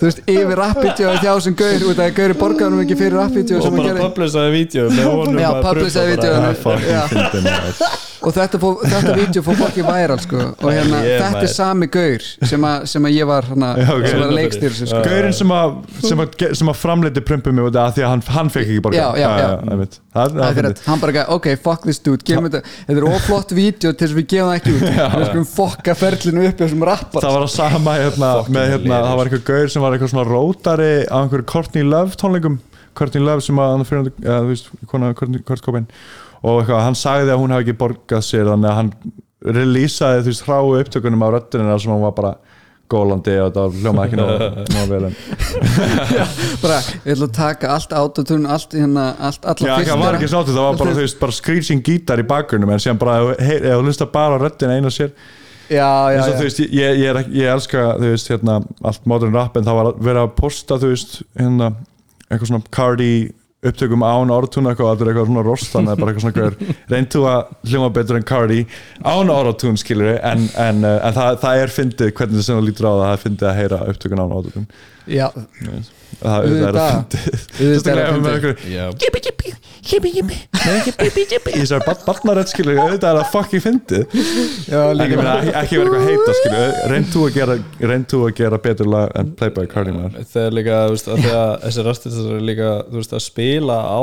þú 0.00 0.08
veist, 0.08 0.24
yfir 0.36 0.60
rappvídeó 0.62 1.14
þjá 1.20 1.32
sem 1.46 1.58
gaur 1.60 1.86
út 1.90 2.00
af 2.00 2.06
að 2.06 2.16
gauri 2.20 2.38
borgaðanum 2.42 2.84
ekki 2.86 2.98
fyrir 3.02 3.18
rappvídeó 3.20 3.60
og 3.60 3.66
sem 3.66 3.72
hann 3.72 3.82
bara 3.82 3.92
gerði 3.92 4.08
publisaði 4.08 4.64
honum 5.06 5.40
Já, 5.42 5.48
að 5.52 5.62
publisaði 5.70 6.18
maður. 6.24 8.04
og 8.26 8.34
þetta, 8.34 8.58
fó, 8.60 8.68
þetta 8.82 9.14
vídeo 9.16 9.42
fór 9.44 9.58
fokki 9.60 9.84
væral 9.86 10.18
sko. 10.22 10.40
og 10.56 10.70
hérna, 10.72 11.00
Ég, 11.06 11.20
þetta 11.22 11.42
er 11.44 11.52
sami 11.52 11.88
gaur 11.92 12.24
sem, 12.50 12.66
a, 12.66 12.72
sem 12.88 13.06
að 13.08 13.16
ég 13.16 13.28
var 13.28 13.46
hana, 13.50 13.72
Já, 13.78 13.90
ok. 13.92 14.06
sem 14.10 14.22
var 14.22 14.26
að 14.26 14.36
leikstýra 14.40 14.78
sér 14.78 14.90
sko. 14.90 15.02
Gaurinn 15.06 15.36
sem 15.36 15.54
að, 15.56 15.76
sem 16.02 16.24
að, 16.24 16.38
að 16.72 16.80
framleiti 16.80 17.24
prumpu 17.26 17.52
mig 17.54 17.66
út 17.68 17.76
af 17.80 17.94
því 17.96 18.04
að 18.04 18.10
hann, 18.12 18.22
hann 18.36 18.50
fekk 18.54 18.70
ekki 18.70 18.82
borga 18.84 18.98
Já, 18.98 19.06
já, 19.20 19.26
já. 19.42 19.48
það, 19.66 19.98
það, 20.16 20.38
Akkurat, 20.46 20.78
það, 20.78 20.86
hann 20.90 21.02
bara 21.02 21.12
ekki, 21.14 21.24
ok, 21.36 21.48
fuck 21.64 21.86
this 21.86 22.00
dude 22.04 22.26
gefum 22.26 22.46
þetta, 22.48 22.62
þetta 22.88 23.02
er 23.02 23.08
oflott 23.10 23.54
vídeo 23.56 23.92
til 23.92 24.06
þess 24.06 24.14
að 24.14 24.20
við 24.20 24.28
gefum 24.32 24.50
það 24.50 24.60
ekki 24.60 24.74
út. 24.76 24.86
Við 25.16 25.26
skulum 25.30 25.48
fokka 25.50 25.96
ferlinu 25.98 26.46
upp 26.50 26.62
þessum 26.62 26.86
rappar 26.90 27.26
það 27.26 27.36
var 27.36 27.46
að 27.48 27.52
sama 27.56 27.96
hérna, 28.00 28.30
með 28.56 28.72
hérna, 28.74 29.02
það 29.08 29.20
var 29.20 29.30
eitthvað 29.30 29.44
gaur 29.50 29.74
sem 29.74 29.86
var 29.86 29.96
eitthvað 29.98 30.12
svona 30.14 30.26
rótari 30.30 30.90
á 31.10 31.16
einhverju 31.20 31.48
Courtney 31.52 31.86
Love 31.86 32.20
tónleikum. 32.22 32.58
Courtney 32.96 33.26
Love 33.26 33.44
sem 33.44 33.60
að 33.60 33.74
hann 33.74 33.86
fyrir, 33.90 34.10
ja, 34.24 34.40
þú 34.40 34.54
veist, 34.54 34.72
Courtney 34.88 35.44
Kurt 35.44 35.64
Cobain. 35.66 35.90
Og 36.46 36.62
eitthvað, 36.62 36.84
hann 36.86 36.96
sagði 36.98 37.34
að 37.34 37.40
hún 37.42 37.52
hefði 37.56 37.66
ekki 37.66 37.80
borgað 37.80 38.24
sér 38.24 38.48
þannig 38.52 38.70
að 38.70 38.78
hann 38.80 38.92
releasaði 39.56 40.22
þú 40.24 40.32
veist 40.32 40.46
hráu 40.46 40.74
upptökunum 40.80 41.24
á 41.26 41.28
röddunina 41.34 41.76
sem 41.80 41.92
hann 41.92 42.04
var 42.04 42.14
bara 42.16 42.32
gólandi 42.90 43.34
og 43.42 43.54
það 43.54 43.78
hljómaði 43.80 44.06
ekki 44.06 44.18
nóg, 44.20 44.44
nóg 44.76 44.90
vel 44.92 45.08
en 45.08 45.16
bara, 46.62 46.80
ég 47.04 47.14
ætla 47.14 47.28
að 47.28 47.32
taka 47.36 47.72
allt 47.74 47.94
autotune 47.96 48.50
allt 48.52 48.76
hérna, 48.76 49.06
allt, 49.28 49.48
alla 49.52 49.70
Já, 49.72 49.88
það 49.90 50.04
var 50.04 50.18
ekki 50.18 50.30
sáttu, 50.32 50.54
það 50.54 50.68
var 50.68 50.78
bara, 50.82 50.94
þú 50.98 51.04
veist, 51.04 51.18
bara 51.22 51.36
screeching 51.38 51.82
gítar 51.86 52.22
í 52.22 52.26
bakgrunum 52.28 52.74
en 52.74 52.82
síðan 52.82 53.00
bara, 53.02 53.34
ef 53.34 53.66
þú 53.66 53.80
hlusta 53.82 54.08
bara 54.12 54.38
á 54.38 54.42
röddina 54.42 54.78
einu 54.78 54.92
sér. 54.94 55.10
Já, 55.66 56.14
já, 56.14 56.20
og 56.22 56.30
já. 56.30 56.38
veist, 56.44 56.62
ég, 56.62 57.00
ég, 57.02 57.08
er, 57.10 57.20
ég 57.34 57.50
elska 57.56 57.88
þú 57.96 58.12
veist, 58.12 58.30
hérna, 58.30 58.60
allt 58.86 59.10
modern 59.10 59.34
rap 59.34 59.58
en 59.58 59.66
það 59.66 59.80
var 59.80 59.90
verið 59.98 60.22
að 60.22 60.36
posta, 60.38 60.78
þú 60.78 60.92
veist 60.92 61.18
hérna, 61.34 61.72
eitthvað 62.28 62.52
svona 62.52 62.70
Cardi 62.78 63.10
upptökum 63.70 64.04
án 64.06 64.32
orðtún 64.34 64.70
eitthvað, 64.70 64.92
þetta 64.92 65.04
er 65.06 65.10
eitthvað 65.12 65.30
svona 65.30 65.44
rost 65.46 65.72
þannig 65.72 65.92
að 65.92 66.02
bara 66.02 66.14
eitthvað 66.14 66.26
svona 66.26 66.38
gaur, 66.40 66.76
reyndu 66.92 67.22
að 67.30 67.70
hljóma 67.70 67.90
betur 67.98 68.18
en 68.20 68.26
Cardi? 68.30 68.60
Án 69.04 69.32
orðtún 69.36 69.80
skilur 69.80 70.12
en, 70.16 70.48
en, 70.66 70.82
uh, 70.86 70.98
en 71.08 71.16
það, 71.16 71.40
það 71.44 71.62
er 71.62 71.74
fyndið 71.76 72.12
hvernig 72.12 72.40
það 72.40 72.48
sem 72.48 72.60
það 72.60 72.68
lítur 72.70 72.88
á 72.88 72.92
það, 72.92 73.04
það 73.04 73.16
er 73.16 73.24
fyndið 73.26 73.50
að 73.50 73.58
heyra 73.60 73.80
upptökun 73.92 74.24
án 74.24 74.36
orðtún 74.40 74.68
já, 75.06 75.26
það, 75.32 75.80
það 76.20 76.50
er 76.50 76.80
að 76.82 76.92
fyndið. 76.92 77.26
Er 77.26 77.72
sérstaklega 77.72 78.06
það 78.06 78.16
ef 78.16 78.22
með 78.26 78.38
fyndið. 78.46 79.35
Einhverju 79.86 80.24
Já, 80.66 80.72
í 81.06 81.60
þessari 81.62 81.94
barnarett 82.06 82.50
skilur 82.50 82.78
auðvitað 82.82 83.10
er 83.12 83.18
það 83.20 83.28
fucking 83.32 83.62
fyndið. 83.62 84.14
Já, 84.66 84.80
en 84.82 84.98
ég 84.98 84.98
líka 84.98 85.18
meina 85.20 85.34
ekki, 85.60 85.78
vera 85.78 85.86
eitthvað 85.86 86.06
heita 86.10 86.34
skilur 86.40 86.90
reynd 86.92 87.10
þú 87.12 87.22
að 87.26 87.36
gera, 87.36 87.56
reynd 87.92 88.08
þú 88.10 88.20
að 88.26 88.32
gera 88.40 88.58
betur 88.66 88.90
lag 88.90 89.14
en 89.20 89.30
Playboy 89.38 89.68
Cardi 89.70 89.94
maður 89.94 90.26
það 90.32 90.46
er 90.48 90.56
líka, 90.58 90.80
þú 90.88 90.96
veist, 90.96 91.10
að 91.12 91.22
því 91.22 91.32
að 91.36 91.52
þessi 91.66 91.84
rastistar 91.86 92.34
er 92.38 92.44
líka, 92.50 92.70
þú 92.90 93.00
veist, 93.00 93.14
að 93.18 93.24
spila 93.26 93.78
á 93.86 94.02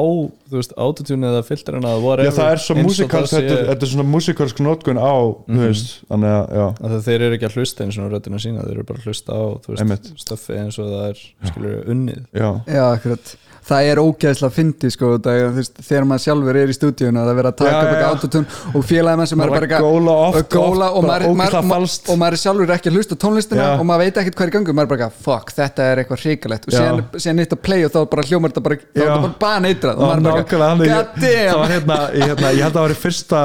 þú 0.53 0.59
veist, 0.61 0.75
autotune 0.87 1.31
eða 1.33 1.43
filterina 1.47 1.93
eða 1.93 2.03
whatever 2.05 2.29
Já, 2.31 2.37
það 2.39 2.51
er 2.55 2.63
svo 2.63 2.77
músikalsk, 2.79 3.33
það 3.35 3.49
þetta, 3.51 3.77
er 3.87 3.93
svona 3.93 4.07
músikalsk 4.13 4.63
notkun 4.63 5.01
á, 5.03 5.13
þú 5.49 5.61
veist, 5.67 5.93
þannig 6.11 6.33
að, 6.37 6.43
já, 6.59 6.65
að 6.79 6.93
það- 6.95 7.05
þeir 7.09 7.27
eru 7.27 7.37
ekki 7.39 7.49
að 7.49 7.57
hlusta 7.59 7.87
eins 7.87 7.97
og 7.99 8.11
röddina 8.13 8.39
sína 8.43 8.63
þeir 8.67 8.75
eru 8.77 8.87
bara 8.87 9.01
að 9.03 9.09
hlusta 9.09 9.33
á, 9.35 9.41
þú 9.65 9.77
Einmitt. 9.83 10.11
veist, 10.13 10.23
stöffi 10.27 10.59
eins 10.63 10.79
og 10.79 10.91
það 10.93 11.07
er, 11.09 11.23
skilur, 11.51 11.79
unnið. 11.93 12.21
Já, 12.33 12.49
Já, 12.69 12.83
akkurat 12.93 13.35
Það 13.63 13.89
er 13.89 13.99
ógæðslega 14.03 14.53
fyndi 14.57 14.89
sko 14.91 15.09
það, 15.23 15.41
veist, 15.55 15.77
þegar 15.87 16.07
maður 16.09 16.23
sjálfur 16.25 16.59
er 16.59 16.71
í 16.71 16.75
stúdíun 16.75 17.19
og 17.19 17.27
það 17.29 17.37
vera 17.39 17.51
að 17.53 17.57
taka 17.61 17.73
upp 17.73 17.91
eitthvað 17.93 18.09
autotune 18.09 18.73
og 18.73 18.85
félagið 18.89 19.21
með 19.21 19.29
sem 19.31 19.39
Maður 19.39 19.53
er 19.53 19.67
bara 19.67 19.81
góla 19.83 20.15
oft, 20.27 20.49
góla 20.51 20.89
oft, 20.89 20.97
og, 20.97 21.07
bara 21.07 21.29
maður, 21.31 21.37
maður, 21.39 21.69
falskt. 21.71 22.09
og 22.11 22.19
maður 22.19 22.37
er 22.37 22.43
sjálfur 22.43 22.73
ekki 22.75 22.91
að 22.91 22.97
hlusta 22.99 23.19
tónlistina 23.23 23.67
og 23.77 23.85
maður 23.87 24.03
veit 24.03 24.21
ekkert 24.23 24.39
hvað 24.39 24.45
er 24.45 24.51
í 24.51 24.55
gangu 24.57 24.75
maður 24.75 24.89
er 24.89 24.93
bara 24.93 25.09
fuck, 25.27 25.53
þetta 25.55 25.89
er 25.93 26.03
eitthvað 26.03 26.25
hrikalegt. 26.25 26.67
Og 26.67 26.75
síðan, 26.75 27.03
síðan 27.15 27.39
nýtt 27.39 27.55
að 27.55 27.61
play 27.69 27.87
og 27.87 27.93
þá 27.93 27.99
bara 28.13 28.27
hljómar 28.27 28.53
þetta 28.53 28.65
bara, 28.67 28.79
þetta 28.93 29.19
bara 29.23 29.35
baneitrað 29.45 29.95
og 29.95 30.11
maður 30.11 30.19
er 30.19 30.27
bara 30.27 30.73
god 30.83 31.13
damn. 31.23 31.67
Hérna, 31.73 31.99
ég, 32.11 32.27
hérna, 32.27 32.51
ég 32.51 32.67
held 32.67 32.73
að 32.73 32.81
það 32.81 32.87
var 32.89 32.97
fyrsta 33.07 33.43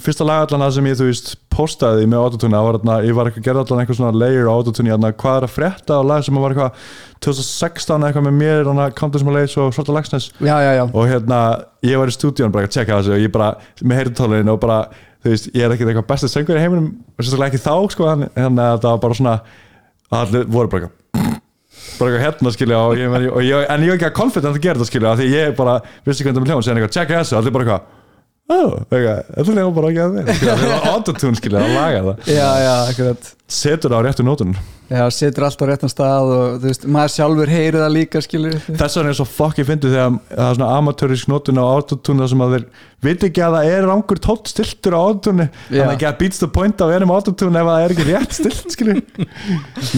fyrsta 0.00 0.24
lagallana 0.24 0.68
sem 0.72 0.86
ég, 0.88 0.96
þú 0.96 1.06
veist, 1.10 1.32
postaði 1.52 2.06
með 2.08 2.22
autotune, 2.24 2.60
ég 3.04 3.16
var 3.16 3.28
eitthvað 3.28 3.42
að 3.42 3.46
gera 3.46 3.62
allan 3.62 3.80
eitthvað 3.82 3.98
svona 3.98 4.20
layer 4.22 4.48
autotune, 4.48 4.96
hvað 5.20 5.36
er 5.38 5.46
að 5.46 5.52
frétta 5.52 5.98
á 6.00 6.02
lag 6.06 6.24
sem 6.24 6.38
var 6.40 6.54
eitthvað 6.54 6.70
2016 7.26 8.06
eitthvað 8.08 8.26
með 8.28 8.36
mér, 8.40 8.70
Countess 8.96 9.26
Malays 9.26 9.56
og 9.60 9.74
Svarta 9.76 9.92
Lagsnes 9.96 10.30
og 10.88 11.10
hérna, 11.10 11.40
ég 11.84 12.00
var 12.00 12.08
í 12.08 12.16
stúdíun 12.16 12.54
bara 12.54 12.68
að 12.68 12.76
tjekka 12.76 13.00
þessu 13.00 13.16
og 13.16 13.24
ég 13.24 13.32
bara, 13.34 13.48
með 13.82 14.00
heyrðutólinu 14.00 14.54
og 14.54 14.60
bara, 14.64 14.78
þú 15.24 15.34
veist, 15.34 15.50
ég 15.52 15.62
er 15.66 15.74
ekkert 15.74 15.92
eitthvað 15.92 16.10
besta 16.14 16.32
söngur 16.32 16.56
í 16.56 16.64
heiminum 16.64 16.88
og 16.96 17.20
sérstaklega 17.20 17.52
ekki 17.52 17.64
þá, 17.66 17.74
sko 17.92 18.08
en 18.14 18.28
hérna, 18.32 18.70
það 18.80 18.90
var 18.94 19.02
bara 19.04 19.18
svona 19.20 19.36
allir 20.22 20.48
voru 20.48 20.72
bara 20.72 20.86
eitthvað 20.86 21.02
bara 21.96 22.08
eitthvað 22.10 22.24
hérna 22.24 22.52
skilja 22.52 22.78
og 22.80 22.96
ég, 22.98 23.06
og 23.12 23.42
ég, 23.44 23.68
en 23.72 23.84
ég 23.84 23.92
var 23.92 23.98
ekki 23.98 24.08
að 24.08 24.16
confident 24.16 24.56
að 24.56 24.64
gera 24.64 24.80
þetta 24.80 24.88
skilja 24.90 25.14
því 25.20 25.26
ég 25.32 25.54
bara 25.56 25.74
vissi 26.06 26.24
hvernig 26.24 26.48
það 27.68 27.80
þetta 28.46 29.44
hljóðan 29.50 29.74
bara 29.74 29.88
ekki 29.90 30.02
að 30.04 30.16
skilja, 30.36 30.54
það 30.56 30.70
var 30.70 30.88
autotune 30.92 31.38
skilja, 31.40 31.62
það 31.64 31.72
lagar 31.76 32.04
það. 32.06 32.28
Já, 32.30 32.48
já, 32.62 32.74
akkurat. 32.92 33.30
Setur 33.56 33.92
það 33.92 33.98
á 33.98 34.04
réttu 34.06 34.24
nótunum. 34.26 34.56
Já, 34.86 35.00
setur 35.10 35.44
allt 35.48 35.62
á 35.62 35.66
réttan 35.66 35.90
stað 35.90 36.28
og 36.30 36.60
þú 36.62 36.68
veist, 36.70 36.84
maður 36.94 37.12
sjálfur 37.16 37.50
heyri 37.50 37.78
það 37.82 37.92
líka 37.96 38.20
skilur. 38.22 38.54
Þess 38.68 38.98
vegna 39.00 39.10
er 39.10 39.16
svo 39.18 39.26
fokk 39.26 39.58
ég 39.58 39.66
fyndi 39.66 39.90
þegar 39.90 40.12
það 40.30 40.50
er 40.50 40.58
svona 40.60 40.68
amatörisk 40.78 41.30
nótun 41.32 41.58
á 41.58 41.64
autotune 41.66 42.22
þar 42.22 42.30
sem 42.32 42.44
að 42.46 42.54
þeir 42.54 42.66
viti 43.06 43.28
ekki 43.30 43.42
að 43.46 43.56
það 43.58 43.70
er 43.74 43.88
rangur 43.90 44.20
tótt 44.22 44.50
stiltur 44.52 44.94
á 44.94 45.00
autotune. 45.02 45.48
Þannig 45.66 45.86
að 45.88 45.94
ekki 45.96 46.08
að 46.12 46.18
beats 46.22 46.42
the 46.42 46.50
point 46.54 46.82
á 46.82 46.86
enum 46.94 47.14
autotune 47.16 47.62
ef 47.62 47.70
það 47.70 47.86
er 47.88 47.96
ekki 47.96 48.06
rétt 48.12 48.36
stilt 48.38 48.76
skilju 48.76 49.02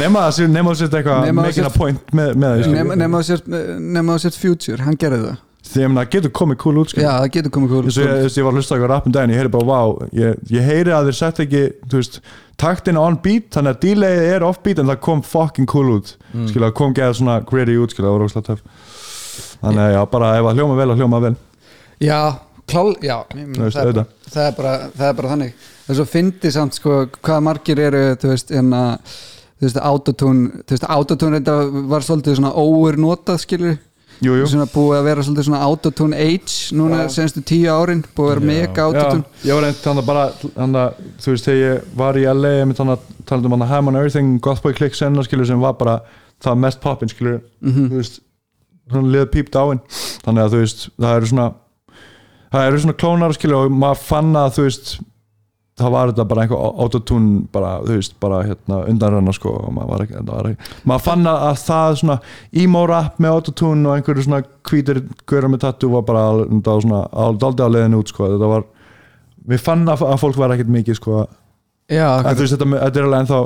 nema 0.01 0.25
það 0.25 0.33
sé- 0.39 0.49
nema 0.57 0.73
þú 0.73 0.81
sért 0.83 0.97
eitthvað 1.03 1.27
Nema 1.29 1.45
þú 1.45 1.51
making 1.51 1.67
a 1.67 1.69
sért- 1.69 1.79
point 1.85 2.17
með, 2.17 2.33
með 2.41 2.49
það 2.49 2.65
skilju. 2.65 2.89
Nefn 2.97 3.05
að 3.13 3.21
þú 3.21 3.29
sért- 3.29 3.53
nema 3.99 4.17
þú 4.17 4.25
sért 4.25 4.41
future, 4.41 4.83
hann 4.89 4.97
gerði 5.05 5.21
það 5.29 5.37
að 5.69 5.97
það 5.99 6.11
getur 6.15 6.35
komið 6.41 6.61
cool 6.63 6.83
út 6.83 6.93
skilur. 6.93 7.07
já, 7.07 7.13
það 7.15 7.33
getur 7.37 7.55
komið 7.55 7.73
cool 7.75 7.85
eins 7.85 7.99
og 7.99 8.05
ég, 8.09 8.45
var 8.45 8.53
að 8.53 8.61
hlusta 8.61 8.77
eitthvað 8.77 8.93
rappum 8.93 9.15
daginn 9.15 9.35
ég 9.35 9.43
heyri 9.43 9.53
bara, 9.55 9.69
wow, 9.69 9.95
ég, 10.17 10.39
ég 10.53 10.69
heyri 10.69 10.95
að 10.95 11.11
þeir 11.11 11.19
sett 11.19 11.43
ekki 11.45 11.63
veist, 11.93 12.21
taktin 12.59 12.99
on 13.01 13.19
beat 13.23 13.51
þannig 13.55 13.77
að 13.77 13.83
delayið 13.85 14.33
er 14.33 14.47
off 14.49 14.61
beat 14.65 14.83
en 14.83 14.91
það 14.91 15.01
kom 15.07 15.23
fucking 15.27 15.69
cool 15.71 15.95
út. 15.99 16.15
Mm. 16.33 16.49
skilja, 16.51 16.73
kom 16.77 16.95
geða 16.97 17.15
svona 17.19 17.39
gritty 17.47 17.79
út 17.79 17.95
skilja, 17.95 18.59
þannig 19.59 19.85
að 19.85 19.95
já, 19.95 20.03
bara 20.11 20.35
ef 20.39 20.51
að 20.51 20.61
hljóma 20.61 20.77
vel 20.79 20.93
og 20.93 21.01
hljóma 21.01 21.23
vel. 21.23 21.35
Já, 22.03 22.21
klál, 22.71 22.93
já 23.03 23.17
Þú 23.33 23.65
veist, 23.65 23.79
það, 23.79 23.91
er, 23.91 24.13
það, 24.29 24.45
er 24.45 24.55
bara, 24.59 24.77
það 24.95 25.09
er 25.09 25.19
bara 25.19 25.33
þannig. 25.33 25.67
Er 25.89 25.99
svo 25.99 26.07
fyndi 26.09 26.53
samt 26.55 26.79
sko 26.79 27.01
hvað 27.17 27.45
margir 27.47 27.83
eru 27.83 28.05
þú 28.21 28.33
veist, 28.33 28.55
en 28.55 28.73
að 28.77 29.17
þú 29.59 29.67
veist, 29.67 29.81
autotune, 29.91 30.63
þú 30.63 30.77
veist, 30.77 30.89
autotune 30.99 31.43
var 31.91 32.07
svolítið 32.07 32.39
svona 32.39 32.55
óur 32.55 32.99
notað 33.01 33.43
skilur 33.43 33.79
jú, 34.25 34.35
jú. 34.39 34.47
svona 34.51 34.67
búið 34.73 34.97
að 34.99 35.05
vera 35.09 35.25
svolítið 35.27 35.47
svona 35.49 35.61
autotune 35.67 36.17
age 36.19 36.75
núna 36.77 37.05
senstu 37.13 37.43
tíu 37.47 37.69
árin, 37.73 38.05
búið 38.17 38.29
að 38.29 38.35
vera 38.35 38.47
mega 38.51 38.69
Já, 38.73 38.85
autotune. 38.87 39.25
Ég 39.45 39.55
var 39.59 39.63
reynd 39.67 39.83
þannig 39.85 40.07
bara 40.09 40.25
þannig 40.43 40.81
að 40.83 41.03
þú 41.25 41.35
veist 41.35 41.49
þegar 41.49 41.61
ég 41.65 41.85
var 42.03 42.19
í 42.19 42.25
LA 42.33 42.53
ég 42.59 42.65
myndi 42.69 42.81
þannig 42.81 42.97
að 42.99 43.27
tala 43.31 43.47
um 43.49 43.55
hann 43.57 43.67
að 43.67 43.73
Ham 43.75 43.89
on 43.93 43.97
Everything 44.01 44.41
Gothboy 44.45 44.75
Click 44.79 44.95
senna 44.99 45.23
skilur 45.27 45.47
sem 45.47 45.61
var 45.63 45.77
bara 45.79 46.01
það 46.43 46.59
mest 46.65 46.81
poppin 46.81 47.09
skilur. 47.13 47.41
Mhm. 47.63 47.89
þú 47.93 48.01
veist 48.03 48.21
svona 48.91 49.13
liða 49.13 49.31
píp 49.33 49.51
dáin 49.53 49.81
þannig 50.25 50.43
að 50.45 50.53
þú 50.55 50.61
veist 50.65 50.89
það 50.99 51.17
eru 51.17 51.27
svona 51.33 51.49
það 52.53 52.67
eru 52.71 52.79
svona 52.85 52.99
klónar 53.03 53.35
skilur 53.37 53.67
og 53.67 53.73
maður 53.75 54.03
fann 54.09 54.33
að 54.41 54.55
þú 54.57 54.63
veist 54.69 54.93
það 55.79 55.93
var 55.95 56.13
þetta 56.13 56.27
bara 56.31 56.45
einhver 56.45 56.65
autotune 56.85 57.43
bara 57.55 57.73
þú 57.85 57.99
veist 57.99 58.17
bara 58.23 58.41
hérna 58.47 58.81
undanranna 58.91 59.35
sko 59.37 59.55
og 59.61 59.75
maður 59.77 59.93
var 59.93 60.05
ekki, 60.05 60.23
var 60.29 60.49
maður 60.91 61.05
fann 61.07 61.29
að, 61.31 61.45
að 61.49 61.61
það 61.65 61.99
svona 62.03 62.19
emo 62.65 62.85
rap 62.91 63.21
með 63.23 63.37
autotune 63.37 63.89
og 63.89 63.97
einhverju 63.97 64.27
svona 64.27 64.43
hvítir 64.71 65.03
gaurar 65.29 65.53
með 65.53 65.63
tattoo 65.67 65.93
var 65.95 66.07
bara 66.09 66.25
þetta 66.41 66.75
var 66.75 66.87
svona 66.87 67.05
aldrei 67.29 67.69
á 67.69 67.75
leiðinu 67.77 68.03
út 68.03 68.13
sko 68.13 68.33
þetta 68.35 68.51
var 68.55 68.67
við 69.49 69.65
fann 69.65 69.87
að, 69.89 70.05
að 70.09 70.21
fólk 70.25 70.41
var 70.41 70.57
ekkert 70.57 70.75
mikið 70.75 71.01
sko 71.01 71.23
Já, 71.89 72.09
en 72.21 72.35
þú 72.37 72.45
veist 72.45 72.57
þetta, 72.57 72.69
þetta 72.75 73.01
er 73.01 73.09
alveg 73.09 73.23
ennþá 73.23 73.41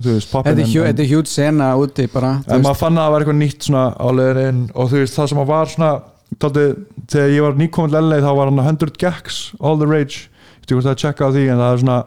þú 0.00 0.14
veist 0.14 0.30
poppin 0.32 0.62
þetta 0.62 1.02
er 1.02 1.10
hjút 1.10 1.28
sena 1.30 1.72
úti 1.80 2.06
bara, 2.12 2.36
en 2.46 2.62
maður 2.64 2.82
fann 2.84 2.96
að 2.96 3.04
það 3.06 3.14
var 3.14 3.24
eitthvað 3.24 3.40
nýtt 3.40 3.66
svona 3.66 3.84
á 3.96 4.06
leiðinu 4.14 4.46
inn 4.52 4.62
og 4.74 4.92
þú 4.92 5.02
veist 5.02 5.18
það 5.18 5.30
sem 5.32 5.42
var 5.50 5.72
svona 5.74 5.92
tóldi, 6.38 6.66
þegar 7.10 7.32
ég 7.34 7.46
var 7.46 7.58
nýkominn 7.58 7.96
LA 7.98 8.20
þá 8.22 8.30
var 8.38 8.50
hann 8.52 8.62
100 8.62 9.00
Gags 9.00 9.40
All 9.58 9.80
the 9.80 9.88
Rage 9.90 10.29
ég 10.70 10.80
það 10.86 10.90
er 10.90 10.96
að 10.96 11.02
checka 11.04 11.26
á 11.26 11.30
því 11.34 11.44
en 11.52 11.60
það 11.62 11.72
er 11.74 11.82
svona 11.84 11.98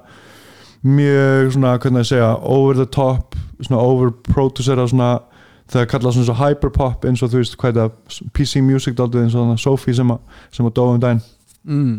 mjög 0.84 1.52
svona 1.56 1.73
hvernig 1.80 2.03
að 2.03 2.10
segja 2.11 2.31
over 2.56 2.80
the 2.81 2.85
top 2.91 3.35
svona 3.64 3.81
over 3.84 4.11
producera 4.30 4.88
svona 4.91 5.11
þegar 5.72 5.90
kallað 5.94 6.18
svona 6.18 6.27
svo 6.30 6.38
hyperpop 6.41 7.06
eins 7.07 7.23
og 7.23 7.31
þú 7.31 7.40
veist 7.44 7.56
hvað 7.60 7.69
er 7.69 7.80
það 7.84 8.31
PC 8.35 8.64
Music 8.65 8.98
daldið 8.99 9.23
eins 9.23 9.35
og 9.38 9.45
þannig 9.45 9.64
Sophie 9.64 9.95
sem 9.95 10.11
að, 10.11 10.19
sem 10.52 10.68
að 10.68 10.73
dóum 10.80 10.99
daginn. 11.02 11.22
Mm, 11.64 11.94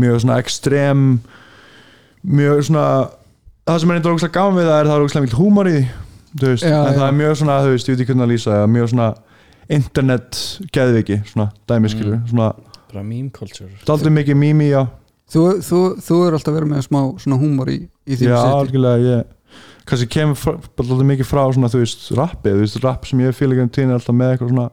mjög 0.00 0.22
svona 0.24 0.38
ekstrem 0.40 1.02
mjög 2.24 2.62
svona 2.70 2.86
það 3.68 3.82
sem 3.82 3.90
er 3.92 3.98
eitthvað 3.98 4.14
ógæslega 4.16 4.36
gaman 4.38 4.56
við 4.58 4.70
það 4.70 4.78
er 4.80 4.88
það 4.88 4.96
er 4.96 5.04
ógæslega 5.04 5.26
mikil 5.26 5.38
húmor 5.42 5.68
í 5.68 5.74
því 5.76 5.84
veist, 6.40 6.64
en 6.64 6.96
það 6.96 7.06
er 7.06 7.16
mjög 7.18 7.36
svona, 7.42 7.58
þú 7.62 7.74
veist, 7.74 7.88
ég 7.88 7.92
veit 7.96 8.02
ekki 8.02 8.12
hvernig 8.12 8.24
að 8.24 8.32
lýsa 8.32 8.52
það, 8.54 8.70
mjög 8.72 8.90
svona 8.92 9.08
internet 9.76 10.38
geðviki, 10.72 11.18
svona 11.28 11.48
dæmiskilur, 11.68 12.16
Mm. 12.16 12.28
svona 12.32 12.52
bara 12.92 13.02
meme 13.02 13.30
culture. 13.30 13.70
Daldið 13.86 14.12
mikið 14.12 14.36
mými, 14.36 14.68
já, 14.72 14.86
þú, 15.32 15.44
þú, 15.64 15.80
þú 16.04 16.18
er 16.26 16.36
alltaf 16.36 16.56
verið 16.56 16.72
með 16.72 16.84
smá 16.86 17.00
svona 17.24 17.38
húmor 17.40 17.72
í, 17.72 17.78
í 18.06 18.18
þínu 18.20 18.32
já, 18.32 18.40
algjörlega 18.58 19.08
ég, 19.08 19.58
kannski 19.88 20.08
kemur 20.12 20.38
frá, 20.38 20.54
daldið 20.78 21.08
mikið 21.10 21.28
frá 21.28 21.42
svona, 21.54 21.72
þú 21.72 21.82
veist, 21.82 22.06
rappið, 22.18 22.56
þú 22.58 22.64
veist, 22.66 22.80
rapp 22.84 23.08
sem 23.08 23.22
ég 23.24 23.36
fíla 23.36 23.56
ekki 23.56 23.66
um 23.66 23.72
tíðin 23.76 23.96
alltaf 23.96 24.18
með 24.18 24.34
eitthvað 24.34 24.52
svona 24.54 24.68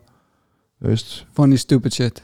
þú 0.79 0.93
veist, 0.93 1.15
funny 1.35 1.59
stupid 1.59 1.95
shit. 1.95 2.21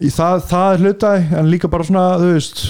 Í 0.00 0.08
það, 0.14 0.42
það 0.48 0.72
er 0.72 0.82
hlutæg 0.84 1.36
en 1.40 1.52
líka 1.52 1.70
bara 1.72 1.86
svona, 1.86 2.06
þú 2.22 2.32
veist 2.32 2.64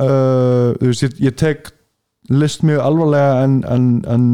uh, 0.00 0.72
þú 0.80 0.90
veist, 0.90 1.06
ég, 1.06 1.16
ég 1.28 1.38
tek 1.38 1.72
list 2.32 2.64
mjög 2.66 2.84
alvarlega 2.86 3.44
en, 3.44 3.60
en, 3.68 3.88
en 4.08 4.26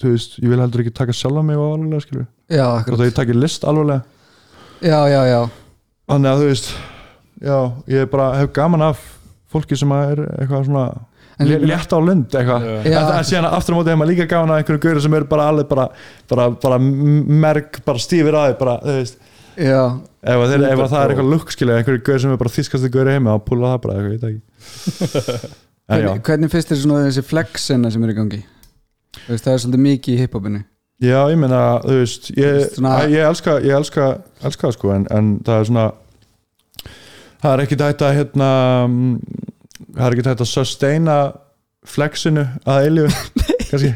þú 0.00 0.14
veist, 0.14 0.38
ég 0.42 0.52
vil 0.52 0.62
heldur 0.62 0.84
ekki 0.84 0.94
taka 0.94 1.16
sjálfa 1.16 1.44
mig 1.46 1.58
á 1.58 1.64
alvarlega, 1.64 2.04
skilur 2.04 2.26
já, 2.52 2.64
og 2.68 2.80
akkurat, 2.80 3.00
það 3.00 3.10
ég 3.10 3.18
taki 3.18 3.38
list 3.38 3.64
alvarlega. 3.68 4.04
Já, 4.84 4.98
já, 5.08 5.20
já. 5.30 5.40
Þannig 6.10 6.28
að 6.30 6.42
þú 6.42 6.48
veist, 6.50 6.74
já, 7.42 7.58
ég 7.90 8.08
bara 8.12 8.30
hef 8.38 8.52
gaman 8.56 8.86
af 8.90 9.02
fólki 9.50 9.76
sem 9.78 9.90
að 9.94 10.12
er 10.14 10.22
eitthvað 10.38 10.64
svona 10.68 10.86
létt 11.64 11.90
á 11.94 11.98
lund 11.98 12.34
eitthvað. 12.34 12.66
En, 12.86 13.26
síðan 13.26 13.48
aftur 13.50 13.74
á 13.74 13.76
móti 13.78 13.90
hefur 13.90 14.00
maður 14.02 14.12
líka 14.12 14.26
gaman 14.30 14.54
af 14.54 14.60
einhverjum 14.62 14.82
gauður 14.84 15.04
sem 15.06 15.16
eru 15.18 15.28
bara 15.30 15.48
alveg 15.50 15.68
bara, 15.70 15.86
bara, 16.30 16.48
bara 16.62 16.78
merk, 16.78 17.80
bara 17.86 18.02
stífir 18.02 18.36
aðeins 18.38 18.60
bara, 18.60 18.76
þú 18.84 18.96
veist. 19.00 19.18
Já, 19.54 19.82
ef, 20.26 20.40
að 20.40 20.48
þeir, 20.50 20.64
ef 20.66 20.80
að 20.82 20.88
það 20.94 21.02
er 21.04 21.12
eitthvað 21.14 21.28
lukk 21.30 21.52
skilja 21.54 21.76
einhverju 21.78 22.02
gaur 22.08 22.22
sem 22.24 22.32
er 22.34 22.40
bara 22.40 22.54
þýskasti 22.54 22.90
gaur 22.94 23.10
í 23.10 23.14
heimi 23.14 23.30
að 23.30 23.42
púla 23.46 23.74
það 23.74 23.82
bara 23.84 23.98
eitthvað, 23.98 24.14
ég 24.14 24.18
veit 24.18 24.30
ekki. 24.30 25.52
Hvernig, 25.84 26.22
hvernig 26.24 26.48
finnst 26.48 26.70
þér 26.72 26.78
svona 26.80 27.00
þessi 27.04 27.22
flexina 27.28 27.90
sem 27.92 28.04
er 28.06 28.10
í 28.14 28.16
gangi? 28.16 28.38
Þú 29.18 29.34
veist, 29.34 29.44
það 29.44 29.52
er 29.52 29.60
svolítið 29.62 29.82
mikið 29.84 30.14
í 30.14 30.22
hiphopinu. 30.22 30.62
Já, 31.04 31.18
ég 31.28 31.36
meina, 31.42 31.60
þú 31.84 31.98
veist 31.98 32.30
ég, 32.38 32.60
Svona- 32.72 32.94
að, 33.02 33.12
ég 33.12 33.28
elska, 33.28 33.56
ég 33.60 33.76
elska, 33.76 34.06
elska 34.48 34.66
það 34.70 34.74
sko 34.78 34.92
en, 34.94 35.04
en 35.12 35.28
það 35.44 35.60
er 35.60 35.68
svona 35.68 35.84
það 37.44 37.52
er 37.52 37.62
ekki 37.66 37.80
þetta 37.80 38.10
hérna 38.16 38.50
mm, 38.88 39.14
það 39.94 40.06
er 40.06 40.16
ekki 40.16 40.26
þetta 40.30 40.46
að 40.46 40.52
sustaina 40.54 41.16
flexinu 41.84 42.46
að 42.64 42.86
eilíu 42.88 43.08
kannski. 43.68 43.92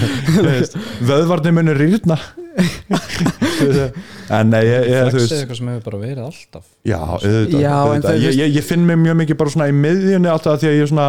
Vöðvarnir 1.10 1.54
munir 1.54 1.78
rýrna 1.78 2.18
en 4.36 4.50
nei, 4.50 4.62
ég, 4.66 4.86
ég, 4.90 5.08
þú 5.10 5.10
er 5.10 5.16
veist 5.16 5.34
eitthvað 5.36 5.58
sem 5.60 5.68
hefur 5.70 5.84
bara 5.86 6.00
verið 6.02 6.22
alltaf. 6.26 6.64
Já, 6.86 6.98
auðvitað, 6.98 7.60
Já, 7.62 7.72
en 7.72 7.80
auðvitað. 7.80 8.06
það- 8.10 8.22
Ég, 8.24 8.38
ég, 8.40 8.54
ég 8.58 8.64
finn 8.66 8.86
mig 8.88 8.98
mjög 8.98 9.18
mikið 9.22 9.38
bara 9.40 9.50
svona 9.54 9.68
í 9.70 9.74
miðjunni 9.76 10.30
alltaf 10.32 10.60
því 10.62 10.70
að 10.70 10.78
ég 10.80 10.88
svona 10.90 11.08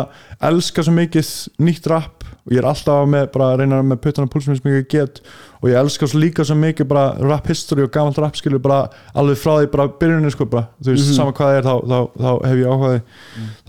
elska 0.51 0.83
svo 0.85 0.93
mikið 0.97 1.31
nýtt 1.67 1.87
rap 1.91 2.25
og 2.41 2.53
ég 2.55 2.57
er 2.61 2.67
alltaf 2.71 3.07
með 3.09 3.27
bara 3.35 3.47
að 3.53 3.59
reyna 3.61 3.81
með 3.85 3.99
puttana 4.01 4.27
púlsum 4.33 4.57
sem 4.57 4.71
ég 4.73 4.87
get 4.89 5.21
og 5.61 5.69
ég 5.69 5.77
elska 5.77 6.07
svo 6.09 6.19
líka 6.23 6.45
svo 6.47 6.55
mikið 6.57 6.87
bara 6.89 7.05
rap 7.21 7.47
history 7.51 7.83
og 7.85 7.91
gamalt 7.93 8.17
rap 8.17 8.35
skilur 8.39 8.61
bara 8.63 8.89
alveg 9.13 9.37
frá 9.37 9.59
því 9.61 9.69
bara 9.71 9.87
byrjunni 10.01 10.31
sko 10.33 10.45
bara. 10.49 10.67
Þú 10.81 10.95
veist, 10.95 11.11
sama 11.15 11.31
hvað 11.37 11.51
það 11.51 11.57
er 11.59 11.67
þá, 11.69 11.75
þá, 11.85 11.99
þá 12.17 12.31
hef 12.49 12.57
ég 12.57 12.71
áhugaði 12.71 13.01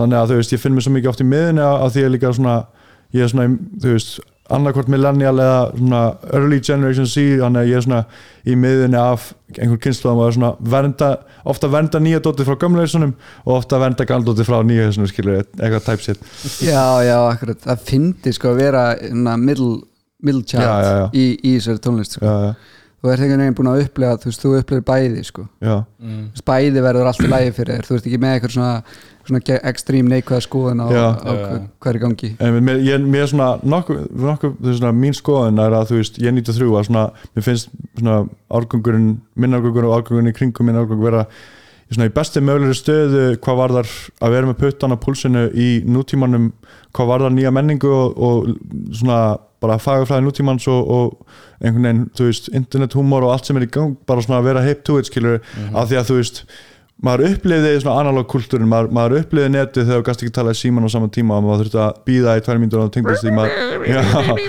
þannig 0.01 0.19
að 0.23 0.29
þú 0.33 0.41
veist, 0.41 0.53
ég 0.57 0.61
finn 0.65 0.75
mig 0.79 0.87
svo 0.87 0.93
mikið 0.97 1.13
oft 1.13 1.21
í 1.25 1.29
miðjunni 1.29 1.65
að, 1.69 1.77
að 1.85 1.93
því 1.97 2.01
ég 2.01 2.09
er 2.09 2.15
líka 2.17 2.33
svona 2.41 2.57
ég 3.13 3.21
er 3.27 3.29
svona, 3.35 3.45
í- 3.53 3.81
þú 3.85 3.93
veist 3.99 4.21
annarkvort 4.57 4.91
millennial 4.93 5.35
eða 5.41 5.61
svona 5.77 6.01
early 6.37 6.59
generation 6.65 7.07
C 7.09 7.25
þannig 7.41 7.63
að 7.63 7.71
ég 7.71 7.79
er 7.81 7.87
svona 7.87 8.01
í 8.43 8.57
miðunni 8.59 8.99
af 8.99 9.29
einhver 9.59 9.79
kynnslóðum 9.85 10.21
og 10.23 10.29
er 10.31 10.37
svona 10.37 10.51
vernda, 10.75 11.09
ofta 11.53 11.71
vernda 11.73 12.01
nýja 12.03 12.21
dótið 12.25 12.49
frá 12.51 12.59
gamleisunum 12.65 13.15
og 13.45 13.55
ofta 13.59 13.79
vernda 13.83 14.07
galdótið 14.09 14.49
frá 14.49 14.59
nýja 14.67 14.89
hessunum 14.89 15.11
skilur, 15.11 15.43
eitthvað 15.59 15.87
type 15.89 16.07
shit 16.07 16.63
já, 16.67 16.83
já, 17.07 17.17
akkurat, 17.31 17.61
það 17.65 17.87
fyndi 17.89 18.35
sko 18.37 18.53
að 18.53 18.61
vera 18.65 18.85
na, 19.13 19.37
middle, 19.41 19.83
middle 20.23 20.43
child 20.45 20.65
Já, 20.67 20.77
já, 20.83 20.95
já. 21.03 21.09
Í, 21.13 21.27
í 21.43 21.57
þessari 21.59 21.83
tónlist 21.85 22.17
sko. 22.19 22.27
já, 22.27 22.55
þú 23.03 23.11
ert 23.13 23.25
einhvern 23.25 23.45
veginn 23.45 23.57
búin 23.59 23.71
að 23.73 23.85
upplega 23.87 24.19
þú 24.23 24.31
veist, 24.31 24.43
þú 24.45 24.55
upplegir 24.61 24.85
bæði 24.91 25.25
sko. 25.27 25.47
veist, 25.63 26.45
bæði 26.47 26.85
verður 26.89 27.11
allt 27.11 27.25
í 27.27 27.31
lægi 27.33 27.55
fyrir 27.61 27.79
þér 27.81 27.89
þú 27.89 27.97
ert 28.01 28.11
ekki 28.11 28.21
með 28.23 28.37
eitthvað 28.37 28.57
svona, 28.57 28.75
svona 29.29 29.59
extreme 29.71 30.11
neikvæða 30.13 30.45
skoðun 30.47 30.83
á, 30.83 30.87
Já. 30.93 31.07
á 31.23 31.33
Já. 31.33 31.61
er 31.91 31.99
í 31.99 32.03
gangi 32.03 32.31
en 32.39 32.59
mér, 32.67 32.83
ég, 32.87 33.07
mér 33.07 33.25
er 33.27 33.33
svona 33.33 33.49
nokkuð, 33.63 34.05
nokkuð 34.11 34.55
þú 34.59 34.69
veist, 34.69 34.81
svona, 34.81 34.93
mín 34.99 35.17
skoðun 35.17 35.63
er 35.63 35.77
að 35.79 35.93
þú 35.93 35.99
veist, 36.01 36.21
ég 36.23 36.37
93 36.39 36.71
að 36.81 36.87
svona, 36.91 37.05
mér 37.37 37.47
finnst 37.49 37.73
svona 37.99 38.17
árgangurinn, 38.53 39.11
minn 39.35 39.59
árgangur 39.59 39.89
og 39.89 39.99
árgangurinn 39.99 40.33
í 40.33 40.37
kringum 40.37 40.69
minn 40.69 40.81
árgangur 40.81 41.11
vera 41.11 41.27
í 41.93 41.97
svona 41.97 42.09
í 42.09 42.15
besti 42.17 42.43
mögulegri 42.43 42.79
stöðu 42.79 43.23
hvað 43.45 43.61
var 43.61 43.77
þar 43.79 43.95
að 44.25 44.37
vera 44.37 44.51
með 44.51 44.61
puttan 44.65 44.97
á 44.97 45.03
púlsinu 45.03 45.47
í 45.53 45.71
nútímanum, 45.85 46.51
hvað 46.97 47.11
var 47.13 47.27
þar 47.27 47.35
nýja 47.37 47.55
menningu 47.55 47.93
og, 47.93 48.19
og 48.19 48.95
svona 48.97 49.23
bara 49.63 49.79
fagaflæði 49.79 50.27
nútímans 50.27 50.67
og, 50.71 50.91
og 50.91 51.63
einhvern 51.63 51.87
veginn, 51.87 52.05
þú 52.19 52.27
veist, 52.27 52.49
internethúmor 52.57 53.27
og 53.27 53.37
allt 53.37 53.47
sem 53.47 53.61
er 53.61 53.69
í 53.69 53.71
gang, 53.71 53.95
bara 54.09 54.25
svona 54.25 54.41
að 54.41 54.49
vera 54.51 54.65
hip 54.67 54.83
to 54.87 54.99
it 54.99 55.07
skilur, 55.11 55.39
af 55.71 55.91
því 55.91 56.01
að 56.01 56.09
þú 56.11 56.17
veist 56.19 56.43
maður 57.03 57.33
upplifði 57.33 57.71
svona 57.83 58.03
analog 58.03 58.27
kultúrin 58.31 58.69
maður, 58.71 58.93
maður 58.95 59.23
upplifði 59.23 59.51
netið 59.57 59.87
þegar 59.89 60.03
þú 60.03 60.05
gast 60.07 60.21
ekki 60.23 60.35
talað 60.37 60.55
í 60.55 60.59
síman 60.61 60.87
á 60.87 60.91
saman 60.93 61.11
tíma 61.15 61.39
og 61.39 61.43
maður 61.47 61.65
þurfti 61.65 61.81
að 61.83 61.93
býða 62.07 62.35
í 62.39 62.43
tvær 62.47 62.61
mínútur 62.63 62.83
og 62.83 62.93
tengdist 62.95 63.25
því 63.25 63.33
maður, 63.35 63.51
já, 63.89 64.01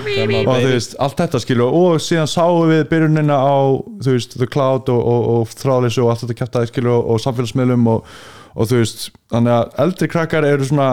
og 0.52 0.60
þú 0.60 0.68
veist, 0.70 0.94
allt 1.02 1.18
þetta 1.22 1.40
skilur 1.42 1.74
og 1.80 2.04
síðan 2.04 2.30
sáum 2.30 2.70
við 2.70 2.82
byrjunina 2.92 3.38
á 3.42 3.56
þú 4.04 4.14
veist, 4.14 4.36
The 4.38 4.48
Cloud 4.54 4.92
og, 4.94 5.00
og, 5.02 5.22
og 5.34 5.42
þráðleysu 5.58 6.04
og 6.04 6.12
allt 6.12 6.22
þetta 6.22 6.38
kjartaði 6.42 6.70
skilur 6.70 6.94
og, 6.94 7.02
og 7.10 7.16
samfélagsmiðlum 7.24 7.90
og, 7.90 8.14
og 8.54 8.70
þú 8.70 8.74
veist, 8.84 8.98
þannig 9.34 9.52
að 9.56 9.64
eldri 9.86 10.06
krakkar 10.14 10.46
eru 10.46 10.64
svona 10.70 10.88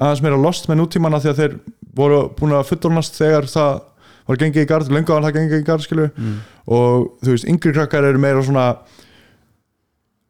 aðeins 0.00 0.24
meira 0.24 0.40
lost 0.40 0.64
með 0.70 0.80
nútímana 0.80 1.20
því 1.20 1.32
að 1.34 1.40
þeir 1.42 1.58
voru 1.92 2.22
búin 2.38 2.56
að 2.56 2.68
fullornast 2.70 3.20
þegar 3.20 3.44
það 3.52 3.72
var 4.30 4.36
gengið 4.40 4.64
í 4.64 4.70
garð, 4.70 4.88
lengur 4.94 5.20
að 8.62 9.00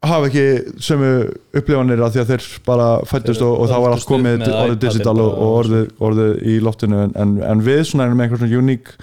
hafa 0.03 0.29
ekki 0.29 0.45
sömu 0.83 1.11
upplifanir 1.55 2.01
að 2.03 2.15
því 2.15 2.21
að 2.23 2.31
þeir 2.33 2.47
bara 2.65 2.87
fættust 3.07 3.39
Þeir 3.39 3.47
og, 3.47 3.53
og 3.63 3.71
þá 3.71 3.75
var 3.85 3.95
allt 3.95 4.07
komið 4.09 4.45
orðið 4.49 4.79
digital 4.83 5.15
og, 5.15 5.29
og 5.31 5.53
orðið, 5.61 5.85
orðið 6.09 6.33
í 6.51 6.57
loftinu. 6.63 6.99
En, 7.05 7.13
en, 7.23 7.33
en 7.47 7.63
við 7.63 7.83
svona 7.89 8.07
erum 8.09 8.19
með 8.19 8.27
einhver 8.27 8.43
svona 8.43 8.59
uník 8.59 8.93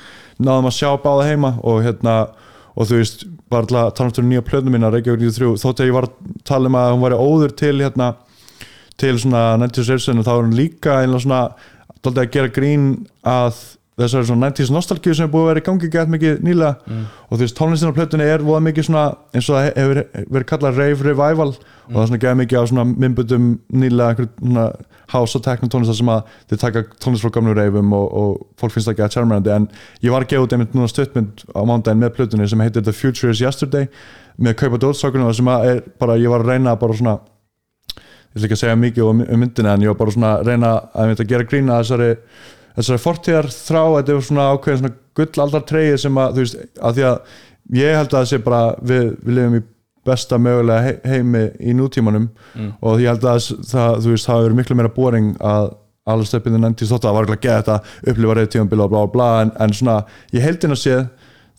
náðum 0.41 0.71
að 0.71 0.77
sjá 0.77 0.91
báða 1.01 1.29
heima 1.31 1.55
og 1.65 1.83
hérna 1.85 2.17
og 2.77 2.89
þú 2.89 3.01
veist, 3.01 3.25
var 3.51 3.67
alltaf 3.67 3.89
að 3.89 3.95
tala 3.99 4.23
um 4.23 4.31
nýja 4.31 4.47
plöðnum 4.47 4.77
minna 4.77 4.93
Reykjavík 4.93 5.25
93, 5.27 5.51
þótt 5.65 5.83
að 5.83 5.91
ég 5.91 5.97
var 5.97 6.07
að 6.07 6.35
tala 6.49 6.71
um 6.71 6.79
að 6.79 6.93
hún 6.95 7.05
væri 7.05 7.19
óður 7.21 7.57
til 7.59 7.75
hérna 7.81 8.13
til 9.01 9.17
svona 9.21 9.43
90s 9.61 9.91
Airsen 9.95 10.25
þá 10.25 10.33
er 10.35 10.43
hún 10.45 10.57
líka 10.57 11.01
einlega 11.01 11.25
svona 11.25 11.43
að 12.05 12.33
gera 12.33 12.53
grín 12.53 12.87
að 13.27 13.59
þessari 14.05 14.29
svona 14.29 14.51
90s 14.51 14.73
nostalgíu 14.75 15.17
sem 15.17 15.27
er 15.27 15.33
búið 15.33 15.45
að 15.45 15.51
vera 15.51 15.63
í 15.63 15.67
gangi 15.67 15.91
gett 15.93 16.13
mikið 16.13 16.45
nýlega. 16.47 17.01
Og 17.29 17.35
þú 17.35 17.43
veist 17.45 17.59
tónlistin 17.59 17.93
á 17.93 17.99
plötunni 17.99 18.29
er 18.29 18.45
voða 18.47 18.63
mikið 18.69 18.89
svona 18.89 19.05
eins 19.35 19.49
og 19.51 19.59
það 19.59 19.69
hefur 19.81 20.03
verið 20.37 20.49
kallað 20.53 20.81
rave 20.83 21.09
revival. 21.09 21.51
Og 21.91 21.97
það 21.97 22.03
er 22.03 22.11
svona 22.11 22.23
geða 22.25 22.41
mikið 22.41 22.61
á 22.61 22.65
svona 22.71 22.87
nýlega 22.89 24.09
einhver 24.13 24.31
svona 24.39 24.71
house 25.11 25.39
og 25.39 25.45
techno 25.45 25.69
tónlistar 25.71 25.99
sem 25.99 26.11
að 26.13 26.29
þið 26.51 26.61
taka 26.63 26.83
tónlist 27.03 27.25
frá 27.25 27.33
gamlu 27.35 27.55
reifum 27.57 27.93
og, 27.97 28.07
og 28.21 28.61
fólk 28.61 28.75
finnst 28.75 28.89
það 28.89 28.95
ekki 28.95 29.07
að 29.07 29.17
charmerandi 29.17 29.53
en 29.57 29.67
ég 30.05 30.15
var 30.15 30.27
að 30.27 30.33
gefa 30.33 30.47
út 30.47 30.55
einmitt 30.55 30.77
núna 30.77 30.91
stuttmynd 30.91 31.43
á 31.51 31.61
mándaginn 31.67 32.05
með 32.05 32.15
plötunni 32.19 32.47
sem 32.51 32.63
heitir 32.63 32.85
The 32.87 32.95
Future 32.95 33.35
is 33.35 33.43
Yesterday 33.43 33.89
með 34.41 34.57
kaupa 34.63 34.81
dótsákunum 34.85 35.35
sem 35.37 35.51
að 35.51 35.67
er 35.73 35.83
bara, 36.01 36.19
ég 36.21 36.33
var 36.33 36.45
að 36.45 36.55
reyna 36.55 36.77
bara 36.79 36.97
svona 36.97 37.19
ég 38.31 38.39
ætla 38.39 38.47
ekki 38.47 38.57
að 38.57 38.63
segja 38.63 38.79
mikið 38.79 39.11
um 39.11 39.25
um 39.27 39.43
myndina 39.43 39.75
en 39.75 39.85
ég 39.85 39.91
var 39.91 39.99
bara 39.99 40.15
svona 40.15 40.33
að 40.39 40.53
reyna 40.53 40.73
að, 40.95 41.15
að 41.17 41.31
gera 41.33 41.49
grína 41.51 41.81
þessari, 41.83 42.11
þessari 42.79 43.03
fortíðar 43.03 43.49
þrá, 43.55 43.83
þetta 43.99 44.15
er 44.17 44.25
svona 44.29 44.47
ákveðin 44.55 44.81
svona 44.85 44.95
gullaldar 45.21 45.65
treyið 45.71 45.99
sem 46.05 46.21
að 46.23 46.33
þú 46.39 46.45
veist, 46.45 46.57
að 46.81 46.97
því 47.01 47.05
að 47.11 47.21
ég 47.81 47.97
held 47.99 48.09
að 48.15 48.17
það 48.21 48.29
sé 48.33 48.39
bara 48.47 48.63
við, 48.83 49.05
við 49.27 49.37
lifum 49.41 49.59
í 49.59 49.63
besta 50.11 50.39
mögulega 50.41 50.83
he- 50.87 51.13
heimi 51.13 51.43
í 51.61 51.75
nútímanum 51.77 52.29
og 52.81 53.03
ég 53.03 53.11
held 53.13 53.27
að 53.29 53.41
það, 53.69 53.99
þú 54.05 54.15
veist, 54.15 54.27
það 54.31 54.39
hefur 54.45 54.55
miklu 54.61 54.77
meira 54.79 54.93
boring 54.97 55.33
að 55.45 55.73
alveg 56.11 56.27
stöppinu 56.31 56.59
nefndi 56.59 56.87
þótt 56.89 57.05
að 57.05 57.11
það 57.11 57.17
var 57.19 57.27
ekki 57.29 57.35
að 57.37 57.43
geta 57.45 57.75
þetta 57.83 58.13
upplifa 58.15 58.37
reyð 58.39 58.49
tímanbila 58.55 58.87
og 58.87 58.91
bla 58.95 59.03
bla 59.05 59.13
bla 59.15 59.29
en, 59.45 59.51
en 59.61 59.75
svona, 59.77 59.99
ég 60.35 60.43
heldin 60.47 60.73
að 60.75 60.81
séð 60.81 61.03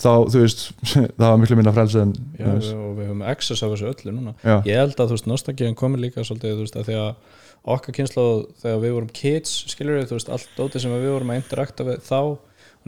þá, 0.02 0.10
þú 0.34 0.42
veist, 0.42 0.64
það 1.20 1.28
var 1.28 1.38
miklu 1.44 1.60
minna 1.60 1.74
frelsi 1.76 2.00
en, 2.02 2.16
Já, 2.40 2.48
við, 2.58 2.72
og 2.74 2.96
við 2.98 3.06
höfum 3.12 3.22
access 3.32 3.62
á 3.62 3.68
þessu 3.70 3.92
öllu 3.92 4.16
núna. 4.16 4.34
Já. 4.42 4.56
ég 4.66 4.80
held 4.82 4.98
að 4.98 5.12
þú 5.12 5.18
veist, 5.20 5.30
nostalgíðan 5.30 5.78
komið 5.78 6.04
líka 6.08 6.26
svolítið, 6.26 6.56
þú 6.58 6.66
veist, 6.66 6.80
að 6.82 6.90
því 6.90 6.98
að 7.04 7.12
okkar 7.62 7.96
kynslu 7.96 8.26
þegar 8.62 8.80
við 8.82 8.96
vorum 8.96 9.12
kids, 9.14 9.58
skilur 9.70 10.00
við 10.00 10.10
þú 10.10 10.18
veist, 10.18 10.32
allt 10.34 10.56
dótið 10.58 10.86
sem 10.86 10.96
við 10.96 11.14
vorum 11.14 11.34
að 11.34 11.42
interakta 11.42 11.86
við 11.88 12.00
þá, 12.08 12.22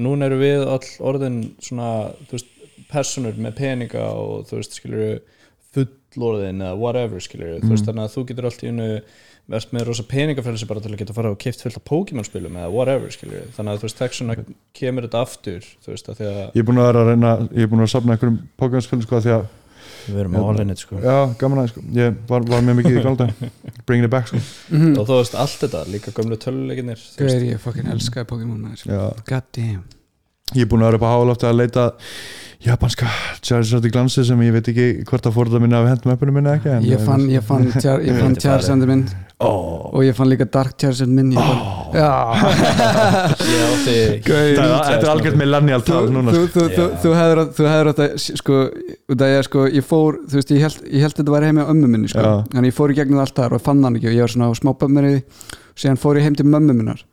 núna 0.02 0.30
eru 0.30 0.40
við 0.42 0.66
all 0.66 0.88
orðin 1.12 1.42
svona, 1.62 1.90
þú 2.30 2.40
veist, 2.40 2.50
personur 2.94 3.38
með 3.42 3.60
peninga 3.60 4.08
og 4.18 4.48
þú 4.50 4.60
veist, 4.60 4.80
skilur 4.80 5.04
við 5.04 5.20
fullorðin 5.74 6.66
eða 6.66 6.80
whatever, 6.80 7.22
skilur 7.22 7.54
við, 7.54 7.62
þú 7.62 7.76
veist, 7.76 7.86
þannig 7.90 8.08
að 8.08 8.18
þú 8.18 8.26
getur 8.32 8.50
allt 8.50 8.66
í 8.66 8.74
unnu 8.74 8.90
verðst 9.54 9.74
með 9.76 9.90
rosa 9.90 10.04
peningafrelsi 10.08 10.68
bara 10.70 10.82
til 10.82 10.94
að 10.94 11.02
geta 11.02 11.16
fara 11.18 11.34
og 11.34 11.40
kipt 11.42 11.62
fullt 11.66 11.78
af 11.78 11.84
Pokémon 11.90 12.26
spilum 12.26 12.54
eða 12.62 12.70
whatever, 12.72 13.12
skilur 13.12 13.42
við, 13.42 13.50
þannig 13.58 13.74
að 13.74 13.82
þú 13.82 13.88
veist, 13.90 13.98
þess 14.00 14.20
svona 14.22 14.38
kemur 14.80 15.08
þetta 15.08 15.24
aftur, 15.28 15.66
þú 15.84 15.92
veist, 15.92 16.08
að 16.08 16.22
því 16.22 16.30
að 16.30 16.40
ég 16.40 16.62
er 16.62 16.68
búin 16.70 16.80
að 16.80 16.88
vera 16.88 17.02
að 17.04 17.10
reyna 17.12 17.34
ég 17.50 17.66
er 17.66 17.72
búin 17.74 17.84
að 17.84 17.92
sapna 17.92 18.16
einhverjum 18.16 18.40
Pokémon-spilum 18.62 19.04
sko 19.04 19.20
því 19.26 19.34
að 19.36 19.44
við 20.08 20.20
erum 20.24 20.38
á 20.38 20.42
alveg 20.44 20.70
sko 20.84 21.00
Já, 21.04 21.16
gaman 21.42 21.62
aðeins 21.62 21.74
sko. 21.76 21.84
Ég 21.98 22.22
var, 22.30 22.46
var 22.52 22.64
mjög 22.68 22.80
mikið 22.82 23.00
í 23.00 23.04
galda 23.08 23.28
Bringing 23.88 24.08
it 24.08 24.14
back 24.14 24.30
sko. 24.32 24.42
og 24.74 25.04
þú 25.10 25.18
veist 25.20 25.36
allt 25.46 25.66
þetta, 25.66 25.84
líka 25.94 26.14
gömlu 26.16 26.38
veist. 26.40 27.04
Gauður 27.20 27.50
ég 27.50 27.62
fucking 27.64 27.92
elskaði 27.94 28.30
Pokémon. 28.30 28.72
God 29.28 29.52
damn 29.56 29.84
Ég 30.54 30.68
er 30.68 30.70
búin 30.70 30.84
að 30.86 30.92
vera 30.92 31.00
upp 31.00 31.06
á 31.08 31.14
hálófti 31.16 31.48
að 31.50 31.56
leita 31.58 31.84
japanska 32.64 33.10
Charizard 33.44 33.86
í 33.88 33.92
glansi 33.92 34.24
sem 34.28 34.40
ég 34.46 34.54
veit 34.56 34.68
ekki 34.72 34.88
hvort 35.08 35.26
að 35.28 35.36
fórða 35.36 35.60
minna 35.64 35.82
af 35.82 35.90
hendum 35.92 36.14
öppunum 36.14 36.38
minna 36.40 36.56
ekki 36.58 36.72
en 36.72 36.86
Ég 36.88 37.02
fann, 37.04 37.26
ég 37.32 37.44
fann, 37.46 37.68
tjar, 37.76 38.04
ég 38.06 38.16
fann 38.20 38.36
Þetta 38.38 38.46
Charizard 38.48 38.86
minn 38.88 39.04
oh. 39.44 39.90
og 39.92 40.06
ég 40.06 40.16
fann 40.18 40.30
líka 40.32 40.48
Dark 40.52 40.78
Charizard 40.80 41.12
minn 41.12 41.34
ég 41.36 41.40
Það 44.24 44.72
þetta 44.88 44.98
er 44.98 45.10
algjört 45.12 45.40
millennial 45.40 45.82
þú, 45.84 45.92
tal 45.92 46.14
núna 46.14 46.34
þú, 46.34 46.44
sko. 46.48 46.68
þú, 46.74 46.86
þú, 47.04 47.10
hefur 47.70 47.92
að 47.92 48.14
sko, 48.24 48.60
sko, 49.48 49.66
ég 49.70 49.86
fór 49.88 50.18
þú 50.30 50.40
veist, 50.40 50.54
ég 50.56 50.64
held, 50.66 50.80
ég 50.90 51.06
held 51.06 51.20
þetta 51.20 51.36
var 51.36 51.48
heim 51.48 51.60
á 51.62 51.66
ömmu 51.68 51.90
minni 51.90 52.10
sko. 52.12 52.24
Þannig 52.54 52.72
ég 52.72 52.78
fór 52.78 52.94
í 52.94 52.98
gegnum 52.98 53.22
allt 53.24 53.36
þar 53.38 53.58
og 53.58 53.64
fann 53.64 53.84
hann 53.86 54.00
ekki 54.00 54.10
og 54.10 54.18
ég 54.18 54.26
var 54.26 54.34
svona 54.34 54.50
á 54.50 54.54
smá 54.58 54.74
bömmeri 54.80 55.20
síðan 55.78 56.00
fór 56.02 56.20
ég 56.20 56.28
heim 56.28 56.38
til 56.38 56.48
mömmu 56.48 56.76
minnar 56.78 57.04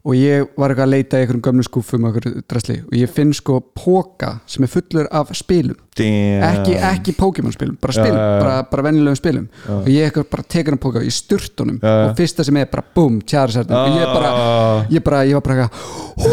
og 0.00 0.14
ég 0.16 0.46
var 0.56 0.72
eitthvað 0.72 0.86
að 0.86 0.92
leita 0.94 1.18
í 1.18 1.20
einhverjum 1.26 1.42
gömlu 1.44 1.64
skúfum 1.66 2.04
og 2.08 2.14
einhverju 2.14 2.42
drasli. 2.48 2.76
Og 2.88 2.94
ég 2.96 3.10
finn 3.12 3.32
sko 3.36 3.58
póka 3.76 4.38
sem 4.48 4.64
er 4.64 4.70
fullur 4.72 5.06
af 5.12 5.28
spilum. 5.36 5.76
Ekki, 6.00 6.72
ekki 6.80 7.12
Pokémon 7.18 7.52
spilum, 7.52 7.74
bara 7.82 7.92
spilum 7.92 8.16
Já, 8.16 8.22
já, 8.22 8.30
já. 8.32 8.40
bara, 8.40 8.54
bara 8.70 8.82
venjulegum 8.86 9.16
spilum. 9.18 9.46
Og 9.74 9.88
ég 9.92 10.06
eitthvað 10.06 10.28
bara 10.32 10.44
tekur 10.54 10.72
hann 10.72 10.80
póka 10.80 11.02
í 11.04 11.10
sturtunum 11.12 11.76
Já, 11.82 11.90
já. 11.90 12.04
og 12.06 12.14
fyrsta 12.16 12.44
sem 12.46 12.56
er 12.56 12.70
bara 12.72 12.84
búm, 12.96 13.18
Charizard 13.28 13.68
og 13.68 13.98
ég 13.98 14.06
bara, 14.14 14.30
Ah. 14.30 14.86
ég 14.88 15.02
bara, 15.04 15.20
ég 15.28 15.34
var 15.36 15.42
bara 15.44 15.54
eitthvað 15.66 15.72
hú, 16.16 16.30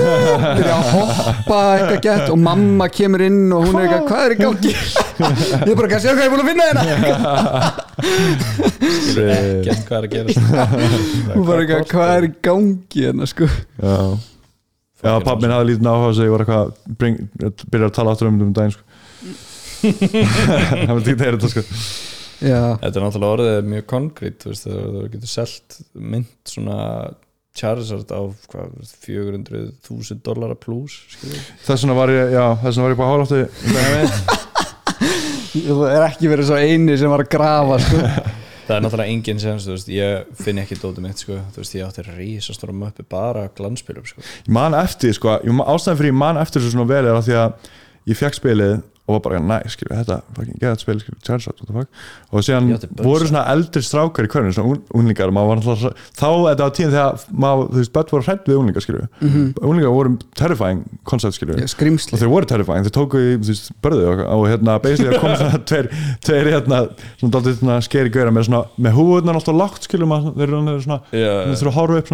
byrja 0.62 0.76
að 0.78 0.84
hoppa 0.94 1.60
eitthvað 1.74 2.02
gett. 2.08 2.30
Og 2.32 2.40
mamma 2.40 2.88
kemur 2.88 3.22
inn 3.28 3.52
og 3.52 3.66
hún 3.68 3.76
er 3.82 3.90
eitthvað, 3.90 4.08
hvað 4.08 4.24
er 4.24 4.32
í 4.32 4.40
gangi? 4.46 4.74
Ég 5.68 5.74
bara, 5.76 5.88
hvað 5.90 6.02
séu 6.04 6.14
hvað 6.14 6.22
ég 6.22 6.28
er 6.28 6.32
búin 6.32 6.44
að 6.44 6.50
finna 6.52 6.66
hérna 6.70 6.88
gett 9.66 9.82
hvað 9.88 9.98
er 9.98 10.04
að 10.06 10.12
gera 10.14 10.28
hún 11.34 11.46
bara 11.48 11.64
eitthvað, 11.64 11.88
hvað 11.92 12.12
er 12.18 12.28
í 12.28 12.32
gangi 12.46 13.04
hérna 13.08 13.26
sko 13.30 13.48
Já, 13.82 13.96
Já 15.06 15.12
pappin 15.26 15.54
hafði 15.54 15.70
lítið 15.72 15.90
áhuga 15.92 16.10
þess 16.10 16.22
að 16.22 16.28
ég 16.28 16.34
var 16.34 16.44
eitthvað 16.44 16.98
bring, 17.04 17.20
byrja 17.72 17.90
að 17.90 17.96
tala 17.98 18.16
áttur 18.16 18.30
um 18.32 18.40
þetta 18.40 18.48
um 18.48 18.56
daginn 18.58 18.76
sko. 18.76 18.84
Það 20.88 20.94
var 20.94 21.04
tíkt 21.06 21.20
að 21.22 21.26
heyra 21.28 21.38
þetta 21.38 21.52
sko. 21.54 21.64
já, 22.42 22.62
þetta 22.82 22.96
er 22.96 23.06
náttúrulega 23.06 23.36
orðið 23.38 23.70
mjög 23.74 23.86
konkrétt 23.94 24.44
þú 24.46 24.56
þú 24.58 24.74
þú 24.96 25.06
getur 25.14 25.34
selt 25.34 25.80
mynd 25.94 26.34
svona 26.50 26.80
Charizard 27.58 28.12
á 28.14 28.22
hvað, 28.52 28.74
400.000 29.02 30.20
dollara 30.26 30.54
plus. 30.62 31.00
Þess 31.66 31.82
vegna 31.82 31.96
var 31.98 32.12
ég, 32.14 32.36
já, 32.36 32.44
þess 32.62 32.78
vegna 32.78 32.86
var 32.86 32.94
ég 32.94 33.00
bara 33.00 33.14
hálófti 33.16 33.40
ég 35.58 35.72
er 35.90 36.06
ekki 36.06 36.30
verið 36.30 36.50
svo 36.50 36.60
eini 36.60 36.98
sem 37.00 37.10
var 37.12 37.24
að 37.24 37.32
grafa 37.34 37.80
sko 37.82 38.02
það 38.68 38.76
er 38.76 38.84
náttúrulega 38.84 39.14
enginn 39.14 39.40
sem 39.42 39.60
veist, 39.64 39.90
ég 39.92 40.36
finn 40.44 40.60
ekki 40.62 40.78
dótið 40.82 41.06
mitt 41.06 41.24
sko. 41.24 41.40
veist, 41.56 41.76
ég 41.78 41.88
átti 41.88 42.06
rísastóra 42.08 42.76
möppi 42.76 43.06
bara 43.08 43.48
af 43.48 43.56
glansspilum 43.58 44.06
sko. 44.08 44.24
Ég 44.44 44.54
man 44.54 44.76
eftir, 44.78 45.16
sko, 45.16 45.38
ástæðan 45.40 46.00
fyrir 46.02 46.12
ég 46.12 46.20
man 46.20 46.42
eftir 46.42 46.66
svona 46.66 46.88
vel 46.90 47.06
er 47.06 47.16
að 47.16 47.30
því 47.30 47.38
að 47.44 47.72
ég 48.12 48.20
fekk 48.20 48.40
spilið 48.42 48.78
og 49.08 49.16
var 49.16 49.22
bara, 49.24 49.40
næ, 49.40 49.58
skilju, 49.72 49.96
þetta 50.02 50.16
fucking 50.36 50.58
geðað 50.62 50.82
spil, 50.84 50.98
skilju, 51.00 51.20
Charizard, 51.24 51.60
what 51.62 51.68
the 51.70 51.74
fuck? 51.78 51.90
Og 52.36 52.44
síðan 52.44 52.66
Buzz. 52.76 53.06
voru 53.08 53.28
svona 53.30 53.44
eldri 53.54 53.82
strákar 53.88 54.28
í 54.28 54.32
hverjum, 54.34 54.52
svona 54.54 54.74
un- 54.76 54.84
unglingar 55.00 55.32
maður 55.32 55.48
var 55.48 55.58
alltaf, 55.62 55.80
þá, 56.12 56.28
þetta 56.48 56.64
var 56.66 56.74
tíðin 56.76 56.92
þegar 56.98 57.12
maður, 57.46 57.70
þú 57.72 57.78
veist, 57.80 57.94
börn 57.96 58.12
voru 58.12 58.26
hrætt 58.28 58.44
við 58.52 58.58
unglingar, 58.60 58.84
skilju 58.84 59.06
unglingar 59.64 59.94
voru 59.96 60.12
terrifying 60.36 60.82
koncept, 61.08 61.38
skilju 61.40 61.56
Já, 61.56 61.68
og 62.14 62.20
þeir 62.20 62.32
voru 62.36 62.46
terrifying, 62.52 62.84
þeir 62.84 62.96
tóku 63.00 63.16
í 63.24 63.32
þú 63.40 63.48
veist, 63.54 63.72
börðu 63.88 64.04
og, 64.12 64.24
og 64.36 64.44
hérna 64.52 64.76
basically 64.84 65.16
að 65.16 65.22
koma 65.24 65.36
svona 65.40 65.62
tveir, 65.72 65.88
tveir 66.28 66.52
hérna, 66.52 66.82
svona 67.22 67.32
dálítið 67.38 67.56
svona 67.64 67.80
skeri 67.88 68.12
gauðra 68.12 68.36
með 68.36 68.44
svona, 68.50 68.62
með 68.78 68.92
húðunar 69.00 69.40
alltaf 69.40 69.56
lágt 69.64 69.88
skilum 69.88 70.12
að 70.18 70.28
þeir 70.36 70.48
eru 70.50 70.60
svona, 70.60 70.78
svona 70.84 71.00
Já, 71.16 71.32
þeir 71.48 71.58
þurfa 71.64 71.72
að 71.72 71.80
horfa 71.80 71.98
upp 72.04 72.08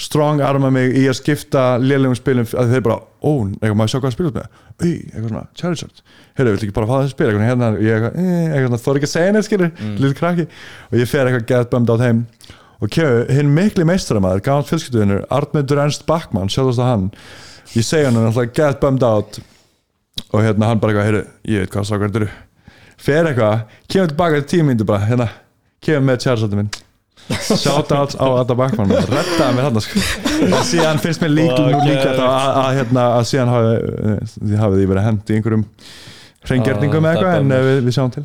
strong 0.00 0.40
arma 0.44 0.70
mig 0.72 0.94
í 0.96 1.04
að 1.10 1.18
skipta 1.18 1.64
lélegum 1.82 2.16
spilum, 2.16 2.46
að 2.56 2.72
þeir 2.74 2.84
bara, 2.86 2.96
ó, 3.20 3.32
eitthvað 3.46 3.76
maður 3.78 3.92
sjá 3.92 3.98
hvað 3.98 4.08
að 4.08 4.14
spila 4.16 4.32
með, 4.36 4.46
auð, 4.80 4.94
eitthvað 4.94 5.28
svona 5.28 5.42
Charizard, 5.60 6.02
heyrðu, 6.38 6.54
viltu 6.54 6.66
ekki 6.66 6.76
bara 6.78 6.88
fá 6.88 6.94
það 6.94 7.04
að 7.04 7.12
spila? 7.12 7.32
Eitthvað 7.34 7.50
hérna, 7.50 7.70
ég 7.84 7.96
eitthvað, 7.96 8.16
eh, 8.22 8.40
eitthvað 8.46 8.66
svona, 8.70 8.80
þór 8.86 9.00
ekki 9.00 9.08
að 9.08 9.12
segja 9.12 9.34
neitt 9.36 9.48
skilur, 9.48 9.72
mm. 9.76 9.94
lítið 10.00 10.16
krakki. 10.20 10.46
Og 10.88 10.98
ég 11.00 11.10
fer 11.10 11.30
eitthvað 11.30 11.46
gett 11.52 11.72
bömd 11.74 11.92
át 11.92 12.04
heim. 12.06 12.24
Og 12.80 12.92
kemur 12.96 13.32
hinn 13.36 13.54
mikli 13.54 13.86
meistaramæður, 13.88 14.44
gaman 14.46 14.68
fjölskylduðinur 14.70 15.26
Artmundur 15.36 15.82
Ernst 15.84 16.06
Backmann, 16.08 16.52
sjálfast 16.52 16.80
að 16.80 16.92
hann. 16.94 17.08
Ég 17.76 17.84
segja 17.86 18.08
hann 18.08 18.22
alltaf 18.24 18.54
gett 18.56 18.80
bömd 18.80 19.04
át 19.04 19.42
og 20.30 20.40
hérna 20.40 20.70
hann 20.70 20.80
bara 20.80 20.94
eitthvað, 20.94 21.10
heyrðu, 21.10 21.26
ég 21.52 21.66
veit 21.66 21.74
hvað 21.74 21.90
sákvært 21.90 22.22
eru 22.22 22.30
fer 23.00 23.28
eitthvað, 23.28 23.66
kemur 23.88 24.12
tilbaka 24.12 24.40
til 24.40 24.48
tíu 24.54 24.68
mínútur 24.68 24.88
bara, 24.88 25.04
hérna, 25.08 25.28
kemur 25.84 26.08
með 26.08 26.24
Charizardin 26.24 26.62
minn 26.62 26.79
shoutouts 27.38 28.16
á 28.18 28.26
Adda 28.40 28.56
Backmann 28.58 28.90
rettaði 28.90 29.54
mér 29.56 29.68
hann 29.68 29.80
sko. 29.84 30.02
og 30.56 30.66
síðan 30.66 31.00
finnst 31.02 31.22
mér 31.24 31.32
líka, 31.34 31.60
nú 31.62 31.80
líka 31.86 32.10
að, 32.10 32.20
að, 32.26 32.50
að, 32.64 32.70
hérna, 32.80 33.06
að 33.20 33.24
síðan 33.30 33.52
hafi, 33.54 33.72
eh, 34.10 34.34
því 34.40 34.60
hafið 34.64 34.84
verið 34.92 35.06
hendi 35.08 35.32
í 35.34 35.38
einhverjum 35.40 35.64
hreingerningum 36.50 37.06
Ah, 37.06 37.10
eða 37.10 37.16
eitthvað 37.16 37.40
en 37.40 37.48
bummer. 37.48 37.56
eh, 37.60 37.68
við, 37.70 37.82
við 37.88 37.96
sjáum 37.98 38.14
til 38.16 38.24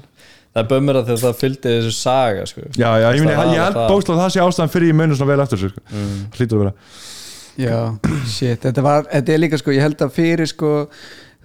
það 0.55 0.61
er 0.63 0.69
bömmur 0.71 0.97
að 1.01 1.09
það 1.19 1.33
fylgdi 1.41 1.71
þessu 1.75 1.91
saga 1.97 2.45
sko. 2.47 2.61
já, 2.79 2.87
já, 3.01 3.07
ég, 3.11 3.25
meni, 3.25 3.33
ég 3.57 3.65
held 3.65 3.79
bókstlega 3.91 4.15
að 4.15 4.23
það 4.23 4.31
sé 4.37 4.43
ástæðan 4.45 4.71
fyrir 4.71 4.87
ég 4.93 4.95
muni 5.01 5.17
svona 5.19 5.33
vel 5.33 5.43
eftir 5.43 5.59
þessu 5.59 5.73
sko. 5.73 5.83
mm. 5.91 6.21
hlýtur 6.37 6.55
að 6.55 6.63
vera 6.65 6.75
Já, 7.55 7.75
shit, 8.27 8.59
þetta 8.65 8.81
var, 8.83 9.05
þetta 9.07 9.31
er 9.31 9.39
líka 9.39 9.57
sko, 9.61 9.71
ég 9.71 9.83
held 9.85 10.01
að 10.03 10.09
fyrir 10.15 10.49
sko, 10.51 10.71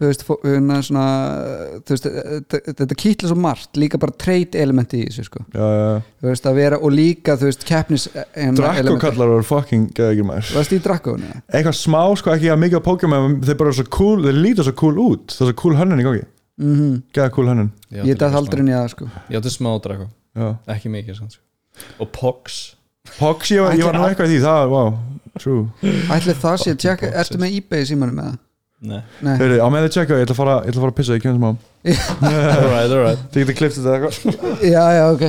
þú 0.00 0.08
veist, 0.08 0.22
hérna 0.46 0.78
svona, 0.84 1.04
þú 1.84 1.92
veist, 1.94 2.06
þetta, 2.08 2.60
þetta 2.80 2.96
kýtla 3.02 3.28
svo 3.30 3.36
margt, 3.36 3.70
líka 3.76 3.98
bara 4.00 4.14
trade 4.16 4.56
elementi 4.62 5.02
í 5.02 5.08
þessu 5.10 5.26
sko, 5.28 5.42
já, 5.52 5.60
já. 5.60 5.90
þú 6.22 6.30
veist, 6.30 6.48
að 6.48 6.58
vera 6.60 6.78
og 6.80 6.94
líka, 6.94 7.36
þú 7.36 7.50
veist, 7.50 7.66
keppnis 7.68 8.06
hérna, 8.14 8.56
Drakko 8.62 8.96
kallar 9.02 9.32
voru 9.34 9.46
fucking 9.50 9.90
geðegir 9.96 10.24
maður 10.30 10.52
Varst 10.56 10.72
í 10.72 10.80
Drakkónu? 10.86 11.30
eitthvað 11.52 11.76
smá 11.76 12.00
sko 12.16 12.32
ekki 12.32 12.48
að 12.54 12.62
mikið 12.64 12.80
af 12.80 12.86
Pokémon 12.88 13.38
þeir 13.44 13.58
bara 13.60 13.72
eru 13.74 13.78
svo 13.82 13.88
cool, 13.98 14.24
þeir 14.24 14.40
líta 14.40 14.66
svo 14.66 14.76
cool 14.80 15.02
út 15.04 15.36
það 15.36 15.46
er 15.46 15.52
svo 15.52 15.58
cool 15.64 15.76
hönnun 15.82 16.00
í 16.02 16.08
gangi 16.08 16.26
Mm 16.60 16.74
-hmm. 16.76 16.96
geða 17.16 17.30
cool 17.32 17.46
hönnun 17.48 17.70
Ég 17.90 18.04
líka 18.04 18.26
aldrei 18.36 18.62
niða 18.62 18.88
sko 18.88 19.06
ég 19.30 19.36
átti 19.38 19.48
smá 19.48 19.80
drako, 19.80 20.08
já. 20.36 20.56
ekki 20.68 20.88
mikið 20.92 21.16
samt, 21.16 21.32
sko. 21.32 21.42
og 21.98 22.08
Pox 22.12 22.76
Pox, 23.18 23.50
ég, 23.50 23.62
var- 23.62 23.72
ég 23.72 23.84
var 23.84 23.94
nú 23.94 24.04
eitthvað 24.04 24.28
í 24.28 24.36
því 24.36 24.42
það, 24.44 24.68
wow, 24.68 24.98
true 25.38 25.68
ætli 26.12 26.34
það 26.34 26.56
sé, 26.60 26.74
ertu 26.76 27.38
með 27.38 27.56
ebay 27.56 27.84
símanum 27.84 28.14
með 28.14 28.24
það? 28.24 28.38
Nei, 28.80 29.02
Nei, 29.20 29.34
Heyri, 29.36 29.58
á 29.60 29.68
með 29.68 29.82
þið 29.84 29.92
tjekka, 29.92 30.16
ég 30.16 30.24
ætla 30.24 30.32
að 30.32 30.38
fara, 30.40 30.52
ég 30.64 30.70
ætla 30.70 30.80
að 30.80 30.84
fara 30.84 30.92
að 30.92 30.98
pissa, 31.00 31.12
ég 31.12 31.22
kemur 31.24 31.36
smá. 31.36 31.50
Alright, 31.84 32.92
alright 32.96 33.20
Þið 33.34 33.40
getur 33.42 33.56
kliftið 33.58 33.84
þetta 33.84 33.96
eitthvað. 33.98 34.14
Já, 34.64 34.84
já, 34.96 35.04
ok. 35.10 35.24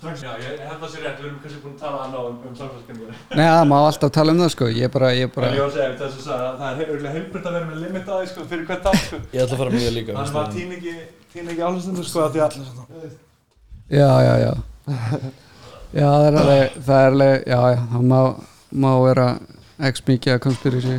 Já, 0.00 0.30
ég 0.40 0.62
held 0.64 0.78
það 0.80 0.90
sér 0.94 1.02
rétt, 1.04 1.18
við 1.18 1.26
erum 1.26 1.40
kannski 1.42 1.60
búin 1.60 1.74
að 1.74 1.82
tala 1.82 1.98
á 2.08 2.22
um, 2.22 2.36
um 2.46 2.54
samfélskenningu 2.56 3.10
Nei, 3.36 3.44
það 3.44 3.64
má 3.68 3.76
alltaf 3.82 4.10
tala 4.16 4.32
um 4.32 4.40
það 4.40 4.52
sko. 4.54 4.64
Ég 4.72 4.88
bara, 4.94 5.08
ég 5.18 5.28
bara 5.34 5.50
En 5.50 5.58
ég 5.58 5.60
var 5.60 5.68
að 5.68 5.76
segja, 5.76 5.90
að 6.38 6.54
það 6.62 6.68
er 6.70 6.76
heilbrið 6.80 7.12
heilbrið 7.18 7.44
að 7.50 7.54
vera 7.58 7.66
með 7.68 7.78
limit 7.82 8.06
á 8.06 8.14
því, 8.14 8.26
sko, 8.30 8.40
fyrir 8.54 8.64
hvert 8.70 8.84
dag, 8.86 8.96
sko. 9.02 9.16
Ég 9.34 9.40
ætla 9.44 9.54
að 9.58 9.60
fara 9.60 9.72
mjög 9.74 9.92
líka 9.98 10.10
Þannig 10.30 10.72
ekki, 10.78 10.94
týn 11.34 11.52
ekki 11.52 11.62
áherslu, 11.66 12.00
sko, 12.06 12.20
að 18.64 19.50
X 19.88 20.02
mikið 20.06 20.34
að 20.34 20.40
konspirasi 20.44 20.96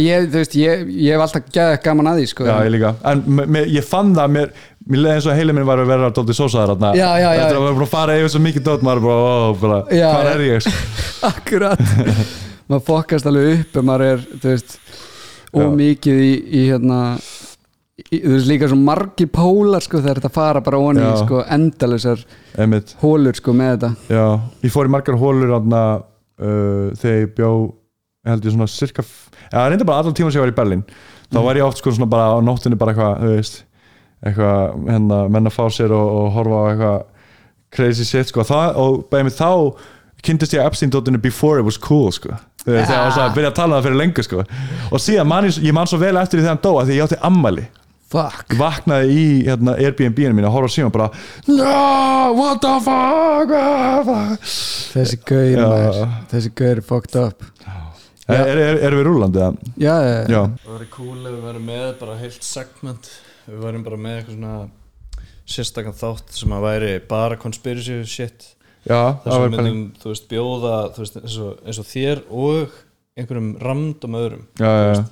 ég, 0.00 0.36
ég, 0.60 0.84
ég 1.06 1.14
hef 1.14 1.24
alltaf 1.24 1.48
gæðið 1.54 1.80
gaman 1.86 2.10
að 2.12 2.20
því 2.20 2.26
sko. 2.32 2.46
Já, 2.48 2.54
ég 2.66 2.74
líka. 2.76 2.92
En 3.12 3.22
me- 3.26 3.46
me- 3.46 3.64
ég 3.66 3.86
fann 3.86 4.12
það, 4.16 4.34
mér, 4.36 4.52
mér 4.86 5.02
leiði 5.04 5.14
eins 5.16 5.28
og 5.30 5.38
heilin 5.38 5.58
minn 5.58 5.68
var 5.68 5.82
að 5.82 5.92
vera 5.94 6.12
dótið 6.14 6.38
sósaðar 6.40 6.74
þarna. 6.74 6.92
Já, 6.98 7.10
já. 7.22 7.30
Eftir 7.46 7.60
að 7.64 7.84
fara 7.94 8.18
yfir 8.20 8.34
svo 8.34 8.42
mikið 8.44 8.66
dót, 8.68 8.86
maður 8.86 9.06
bara, 9.08 9.18
ó, 9.20 9.60
bara, 9.60 9.82
hvað 9.90 10.32
er 10.34 10.46
ég, 10.48 10.64
sko? 10.66 10.76
Akkurat. 11.30 11.84
Maður 12.70 12.86
fokkast 12.86 13.26
alveg 13.26 13.64
upp 13.64 13.80
maður 13.82 14.06
er, 14.12 14.26
þú 14.38 14.52
veist 14.52 14.76
Já. 15.50 15.64
Og 15.64 15.72
mikið 15.74 16.20
í, 16.22 16.34
í 16.54 16.66
hérna 16.70 16.98
Þú 18.10 18.30
veist 18.32 18.48
líka 18.48 18.68
svo 18.70 18.78
margir 18.80 19.28
pólar 19.28 19.82
sko 19.84 19.98
þegar 20.00 20.20
þetta 20.22 20.32
fara 20.32 20.62
bara 20.64 20.78
onni 20.80 21.08
sko 21.20 21.42
endalisar 21.52 22.22
Einmitt, 22.56 22.94
hólur 23.02 23.36
sko 23.36 23.52
með 23.54 23.74
þetta. 23.74 23.90
Já, 24.14 24.24
ég 24.64 24.72
fór 24.72 24.88
í 24.88 24.92
margar 24.94 25.18
hólur 25.20 25.52
þarna 25.52 25.82
uh, 26.40 26.90
þegar 26.98 27.20
ég 27.24 27.34
bjó 27.36 27.50
held 28.26 28.44
ég 28.44 28.52
svona 28.56 28.68
cirka 28.68 29.04
eða 29.50 29.68
reynda 29.72 29.86
bara 29.88 30.02
allan 30.02 30.14
tíma 30.16 30.28
sem 30.32 30.40
ég 30.40 30.46
var 30.48 30.52
í 30.52 30.58
Berlín 30.60 30.82
þá 31.30 31.38
Mm. 31.38 31.44
var 31.46 31.54
ég 31.60 31.62
oft 31.64 31.78
sko 31.78 31.92
svona 31.94 32.08
bara 32.10 32.32
á 32.34 32.38
nóttinni 32.42 32.74
bara 32.76 32.90
eitthvað, 32.90 33.20
þú 33.22 33.28
veist 33.36 33.60
eitthvað, 34.26 34.72
hérna, 34.90 35.18
menn 35.30 35.46
að 35.46 35.54
fá 35.54 35.62
sér 35.72 35.92
og, 35.94 36.08
og 36.18 36.32
horfa 36.34 36.58
á 36.58 36.64
eitthvað 36.72 36.96
crazy 37.76 38.04
shit 38.04 38.26
sko, 38.32 38.42
það, 38.44 38.76
og 38.82 38.96
bæði 39.12 39.28
mig 39.28 39.36
þá 39.38 39.50
kynntist 40.26 40.52
ég 40.56 40.66
Epstein-dóttinu 40.66 41.20
before 41.22 41.60
it 41.62 41.64
was 41.64 41.78
cool 41.78 42.10
sko, 42.12 42.34
þegar 42.64 42.82
ég 42.82 42.90
var 42.90 43.22
að 43.28 43.36
byrja 43.38 43.52
að 43.52 43.56
tala 43.60 43.70
um 43.70 43.78
það 43.78 43.86
fyrir 43.86 44.00
lengur 44.02 44.26
sko, 44.26 44.42
og 44.90 45.00
síðan 45.06 45.30
man 45.30 45.46
ég, 45.48 45.60
ég 45.64 45.76
man 45.78 45.86
svo 45.88 46.00
vel 46.02 46.16
eftir 46.20 46.40
því 46.40 46.44
þegar 46.48 46.56
hann 46.56 46.64
dó, 46.66 46.72
að 46.82 46.90
því 46.90 46.98
ég 46.98 47.06
átti 47.06 47.20
ammæli 47.30 47.64
Fuck. 48.10 48.56
Vaknaði 48.58 49.12
í 49.14 49.26
hérna, 49.46 49.76
Airbnb-inu 49.78 50.34
mínu 50.34 50.48
að 50.48 50.54
horfa 50.56 50.70
síma 50.74 50.90
bara 50.90 51.06
no, 51.46 51.74
what 52.34 52.58
the 52.64 52.72
fuck 52.82 53.52
Þessi 54.90 55.20
Já. 55.54 55.62
maður. 55.62 56.16
Þessi 56.32 56.50
gaur 56.58 56.72
er 56.72 56.82
fucked 56.88 57.18
up. 57.20 57.44
Er, 58.30 58.40
er, 58.40 58.58
er, 58.64 58.80
erum 58.88 58.98
við 59.00 59.06
rúlandi 59.06 59.40
það? 59.42 59.60
Já, 59.78 59.94
já, 60.26 60.40
Það 60.64 60.74
væri 60.74 60.88
cool 60.96 61.20
ef 61.20 61.30
við 61.36 61.44
værum 61.46 61.70
með 61.70 61.86
bara 62.00 62.16
heilt 62.18 62.46
segment. 62.46 63.12
Við 63.46 63.62
værum 63.62 63.86
bara 63.86 64.00
með 64.02 64.18
eitthvað 64.18 64.36
svona 64.36 64.56
sérstakann 65.50 65.98
þátt 66.02 66.34
sem 66.40 66.56
að 66.56 66.66
væri 66.66 66.90
bara 67.10 67.38
conspiracy 67.38 68.00
shit. 68.10 68.50
Já, 68.86 69.00
sem 69.22 69.32
var 69.36 69.46
við 69.46 69.56
myndum, 69.56 69.80
þú 70.02 70.10
veist, 70.12 70.28
bjóða 70.30 70.74
þú 70.96 71.04
veist, 71.04 71.22
eins, 71.22 71.38
og, 71.46 71.56
eins 71.62 71.80
og 71.82 71.88
þér 71.90 72.22
og 72.42 72.76
einhverjum 73.18 73.50
random 73.62 74.20
öðrum. 74.24 74.44
Já, 74.58 74.70
já, 74.70 74.92
já 74.98 75.02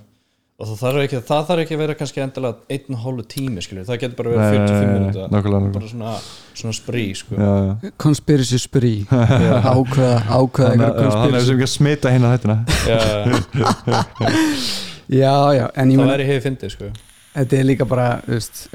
og 0.58 0.66
það 0.66 0.78
þarf 0.80 1.00
ekki, 1.04 1.18
það 1.28 1.42
þarf 1.48 1.62
ekki 1.62 1.74
að 1.76 1.80
vera 1.84 1.94
kannski 2.00 2.22
endilega 2.24 2.74
einn 2.74 2.96
og 2.96 3.02
hálfu 3.04 3.24
tími, 3.30 3.62
skilju, 3.62 3.84
það 3.86 4.00
getur 4.02 4.16
bara 4.18 4.32
verið 4.32 4.56
45 4.56 4.72
nei, 4.74 4.88
nei, 4.88 4.94
minúta 4.98 5.28
bara 5.76 5.90
svona, 5.92 6.14
svona 6.58 6.74
sprí, 6.74 7.04
sko. 7.20 7.38
Já, 7.38 7.52
já. 7.68 7.92
Conspiracy 8.02 8.58
spree. 8.58 9.04
Ákveða, 9.72 10.16
ákveða 10.26 10.72
við 10.74 10.98
conspiracy. 10.98 11.46
sem 11.46 11.54
ekki 11.54 11.68
að 11.68 11.72
smita 11.76 12.14
hérna 12.16 12.32
hættina 12.34 12.58
Já, 12.90 12.98
Já, 15.20 15.36
já, 15.56 15.64
en 15.78 15.94
ég 15.94 15.94
það 15.94 16.02
meina 16.02 16.10
væri 16.16 16.28
hefði 16.32 16.44
fyndið, 16.48 16.74
sko. 16.74 16.90
Þetta 17.38 17.60
er 17.60 17.68
líka 17.70 17.86
bara, 17.88 18.08
veist 18.26 18.66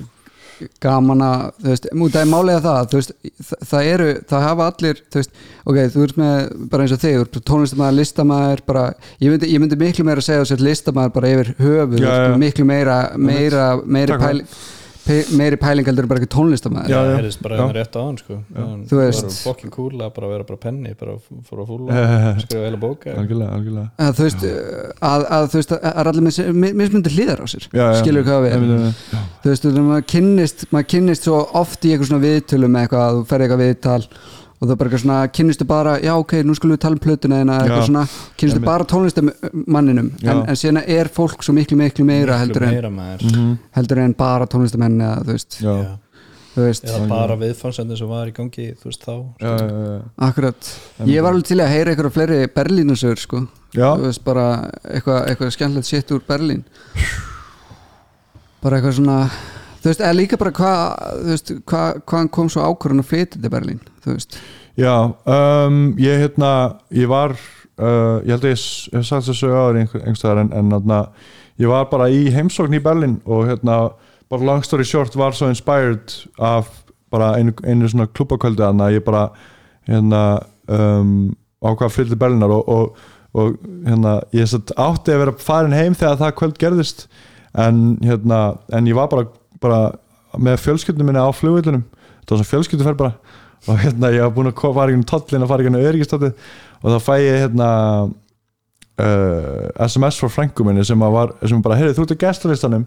gaman 0.84 1.24
að, 1.26 1.44
þú 1.64 1.70
veist, 1.72 1.88
mútið 2.02 2.20
er 2.24 2.30
málega 2.32 2.62
það, 2.66 2.80
þú 2.92 3.00
veist, 3.00 3.14
það, 3.50 3.64
það 3.72 3.90
eru 3.94 4.08
það 4.34 4.46
hafa 4.48 4.68
allir, 4.72 5.02
þú 5.14 5.22
veist, 5.22 5.34
ok, 5.64 5.80
þú 5.96 6.06
ert 6.08 6.20
með 6.24 6.38
bara 6.74 6.86
eins 6.88 6.96
og 6.98 7.02
þig, 7.04 7.42
tónlistamæður, 7.50 7.98
listamæður 8.02 8.64
bara, 8.70 8.86
ég 9.24 9.34
myndi, 9.34 9.52
ég 9.54 9.64
myndi 9.64 9.80
miklu 9.84 10.06
meira 10.08 10.24
að 10.24 10.28
segja 10.30 10.44
þess 10.46 10.58
að 10.58 10.66
listamæður 10.70 11.16
bara 11.18 11.34
yfir 11.34 11.52
höfuð 11.64 12.00
Já, 12.04 12.16
miklu 12.46 12.66
meira, 12.70 12.98
meira 13.18 14.16
Takk 14.16 14.26
pæling, 14.28 14.48
pe- 14.48 14.82
meiri 15.36 15.58
pæling 15.60 15.88
heldur 15.90 16.06
bara 16.08 16.22
ekki 16.22 16.30
tónlistamæður 16.32 16.92
Já, 16.92 16.96
það 16.96 17.10
já. 17.10 17.16
heyrðist 17.18 17.42
bara 17.44 17.58
hérna 17.60 17.76
rétt 17.76 17.98
á 18.00 18.02
hann, 18.04 18.18
sko 18.22 18.38
Þú 18.90 19.00
veist. 19.02 19.26
var 19.26 19.34
fokkin 19.50 19.74
cool 19.76 19.98
að 20.06 20.12
bara 20.16 20.30
vera 20.32 20.46
bara 20.48 20.60
penni 20.64 20.94
bara 21.00 21.16
fór 21.50 21.64
að 21.64 21.72
fúla, 21.74 22.04
skrifa 22.44 22.68
heila 22.70 22.80
bóka 22.80 23.16
Algjörlega, 23.18 23.58
algjörlega. 23.58 23.88
Að 24.08 24.14
þú 24.20 24.28
veist, 24.30 24.46
að, 25.10 25.26
að 25.38 25.50
þú 25.52 25.60
veist 25.60 25.76
að 25.76 26.12
allir 26.14 26.28
með 26.28 26.78
mismundi 26.84 27.14
hlýðar 27.18 27.44
á 27.44 27.48
sér. 27.52 27.68
Já, 27.74 27.84
já. 27.84 27.98
skilur 28.00 28.28
hvað 28.30 28.48
við 28.48 28.56
þú 29.44 29.52
veist, 29.52 29.68
maður 29.82 30.08
kynnist 30.14 30.66
maður 30.72 30.88
kynnist 30.96 31.28
svo 31.28 31.42
oft 31.64 31.84
í 31.84 31.92
eitthvað 31.94 32.14
svona 32.14 32.24
viðtölum 32.24 32.74
með 32.78 32.88
eitthvað, 32.88 33.04
að 33.10 33.20
þú 33.20 33.28
ferði 33.34 33.50
eitthvað 33.50 33.66
viðtal 33.68 34.02
og 34.64 34.70
það 34.70 34.72
er 34.72 34.78
bara 34.80 34.88
eitthvað 34.90 35.02
svona, 35.04 35.16
kynnistu 35.36 35.66
bara 35.68 35.94
já 36.00 36.14
ok, 36.16 36.34
nú 36.48 36.54
skulum 36.56 36.78
við 36.78 36.82
tala 36.86 36.96
um 36.96 37.02
plötuna 37.04 37.40
eða 37.44 37.56
eitthvað 37.66 37.82
svona. 37.90 38.04
Kynnistu 38.40 38.60
Einmitt. 38.62 38.70
bara 38.70 38.86
tónlistamanninum 38.94 40.08
en, 40.24 40.40
en 40.48 40.60
síðan 40.62 40.80
er 40.88 41.10
fólk 41.12 41.44
svo 41.44 41.56
miklu 41.58 41.76
miklu 41.82 42.06
meira 42.08 42.38
heldur 42.40 42.64
en, 42.70 42.78
meira 42.78 42.92
maður. 42.94 43.26
Mhm. 43.28 43.50
heldur 43.76 44.00
en 44.06 44.14
bara 44.24 44.48
tónlistamenn 44.48 44.96
eða 45.04 45.18
þú 45.26 45.34
veist, 45.36 45.58
Já, 45.60 45.74
Já. 45.84 45.92
þú 46.56 46.68
veist. 46.70 46.88
Eða 46.88 47.10
bara 47.12 47.36
viðfansendin 47.44 48.00
sem 48.00 48.08
var 48.14 48.32
í 48.32 48.36
gangi 48.40 48.70
þú 48.80 48.88
veist 48.88 49.04
þá 49.04 49.14
já, 49.44 49.52
já, 49.52 49.68
já. 49.68 50.00
akkurat, 50.30 50.72
ég 51.12 51.22
var 51.28 51.34
alveg 51.36 51.50
til 51.52 51.60
að 51.60 51.74
heyra 51.76 51.92
eitthvað 51.92 52.16
fleiri 52.16 52.40
Berlínusögur 52.56 53.20
sko, 53.26 53.44
Já, 53.76 53.90
þú 54.00 54.08
veist 54.08 54.24
bara 54.24 54.48
eitthvað, 54.88 55.28
eitthvað 55.28 55.54
skemmtilegt 55.58 55.92
sitt 55.92 56.12
úr 56.16 56.24
Berlín. 56.30 56.64
Bara 58.64 58.78
eitthvað 58.80 58.96
svona 59.02 59.18
þú 59.84 59.90
veist, 59.92 60.02
eða 60.04 60.16
líka 60.18 60.40
bara 60.40 60.54
hvað 60.56 61.50
hvað, 61.68 62.02
hvaðan 62.08 62.30
kom 62.38 62.50
svo 62.54 62.64
ákvörðun 62.70 63.04
að 63.04 63.10
flytja 63.12 63.42
til 63.44 63.52
Berlín, 63.54 63.82
þú 64.06 64.16
veist? 64.16 64.38
Já 64.80 64.94
um, 65.30 65.82
Ég 66.02 66.24
hérna, 66.24 66.52
ég 66.96 67.10
var 67.12 67.36
uh, 67.36 68.24
ég 68.26 68.32
held 68.34 68.48
að 68.48 68.54
ég 68.54 68.64
hef 68.98 69.06
sagt 69.10 69.28
þessu 69.30 69.52
einhver- 69.54 70.02
einhverstaðar 70.06 70.42
en, 70.46 70.54
en 70.58 70.72
hérna, 70.74 71.02
ég 71.62 71.70
var 71.70 71.86
bara 71.92 72.08
í 72.10 72.24
heimsókn 72.34 72.74
í 72.80 72.82
Berlin 72.84 73.20
og 73.26 73.46
hérna, 73.52 73.78
bara 74.32 74.48
long 74.48 74.64
story 74.66 74.86
short 74.88 75.14
var 75.20 75.36
svo 75.38 75.52
inspired 75.52 76.16
af 76.42 76.72
bara 77.14 77.36
einu, 77.38 77.54
einu 77.68 77.86
svona 77.92 78.08
klubakvöldi 78.10 78.64
þannig 78.66 78.88
að 78.88 78.96
ég 78.96 79.04
bara 79.06 79.28
hérna 79.86 80.22
um, 80.72 81.12
ákvað 81.64 81.86
að 81.90 81.94
flytja 81.98 82.14
til 82.16 82.22
Berlinar 82.24 82.56
og, 82.56 82.70
og, 82.74 83.04
og 83.38 83.54
hérna, 83.86 84.16
ég 84.34 84.50
átti 84.74 85.14
að 85.14 85.22
vera 85.22 85.36
farin 85.44 85.76
heim 85.78 85.94
þegar 86.00 86.18
það 86.24 86.36
kvöld 86.40 86.58
gerðist 86.64 87.06
en 87.62 87.84
hérna, 88.02 88.40
en 88.74 88.90
ég 88.90 88.98
var 88.98 89.12
bara, 89.12 89.28
bara 89.64 89.80
með 90.40 90.60
fjölskyldunum 90.64 91.12
minni 91.12 91.24
á 91.24 91.30
flugvillunum 91.36 91.86
þetta 91.86 92.34
var 92.34 92.42
svona 92.42 92.52
fjölskylduferð 92.52 93.00
bara. 93.00 93.40
Og 93.64 93.80
hérna 93.80 94.12
ég 94.12 94.26
var 94.26 94.34
búin 94.36 94.52
að 94.52 94.76
fara 94.76 94.92
í 94.92 95.04
tollin 95.08 95.46
og 95.46 95.52
fara 95.52 95.64
í 95.64 95.86
öryggistótið 95.88 96.34
og 96.84 96.92
þá 96.92 97.06
fæ 97.06 97.14
ég 97.24 97.38
hérna 97.46 97.68
uh, 99.00 99.88
SMS 99.88 100.20
frá 100.20 100.32
frængu 100.32 100.66
minni 100.68 100.84
sem, 100.86 101.00
var, 101.00 101.32
sem 101.48 101.62
bara, 101.64 101.78
heyrðu 101.80 101.96
þú 101.98 102.08
ert 102.08 102.16
á 102.20 102.24
gestalistanum 102.26 102.86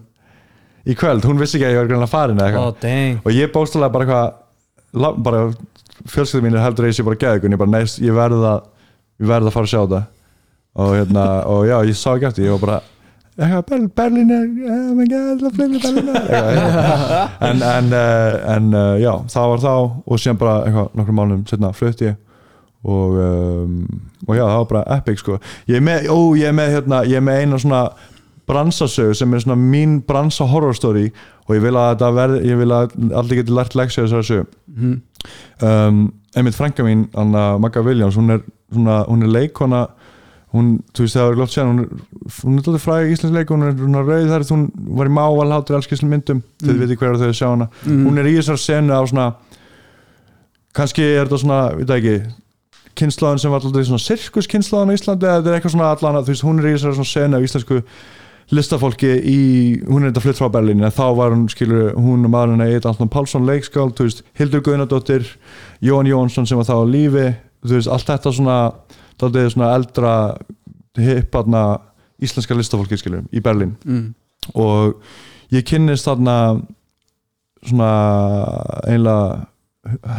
í 0.87 0.95
kvöld, 0.95 1.25
hún 1.27 1.41
vissi 1.41 1.57
ekki 1.57 1.67
að 1.67 1.73
ég 1.73 1.81
var 1.81 1.89
greinlega 1.89 2.11
farin 2.11 2.43
oh 2.61 2.69
og 3.23 3.33
ég 3.33 3.51
bóstalega 3.51 3.91
bara 3.91 4.05
eitthvað 4.05 5.17
bara 5.25 5.41
fjölskyldum 6.07 6.47
mín 6.47 6.59
heldur 6.61 6.87
ég 6.87 6.95
sé 6.95 7.05
bara 7.05 7.19
geðugun 7.19 7.57
ég 7.57 7.61
bara 7.63 7.73
neist, 7.73 7.99
ég 8.03 8.15
verð 8.15 8.45
að 8.45 8.61
ég 9.17 9.31
verð 9.31 9.49
að 9.49 9.55
fara 9.57 9.67
að 9.67 9.73
sjá 9.73 9.81
þetta. 9.81 10.03
Og 10.77 10.93
hérna, 10.93 11.25
og 11.49 11.63
já, 11.65 11.77
ég 11.89 11.97
sá 11.97 12.11
ekki 12.13 12.27
eftir 12.29 12.45
ég 12.45 12.53
var 12.53 12.61
bara 12.61 12.77
Berlín 13.37 14.31
er 14.33 14.45
oh 14.65 14.97
en, 17.47 17.61
en, 17.61 17.91
uh, 17.93 18.55
en 18.55 18.73
uh, 18.73 18.95
já, 18.97 19.11
það 19.29 19.51
var 19.51 19.61
þá 19.61 19.73
og 19.77 20.21
síðan 20.21 20.39
bara 20.41 20.55
eitthvað, 20.65 20.87
nokkrum 20.97 21.19
málum 21.19 21.43
setna 21.49 21.69
flutti 21.77 22.09
ég. 22.09 22.17
Og, 22.87 23.17
um, 23.19 23.79
og 24.27 24.35
já, 24.37 24.41
það 24.41 24.57
var 24.57 24.67
bara 24.71 24.83
epic 24.97 25.21
sko. 25.21 25.37
Ég 25.69 25.77
er 25.77 25.85
með, 25.85 26.09
ó, 26.09 26.17
ég 26.39 26.49
er 26.49 26.55
með 26.57 26.73
hérna, 26.77 27.01
ég 27.05 27.19
er 27.19 27.25
með 27.25 27.41
eina 27.43 27.59
svona 27.61 27.81
bransasögu 28.47 29.17
sem 29.17 29.33
er 29.33 29.43
svona 29.43 29.59
mín 29.59 29.99
bransa 30.07 30.47
horror 30.47 30.75
story. 30.77 31.09
Og 31.47 31.57
ég 31.57 31.63
vil 31.63 31.75
að 31.77 31.91
þetta 31.93 32.11
verði, 32.15 32.39
ég 32.47 32.61
vil 32.61 32.73
að 32.73 32.95
allir 33.21 33.41
geti 33.41 33.55
lært 33.55 33.77
leksja 33.77 34.05
þessari 34.05 34.29
sögu. 34.31 34.47
Mhm. 34.73 34.95
um, 35.61 36.01
einmitt 36.37 36.57
frænka 36.57 36.83
mín, 36.85 37.07
Anna 37.17 37.57
Magga 37.57 37.81
Williams 37.81 38.15
hún 38.17 38.29
er, 38.29 38.41
svona, 38.71 39.03
hún 39.07 39.23
er 39.23 39.31
leikona 39.33 39.87
hún, 40.53 40.67
þú 40.95 41.03
veist 41.03 41.15
það 41.17 41.25
var 41.27 41.35
glótt 41.35 41.51
sér 41.53 41.65
hún 41.67 41.79
er, 41.83 41.89
hún 42.43 42.53
er 42.57 42.63
alltaf 42.67 42.83
fræg 42.87 43.11
íslensk 43.11 43.33
leik 43.35 43.49
hún 43.51 43.65
er 43.67 43.73
svona 43.75 44.03
rauð 44.07 44.29
þar, 44.31 44.45
hún 44.53 44.63
var 44.97 45.07
í 45.09 45.13
mával 45.17 45.51
hátur 45.51 45.75
alls 45.75 45.87
skýrslu 45.89 46.07
myndum, 46.09 46.41
þið 46.63 46.71
Mm. 46.73 46.79
veitir 46.79 46.97
hverju 47.01 47.19
þau 47.19 47.33
sjá 47.35 47.47
hana 47.51 47.67
Mhm. 47.85 48.05
hún 48.07 48.17
er 48.19 48.25
í 48.31 48.35
þessar 48.37 48.57
senu 48.57 48.93
á 48.95 49.01
svona 49.07 49.33
kannski 50.77 51.01
er 51.03 51.25
þetta 51.25 51.39
svona, 51.41 51.59
veit 51.77 51.87
það 51.87 51.97
ekki 52.01 52.33
kynnslóðin 52.97 53.39
sem 53.41 53.51
var 53.51 53.61
alltaf 53.61 53.85
svona 53.89 54.03
sirkuskynnslóðin 54.05 54.93
á 54.93 54.97
Íslandi 54.97 55.25
eða 55.27 55.41
þetta 55.41 55.51
er 55.51 55.57
eitthvað 55.59 55.73
svona 55.75 55.89
allan 55.93 56.23
þú 56.23 56.31
veist, 56.33 56.45
hún 56.47 56.59
er 56.61 56.65
í 56.69 56.73
þessar 56.77 56.95
svona 56.97 57.11
senu 57.11 57.37
af 57.37 57.43
íslensku 57.47 57.81
listafólki 58.55 59.09
í, 59.27 59.37
hún 59.83 60.05
er 60.05 60.11
þetta 60.13 60.23
flytt 60.23 60.39
frá 60.39 60.47
Berlín 60.53 60.79
en 60.85 60.91
þá 60.95 61.03
var 61.17 61.33
hún, 61.35 61.47
skilur, 61.51 61.91
hún 61.99 62.23
og 62.25 62.31
maðurinn 62.31 62.63
Egil 62.63 62.87
Anton 62.87 63.09
Pálsson 63.11 63.45
leikskáld, 63.45 63.93
þú 63.97 64.07
veist, 64.07 64.21
Hildur 64.39 64.61
Guðnadóttir 64.63 65.25
Jón 65.83 66.07
Jónsson 66.07 66.47
sem 66.47 66.57
var 66.57 66.65
þá 66.69 66.79
á 66.79 66.85
lífi 66.87 67.25
þú 67.65 67.75
veist, 67.75 67.91
allt 67.91 68.07
þetta 68.07 68.31
svona 68.33 68.57
dálítið 69.19 69.51
svona 69.53 69.73
eldra 69.75 70.13
hipparna 70.97 71.63
íslenska 72.23 72.57
listafólki 72.57 72.97
skilur 72.97 73.27
í 73.31 73.43
Berlín. 73.43 73.75
Mm. 73.85 74.13
og 74.55 75.01
ég 75.51 75.65
kynnist 75.67 76.07
þarna 76.07 76.61
svona 77.67 77.91
einlega 78.87 79.47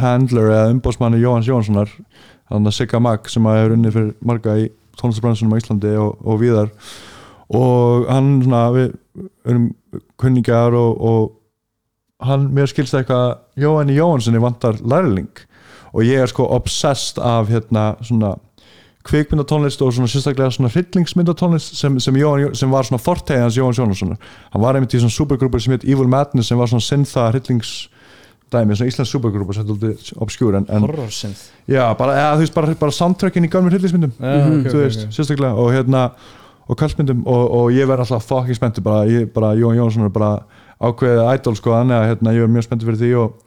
handler 0.01 0.49
eða 0.49 0.73
umbóðsmanni 0.73 1.21
Jóhans 1.21 1.47
Jóhanssonar 1.49 1.91
þannig 2.49 2.71
að 2.71 2.77
Sigga 2.77 3.01
Mag 3.03 3.29
sem 3.29 3.45
að 3.45 3.59
hefur 3.59 3.75
unnið 3.75 3.95
fyrir 3.95 4.13
marga 4.25 4.55
í 4.57 4.69
tónlistabransunum 4.99 5.53
á 5.55 5.59
Íslandi 5.61 5.91
og, 6.01 6.15
og 6.25 6.39
víðar. 6.41 6.71
Og 7.55 8.07
hann 8.09 8.39
svona 8.43 8.63
við 8.75 8.89
erum 9.47 9.67
kunningar 10.21 10.75
og, 10.77 10.97
og 10.99 12.25
hann, 12.25 12.49
mér 12.53 12.69
skilst 12.69 12.97
eitthvað 12.97 13.39
Jóhanni 13.59 13.97
Jóhanssoni 13.97 14.41
vantar 14.43 14.81
lærling. 14.81 15.31
Og 15.93 16.05
ég 16.05 16.21
er 16.21 16.29
sko 16.29 16.45
obsessed 16.53 17.21
af 17.21 17.49
hérna 17.49 17.91
svona 18.05 18.35
kvikmyndatónlist 19.07 19.81
og 19.85 19.93
svona 19.95 20.09
sérstaklega 20.11 20.51
svona 20.51 20.71
hryllingsmyndatónlist 20.73 21.77
sem, 21.79 21.99
sem, 22.03 22.17
Jóhann, 22.19 22.55
sem 22.57 22.71
var 22.71 22.87
svona 22.87 22.99
fortegans 23.01 23.55
Jóhann 23.57 23.77
Jóhannssonar 23.77 24.19
hann 24.51 24.63
var 24.63 24.75
einmitt 24.75 24.93
í 24.93 24.99
svona 24.99 25.15
supergrúpur 25.15 25.63
sem 25.63 25.75
heit 25.75 25.85
Evil 25.87 26.09
Madness 26.11 26.51
sem 26.51 26.59
var 26.59 26.67
svona 26.67 26.83
syntha 26.83 27.29
hryllingsdæmi 27.31 28.75
svona 28.75 28.91
íslensk 28.91 29.13
supergrúpur 29.13 29.55
sem 29.55 29.63
alltaf 29.63 30.11
obskjúr 30.25 30.59
en, 30.59 30.67
en 30.67 30.83
horrorsynth 30.83 31.47
já, 31.71 31.85
bara, 31.95 32.17
eða, 32.19 32.35
þú 32.35 32.43
veist, 32.43 32.57
bara, 32.59 32.75
bara 32.83 32.97
soundtrackin 32.99 33.47
í 33.47 33.51
gamlu 33.55 33.71
hryllingsmyndum 33.71 34.13
Já, 34.19 34.35
ok, 34.35 34.67
þú 34.67 34.75
ok, 34.75 34.83
veist, 34.83 35.07
ok. 35.07 35.15
sérstaklega 35.15 35.55
og 35.55 35.71
hérna 35.77 36.05
og 36.69 36.77
kallmyndum 36.77 37.23
og, 37.25 37.45
og 37.55 37.71
ég 37.73 37.87
verð 37.89 38.03
alltaf 38.03 38.27
fucking 38.29 38.59
spenntur 38.59 38.83
bara, 38.85 39.07
bara 39.33 39.55
Jóhann 39.57 39.79
Jóhannsson 39.79 40.09
er 40.09 40.13
bara 40.13 40.33
ákveðið 40.79 41.23
idol 41.39 41.55
sko, 41.57 41.71
þannig 41.75 41.97
að 41.97 42.09
hérna, 42.11 42.35
ég 42.35 42.45
er 42.45 42.51
mjög 42.51 42.67
spenntur 42.67 42.91
fyrir 42.91 42.99
því 42.99 43.15
og 43.23 43.37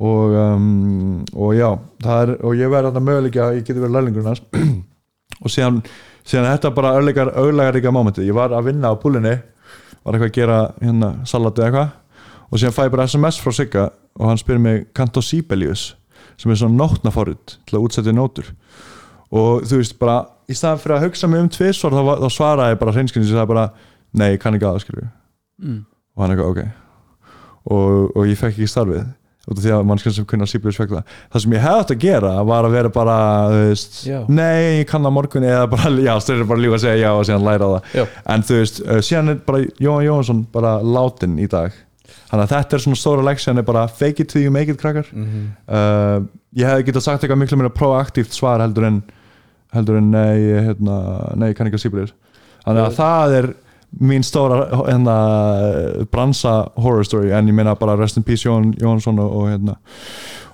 og, 0.00 0.34
um, 0.40 1.24
og 1.36 1.54
já 1.58 1.68
það 2.02 2.22
er, 2.24 2.32
og 2.40 2.56
ég 2.56 2.72
verð 2.72 2.90
alltaf 2.90 3.04
möguleika 3.04 3.50
ég 3.56 3.64
geti 3.66 3.80
verið 3.82 3.96
lærlingur 3.98 4.28
hans 4.30 4.42
og 5.44 5.52
síðan, 5.52 5.80
síðan 6.24 6.50
þetta 6.54 6.72
bara 6.76 6.94
örleikar 6.98 7.32
örleikaríka 7.36 7.92
mómenti, 7.94 8.24
ég 8.26 8.36
var 8.36 8.54
að 8.56 8.70
vinna 8.70 8.92
á 8.92 8.96
púlinni 9.00 9.36
var 10.00 10.16
eitthvað 10.16 10.30
að 10.30 10.36
gera 10.38 10.58
hérna 10.80 11.10
salati 11.28 11.60
eða 11.60 11.68
eitthvað. 11.68 11.96
Og 12.50 12.58
síðan 12.62 12.72
fæ 12.76 12.82
ég 12.86 12.92
bara 12.94 13.04
SMS 13.06 13.38
frá 13.44 13.52
Sigga 13.54 13.82
og 14.16 14.26
hann 14.30 14.40
spyr 14.40 14.58
mig 14.58 14.86
Canto 14.96 15.20
Sibelius? 15.22 15.90
sem 16.40 16.48
er 16.52 16.56
svona 16.56 16.78
nótnaforrið 16.80 17.56
til 17.68 17.76
að 17.76 17.82
útsetja 17.84 18.12
nótur. 18.16 18.46
Og 19.30 19.66
þú 19.68 19.80
veist 19.82 19.98
bara 20.00 20.22
í 20.48 20.54
staðan 20.56 20.80
fyrir 20.80 20.96
að 20.96 21.02
hugsa 21.04 21.28
mig 21.28 21.42
um 21.44 21.50
tvisvar 21.52 21.92
þá, 21.92 22.00
þá 22.24 22.28
svaraði 22.32 22.72
ég 22.72 22.78
bara 22.80 22.94
hreinskinn 22.96 23.26
sem 23.26 23.34
sagði 23.36 23.50
bara 23.52 23.64
nei, 24.16 24.30
ég 24.32 24.40
kann 24.40 24.56
ekki 24.56 24.64
að 24.68 24.78
það 24.78 24.84
skilju 24.86 25.08
Mm. 25.60 25.82
og 26.16 26.22
hann 26.24 26.32
eitthvað 26.32 26.50
ok. 26.54 26.60
Og, 27.68 28.16
og 28.16 28.22
ég 28.24 28.38
fekk 28.40 28.54
ekki 28.54 28.68
starfið 28.72 29.02
út 29.50 29.58
af 29.58 29.64
því 29.64 29.74
að 29.76 29.84
mannskjörn 29.90 30.16
sem 30.16 30.28
kunna 30.30 30.48
Sibelius 30.48 30.78
fekk 30.80 30.96
það 30.96 31.44
sem 31.44 31.54
ég 31.56 31.64
hefði 31.64 31.82
átt 31.82 31.92
að 31.94 32.00
gera 32.04 32.32
var 32.46 32.68
að 32.68 32.76
vera 32.78 32.92
bara 32.94 33.18
veist, 33.52 34.00
nei, 34.30 34.80
ég 34.80 34.88
kann 34.90 35.04
það 35.06 35.16
morgun 35.18 35.46
eða 35.50 35.68
bara, 35.74 35.92
já, 36.08 36.12
stöður 36.24 36.50
bara 36.50 36.64
lífa 36.64 36.78
að 36.80 36.84
segja 36.86 37.04
já 37.04 37.10
og 37.12 37.28
síðan 37.28 37.46
læra 37.50 37.70
það. 37.74 37.94
Já. 38.00 38.04
en 38.34 38.48
þú 38.48 38.58
veist, 38.62 38.82
uh, 38.86 38.98
síðan 39.10 39.34
er 39.34 39.40
bara 39.50 39.62
Jóhann 39.82 40.06
Jóhansson 40.08 40.42
bara 40.54 40.74
látin 40.80 41.38
í 41.42 41.48
dag. 41.50 41.78
Þannig 42.30 42.44
að 42.44 42.52
þetta 42.54 42.76
er 42.76 42.84
svona 42.84 42.98
stóra 43.00 43.26
leksjan 43.26 43.58
er 43.58 43.66
bara 43.66 43.86
fake 43.90 44.22
it 44.22 44.30
till 44.30 44.44
you 44.44 44.52
make 44.54 44.70
it 44.70 44.78
krakkar. 44.80 45.08
Mhm. 45.12 45.48
uh, 45.66 46.20
ég 46.56 46.66
hefði 46.66 46.86
getað 46.88 47.06
sagt 47.06 47.24
eitthvað 47.24 47.42
miklu 47.44 47.58
meira 47.60 47.72
proaktíft 47.74 48.34
svar 48.34 48.62
heldur 48.62 48.86
en 48.88 49.02
heldur 49.74 50.00
en 50.00 50.10
nei, 50.10 50.38
hérna, 50.66 50.96
nei, 51.38 51.52
kann 51.54 51.68
ekki 51.70 51.78
að 51.78 51.84
Sibelius 51.84 52.14
þannig 52.64 52.86
að 52.88 52.96
það 52.98 53.34
er 53.38 53.48
mín 53.98 54.22
stóra 54.22 54.68
hérna, 54.86 55.16
bransa 56.12 56.70
horror 56.78 57.06
story 57.06 57.32
en 57.34 57.48
ég 57.50 57.56
meina 57.56 57.74
bara 57.78 57.96
rest 57.98 58.20
in 58.20 58.26
peace 58.26 58.46
Jón 58.46 58.70
Jónsson 58.78 59.18
og, 59.18 59.32
og 59.40 59.48
hérna 59.50 59.76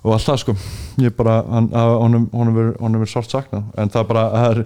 og 0.07 0.15
allt 0.15 0.29
það 0.29 0.41
sko. 0.43 0.55
Ég 1.03 1.15
bara, 1.19 1.41
hann, 1.51 1.69
honum, 1.75 2.29
honum 2.33 2.55
verður 2.57 2.77
honum 2.81 3.03
verður 3.03 3.13
sárt 3.13 3.33
sakna 3.35 3.65
en 3.77 3.91
það 3.93 4.09
bara, 4.13 4.27
það 4.33 4.51
er 4.51 4.61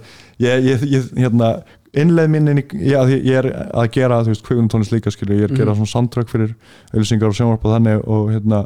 ég, 0.45 0.67
ég, 0.69 0.85
ég 0.93 1.07
hérna, 1.17 1.51
innleið 1.97 2.31
minn 2.31 2.51
inn 2.53 2.61
í, 2.61 2.65
að 2.95 3.15
ég 3.17 3.39
er 3.41 3.49
að 3.49 3.89
gera, 3.97 4.21
þú 4.23 4.35
veist, 4.35 4.45
kvikundtónlist 4.47 4.93
líka 4.95 5.13
skilju, 5.13 5.39
ég 5.41 5.49
er 5.49 5.55
að 5.55 5.63
gera 5.63 5.75
svona 5.75 5.91
soundtrack 5.91 6.31
fyrir 6.31 6.53
auðlýsingar 6.93 7.31
og 7.31 7.37
sjónvarp 7.39 7.65
og 7.65 7.75
þannig 7.75 8.05
og 8.05 8.29
hérna 8.31 8.61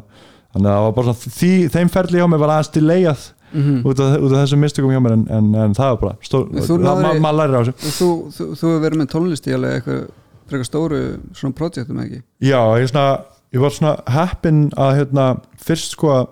þannig 0.54 0.70
að 0.70 0.76
það 0.76 0.84
var 0.86 0.94
bara 0.98 1.08
svona, 1.08 1.34
því, 1.40 1.52
þeim 1.74 1.92
ferli 1.96 2.20
hjá 2.20 2.28
mig 2.30 2.42
var 2.44 2.54
aðeins 2.54 3.26
delayað 3.56 3.64
Mhm. 3.64 3.86
út, 3.86 4.00
af, 4.00 4.20
út 4.20 4.32
af 4.32 4.38
þessum 4.44 4.60
mistökum 4.64 4.90
hjá 4.92 5.00
mér 5.00 5.12
en, 5.16 5.26
en, 5.30 5.54
en 5.54 5.74
það 5.74 5.90
var 5.92 5.96
bara, 5.96 6.16
stór, 6.22 6.46
það, 6.52 7.20
maður 7.20 7.38
lærir 7.40 7.56
á 7.56 7.62
þessu 7.64 7.74
þú, 7.96 8.08
þú, 8.36 8.44
þú 8.52 8.66
hefur 8.70 8.82
verið 8.84 9.00
með 9.02 9.10
tónlist 9.14 9.46
í 9.48 9.54
alveg 9.56 9.74
eitthvað 9.80 10.06
frekar 10.46 10.68
stóru 10.68 11.00
svona 11.34 11.54
projektum 11.58 12.00
ekki 12.04 12.22
Já, 12.40 12.60
ég, 12.80 12.88
svona, 12.92 13.20
ég 13.52 13.60
var 13.60 13.70
svona 13.70 13.94
heppinn 14.08 14.70
að 14.76 14.94
hérna, 15.00 15.26
fyrst 15.58 15.96
sko 15.96 16.08
að- 16.08 16.28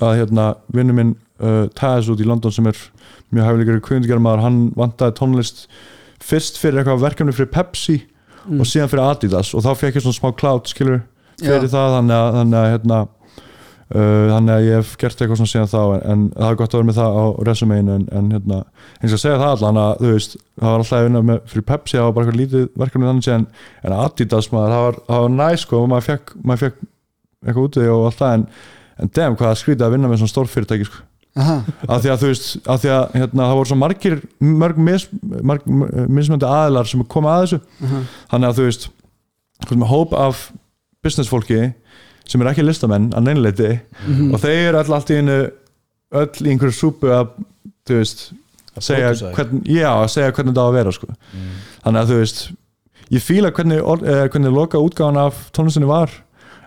að 0.00 0.16
hérna, 0.22 0.56
vinnu 0.72 0.92
minn 0.94 1.14
uh, 1.40 1.66
Taz 1.74 2.08
út 2.08 2.20
í 2.20 2.24
London 2.26 2.52
sem 2.52 2.66
er 2.66 2.76
mjög 3.32 3.44
hæfilegur 3.50 3.80
kvindugermaður, 3.84 4.40
hann 4.42 4.70
vantaði 4.76 5.14
tónlist 5.18 5.66
fyrst 6.22 6.56
fyrir 6.58 6.80
eitthvað 6.84 7.02
verkefni 7.04 7.32
fyrir 7.36 7.50
Pepsi 7.52 8.02
Mm. 8.46 8.60
og 8.60 8.66
síðan 8.70 8.86
fyrir 8.88 9.02
Adidas 9.10 9.48
og 9.58 9.62
þá 9.64 9.72
fekk 9.74 9.96
ég 9.98 10.02
svona 10.04 10.14
smá 10.20 10.30
cloud 10.38 10.68
skilur 10.70 11.00
fyrir 11.40 11.66
Já. 11.66 11.72
það 11.74 11.94
þannig 11.96 12.14
að, 12.14 12.28
þannig 12.36 12.58
að 12.60 12.68
hérna, 12.70 12.98
uh, 13.94 14.26
þannig 14.32 14.52
að 14.54 14.66
ég 14.66 14.80
hef 14.80 14.92
gert 15.00 15.20
eitthvað 15.20 15.40
svona 15.40 15.52
síðan 15.52 15.70
þá 15.72 15.80
en, 15.84 16.02
en 16.12 16.24
það 16.34 16.50
er 16.50 16.58
gott 16.60 16.74
að 16.74 16.80
vera 16.80 16.88
með 16.90 16.98
það 17.00 17.18
á 17.20 17.24
resumeinu 17.48 17.94
en, 17.96 18.06
en 18.18 18.30
hérna, 18.34 18.60
eins 19.00 19.12
og 19.12 19.18
að 19.18 19.22
segja 19.24 19.40
það 19.42 19.54
allan 19.56 19.80
að 19.82 19.92
þú 20.02 20.12
veist, 20.14 20.36
það 20.56 20.70
var 20.70 20.84
alltaf 20.84 20.98
að 20.98 21.06
vinna 21.08 21.24
með, 21.30 21.42
fyrir 21.52 21.66
Pepsi 21.70 21.98
það 21.98 22.06
var 22.08 22.16
bara 22.16 22.26
eitthvað 22.26 22.40
lítið 22.42 22.68
verkefni 22.82 23.10
þannig 23.10 23.26
séðan 23.28 23.48
en 23.82 23.96
Adidas 24.00 24.50
maður, 24.52 24.76
það 24.76 24.86
var, 24.86 25.00
var 25.14 25.34
næ 25.36 25.48
sko 25.62 25.82
og 25.82 25.90
maður 25.92 26.08
fekk, 26.10 26.34
maður 26.42 26.64
fekk 26.66 26.80
eitthvað 27.46 27.68
úti 27.68 27.86
og 27.92 28.06
allt 28.08 28.20
það 28.22 28.38
en, 28.38 28.46
en 29.04 29.12
dem 29.20 29.36
hvað 29.38 29.60
skrítið 29.60 29.86
að 29.86 29.94
vinna 29.96 30.10
með 30.10 30.22
svona 30.22 30.34
stór 30.34 30.50
fyrirtæki 30.50 30.88
sko. 30.88 31.04
Af 31.84 32.00
því 32.00 32.10
að 32.14 32.22
þú 32.22 32.28
veist, 32.30 32.46
af 32.64 32.78
því 32.80 32.90
að 32.94 33.16
hérna, 33.20 33.42
það 33.50 33.58
voru 33.58 33.68
svo 33.68 33.76
margir 33.76 34.14
marg, 34.40 34.78
mismöndi 36.16 36.48
aðilar 36.48 36.88
sem 36.88 37.02
koma 37.12 37.34
að 37.34 37.42
þessu. 37.42 37.58
Aha. 37.84 37.98
þannig 38.30 38.48
að 38.48 38.56
þú 38.56 38.64
veist, 38.70 38.86
sem 42.26 42.42
er 42.42 42.50
ekki 42.52 42.64
listamenn 42.66 43.10
að 43.14 43.22
neynleiti 43.28 43.80
Mhm. 44.06 44.34
og 44.34 44.40
þeir 44.40 44.68
eru 44.68 44.78
öll 44.82 44.92
allt 44.94 45.10
í 45.10 45.18
einu 45.20 45.38
öll 46.12 46.42
í 46.46 46.50
einhverju 46.52 46.74
súpu 46.74 47.10
að 47.12 47.28
þú 47.86 47.98
veist, 48.00 48.32
segja 48.78 49.10
pródúsa 49.12 49.30
þig. 49.30 49.34
hvern, 49.34 49.62
já, 49.64 49.90
að 49.90 50.10
segja 50.10 50.32
hvernig 50.32 50.54
það 50.54 50.66
á 50.66 50.68
að 50.70 50.76
vera 50.78 50.92
sko. 50.92 51.06
þannig 51.84 52.00
að 52.02 52.10
þú 52.10 52.18
veist 52.20 52.40
ég 53.10 53.22
fíla 53.22 53.50
hvernig, 53.52 53.78
eh, 53.78 54.28
hvernig 54.28 54.52
loka 54.52 54.78
útgáðan 54.78 55.16
af 55.26 55.50
tónlistinni 55.52 55.86
var 55.86 56.10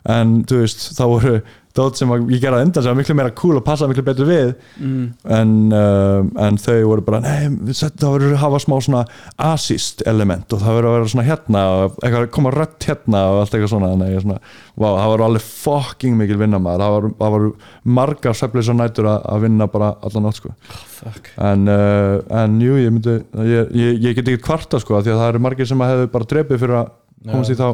en 0.07 0.37
þú 0.47 0.61
veist, 0.63 0.85
það 0.97 1.15
voru 1.15 1.33
dót 1.77 1.99
sem 1.99 2.09
ég 2.31 2.41
gera 2.41 2.59
undan 2.63 2.83
sem 2.83 2.89
var 2.89 2.97
miklu 2.97 3.15
meira 3.17 3.31
cool 3.37 3.59
og 3.59 3.63
passaði 3.65 3.93
miklu 3.93 4.05
betur 4.07 4.27
við. 4.27 4.51
Mm. 4.81 5.03
en, 5.35 5.51
um, 5.75 6.29
en 6.41 6.57
þau 6.59 6.77
voru 6.89 7.03
bara 7.05 7.19
nei, 7.23 7.73
það 7.77 8.05
verður 8.05 8.33
að 8.33 8.41
hafa 8.43 8.61
smá 8.63 8.75
svona 8.83 9.03
assist 9.49 10.03
element 10.09 10.55
og 10.55 10.63
það 10.63 10.77
verður 10.79 10.89
að 10.89 10.97
vera 10.97 11.11
svona 11.13 11.27
hérna 11.27 11.63
og 11.75 11.99
eitthvað 11.99 12.25
að 12.25 12.31
koma 12.37 12.53
rött 12.55 12.87
hérna 12.89 13.23
og 13.29 13.41
allt 13.43 13.57
eitthvað 13.57 13.73
svona, 13.75 14.09
ég 14.09 14.23
svona 14.23 14.39
wow, 14.79 14.97
það 14.97 15.11
var 15.13 15.25
alveg 15.27 15.49
fucking 15.49 16.19
mikil 16.19 16.39
vinna 16.41 16.61
maður 16.63 17.13
það 17.19 17.35
var, 17.35 18.39
sveflis 18.39 18.71
og 18.71 18.79
nætur 18.79 19.09
að, 19.11 19.19
að 19.33 19.45
vinna 19.45 19.67
bara 19.69 19.91
allan 20.05 20.29
átt 20.29 20.39
sko. 20.39 20.55
Fuck. 20.99 21.29
en, 21.39 21.67
uh, 21.71 22.17
en 22.41 22.57
jú, 22.63 22.79
ég 22.79 22.91
myndi 22.91 23.19
ég, 23.47 23.69
ég, 23.75 24.01
ég 24.09 24.17
get 24.17 24.25
ekki 24.25 24.47
kvarta 24.49 24.81
sko 24.81 24.99
því 24.99 25.13
að 25.13 25.21
það 25.21 25.29
eru 25.33 25.43
margir 25.45 25.69
sem 25.69 25.85
að 25.85 25.93
hefðu 25.93 26.09
bara 26.15 26.29
drepið 26.33 26.65
fyrir 26.65 26.81
að 26.81 26.89
komast 27.29 27.53
í 27.53 27.59
þá 27.59 27.69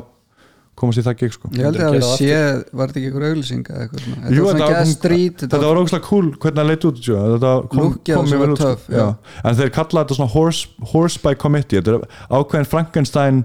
komast 0.76 0.99
í 0.99 1.03
það 1.06 1.18
gig 1.22 1.35
sko 1.35 1.49
Ég 1.56 1.68
held 1.69 1.77
að 1.80 1.93
það 1.95 2.15
sé, 2.19 2.39
var 2.76 2.89
þetta 2.91 2.99
ekki 3.02 3.10
einhver 3.11 3.27
auglýsing 3.30 3.69
eða 3.72 3.85
eitthvað 3.85 4.02
svona 4.06 4.18
Þetta 4.26 4.35
Jú, 4.35 4.43
var 4.45 4.49
svona 4.49 4.65
þetta 4.65 4.72
var- 4.72 4.80
gas 4.81 4.95
street 4.97 5.38
þetta 5.45 5.61
var 5.65 5.80
ógæslega 5.81 6.07
cool 6.10 6.31
hvernig 6.35 6.60
það 6.60 6.69
leit 6.72 6.88
út 6.89 6.99
tjó. 7.06 7.19
þetta 7.35 7.53
kom, 7.76 7.93
kom 8.10 8.27
mjög 8.31 8.43
vel 8.43 8.49
út 8.56 8.60
sko. 8.60 8.73
töff, 8.73 8.89
já. 8.89 8.97
já. 8.99 9.39
en 9.52 9.56
þeir 9.61 9.72
kalla 9.80 10.03
þetta 10.03 10.18
svona 10.19 10.34
horse, 10.35 10.68
horse 10.91 11.22
by 11.23 11.34
committee 11.45 11.80
þetta 11.80 11.95
er 11.95 12.19
ákveðin 12.41 12.69
Frankenstein 12.73 13.39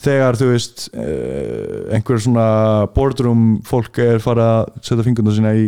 þegar 0.00 0.38
þú 0.40 0.46
veist 0.54 0.86
eh, 0.96 1.92
einhver 1.98 2.22
svona 2.24 2.46
boardroom 2.96 3.44
fólk 3.68 3.98
er 4.00 4.18
farið 4.24 4.46
að 4.48 4.70
setja 4.80 5.04
fingurna 5.04 5.34
sína 5.36 5.52
í 5.60 5.66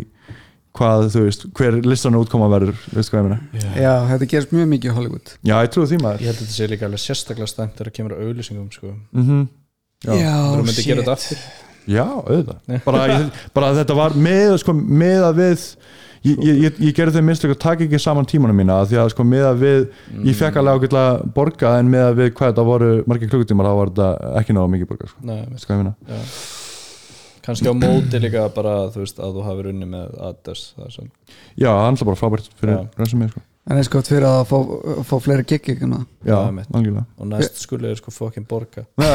hvað 0.72 1.10
þú 1.12 1.22
veist, 1.26 1.42
hver 1.58 1.74
listan 1.84 2.14
útkoma 2.16 2.46
verður 2.48 2.78
veist 2.96 3.12
hvað 3.12 3.20
ég 3.20 3.26
meina 3.28 3.74
Já, 3.76 3.92
þetta 4.08 4.28
gerist 4.30 4.54
mjög 4.56 4.70
mikið 4.70 4.88
í 4.88 4.94
Hollywood 4.96 5.34
já, 5.44 5.58
ég 5.60 5.68
trúi 5.74 5.84
því 5.90 5.98
maður 6.00 6.22
Ég 6.24 6.30
held 6.32 6.38
að 6.38 6.46
þetta 6.46 6.54
sé 6.56 6.68
líka 6.72 6.86
alveg 6.88 7.02
sérstaklega 7.04 7.50
stæmt 7.52 7.74
þegar 7.76 7.90
það 7.90 7.96
kemur 7.98 8.14
að 8.16 8.22
auðlýsingum 8.30 8.70
sko. 8.72 8.94
mm 9.12 9.42
já. 10.02 10.34
Þú 10.52 10.62
myndi 10.68 10.86
gera 10.86 11.02
þetta 11.04 11.16
aftur 11.18 11.42
Já, 11.90 12.04
auðvitað 12.06 12.84
bara, 12.86 13.02
ég, 13.10 13.42
bara 13.56 13.72
þetta 13.74 13.94
var 13.98 14.14
með, 14.14 14.52
sko, 14.62 14.74
með 14.78 15.24
að 15.26 15.40
við 15.40 15.64
ég, 16.22 16.36
ég, 16.46 16.60
ég, 16.62 16.76
ég 16.86 16.94
gerði 16.94 17.16
þau 17.18 17.24
minnst 17.26 17.46
að 17.48 17.54
taka 17.64 17.86
ekki 17.88 17.98
saman 18.02 18.28
tímanum 18.30 18.58
mína 18.62 18.76
af 18.84 18.90
því 18.92 19.00
að 19.02 19.10
sko, 19.16 19.26
með 19.26 19.46
að 19.48 19.62
við 19.64 19.80
ég 20.28 20.38
fekk 20.38 20.60
alveg 20.60 20.78
ágætlega 20.84 21.32
borga 21.34 21.74
en 21.80 21.90
með 21.90 22.06
að 22.06 22.18
við 22.20 22.32
hvað 22.38 22.52
þetta 22.52 22.66
voru 22.70 22.90
margir 23.10 23.32
klukkutímar 23.32 23.66
þá 23.70 23.74
var 23.80 23.92
þetta 23.92 24.34
ekki 24.42 24.56
náða 24.58 24.72
mikið 24.76 24.90
borga 24.92 25.10
sko. 25.10 25.24
Nei, 25.26 25.40
Veistu 25.50 25.70
hvað 25.72 25.78
ég 25.78 25.82
meina? 25.82 25.94
já. 26.06 26.36
kannski 27.42 27.66
á 27.66 27.74
móti 27.74 28.22
líka 28.22 28.44
bara 28.54 28.74
þú 28.94 29.02
veist 29.02 29.18
að 29.18 29.38
þú 29.40 29.46
hafi 29.48 29.66
runni 29.66 29.88
með 29.90 30.12
er 30.30 30.62
svona 30.62 31.10
Já, 31.58 31.66
það 31.66 31.80
er 31.82 31.88
alltaf 31.90 32.12
bara 32.12 32.20
frábært 32.22 32.52
fyrir 32.60 32.76
Já. 32.78 32.84
resumið 33.02 33.34
sko. 33.34 33.42
En 33.70 33.78
eins 33.78 33.90
gott 33.92 34.08
fyrir 34.10 34.26
að 34.26 34.40
fá, 34.50 34.56
fá 35.06 35.14
fleiri 35.22 35.44
gig 35.46 35.68
ekki 35.70 35.86
Já, 35.86 36.00
Já, 36.26 36.38
algjörlega. 36.74 37.04
Og 37.18 37.28
næst 37.30 37.60
skulle 37.62 37.92
er 37.92 38.00
sko 38.00 38.10
fokkin 38.10 38.46
borga. 38.48 38.82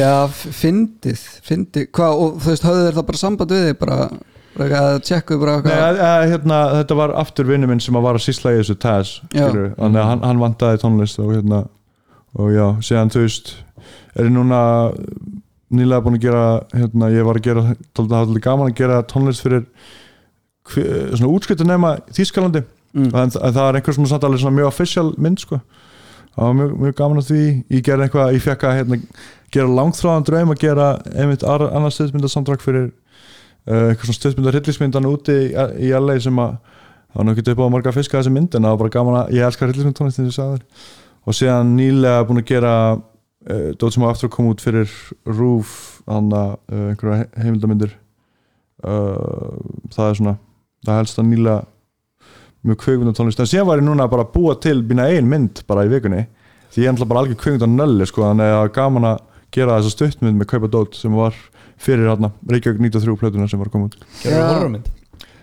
Já, 0.00 0.26
fyndið, 0.30 1.22
fyndið. 1.46 1.86
Hvað, 1.94 2.18
og 2.24 2.40
þú 2.42 2.50
veist, 2.50 2.66
höfðu 2.66 2.82
þeir 2.88 2.98
það 2.98 3.06
bara 3.12 3.20
samband 3.22 3.54
við 3.54 3.68
þig 3.68 3.78
bara? 3.80 3.98
Bara 4.58 4.80
að 4.90 4.96
tjekkuðu 5.06 5.40
bara 5.44 5.54
Nei, 5.62 5.76
að, 5.78 6.00
að, 6.04 6.24
hérna, 6.32 6.56
þetta 6.80 6.96
var 6.98 7.14
aftur 7.20 7.48
vinnu 7.48 7.68
minn 7.70 7.82
sem 7.82 7.96
að 7.96 8.06
var 8.08 8.18
að 8.18 8.24
sýsla 8.26 8.52
í 8.52 8.58
þessu 8.58 8.76
Já. 8.82 9.04
skilur, 9.30 9.70
þannig 9.78 10.00
að 10.02 10.08
hann, 10.10 10.24
hann 10.26 10.42
vantaði 10.42 10.80
tónlist 10.82 11.20
og 11.22 11.30
hérna 11.36 11.60
og 12.34 12.50
já, 12.54 12.64
síðan 12.84 13.12
þú 13.14 13.22
veist 13.24 13.52
er 14.18 14.26
ég 14.26 14.34
núna 14.34 14.60
nýlega 15.70 16.02
búin 16.04 16.18
að 16.18 16.26
gera 16.26 16.44
hérna, 16.74 17.12
ég 17.14 17.26
var 17.26 17.38
að 17.38 17.46
gera, 17.46 17.64
það 17.94 18.10
var 18.10 18.26
alveg 18.26 18.44
gaman 18.44 18.72
að 18.72 18.78
gera 18.82 19.00
tónlist 19.10 19.46
fyrir 19.46 19.64
svona 20.74 21.32
útskiptu 21.34 21.66
nema 21.68 21.96
Þískalandi 22.16 22.64
Mm. 22.90 23.04
en, 23.14 23.30
það 23.30 23.56
er 23.68 23.76
einhver 23.78 23.94
svona 23.94 24.08
samt 24.10 24.24
alveg 24.26 24.40
svona 24.42 24.56
mjög 24.56 24.66
official 24.66 25.12
mynd 25.22 25.38
sko. 25.38 25.60
Það 26.34 26.40
var 26.42 26.54
mjög, 26.58 26.70
mjög 26.82 26.94
gaman 26.98 27.18
að 27.20 27.28
því. 27.28 27.42
Ég 27.70 27.82
gerði 27.86 28.02
eitthvað, 28.08 28.32
ég 28.34 28.42
fekk 28.42 28.64
að 28.66 28.74
hérna, 28.80 28.98
gera 29.54 29.68
langþráðan 29.76 30.24
draum 30.26 30.50
að 30.50 30.58
gera 30.64 30.86
einmitt 31.14 31.44
ar- 31.46 31.68
annars 31.70 31.94
stuðmyndasamtrak 32.00 32.60
fyrir 32.64 32.88
uh, 32.90 33.92
eitthvað 33.92 34.08
svona 34.10 34.18
stuðmyndar 34.18 34.58
hryllismyndan 34.58 35.06
úti 35.06 35.36
í, 35.38 35.54
í 35.86 35.92
LA 35.94 36.18
sem 36.18 36.42
að 36.42 36.56
það 36.58 37.14
var 37.20 37.24
nú 37.30 37.36
ekki 37.36 37.46
upp 37.54 37.62
á 37.62 37.74
marga 37.76 37.94
fiska 37.94 38.18
þessi 38.18 38.34
mynd 38.34 38.58
en 38.58 38.66
það 38.66 38.74
var 38.74 38.82
bara 38.82 38.94
gaman 38.98 39.20
að 39.22 39.32
ég 39.38 39.46
elskar 39.46 39.70
hryllismyndtónlist 39.70 40.18
eins 40.24 40.34
og 40.34 40.38
sagði 40.40 40.58
þér. 40.58 40.84
Og 41.30 41.38
síðan 41.38 41.72
nýlega 41.78 42.26
búin 42.26 42.42
að 42.42 42.50
gera 42.50 42.74
uh, 42.98 43.70
dót 43.78 43.94
sem 43.94 44.02
á 44.02 44.10
aftur 44.10 44.26
að 44.32 44.34
koma 44.34 44.50
út 44.58 44.66
fyrir 44.66 44.90
Rúf 45.30 45.78
hann 46.10 46.26
að 46.34 46.56
uh, 46.74 46.86
einhverja 46.90 47.22
he- 47.22 47.44
heimildamindir 47.46 47.94
uh, 48.82 49.58
það 49.94 50.06
er 50.10 50.18
svona 50.24 50.36
það 50.86 51.00
helst 51.00 51.20
að 51.20 51.28
nýlega 51.30 51.58
mjög 52.66 52.78
kveikmyndatónlist 52.82 53.40
en 53.40 53.48
síðan 53.48 53.68
var 53.70 53.80
ég 53.80 53.86
núna 53.86 54.08
bara 54.12 54.26
að 54.26 54.32
búa 54.34 54.54
til 54.60 54.82
mína 54.84 55.08
ein 55.08 55.28
mynd 55.28 55.62
bara 55.68 55.86
í 55.86 55.92
vikunni. 55.92 56.26
Því 56.70 56.84
ég 56.84 56.88
er 56.90 56.94
náttúrulega 56.94 57.12
bara 57.12 57.24
algjör 57.24 57.40
kveikmyndanölli 57.40 58.06
sko, 58.08 58.26
þannig 58.28 58.54
að 58.58 58.72
gaman 58.76 59.08
að 59.10 59.22
gera 59.54 59.78
þessa 59.80 59.94
stuttmynd 59.96 60.38
með 60.38 60.50
Kaupa 60.52 60.70
Dót 60.70 60.98
sem 60.98 61.14
var 61.16 61.36
fyrir 61.80 62.10
hérna 62.10 62.30
Reykjavík 62.50 62.82
93 62.84 63.16
plötuna 63.20 63.48
sem 63.50 63.60
var 63.60 63.70
að 63.70 63.74
koma 63.74 63.88
út. 63.88 63.96
Gerðu 64.22 64.36
Já. 64.36 64.48
horrormynd? 64.52 64.90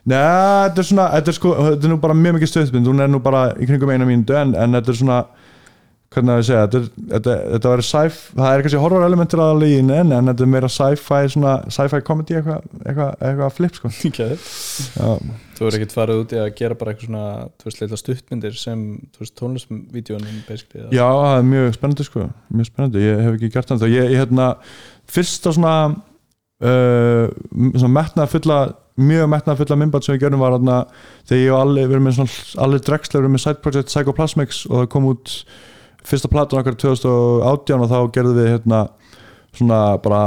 Nei, 0.07 0.15
þetta 0.15 0.80
er 0.80 0.88
svona, 0.88 1.05
þetta 1.18 1.31
er 1.34 1.35
sko, 1.35 1.53
þetta 1.65 1.88
er 1.88 1.91
nú 1.91 1.97
bara 1.99 2.15
mjög 2.15 2.38
mikið 2.38 2.51
stuttmynd, 2.53 2.88
hún 2.88 3.03
er 3.03 3.09
nú 3.11 3.19
bara 3.23 3.41
í 3.59 3.68
kringum 3.68 3.91
eina 3.91 4.07
mínútu 4.07 4.38
en, 4.39 4.53
en 4.55 4.77
þetta 4.77 4.93
er 4.93 4.99
svona, 5.01 5.18
hvernig 6.13 6.31
að 6.34 6.38
ég 6.39 6.45
segja, 6.47 6.67
þetta, 6.67 7.03
þetta, 7.11 7.34
þetta 7.51 7.71
verður 7.73 7.85
sci 7.88 8.11
það 8.38 8.49
er 8.49 8.61
kannski 8.63 8.79
horror 8.79 9.05
elementur 9.07 9.41
að 9.43 9.57
lígin 9.63 9.91
en, 9.91 10.13
en 10.15 10.31
þetta 10.31 10.45
er 10.45 10.51
meira 10.53 10.69
sci-fi, 10.71 11.19
svona 11.34 11.55
sci-fi 11.73 11.99
comedy 12.07 12.38
eitthvað, 12.39 12.63
eitthvað, 12.85 13.11
eitthvað 13.27 13.53
flip 13.57 13.79
sko. 13.79 13.91
okay. 14.09 14.38
Þú 15.57 15.67
er 15.67 15.77
ekkert 15.79 15.95
farið 15.97 16.23
út 16.23 16.35
í 16.38 16.39
að 16.39 16.49
gera 16.61 16.79
bara 16.79 16.93
eitthvað 16.93 17.09
svona 17.09 17.25
þú 17.59 17.69
veist, 17.69 17.84
leita 17.84 17.99
stuttmyndir 17.99 18.57
sem 18.61 18.88
þú 19.11 19.25
veist, 19.25 19.35
tónlistvídeónin 19.41 20.41
basically 20.47 20.88
Já, 20.95 21.05
það 21.05 21.35
er 21.35 21.47
mjög 21.51 21.69
spennandi 21.75 22.07
sko, 22.07 22.27
mjög 22.55 22.71
spennandi, 22.71 23.03
ég 23.03 23.23
hef 23.25 23.38
ekki 23.38 23.53
gert 23.57 23.75
það 23.75 23.88
ég, 23.91 24.11
ég 24.15 24.23
hérna, 24.23 24.49
fyrsta 25.11 25.55
svona 25.59 25.77
uh, 26.63 27.25
svona 27.75 27.95
metnað 27.99 28.35
fulla 28.38 28.61
mjög 28.97 29.27
metnað 29.29 29.59
fulla 29.61 29.77
myndband 29.77 30.05
sem 30.05 30.15
við 30.15 30.23
gerum 30.23 30.41
var 30.41 30.55
hérna, 30.55 30.84
þegar 31.27 31.43
ég 31.43 31.51
og 31.53 31.63
Alli, 31.65 31.84
við 31.84 31.97
erum 31.97 32.07
með 32.07 32.21
svona 32.21 32.61
Alli 32.65 32.79
Drexler, 32.81 33.19
við 33.19 33.27
erum 33.27 33.35
með 33.35 33.43
side 33.43 33.65
project 33.65 33.91
Psychoplasmics 33.91 34.61
og 34.71 34.79
það 34.79 34.93
kom 34.95 35.09
út 35.11 35.34
fyrsta 36.07 36.31
platan 36.31 36.61
okkar 36.61 36.77
2018 36.79 37.84
og 37.84 37.91
þá 37.91 37.99
gerðum 38.15 38.39
við 38.39 38.49
hérna 38.53 38.85
svona 39.57 39.81
bara 40.03 40.21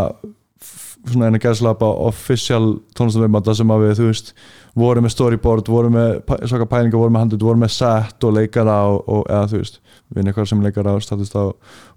svona 1.09 1.31
eina 1.31 1.40
gæðslapa 1.40 1.89
official 2.05 2.74
tónlistamömbanda 2.97 3.55
sem 3.57 3.70
að 3.73 3.85
við, 3.86 3.94
þú 3.98 4.09
veist 4.11 4.32
vorum 4.77 5.07
með 5.07 5.15
storyboard, 5.15 5.70
vorum 5.73 5.97
með 5.97 6.11
svaka 6.48 6.69
pælingar, 6.69 7.01
vorum 7.01 7.16
með 7.16 7.24
handut, 7.24 7.47
vorum 7.47 7.65
með 7.65 7.73
set 7.74 8.27
og 8.27 8.36
leikara 8.36 8.77
og, 8.90 9.01
og 9.09 9.23
eða 9.27 9.48
þú 9.51 9.62
veist, 9.62 9.81
við 10.11 10.28
eitthvað 10.31 10.51
sem 10.52 10.65
leikara 10.65 10.94
og 10.97 11.05
statist 11.05 11.36
á 11.36 11.44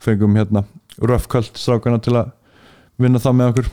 fengum 0.04 0.38
hérna 0.40 0.64
röfköld 1.04 1.52
strákana 1.60 2.00
til 2.04 2.16
að 2.22 2.32
vinna 3.02 3.22
það 3.22 3.38
með 3.40 3.52
okkur. 3.54 3.72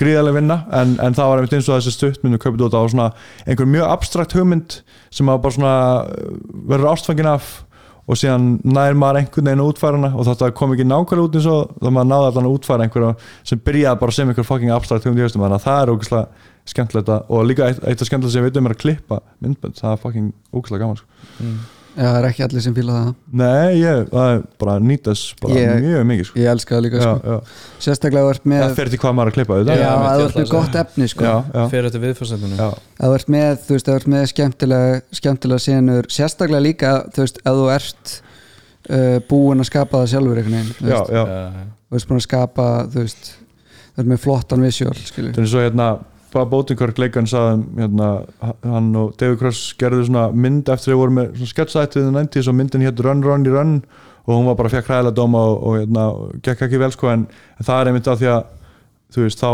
Gríðarlega 0.00 0.38
vinna, 0.38 0.56
en, 0.74 0.94
en 1.04 1.14
það 1.16 1.28
var 1.28 1.40
einmitt 1.40 1.58
eins 1.58 1.68
og 1.68 1.76
þessi 1.76 1.92
stuttmyndu 1.96 2.40
kaupið 2.40 2.64
út 2.68 2.78
á 2.78 2.82
svona 2.90 3.10
einhver 3.44 3.68
mjög 3.68 3.90
abstrakt 3.92 4.34
hugmynd 4.36 4.78
sem 5.12 5.28
að 5.28 5.42
bara 5.44 5.56
svona 5.58 5.74
uh, 6.06 6.32
verður 6.70 6.94
ástfangin 6.94 7.28
af 7.28 7.50
og 8.02 8.18
síðan 8.18 8.46
nær 8.66 8.96
maður 8.98 9.20
einhvern 9.20 9.48
veginn 9.48 9.62
að 9.62 9.68
útfæra 9.72 9.98
hana 9.98 10.10
og 10.16 10.26
þetta 10.26 10.48
kom 10.58 10.72
ekki 10.74 10.86
nákvæmlega 10.88 11.26
út 11.28 11.36
eins 11.38 11.50
og 11.52 11.74
það 11.78 11.94
maður 11.96 12.08
náði 12.12 12.30
allan 12.30 12.48
að 12.48 12.56
útfæra 12.56 12.86
einhverja 12.86 13.12
sem 13.50 13.62
byrjaði 13.68 14.00
bara 14.00 14.16
sem 14.16 14.32
einhver 14.32 14.48
fucking 14.48 14.74
abstrakt 14.74 15.06
hugmynd 15.06 15.22
í 15.22 15.26
haustum 15.26 15.44
þannig 15.44 15.60
að 15.60 15.66
það 15.68 15.82
er 15.82 15.92
ógæslega 15.92 16.48
skemmtilegt 16.72 17.12
og 17.12 17.46
líka 17.46 17.68
eitt, 17.70 18.02
af 18.02 18.08
skemmtilegt 18.08 18.34
sem 18.34 18.42
við 18.42 18.50
veitum 18.50 18.70
er 18.70 18.74
að 18.74 18.82
klippa 18.82 19.20
myndbönd, 19.42 19.78
það 19.78 19.94
er 19.94 20.02
fucking 20.02 20.34
ógæslega 20.50 20.82
gaman 20.82 21.00
sko. 21.00 21.08
Já, 21.92 22.06
það 22.06 22.14
er 22.18 22.26
ekki 22.30 22.44
allir 22.46 22.62
sem 22.64 22.74
fíla 22.76 22.94
það 22.96 23.08
Nei, 23.42 23.72
ég, 23.76 23.98
það 24.08 24.30
er 24.32 24.38
bara 24.62 24.74
nýtas 24.80 25.22
bara 25.42 25.56
Ég- 25.58 25.82
mjög 25.84 26.06
mikið 26.08 26.28
sko. 26.28 26.38
Ég 26.40 26.52
elska 26.52 26.74
það 26.74 26.82
líka 26.86 26.96
já, 26.96 27.02
sko. 27.02 27.32
já. 27.32 27.58
Sérstaklega 27.86 28.30
ert 28.32 28.46
með 28.48 28.62
það 28.62 28.76
fer 28.78 28.90
til 28.92 29.00
hvað 29.02 29.14
maður 29.18 29.28
er 29.28 29.32
að 29.32 29.36
klippa 29.36 29.52
Já, 29.52 29.58
auðvitað. 29.58 29.82
Já, 29.82 29.90
að 29.92 30.00
mitt 30.00 30.12
þú 30.12 30.22
í 30.22 30.28
ert 30.28 30.38
með 30.40 30.52
gott 30.54 30.78
efni 30.82 31.08
sko. 31.12 31.34
fyrir 31.72 31.88
þetta 31.88 32.02
viðfórstendunum 32.06 32.62
já. 32.62 32.68
að 32.72 33.12
þú 33.12 33.18
ert 33.18 33.32
með, 33.36 33.52
þú 33.66 33.76
veist, 33.76 33.88
að 33.88 33.92
þú 33.92 34.00
ert 34.00 34.10
með 34.14 34.24
skemmtilega 34.32 35.02
skemmtilega 35.20 35.64
senur, 35.66 36.08
sérstaklega 36.08 36.64
líka 36.64 36.94
þú 37.12 37.26
veist, 37.26 37.42
að 37.44 37.60
þú 37.60 37.68
ert 37.76 38.14
uh, 38.88 39.18
búin 39.28 39.60
að 39.60 39.68
skapa 39.68 40.00
það 40.00 40.12
sjálfur 40.14 40.40
einhvern 40.40 40.56
veginn 40.56 40.92
já, 40.92 41.00
já. 41.12 41.24
þú 41.92 41.98
veist 41.98 42.08
búin 42.08 42.22
að 42.22 42.26
skapa, 42.30 42.70
þú 42.88 43.04
veist 43.04 43.34
þú 43.92 44.00
ert 44.00 44.10
með 44.14 44.24
flottan 44.24 44.64
Það 44.64 45.42
er 45.44 45.52
svo 45.52 45.60
hérna 45.60 45.90
Bob 46.32 46.54
Odenkirk 46.56 46.98
leikarn 47.00 47.28
sagði 47.28 47.82
hérna, 47.82 48.08
hann 48.64 48.90
og 48.96 49.12
David 49.20 49.40
Cross 49.42 49.74
gerðu 49.80 50.06
svona 50.08 50.28
mynd 50.32 50.70
eftir 50.72 50.94
að 50.94 51.02
voru 51.02 51.16
með 51.18 51.34
svona 51.36 51.52
sketsaættið 51.52 52.08
í 52.08 52.14
90s 52.16 52.50
og 52.50 52.58
myndin 52.58 52.84
hétt 52.86 53.02
Run 53.04 53.22
Run 53.26 53.46
í 53.46 53.52
Run 53.52 53.74
og 54.22 54.36
hún 54.36 54.48
var 54.48 54.58
bara 54.58 54.70
fekk 54.72 54.88
hræðilega 54.88 55.18
dóma 55.18 55.42
og, 55.50 55.56
og 55.62 55.78
hérna, 55.80 56.06
gekk 56.46 56.66
ekki 56.68 56.80
vel 56.80 56.92
sko 56.94 57.10
en, 57.12 57.26
en 57.58 57.68
það 57.68 57.80
er 57.80 57.90
einmitt 57.90 58.10
af 58.12 58.20
því 58.20 58.30
að 58.32 58.42
þú 59.12 59.26
veist 59.26 59.42
þá 59.42 59.50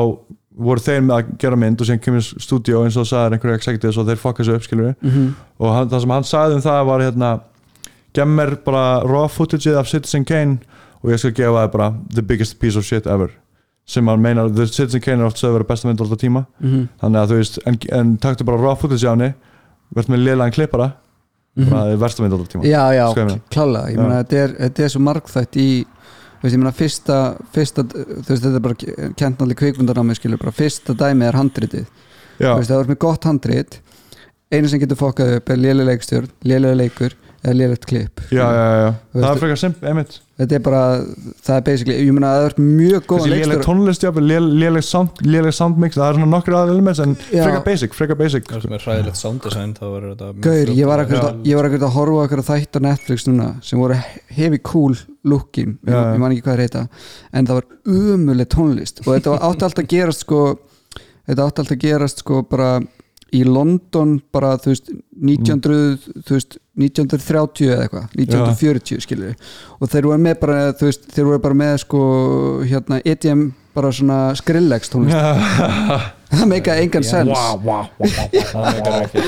voru 0.68 0.82
þeir 0.82 1.04
með 1.06 1.14
að 1.16 1.34
gera 1.42 1.58
mynd 1.58 1.82
og 1.82 1.88
síðan 1.88 2.02
kemur 2.02 2.26
stúdíó 2.26 2.82
eins 2.84 2.98
og 2.98 3.06
sagði 3.08 3.36
einhverju 3.36 3.58
executives 3.58 3.98
og 4.00 4.08
þeir 4.08 4.22
fokka 4.22 4.42
þessu 4.42 4.58
upp 4.58 4.66
skilur 4.66 4.94
mm 5.02 5.28
og 5.58 5.72
hann, 5.74 5.88
það 5.90 6.02
sem 6.04 6.12
hann 6.14 6.26
sagði 6.26 6.58
um 6.58 6.62
það 6.62 6.80
var 6.86 7.02
hérna 7.02 7.30
gem 8.14 8.34
mér 8.38 8.54
bara 8.64 8.84
raw 9.06 9.26
footage 9.30 9.74
af 9.74 9.90
Citizen 9.90 10.24
Kane 10.24 10.58
og 11.02 11.10
ég 11.12 11.18
skal 11.22 11.34
gefa 11.34 11.64
það 11.64 11.72
bara 11.74 11.88
the 12.14 12.22
biggest 12.22 12.58
piece 12.60 12.78
of 12.78 12.86
shit 12.86 13.06
ever 13.06 13.32
sem 13.88 14.08
hann 14.10 14.20
meinar, 14.20 14.50
the 14.52 14.66
Citizen 14.68 15.00
Kane 15.00 15.22
er 15.22 15.30
oft 15.30 15.40
sögur 15.40 15.64
að 15.64 15.70
besta 15.70 15.88
mynd 15.88 16.00
alltaf 16.04 16.20
tíma. 16.20 16.44
-hmm. 16.60 16.88
þannig 17.00 17.20
að 17.20 17.30
þú 17.30 17.36
veist, 17.40 17.60
en, 17.66 17.78
en 17.98 18.16
taktu 18.20 18.44
bara 18.44 18.60
raw 18.60 18.76
footage 18.76 19.08
á 19.08 19.12
henni 19.16 19.32
verð 19.96 20.10
með 20.12 20.24
liðlegan 20.26 20.56
klippara 20.56 20.90
bara. 21.58 21.70
Það 21.70 21.92
er 21.92 21.96
versta 21.98 22.22
mynd 22.22 22.34
alltaf 22.36 22.50
tíma. 22.52 22.64
Já, 22.68 22.82
já, 22.94 23.04
klálega. 23.50 23.90
Ég 23.90 23.98
meina, 23.98 24.22
þetta 24.22 24.66
þetta 24.66 24.84
er 24.84 24.92
svo 24.92 25.00
margþætt 25.02 25.56
í 25.58 25.70
veist, 26.42 26.54
ég 26.54 26.60
meina, 26.60 26.74
fyrsta, 26.76 27.16
fyrsta 27.54 27.84
þú 27.88 28.28
veist, 28.28 28.44
þetta 28.44 28.54
er 28.54 28.66
bara 28.66 29.12
kent 29.18 29.42
allir 29.42 29.58
kvikmundarnámi 29.58 30.14
skilur, 30.18 30.38
bara 30.38 30.54
fyrsta 30.54 30.94
dæmi 30.94 31.26
er 31.26 31.38
handritið. 31.38 31.86
Já, 32.38 32.52
þú 32.52 32.58
veist, 32.60 32.70
það 32.70 32.82
er 32.84 32.92
með 32.92 33.00
gott 33.02 33.26
handrit. 33.26 33.80
Einu 34.52 34.70
sem 34.70 34.80
getur 34.80 35.00
fokkað 35.00 35.34
upp 35.38 35.50
er 35.52 35.58
lélega 35.60 35.90
leikstjórn 35.90 36.30
lélega 36.46 36.78
leikur 36.78 37.16
eða 37.44 37.54
lélegt 37.54 37.84
klipp 37.86 38.20
já, 38.34 38.42
já, 38.42 38.64
já, 38.82 38.88
það 39.14 39.28
er 39.30 39.40
frekar 39.42 39.60
simp, 39.60 39.84
einmitt. 39.86 40.16
Þetta 40.38 40.54
er 40.54 40.62
bara, 40.62 40.80
það 41.42 41.56
er 41.56 41.62
basically 41.66 41.94
ég 41.98 42.12
meina, 42.14 42.28
það 42.34 42.44
er 42.48 42.54
mjög 42.62 43.06
léleg 43.24 43.32
leikstjór 43.48 43.64
tónlist, 43.66 44.04
léleg 45.26 45.54
soundmix 45.56 45.96
það 45.98 46.04
er 46.08 46.18
svona 46.18 46.28
nokkur 46.30 46.56
aðeins 46.58 46.74
elements 46.76 47.00
en 47.02 47.14
frekar 47.18 47.64
basic, 47.66 47.94
frekar 47.98 48.18
basic. 48.20 48.46
Það 48.50 48.62
sem 48.66 48.76
er 48.78 48.84
hræðilegt 48.86 49.18
sound 49.18 49.42
design 49.42 49.74
Gaur, 49.78 50.72
ég 50.78 50.86
var 50.90 51.02
ekkert 51.04 51.18
að- 51.22 51.30
að, 51.32 51.40
ég 51.50 51.58
var 51.58 51.68
ekkert 51.70 51.86
að 51.88 51.94
horfa 51.98 52.24
okkur 52.26 52.42
að 52.44 52.50
þætt 52.52 52.78
á 52.78 52.80
Netflix 52.86 53.26
núna 53.28 53.48
sem 53.66 53.78
voru 53.82 53.98
heavy 54.38 54.58
cool 54.62 54.94
looking 55.24 55.78
ég, 55.86 55.94
ég 56.14 56.18
man 56.22 56.32
ekki 56.34 56.42
hvað 56.46 56.54
það 56.54 56.62
reyta 56.62 56.88
en 57.32 57.46
það 57.46 57.54
var 57.54 57.66
umuleg 57.86 58.48
tónlist. 58.54 59.02
Og 59.06 59.14
þetta 59.16 59.30
var 59.34 59.46
átti 59.50 59.66
alltaf 59.68 59.84
að 59.84 59.90
gerast 59.94 60.20
sko 60.26 60.42
þetta 61.26 61.46
átti 61.48 61.62
alltaf 61.62 61.74
að 61.76 61.82
gerast 61.86 62.22
sko 62.22 62.42
bara 62.48 62.70
í 63.34 63.42
London 63.44 64.16
bara 64.32 64.54
þú 64.60 64.72
veist 64.72 64.90
1900, 65.18 66.22
þú 66.24 66.36
veist 66.36 66.58
1930 66.78 67.68
eða 67.68 67.86
eitthvað 67.86 68.04
1940 68.16 69.04
skilur 69.04 69.34
og 69.78 69.90
þeir 69.92 70.08
voru 70.08 70.22
með 70.24 70.36
bara 70.44 70.58
þú 70.78 70.88
veist 70.88 71.08
þeir 71.12 71.28
voru 71.28 71.42
bara 71.44 71.58
með 71.58 71.74
sko 71.84 72.02
hérna 72.64 73.00
EDM 73.04 73.48
bara 73.76 73.92
svona 73.94 74.18
Skrillex 74.38 74.90
tónlist 74.92 75.18
það 76.32 76.46
meikaði 76.54 76.86
engan 76.86 77.06
sens 77.06 77.28
það 77.34 78.64
meikar 78.74 78.94
ekki 79.04 79.22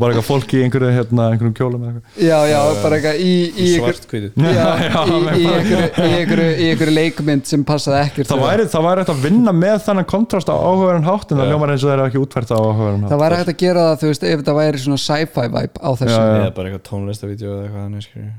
bara 0.00 0.14
eitthvað 0.14 0.26
fólk 0.26 0.54
í 0.56 0.62
einhverju 0.64 0.90
hérna, 0.96 1.26
einhverjum 1.34 1.54
kjólum 1.58 1.84
eða 1.84 1.92
eitthvað. 1.92 2.24
já 2.26 2.38
já 2.50 2.58
bara 2.82 2.98
eitthvað 2.98 3.20
í, 3.20 3.30
í, 3.30 3.48
í 3.50 3.68
einhver, 3.74 3.96
svart 3.96 4.08
kvítu 4.10 4.30
já, 4.40 4.66
Já, 4.90 5.00
í, 5.06 5.44
í, 5.44 5.46
einhverju, 5.54 5.86
í, 5.86 6.10
einhverju, 6.18 6.50
í 6.50 6.68
einhverju 6.72 6.96
leikmynd 6.96 7.48
sem 7.50 7.64
passaði 7.68 8.02
ekkert 8.08 8.30
það 8.30 8.44
væri, 8.46 8.68
það 8.74 8.86
væri 8.88 9.04
hægt 9.04 9.14
að 9.14 9.24
vinna 9.26 9.56
með 9.56 9.78
þannig 9.86 10.10
kontrast 10.10 10.52
á 10.52 10.54
áhugaverðan 10.56 11.08
hátt 11.08 11.34
en 11.34 11.42
það 11.42 11.50
ljómar 11.54 11.74
eins 11.74 11.86
og 11.86 11.90
það 11.90 11.96
er 11.96 12.04
ekki 12.06 12.22
útfært 12.24 12.52
á 12.52 12.56
áhugaverðan 12.58 13.02
hátt. 13.06 13.14
Það 13.14 13.24
væri 13.24 13.40
hægt 13.40 13.52
að 13.54 13.58
gera 13.64 13.88
það 13.88 13.98
þú 14.04 14.12
veist 14.12 14.28
ef 14.30 14.44
það 14.50 14.60
væri 14.60 14.84
svona 14.84 15.02
sci-fi 15.06 15.48
vibe 15.56 15.80
á 15.80 15.90
þessu. 15.90 16.12
Já, 16.12 16.20
já, 16.20 16.30
já. 16.30 16.38
eða 16.44 16.54
bara 16.56 16.70
eitthvað 16.70 16.86
tónlistavídeó 16.90 17.50
eða 17.50 17.66
eitthvað 17.66 17.84
þannig 17.86 18.06
skilur 18.06 18.38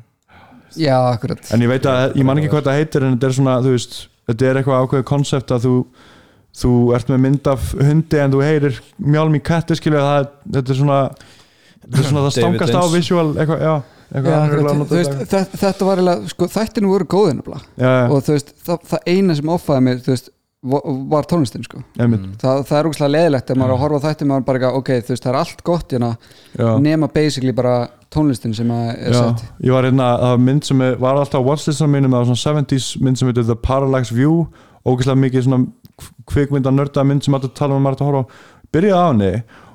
akkurat. 1.11 1.51
En 1.51 1.65
ég 1.65 1.71
veit 1.71 1.85
að, 1.89 2.15
ég 2.15 2.27
man 2.27 2.39
ekki 2.39 2.51
hvað 2.53 2.63
þetta 2.63 2.77
heitir 2.79 3.05
en 3.05 3.17
þetta 3.17 3.27
er 3.27 3.35
svona, 3.35 3.57
þú 3.65 3.73
veist, 3.75 3.97
þetta 4.29 4.47
er 4.47 4.59
eitthvað 4.61 4.85
ákveðið 4.85 5.07
konsept 5.09 5.51
að 5.51 5.65
þú 5.67 5.75
þú 6.57 6.71
ert 6.95 7.11
með 7.11 7.21
mynd 7.25 7.49
af 7.51 7.69
hundi 7.79 8.19
en 8.19 8.33
þú 8.33 8.41
heyrir 8.43 8.79
mjálm 8.99 9.38
í 9.38 9.41
katti 9.43 9.77
skilju 9.79 10.01
það, 10.03 10.25
þetta 10.57 10.73
er 10.73 10.79
svona 10.81 10.97
þetta 11.86 12.02
er 12.03 12.10
svona 12.10 12.26
það 12.28 12.36
stangast 12.38 12.78
á 12.78 12.84
visual 12.94 13.28
eitthvað, 13.36 13.64
já, 13.66 13.74
eitthvað 14.12 14.32
Já, 14.32 14.41
er 14.41 14.78
nota 14.82 14.95
veist, 14.99 15.16
þetta. 15.32 15.62
þetta, 15.64 15.88
var 15.88 16.02
eiginlega, 16.02 16.34
sko, 16.36 16.49
þættinu 16.58 16.91
voru 16.91 17.08
góðin 17.16 17.40
nefnilega. 17.41 17.66
Já, 17.80 17.90
já, 17.90 18.06
og 18.12 18.22
þú 18.28 18.36
veist, 18.38 18.53
það, 18.68 18.86
það 18.91 19.10
eina 19.16 19.36
sem 19.40 19.52
offaði 19.56 19.86
mér 19.88 20.02
þú 20.06 20.14
veist, 20.16 20.30
va- 20.74 20.82
var 21.16 21.26
tónlistin 21.32 21.64
sko. 21.66 21.80
Einmitt, 21.98 22.28
það, 22.44 22.60
það 22.70 22.78
er 22.82 22.90
úkslega 22.91 23.14
leðilegt 23.16 23.49
ef 23.49 23.58
maður 23.58 23.72
er 23.72 23.78
að 23.78 23.82
horfa 23.86 23.98
á 23.98 24.06
þetta 24.12 24.28
maður 24.30 24.45
bara 24.49 24.60
eitthvað, 24.62 24.78
ok, 24.82 24.91
þú 25.08 25.16
veist, 25.16 25.26
það 25.26 25.32
er 25.34 25.40
allt 25.41 25.64
gott 25.72 25.95
hérna 25.95 26.12
nema 26.86 27.10
basically 27.16 27.56
bara 27.58 27.76
tónlistin 28.12 28.53
sem 28.53 28.70
að 28.76 28.90
er 28.98 29.16
Já, 29.16 29.22
sett. 29.24 29.45
ég 29.64 29.72
var 29.74 29.88
hérna 29.88 30.10
það 30.20 30.34
var 30.36 30.41
mynd 30.49 30.68
sem 30.68 30.82
er, 30.86 30.98
var 31.02 31.16
alltaf 31.22 31.40
á 31.41 31.48
watchlistunum 31.48 31.95
mínum 31.95 32.12
það 32.14 32.26
var 32.26 32.30
svona 32.36 32.62
70s 32.68 32.90
mynd 33.02 33.18
sem 33.22 33.30
heitir 33.32 33.48
The 33.48 33.56
Parallax 33.56 34.12
View 34.12 34.41
ógeðslega 34.86 35.22
mikið 35.24 35.45
svona 35.48 35.62
kvikmynda 36.30 36.74
nörda 36.76 37.06
mynd 37.08 37.24
sem 37.26 37.34
alltaf 37.38 37.53
tala 37.58 37.78
um 37.78 37.80
að 37.80 37.86
maður 37.88 37.95
ætti 37.98 38.03
að 38.06 38.12
horfa 38.12 38.22
á. 38.22 38.32
Byrjaði 38.72 38.99
á 38.99 39.10
henni 39.12 39.32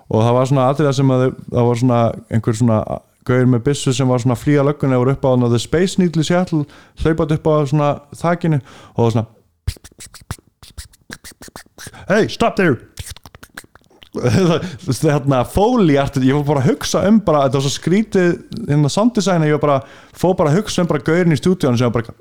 og 0.06 0.22
það 0.22 0.36
var 0.38 0.50
svona 0.50 0.68
atriða 0.70 0.94
sem 0.96 1.12
að 1.12 1.26
það 1.50 1.68
var 1.68 1.80
svona 1.82 2.00
einhver 2.30 2.58
svona 2.60 2.80
gauður 3.26 3.48
með 3.50 3.64
byssu 3.66 3.94
sem 3.94 4.10
var 4.10 4.22
svona 4.22 4.38
flýja 4.38 4.64
löggunni 4.66 4.96
og 4.96 5.04
voru 5.04 5.14
upp 5.16 5.26
á 5.26 5.30
hana 5.32 5.50
The 5.50 5.62
Space 5.62 6.00
Needle 6.00 6.22
í 6.22 6.28
Seattle 6.28 6.62
hlaupat 7.02 7.34
upp 7.36 7.48
á 7.50 7.54
svona 7.66 7.88
þakinu 8.14 8.60
og 8.60 8.98
það 8.98 9.04
var 9.06 9.16
svona 9.16 9.32
Hey, 12.06 12.28
stop 12.28 12.56
there! 12.56 12.78
Hérna 15.02 15.42
fóliart 15.44 16.16
ég 16.22 16.38
var 16.38 16.46
bara 16.46 16.62
að 16.62 16.70
hugsa 16.70 17.02
um 17.08 17.18
bara 17.20 17.44
þetta 17.44 17.58
var 17.58 17.66
svo 17.66 17.72
skrítið 17.74 18.30
hérna 18.70 18.90
samdesign 18.92 19.44
ég 19.44 19.58
var 19.58 19.64
bara 19.66 19.80
fór 20.16 20.36
bara 20.38 20.54
að 20.54 20.62
hugsa 20.62 20.82
um 20.82 20.88
bara 20.90 21.04
gaurin 21.04 21.34
í 21.34 21.38
stúdíónu 21.40 21.76
sem 21.76 21.90
var 21.90 21.98
bara 21.98 22.14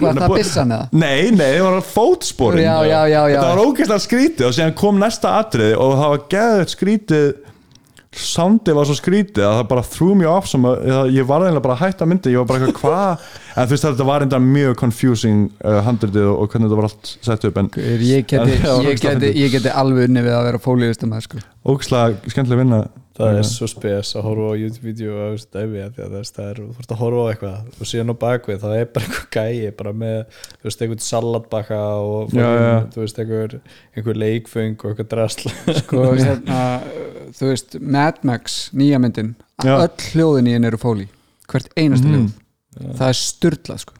Var 0.00 0.20
það 0.20 0.36
byssan 0.38 0.74
eða? 0.76 0.88
nei, 0.92 1.30
nei, 1.34 1.50
það 1.58 1.70
var 1.70 1.88
fótsporin. 1.94 2.64
Já, 2.64 2.76
já, 2.88 3.00
já, 3.12 3.20
þetta 3.34 3.48
var 3.50 3.64
ógeðslega 3.64 4.04
skrítið 4.08 4.46
og 4.50 4.54
síðan 4.58 4.76
kom 4.80 5.00
næsta 5.02 5.34
atrið 5.42 5.74
og 5.78 5.96
það 6.00 6.14
var 6.14 6.22
geðið 6.36 6.72
skrítið. 6.76 7.26
Soundið 8.14 8.76
var 8.78 8.86
svo 8.86 8.94
skrítið 8.94 9.42
að 9.42 9.56
það 9.58 9.64
bara 9.72 9.82
threw 9.90 10.12
me 10.14 10.26
off 10.30 10.46
sem 10.46 10.62
að 10.70 10.84
ég- 11.16 11.24
var 11.26 11.42
eiginlega 11.42 11.62
bara 11.64 11.74
að 11.74 11.80
hætta 11.88 12.06
myndi 12.06 12.30
ég 12.30 12.38
var 12.38 12.46
bara 12.46 12.60
eitthvað 12.68 12.84
hvað 12.84 13.24
en 13.58 13.66
þú 13.66 13.74
veist 13.74 13.86
þetta 13.88 14.06
var 14.06 14.22
enda 14.22 14.38
mjög 14.38 14.76
confusing 14.78 15.40
uh, 15.66 15.80
handritið 15.82 16.28
og, 16.30 16.44
hvernig 16.52 16.68
þetta 16.70 16.78
var 16.78 16.86
allt 16.86 17.10
sett 17.26 17.46
upp 17.48 17.58
en 17.58 17.70
Ég 17.74 18.22
geti, 18.22 18.38
En 18.38 18.52
það 18.62 18.86
ég, 18.86 19.00
geti, 19.02 19.32
ég 19.42 19.50
geti 19.56 19.72
alveg 19.82 20.06
unni 20.06 20.22
við 20.28 20.36
að 20.38 20.46
vera 20.46 20.62
fólíðistum 20.62 21.16
sko. 21.26 21.42
ógeðslega 21.66 22.30
skemmtileg 22.30 22.62
vinna 22.62 22.78
það 23.14 23.36
er 23.38 23.46
svo 23.46 23.66
spes 23.70 24.08
að 24.18 24.24
horfa 24.26 24.46
á 24.50 24.60
YouTube-vídeó 24.60 25.12
og 25.14 25.34
þess, 26.16 26.32
það 26.34 26.48
er, 26.50 26.60
þú 26.64 26.82
ert 26.84 26.94
að 26.94 27.00
horfa 27.02 27.22
á 27.22 27.30
eitthvað 27.30 27.80
og 27.84 27.90
síðan 27.90 28.10
á 28.10 28.16
bakvið 28.24 28.58
það 28.64 28.74
er 28.80 28.88
bara 28.96 29.06
einhver 29.06 29.28
gæi 29.36 29.70
bara 29.78 29.92
með, 30.04 30.20
þú 30.58 30.68
veist, 30.68 30.82
einhvern 30.86 31.04
salatbakka 31.08 31.80
og 32.02 32.34
Já, 32.34 32.48
já. 32.58 32.74
þú 32.94 33.02
veist, 33.04 33.20
einhver, 33.22 33.56
einhver 33.94 34.20
leikfeng 34.24 34.76
og 34.82 34.90
einhver 34.94 35.10
drasl 35.14 35.52
sko, 35.78 36.04
hérna, 36.24 36.60
þú 37.38 37.50
veist 37.52 37.78
Mad 37.80 38.18
Max, 38.26 38.58
nýja 38.74 38.98
myndin 39.02 39.34
öll 39.62 39.88
hljóðin 40.10 40.50
í 40.50 40.56
henni 40.58 40.72
eru 40.72 40.80
fóli 40.82 41.06
hvert 41.50 41.70
einasta 41.78 42.08
Mhm. 42.10 42.28
hljóð 42.28 42.40
það 42.98 43.08
er 43.12 43.18
styrla 43.20 43.74
sko. 43.78 43.92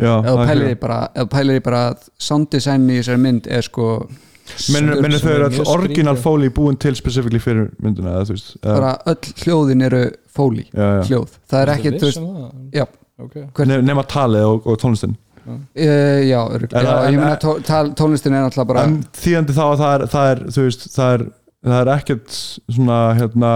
Já, 0.00 0.12
er 0.24 0.38
pælir 0.48 0.70
í 0.72 0.76
bara, 0.80 0.96
þú 1.14 1.24
pælir 1.30 1.58
í 1.60 1.62
bara 1.62 1.80
að 1.92 2.06
sounddesign 2.18 2.86
í 2.88 2.94
þessari 3.02 3.20
mynd 3.20 3.46
er 3.52 3.62
sko 3.62 3.88
Menur, 4.74 5.00
menur 5.02 5.18
þau 5.22 5.30
er 5.32 5.44
eru 5.46 5.60
all 5.64 5.70
original 5.78 6.16
skrítið. 6.16 6.24
fóli 6.24 6.48
búin 6.58 6.76
til 6.78 6.94
specifíkli 6.98 7.40
fyrir 7.40 7.70
myndina 7.82 8.12
eða 8.18 8.26
veist 8.34 8.56
bara 8.62 8.90
öll 9.06 9.32
hljóðin 9.44 9.82
eru 9.88 10.02
fóli 10.36 10.66
hljóð, 10.74 11.28
það 11.50 11.60
er 11.62 11.72
veist, 12.02 12.20
já, 12.74 12.84
okay. 13.18 13.66
Ne- 13.66 13.82
nema 13.82 14.04
talið 14.04 14.44
og, 14.50 14.66
og 14.66 14.78
tónlistin. 14.82 15.16
Uh, 15.46 16.24
já, 16.24 16.40
En- 16.72 17.20
en- 17.20 17.38
tó, 17.38 17.58
tal- 17.62 17.92
tónlistin 17.94 18.32
er 18.32 18.44
náttúrulega 18.46 18.66
bara 18.68 18.84
en 18.88 19.02
þýðandi 19.12 19.52
þá 19.56 19.64
að 19.64 19.80
það 19.82 19.94
er, 19.94 20.06
það 20.14 20.30
er 20.30 20.44
veist, 20.64 20.86
það 20.94 21.14
er 21.18 21.26
það 21.64 21.80
er 21.80 21.90
ekkert 21.94 22.38
svona 22.68 22.96
hérna, 23.16 23.50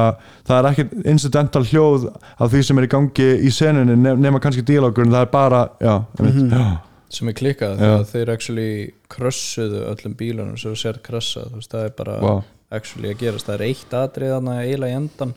það 0.49 0.59
er 0.59 0.69
ekkert 0.73 0.93
incidental 1.13 1.65
hljóð 1.69 2.07
af 2.41 2.51
því 2.53 2.63
sem 2.65 2.79
er 2.79 2.87
í 2.87 2.91
gangi 2.93 3.27
í 3.45 3.51
seninni 3.53 3.97
ne- 3.97 4.17
nema 4.17 4.41
kannski 4.41 4.63
díalókurinn, 4.65 5.13
það 5.13 5.27
er 5.27 5.33
bara 5.33 5.69
já, 5.81 5.97
mm 6.21 6.29
Mhm. 6.29 6.51
já, 6.51 6.79
sem 7.09 7.31
er 7.31 7.37
klikkað 7.39 7.79
þegar 7.81 8.07
þeir 8.11 8.33
actually 8.35 8.73
krössuðu 9.13 9.85
öllum 9.89 10.17
bílunum 10.19 10.59
sem 10.61 10.75
þú 10.75 10.81
sér 10.83 11.01
krössa 11.05 11.47
þú 11.49 11.61
veist, 11.61 11.73
það 11.73 11.87
er 11.89 11.95
bara 11.99 12.17
Vá. 12.21 12.33
actually 12.79 13.13
að 13.15 13.23
gerast 13.23 13.49
það 13.49 13.57
er 13.59 13.67
eitt 13.69 13.95
atrið 13.97 14.35
þarna 14.35 14.57
eiginlega 14.65 14.93
í 14.93 14.99
endan 15.03 15.37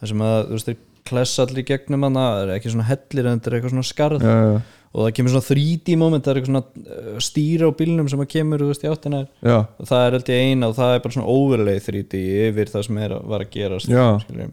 það 0.00 0.10
sem 0.10 0.24
að 0.26 0.38
þú 0.48 0.58
veist 0.58 0.70
þeir 0.70 0.80
klessa 1.04 1.44
allir 1.44 1.68
gegnum 1.68 2.08
hana 2.08 2.24
það 2.30 2.42
er 2.46 2.54
ekki 2.56 2.72
svona 2.72 2.88
hellir 2.88 3.28
en 3.28 3.38
þetta 3.38 3.50
er 3.50 3.56
eitthvað 3.58 3.74
svona 3.74 3.88
skarð 3.90 4.24
já, 4.24 4.34
já, 4.34 4.58
og 4.94 5.04
það 5.04 5.14
kemur 5.18 5.34
svona 5.34 5.48
3D 5.50 5.96
moment 6.00 6.24
það 6.24 6.32
er 6.32 6.40
eitthvað 6.40 6.52
svona 6.54 6.98
uh, 7.04 7.22
stýra 7.28 7.70
á 7.70 7.78
bílnum 7.78 8.10
sem 8.10 8.24
að 8.24 8.30
kemur 8.34 8.66
veist 8.70 8.86
í 8.86 8.90
áttina 8.90 9.22
já, 9.44 9.56
og 9.60 9.90
það 9.90 10.04
er 10.08 10.18
ég 10.32 10.48
eina 10.48 10.70
og 10.70 10.76
það 10.78 10.96
er 10.96 11.04
bara 11.04 11.16
svona 11.18 11.34
overlay 11.34 11.82
3D 11.84 12.22
yfir 12.48 12.72
það 12.72 12.86
sem 12.88 13.00
er 13.04 13.16
að, 13.18 13.26
var 13.34 13.44
að 13.44 13.52
gerast 13.54 13.92
Já. 13.92 14.06
skilurðu. 14.24 14.52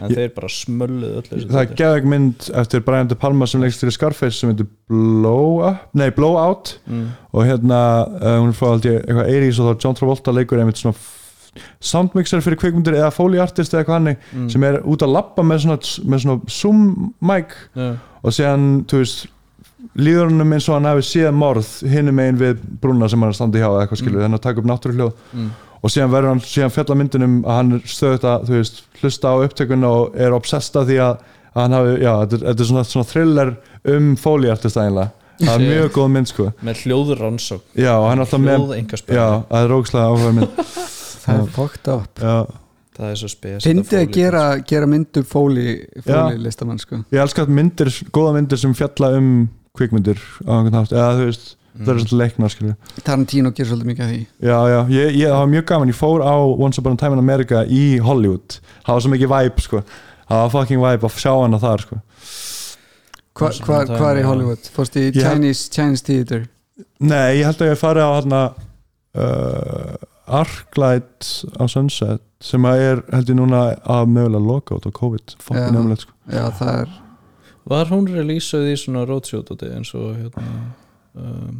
En 0.00 0.10
Ég- 0.10 0.16
þeir 0.18 0.32
bara 0.36 0.48
smölluð 0.52 1.18
öllu 1.22 1.42
það 1.50 1.60
er 1.62 1.74
geðveik 1.80 2.08
mynd 2.12 2.48
eftir 2.62 2.84
Brian 2.86 3.08
De 3.10 3.14
Palma 3.18 3.46
sem 3.46 3.62
leikst 3.62 3.80
fyrir 3.84 3.96
Scarface 3.96 4.38
sem 4.40 4.50
heitir 4.52 4.68
Blow 4.88 5.62
Up, 5.66 5.86
nei 5.94 6.10
Blow 6.10 6.36
mm. 6.36 7.04
og 7.32 7.44
hérna 7.48 7.80
uh, 8.06 8.40
hún 8.42 8.52
held 8.56 8.84
ég 8.88 9.04
eitthvað 9.04 9.30
80s 9.34 9.60
og 9.62 9.70
þá 9.70 9.84
John 9.86 9.94
Travolta 9.98 10.34
leikur 10.36 10.60
einmitt 10.62 10.80
svona 10.82 10.96
soundmixer 11.80 12.42
fyrir 12.44 12.58
kvikmyndir 12.60 12.98
eða 12.98 13.12
foley 13.14 13.40
artist 13.40 13.72
eða 13.72 13.84
eitthvað 13.84 13.98
hannig 14.00 14.18
Mm. 14.34 14.50
sem 14.52 14.64
er 14.68 14.80
út 14.84 15.02
að 15.02 15.12
lappa 15.14 15.42
með 15.46 15.62
svona, 15.64 15.78
með 16.10 16.22
svona 16.26 16.50
zoom 16.52 16.82
mic 17.20 17.54
Já. 17.76 17.96
og 18.22 18.32
síðan, 18.36 18.84
þú 18.90 19.00
veist 19.00 19.26
líður 19.96 20.28
honum 20.30 20.52
eins 20.52 20.66
og 20.68 20.74
hann 20.76 20.88
hafi 20.90 21.04
séð 21.06 21.32
morð 21.36 21.68
hinum 21.88 22.16
megin 22.18 22.40
við 22.40 22.58
brúna 22.82 23.08
sem 23.08 23.22
hann 23.22 23.32
standi 23.36 23.60
hjá 23.62 23.68
eða 23.70 23.86
eitthvað 23.86 24.00
skilur, 24.02 24.18
mm. 24.18 24.24
þannig 24.26 24.40
að 24.40 24.46
taka 24.48 24.60
upp 24.60 24.68
náttúruhljóð 24.72 25.12
Mm. 25.32 25.50
Og 25.82 25.92
síðan 25.92 26.12
verður 26.14 26.32
hann 26.34 26.40
síðan 26.46 26.72
fjalla 26.74 26.96
myndinum 26.98 27.36
að 27.44 27.56
hann 27.60 27.72
er 27.76 27.84
stöðut 27.92 28.24
að, 28.30 28.46
þú 28.48 28.56
veist, 28.60 28.82
hlusta 29.02 29.32
á 29.32 29.34
upptökun 29.46 29.84
og 29.88 30.16
er 30.26 30.34
obsessed 30.36 30.76
af 30.80 30.88
því 30.88 30.98
að, 31.04 31.22
að 31.52 31.62
hann 31.62 31.76
hafi, 31.78 31.94
já, 32.02 32.12
þetta, 32.22 32.36
er- 32.40 32.44
þetta 32.50 32.64
er 32.66 32.70
svona, 32.72 32.84
svona 32.92 33.10
thriller 33.12 33.54
um 33.96 34.10
foley 34.20 34.50
artist 34.52 34.76
ægilega 34.80 35.10
það 35.36 35.52
er 35.52 35.64
mjög 35.68 35.90
góð 35.92 36.06
mynd 36.14 36.30
sko. 36.30 36.44
Með 36.64 36.78
hljóður 36.86 37.18
rannsók 37.20 37.64
já, 37.76 37.90
og 38.00 38.06
hann 38.08 38.16
er 38.16 38.24
alltaf 38.24 38.40
með 38.40 38.62
já, 39.12 39.26
það 39.50 39.58
er 39.66 39.68
rókslega 39.74 40.06
áhuga 40.08 40.30
mynd. 40.38 40.62
Það 41.26 41.42
er 41.42 41.42
up. 41.96 42.22
Já, 42.22 42.36
það 42.96 43.10
er 43.10 43.18
svo 43.20 43.28
spes 43.28 43.66
fyndið 43.66 43.98
að 44.00 44.14
gera, 44.16 44.44
gera 44.72 44.88
myndu 44.88 45.22
fóli 45.28 45.66
fóli 46.06 46.38
listamann 46.40 46.80
sko. 46.80 47.02
Ég 47.12 47.20
elska 47.20 47.44
myndir, 47.52 47.90
góða 48.16 48.32
myndir 48.38 48.62
sem 48.62 48.72
fjalla 48.78 49.10
um 49.18 49.28
kvikmyndir 49.76 50.22
á 50.48 50.52
einhvern 50.56 50.78
hátt, 50.80 50.94
eða 50.96 51.10
þú 51.18 51.26
veist 51.28 51.50
það 51.78 51.92
er 51.92 52.00
svolítið 52.00 52.20
leiknar 52.20 52.52
skilur 52.52 53.02
Tarantino 53.06 53.52
gerir 53.54 53.70
svolítið 53.70 53.90
mikið 53.90 54.04
af 54.06 54.10
því. 54.10 54.18
Já, 54.48 54.56
já, 54.72 54.78
ég, 54.94 55.14
ég, 55.20 55.30
það 55.30 55.40
var 55.42 55.52
mjög 55.52 55.64
gaman, 55.70 55.92
ég 55.92 55.98
fór 55.98 56.24
á 56.24 56.34
Once 56.66 56.82
Upon 56.82 56.96
a 56.96 57.00
Time 57.02 57.16
in 57.16 57.22
America 57.22 57.62
í 57.68 57.84
Hollywood. 58.02 58.58
Það 58.86 58.92
var 58.92 59.04
svo 59.04 59.12
mikið 59.14 59.32
vibe, 59.32 59.64
sko. 59.66 59.82
Það 60.26 60.42
var 60.42 60.52
fucking 60.56 60.82
vibe 60.82 61.08
að 61.08 61.22
sjá 61.22 61.32
hana 61.34 61.62
þar, 61.62 61.86
sko. 61.86 62.00
Hva, 63.36 63.48
Once 63.48 63.62
hva, 63.62 63.64
upon 63.64 63.78
a 63.78 63.86
time, 63.86 64.00
hvað 64.00 64.10
er 64.10 64.20
í. 64.20 64.26
Hollywood? 64.30 64.68
Fórst 64.76 65.00
í 65.00 65.06
Chinese, 65.16 65.70
Chinese 65.72 66.06
Theater? 66.06 66.44
Nei, 67.00 67.40
ég 67.40 67.48
held 67.48 67.64
að 67.64 67.72
ég 67.72 67.80
fari 67.80 68.04
á 68.04 68.10
hana 68.10 68.42
uh, 69.16 69.96
Arclight 70.40 71.32
á 71.56 71.64
Sunset 71.70 72.22
sem 72.42 72.68
að 72.68 72.84
er, 72.84 73.02
held 73.14 73.32
ég 73.32 73.38
núna 73.38 73.66
að 73.80 74.12
mögulega 74.12 74.44
loka 74.44 74.76
út 74.76 74.88
á 74.88 74.92
COVID, 74.92 75.36
fucking 75.40 75.74
nefnilegt, 75.76 76.08
sko. 76.08 76.16
Já, 76.28 76.46
það 76.58 76.80
er 76.84 76.94
var 77.66 77.90
hún 77.90 78.06
releasað 78.10 78.70
í 78.70 78.74
svona 78.78 79.04
roadshow 79.08 79.42
eins 79.66 79.92
og 79.98 80.14
hérna 80.14 80.44
um, 81.16 81.58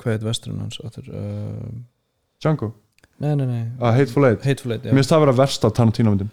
hvað 0.00 0.14
heit 0.16 0.26
vesturinn 0.26 0.60
hans 0.64 0.78
um, 0.82 1.80
Django, 2.40 2.70
nei 3.20 3.34
nei 3.36 3.46
nei. 3.46 3.64
Uh, 3.80 3.90
Hateful 3.96 4.26
Eight. 4.30 4.44
Hateful 4.46 4.72
Eight, 4.76 4.84
já. 4.86 4.92
Mér 4.94 5.02
finnst 5.02 5.12
það 5.12 5.18
að 5.20 5.26
vera 5.26 5.36
versta 5.42 5.70
Tarantino 5.76 6.14
myndin. 6.14 6.30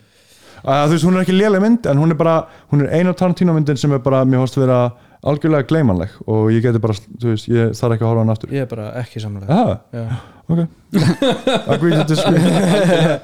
Uh, 0.63 0.85
Þú 0.87 0.93
veist, 0.95 1.05
hún 1.05 1.17
er 1.19 1.25
ekki 1.25 1.35
léleg 1.35 1.61
mynd 1.61 1.89
en 1.91 1.99
hún 2.01 2.13
er 2.15 2.17
bara, 2.19 2.37
hún 2.71 2.85
er 2.85 2.95
eina 2.97 3.13
Tarantino 3.17 3.53
myndin 3.53 3.77
sem 3.77 3.91
er 3.93 3.99
bara, 4.05 4.23
mér 4.25 4.41
finnst 4.45 4.57
að 4.57 4.65
vera 4.65 4.79
algjörlega 5.27 5.67
gleymanleg 5.67 6.15
og 6.29 6.49
ég 6.53 6.63
geti 6.63 6.79
bara, 6.81 6.95
þú 6.95 7.33
veist, 7.33 7.49
ég 7.51 7.75
þarf 7.77 7.97
ekki 7.97 8.05
að 8.05 8.11
horfa 8.11 8.23
hann 8.23 8.33
aftur. 8.33 8.53
Ég 8.55 8.65
er 8.65 8.71
bara 8.71 8.87
ekki 9.01 9.21
samlega 9.23 9.59
Já, 9.59 9.77
já. 9.99 10.67
Disagree 10.91 13.17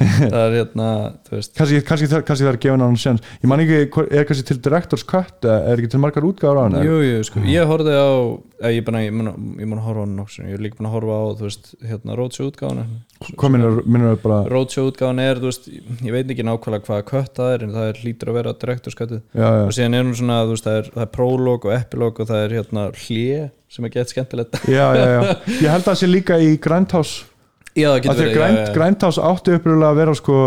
það 0.00 0.40
er 0.40 0.54
hérna, 0.56 0.86
kannski, 1.28 1.80
það 2.08 2.42
er 2.48 2.58
gefin 2.62 2.82
á 2.82 2.86
hann 2.86 2.98
sjans 3.00 3.24
Ég 3.42 3.50
man 3.50 3.62
ekki, 3.62 3.80
er 4.08 4.26
kannski 4.28 4.46
til 4.48 4.58
director's 4.64 5.04
cut 5.06 5.46
er 5.46 5.76
ekki 5.76 5.90
til 5.92 6.00
margar 6.02 6.26
útgáður 6.26 6.60
á 6.60 6.62
hann 6.66 6.86
jú, 6.86 6.96
jú, 7.04 7.20
sko, 7.26 7.42
ég 7.48 7.68
horfði 7.68 7.98
á 8.00 8.08
ég, 8.70 9.12
mun, 9.14 9.30
ég 9.60 9.68
mun 9.68 9.80
að 9.80 9.86
horfa 9.88 10.02
á 10.02 10.06
hann 10.06 10.32
sinnum. 10.32 10.50
ég 10.50 10.58
er 10.58 10.64
líka 10.64 10.80
búin 10.80 10.90
að 10.90 10.96
horfa 10.96 11.20
á, 11.20 11.24
þú 11.36 11.48
veist, 11.48 11.70
hérna 11.84 12.18
roadshow 12.18 12.50
útgáðan 12.50 12.90
Hvað 13.36 13.54
minnur, 13.54 13.80
það 13.84 14.18
bara? 14.24 14.40
Roadshow 14.50 14.90
útgáðan 14.90 15.22
er, 15.26 15.40
þú 15.40 15.52
veist, 15.52 15.70
ég 16.00 16.16
veit 16.16 16.34
ekki 16.34 16.48
nákvæmlega 16.48 16.88
hvaða 16.88 17.08
kött 17.12 17.32
það 17.36 17.54
er, 17.54 17.66
en 17.66 17.76
það 17.76 17.92
er 17.92 18.02
hlýtur 18.04 18.32
að 18.32 18.40
vera 18.40 18.56
direktorskatið 18.64 19.20
Já, 19.20 19.46
já, 19.46 19.64
og 19.66 19.72
síðan 19.76 20.00
er 20.00 20.08
hún 20.08 20.20
svona, 20.20 20.42
þú 20.48 20.56
veist, 20.56 20.68
það 20.68 20.80
er, 20.80 20.92
það 20.96 21.06
er 21.06 21.14
prólog 21.16 21.68
og 21.68 21.76
epilog 21.76 22.22
og 22.24 22.30
það 22.30 22.46
er 22.46 22.60
hérna 22.60 22.90
hlje 22.96 23.48
sem 23.70 23.84
er 23.86 23.92
gett 23.94 24.10
skemmtilegt. 24.10 24.56
Já, 24.66 24.86
já, 24.98 25.04
já. 25.14 25.20
Ég 25.62 25.70
held 25.70 25.84
að 25.84 25.92
það 25.92 25.98
sé 26.00 26.06
líka 26.10 26.38
í 26.42 26.56
Grindhouse. 26.80 27.24
Já, 27.76 27.88
að 27.94 28.00
getur 28.02 28.30
því 28.30 28.40
að. 28.42 28.72
Grindhouse 28.74 29.22
átti 29.22 29.54
uppröðulega 29.58 29.90
að 29.92 30.00
vera 30.00 30.14
sko 30.18 30.38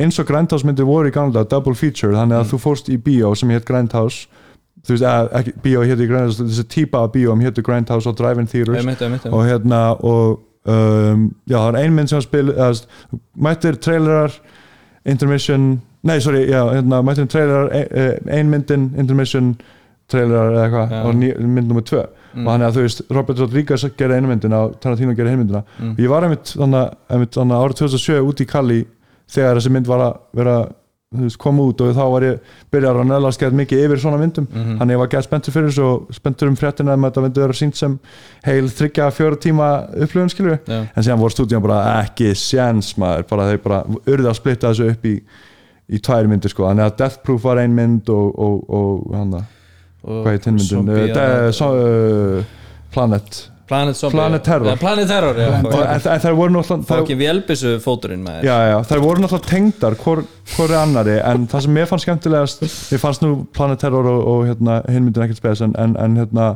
eins 0.00 0.18
og 0.22 0.26
Grindhouse 0.30 0.64
myndir 0.66 0.86
voru 0.88 1.10
í 1.10 1.12
gamla 1.12 1.32
daga, 1.36 1.48
double 1.52 1.74
feature 1.74 2.14
þannig 2.16 2.38
að 2.38 2.46
Mm. 2.46 2.50
þú 2.52 2.58
fórst 2.62 2.88
í 2.88 2.96
bíó 2.98 3.34
sem 3.36 3.50
hétt 3.50 3.64
Grindhouse. 3.68 4.26
Þú 4.82 4.94
veist, 4.96 5.04
eða, 5.04 5.28
ekki, 5.40 5.52
bíó 5.62 5.82
hétt 5.86 6.00
í 6.00 6.06
Grindhouse 6.08 6.42
þessi 6.42 6.64
típa 6.68 7.02
af 7.04 7.12
bíóm 7.12 7.42
héttu 7.44 7.62
Grindhouse 7.62 8.08
og 8.08 8.16
Drive-In 8.16 8.46
Theaters. 8.46 8.84
Og 9.30 9.44
hérna 9.46 9.82
og 10.02 10.40
um, 10.66 11.28
já, 11.46 11.58
það 11.58 11.68
er 11.74 11.76
ein 11.84 11.94
mynd 11.94 12.08
sem 12.08 12.18
að 12.18 12.26
þú 12.32 12.56
veist, 12.56 12.88
mættir 13.36 13.76
trailerar 13.82 14.32
intermission, 15.04 15.80
nei 16.02 16.18
sorry 16.20 16.46
já, 16.48 16.62
hérna, 16.72 17.02
mættir 17.02 17.26
trailerar, 17.30 17.70
ein, 17.72 18.28
ein 18.30 18.50
myndin 18.50 18.90
intermission 18.98 19.52
trailerar 20.10 20.52
eða 20.52 20.64
eitthvað 20.88 21.14
ný- 21.20 21.36
mynd 21.46 21.68
nummer 21.68 21.82
tvö 21.86 22.04
Mm. 22.34 22.46
og 22.46 22.52
hann 22.52 22.62
er 22.62 22.68
að 22.70 22.76
þú 22.76 22.82
veist, 22.86 23.02
Robert 23.10 23.38
Rodriguez 23.38 23.84
gerði 23.96 24.16
einu 24.20 24.28
myndina 24.28 24.64
og 24.66 24.76
Tarantino 24.80 25.12
gerði 25.14 25.30
hinn 25.30 25.42
myndina 25.46 25.64
Mm. 25.80 25.90
og 25.92 25.98
ég 25.98 26.08
var 26.08 26.22
einmitt 26.22 26.54
þannig 26.56 26.82
að- 27.10 27.26
þannig 27.30 27.56
að 27.56 27.64
árið 27.64 27.80
2007 27.82 28.20
út 28.28 28.40
í 28.40 28.46
Kali 28.48 28.86
þegar 29.28 29.56
þessi 29.56 29.70
mynd 29.70 29.86
var 29.86 29.98
að 30.00 30.16
vera 30.34 30.68
koma 31.36 31.62
út 31.68 31.80
og 31.84 31.90
þá 31.94 32.04
var 32.10 32.22
ég 32.24 32.38
byrjar 32.72 32.96
að 32.96 33.04
nöðlast 33.10 33.38
gett 33.38 33.52
mikið 33.52 33.82
yfir 33.84 33.98
svona 34.00 34.16
myndum 34.16 34.46
Mhm. 34.48 34.78
þannig 34.78 34.94
ég 34.94 34.98
var 34.98 35.08
gett 35.08 35.24
spenntur 35.24 35.52
fyrir 35.52 35.68
þessu 35.68 35.84
og 35.84 36.06
spenntur 36.10 36.48
um 36.48 36.56
fréttina 36.56 36.94
um 36.94 37.02
að 37.04 37.10
þetta 37.12 37.22
myndi 37.26 37.40
vera 37.42 37.52
sínt 37.52 37.76
sem 37.76 37.98
heil 38.44 38.64
þryggja 38.64 39.10
fjóra 39.12 39.36
tíma 39.36 39.90
upplifun 39.92 40.30
skilur 40.32 40.58
Já. 40.66 40.86
en 40.96 41.02
síðan 41.02 41.18
voru 41.20 41.34
stúdíum 41.36 41.60
bara 41.62 42.02
ekki 42.02 42.32
sjens 42.34 42.94
maður, 42.96 43.28
bara 43.28 43.42
þeir 43.50 43.62
bara 43.62 43.82
urði 44.06 44.24
að 44.30 44.36
splitta 44.40 44.70
þessu 44.72 44.90
upp 44.90 45.02
í, 45.04 45.20
í 45.90 45.98
tvær 46.00 46.26
myndir 46.28 46.48
sko, 46.48 46.62
þannig 46.64 46.86
að 46.92 46.96
Death 46.96 47.18
Proof 47.22 47.42
var 47.44 47.58
ein 47.58 47.74
mynd 47.74 48.08
og, 48.08 48.38
og, 48.38 48.64
og 48.70 49.14
hann 49.14 49.32
að 49.34 49.44
hvað 50.02 50.34
er 50.34 50.44
tinn 50.44 50.58
myndin, 50.58 50.68
Zombie, 50.68 51.08
ja, 51.08 51.16
de, 51.16 51.56
so, 51.56 51.72
uh, 51.78 52.44
Planet. 52.92 53.42
Planet 53.72 53.96
Planet 54.10 54.44
Terror. 54.44 54.66
ja, 54.68 54.76
Planet 54.76 55.08
Terror, 55.08 55.38
já. 55.38 55.48
En, 55.56 56.20
þær 56.20 56.34
voru 56.36 56.52
náttúrulega 59.22 59.48
tengdar 59.48 59.96
er 60.66 60.78
annari, 60.82 61.18
en 61.22 61.48
það 61.48 61.66
sem 61.66 61.76
mér 61.78 61.88
fannst 61.88 62.08
skemmtilegast 62.08 62.64
mér 62.66 63.02
fannst 63.02 63.24
nú 63.24 63.34
Planet 63.56 63.80
Terror 63.80 64.10
og, 64.10 64.22
og 64.34 64.46
hérna, 64.50 64.80
hinn 64.90 65.06
myndin 65.06 65.24
ekkert 65.24 65.40
spes 65.40 65.64
en, 65.64 65.76
en, 65.80 65.96
en 65.96 66.18
hérna 66.20 66.48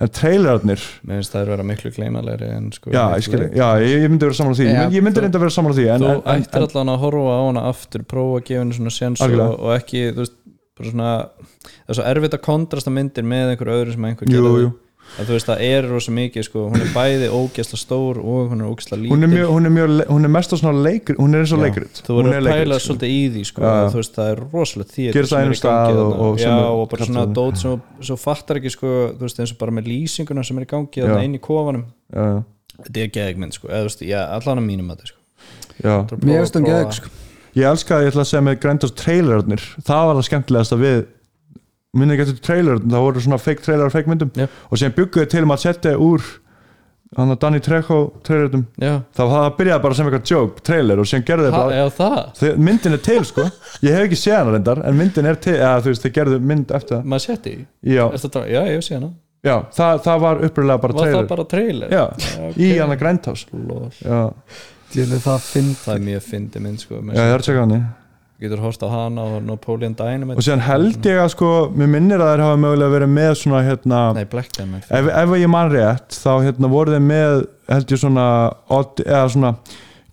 en 0.00 0.08
trailerarnir 0.16 0.80
Mér 1.04 1.20
finnst 1.20 1.34
það 1.34 1.50
vera 1.52 1.64
miklu 1.66 1.90
kleimalegri 1.92 2.48
en 2.54 2.70
sko 2.72 2.92
já, 2.94 3.02
ég, 3.20 3.42
já, 3.56 3.66
ég, 3.82 4.04
ég 4.06 4.12
myndi 4.12 4.28
vera 4.28 4.38
saman 4.38 4.54
á 4.54 4.58
því. 4.60 4.68
Já, 4.68 4.78
ég, 4.78 4.94
ég 4.96 5.04
myndi 5.04 5.24
reynda 5.24 5.40
að 5.40 5.44
vera 5.44 5.56
saman 5.56 5.74
á 5.74 5.76
því 5.76 5.88
en, 5.94 6.04
Þú 6.06 6.14
ættir 6.34 6.66
allan 6.68 6.92
að 6.94 7.02
horfa 7.04 7.34
á 7.36 7.40
hana 7.42 7.64
aftur 7.68 8.06
prófa 8.08 8.38
að 8.38 8.46
gefa 8.48 8.62
henni 8.62 8.78
svona 8.78 8.94
séns 8.96 9.24
og, 9.26 9.36
og 9.58 9.74
ekki, 9.76 10.06
þú 10.14 10.24
veist, 10.24 10.36
svona 10.88 11.28
það 11.50 11.88
er 11.88 11.94
svo 11.98 12.04
erfitt 12.12 12.34
að 12.38 12.46
kontrasta 12.46 12.90
myndir 12.90 13.26
með 13.26 13.52
einhver 13.54 13.74
öðru 13.74 13.92
sem 13.96 14.04
einhver 14.08 14.30
gerði 14.30 14.62
jú. 14.64 14.70
að 15.18 15.26
þú 15.26 15.34
veist, 15.34 15.48
það 15.50 15.62
er 15.66 15.86
rosa 15.90 16.12
mikið 16.14 16.44
sko, 16.46 16.60
hún 16.70 16.80
er 16.84 16.90
bæði 16.94 17.28
ógeðsla 17.34 17.78
stór 17.80 18.20
og 18.22 18.52
hún 18.52 18.60
er 18.62 18.68
ógeðsla 18.70 18.98
lítil 19.00 19.10
hún 19.16 19.26
er, 19.26 19.30
mjög, 19.32 19.48
hún, 19.50 19.66
er 19.66 19.72
mjög, 19.74 19.94
hún 20.06 20.24
er 20.28 20.32
mest 20.36 20.52
á 20.54 20.56
svona 20.60 20.84
leikrit 20.86 21.18
hún 21.18 21.34
er 21.34 21.42
eins 21.42 21.54
og 21.56 21.62
leikrit 21.64 22.02
þú 22.06 22.16
verður 22.20 22.36
er 22.36 22.44
að 22.46 22.52
pæla 22.54 22.78
sko. 22.78 22.86
svolítið 22.86 23.10
í 23.16 23.20
því 23.34 23.42
sko, 23.50 23.62
þú 23.90 23.98
veist, 23.98 24.14
það 24.20 24.30
er 24.30 24.42
rosalega 24.54 24.94
því 24.94 25.08
Gerist 25.16 25.34
á 25.34 25.38
einum 25.42 25.58
stað 25.58 25.98
og- 26.04 26.14
og 26.28 26.38
já, 26.38 26.46
er 26.54 26.68
og 26.70 26.88
bara 26.94 27.08
svona 27.10 27.26
dót 27.40 27.58
sem 27.58 27.82
svo 28.06 28.16
fattar 28.22 28.60
ekki 28.62 28.70
sko, 28.70 28.92
þú 29.18 29.26
veist, 29.26 29.40
eins 29.42 29.50
og 29.52 29.58
bara 29.58 29.72
með 29.80 29.90
lýsinguna 29.90 30.44
sem 30.46 30.58
er 30.58 30.68
í 30.68 30.70
gangi 30.70 30.94
Já. 31.02 31.06
þarna 31.08 31.24
inn 31.26 31.34
í 31.34 31.42
kofanum 31.42 31.84
já, 32.14 32.22
já, 32.22 32.42
þetta 32.86 33.02
er 33.02 33.10
geðegmynd 33.18 33.58
sko, 33.58 33.66
eða 33.68 33.82
þú 33.82 33.90
veist, 33.90 34.06
já, 34.06 34.20
allan 34.38 34.62
að 34.62 34.68
mínum 34.70 34.94
að 34.94 35.00
þetta 35.02 35.10
sko 35.10 35.18
já. 35.82 35.94
Þú 36.06 36.14
að 36.14 36.24
Mér 36.30 36.38
finnst 36.44 36.54
prófa- 36.54 36.70
geðug 36.70 36.94
sko. 37.00 37.10
Ég 37.60 37.70
elska 37.70 37.96
að 37.96 38.04
ég 38.04 38.12
ætla 38.12 38.24
að 38.24 38.30
segja 38.30 38.44
með 38.46 38.60
Grindhouse 38.64 38.98
trailerarnir. 38.98 39.64
Það 39.86 40.04
var 40.08 40.18
það 40.18 40.28
skemmtilegast 40.28 40.76
að 40.76 40.84
við 40.84 41.00
minni 42.00 42.14
ekki 42.14 42.28
eftir 42.28 42.44
trailer, 42.46 42.78
það 42.84 43.06
voru 43.06 43.24
svona 43.24 43.40
fake 43.42 43.64
trailer 43.64 43.88
og 43.88 43.94
fake 43.94 44.10
myndum. 44.10 44.30
Já. 44.38 44.46
og 44.46 44.78
síðan 44.78 44.96
bygguðu 44.98 45.30
til 45.32 45.42
um 45.46 45.54
að 45.54 45.62
setja 45.64 45.96
úr 45.98 46.28
hann 47.18 47.32
að 47.34 47.40
Danny 47.42 47.58
Trejo 47.64 47.96
trailerarnum. 48.26 48.66
Já, 48.78 48.92
þá 49.16 49.22
það 49.32 49.46
byrjaði 49.58 49.82
bara 49.86 49.96
sem 49.98 50.10
eitthvað 50.10 50.30
joke 50.30 50.62
trailer 50.66 51.00
og 51.02 51.08
gerðu 51.30 51.48
þau 51.48 51.56
ha, 51.56 51.62
bara 51.64 51.80
já, 51.80 51.86
það? 51.96 52.20
Þegar, 52.38 52.60
myndin 52.68 52.94
er 52.94 53.02
til 53.08 53.24
sko, 53.26 53.46
ég 53.82 53.96
hef 53.96 54.06
ekki 54.06 54.20
séð 54.20 54.36
hana 54.36 54.52
reyndar 54.54 54.82
en 54.86 55.00
myndin 55.00 55.30
er 55.30 55.40
til, 55.42 55.56
eða 55.58 55.80
þú 55.82 55.90
veist, 55.90 56.06
þeir 56.06 56.14
gerðu 56.20 56.38
mynd 56.52 56.76
eftir 56.78 56.96
það. 56.96 57.08
Maður 57.10 57.24
setti, 57.26 57.56
já, 57.82 58.04
er 58.06 58.22
þetta, 58.26 58.44
já, 58.52 58.60
ég 58.70 58.86
sé 58.86 58.94
hana. 58.98 59.10
Já 59.40 59.54
það, 59.72 60.02
það 60.04 60.22
var 60.26 60.42
uppröðlega 60.46 60.82
bara 60.84 60.94
var 60.94 61.02
trailer. 61.02 61.18
það 61.18 61.30
bara 61.32 61.46
trailer? 61.50 61.94
já, 61.96 62.04
í 62.60 62.70
hana 62.76 62.98
Grindhouse. 63.00 63.48
Lol. 63.56 63.88
já, 63.98 64.20
Djöfull, 64.90 65.22
það 65.22 65.48
það 65.84 65.94
er 65.94 66.06
mjög 66.10 66.22
fyndi 66.26 66.62
mynd 66.64 66.84
sko, 66.84 67.00
já, 67.00 67.16
ég 67.16 67.34
er 67.34 67.38
að 67.38 67.48
tjekka 67.48 67.64
hann 67.64 67.82
getur 68.40 68.62
horst 68.64 68.80
á 68.80 68.88
hana 68.88 69.24
og 69.36 69.42
Napoleon 69.44 69.92
Dynamite. 69.96 70.38
Og 70.40 70.46
síðan 70.46 70.62
held 70.64 71.04
ég 71.04 71.18
að 71.20 71.28
sko, 71.34 71.50
mér 71.76 71.90
minnir 71.92 72.22
að 72.24 72.30
þeir 72.32 72.42
hafa 72.46 72.60
mögulega 72.62 72.94
verið 72.94 73.12
með 73.12 73.32
svona 73.42 73.60
hérna, 73.66 73.98
nei, 74.16 74.24
Black 74.32 74.54
Diamond. 74.56 74.86
ef, 74.88 75.10
ef 75.22 75.34
ég 75.36 75.52
man 75.52 75.72
rétt 75.72 76.16
þá 76.16 76.30
hérna 76.46 76.70
voru 76.72 76.94
þeir 76.94 77.04
með 77.04 77.42
held 77.68 77.92
ég 77.92 78.00
svona, 78.00 78.26
odd, 78.72 79.02
eða 79.04 79.26
svona 79.34 79.52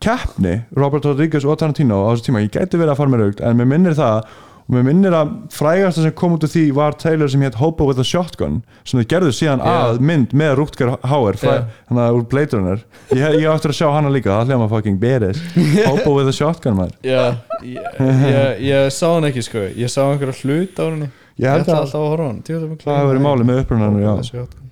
keppni, 0.03 0.57
Robert 0.77 1.07
Rodriguez 1.07 1.47
og 1.47 1.57
Tarantino 1.61 2.03
á 2.03 2.11
þessu 2.11 2.27
tíma, 2.27 2.43
ég 2.43 2.51
gæti 2.53 2.77
verið 2.77 2.93
að 2.93 2.99
fara 2.99 3.13
með 3.13 3.23
raugt 3.23 3.45
en 3.47 3.61
mér 3.61 3.71
minnir 3.71 3.97
það 3.97 4.27
og 4.67 4.75
mér 4.75 4.83
minnir 4.83 5.15
að 5.15 5.29
frægasta 5.55 6.03
sem 6.03 6.13
kom 6.19 6.33
út 6.35 6.43
af 6.43 6.51
því 6.51 6.63
var 6.75 6.97
trailer 6.99 7.29
sem 7.31 7.43
hétt 7.45 7.55
Hobo 7.61 7.87
with 7.87 8.01
a 8.03 8.05
Shotgun 8.07 8.57
sem 8.83 8.99
þeir 8.99 9.07
gerðu 9.13 9.31
síðan 9.37 9.63
Já. 9.63 9.75
að 9.87 10.01
mynd 10.09 10.35
með 10.35 10.55
Rutger 10.59 10.91
Hauer 11.07 11.39
Já. 11.39 11.53
hann 11.87 12.01
að 12.03 12.19
úr 12.19 12.27
Blade 12.33 12.59
Runner. 12.59 12.83
Ég, 13.15 13.39
ég 13.39 13.47
áttur 13.47 13.71
að 13.71 13.79
sjá 13.79 13.87
hana 13.95 14.11
líka, 14.11 14.33
það 14.35 14.51
hljóma 14.51 14.67
fucking 14.75 14.99
beres 14.99 15.39
Hobo 15.89 16.17
with 16.17 16.27
a 16.27 16.35
Shotgun 16.35 16.75
maður. 16.81 16.99
Já, 17.07 17.23
ég, 17.63 18.61
ég, 18.67 18.91
sá 18.91 19.07
hann 19.13 19.31
ekki 19.31 19.47
sko. 19.47 19.65
Ég 19.79 19.93
sá 19.93 20.03
einhverja 20.09 20.35
hlut 20.43 20.83
á 20.83 20.85
henni. 20.89 21.11
Ég 21.37 21.51
held 21.53 21.67
að 21.69 21.75
hann 21.77 21.91
það 22.43 22.95
hefur 23.01 23.11
verið 23.13 23.27
máli 23.29 23.47
með 23.47 23.65
upprunnar. 23.65 24.66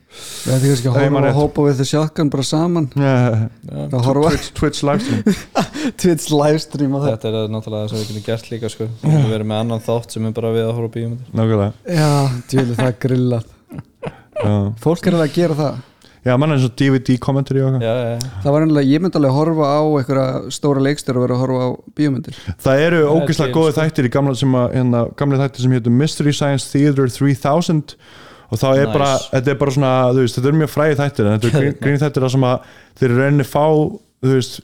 Við 0.46 0.54
ætlum 0.56 0.70
kannski 0.70 0.90
að 0.92 0.98
horfa 1.00 1.22
að 1.30 1.38
hópa 1.40 1.64
við 1.66 1.80
the 1.80 1.88
shotgun 1.90 2.30
bara 2.34 2.46
saman. 2.46 2.88
Að 2.96 4.06
Twitch, 4.06 4.52
Twitch 4.60 4.84
livestream. 4.86 5.40
Twitch 6.02 6.28
livestream 6.34 6.94
á 6.94 7.00
þetta 7.06 7.16
þetta 7.16 7.42
er 7.42 7.56
náttúrulega 7.56 7.82
það 7.82 7.90
sem 7.90 8.00
við 8.04 8.12
getum 8.12 8.28
gert 8.28 8.52
líka 8.54 8.72
sko. 8.74 8.88
Við 9.02 9.28
verið 9.34 9.50
með 9.50 9.64
annan 9.64 9.84
þátt 9.88 10.16
sem 10.16 10.30
er 10.30 10.38
bara 10.38 10.54
við 10.54 10.68
að 10.68 10.78
horfa 10.78 10.92
á 10.92 10.96
bíómyndir 10.96 11.34
nákvæmlega. 11.42 11.98
Já, 11.98 12.14
djöfull, 12.54 12.78
það 12.78 12.92
er 12.92 13.02
grillað. 13.08 13.52
Já. 14.36 14.56
Fólk 14.86 15.10
er 15.10 15.18
alveg 15.18 15.32
að 15.34 15.38
gera 15.42 15.60
það. 15.64 15.84
Já, 16.26 16.34
mann 16.42 16.50
er 16.50 16.58
eins 16.58 16.66
og 16.66 16.74
DVD 16.74 17.20
kommentari 17.22 17.62
og 17.62 17.76
eitthvað. 17.76 17.84
Já, 17.86 18.14
já, 18.18 18.30
Það 18.42 18.54
var 18.56 18.64
ennilega, 18.66 18.90
ég 18.90 19.02
myndi 19.04 19.20
alveg 19.20 19.36
horfa 19.36 19.68
á 19.70 19.82
einhverja 19.86 20.54
stóra 20.56 20.82
leikstur 20.82 21.20
og 21.20 21.26
vera 21.26 21.36
að 21.36 21.44
horfa 21.44 21.68
á 21.70 21.70
bíómyndir 22.00 22.40
Það 22.66 22.82
eru 22.82 23.02
er 23.04 23.12
ógeðslega 23.12 23.54
góði 23.54 23.76
sko. 23.76 23.84
þættir 23.84 24.08
í 24.08 24.12
gamla, 24.16 24.34
sem 24.40 24.58
að, 24.58 24.66
hérna, 24.74 25.04
gamla 25.22 25.40
þættir 25.44 25.66
sem 25.68 25.76
hétu 25.78 25.94
Mystery 25.94 26.34
Science 26.34 26.72
Theater 26.72 27.14
3000 27.14 27.94
og 28.56 28.62
þá 28.62 28.68
er 28.72 28.86
Nice. 28.86 28.94
bara, 28.96 29.10
þetta 29.34 29.52
er 29.54 29.58
bara 29.62 29.74
svona 29.76 29.92
veist, 30.16 30.38
þetta 30.40 30.52
er 30.52 30.60
mjög 30.62 30.72
fræði 30.72 31.00
þættir 31.02 31.28
en 31.28 31.36
þetta 31.36 31.60
er 31.62 31.76
grín, 31.84 32.00
þættir 32.06 32.30
sem 32.36 32.48
að 32.48 32.70
þeir 33.02 33.10
eru 33.10 33.20
rauninni 33.22 33.48
fá 33.50 33.66
veist, 34.32 34.62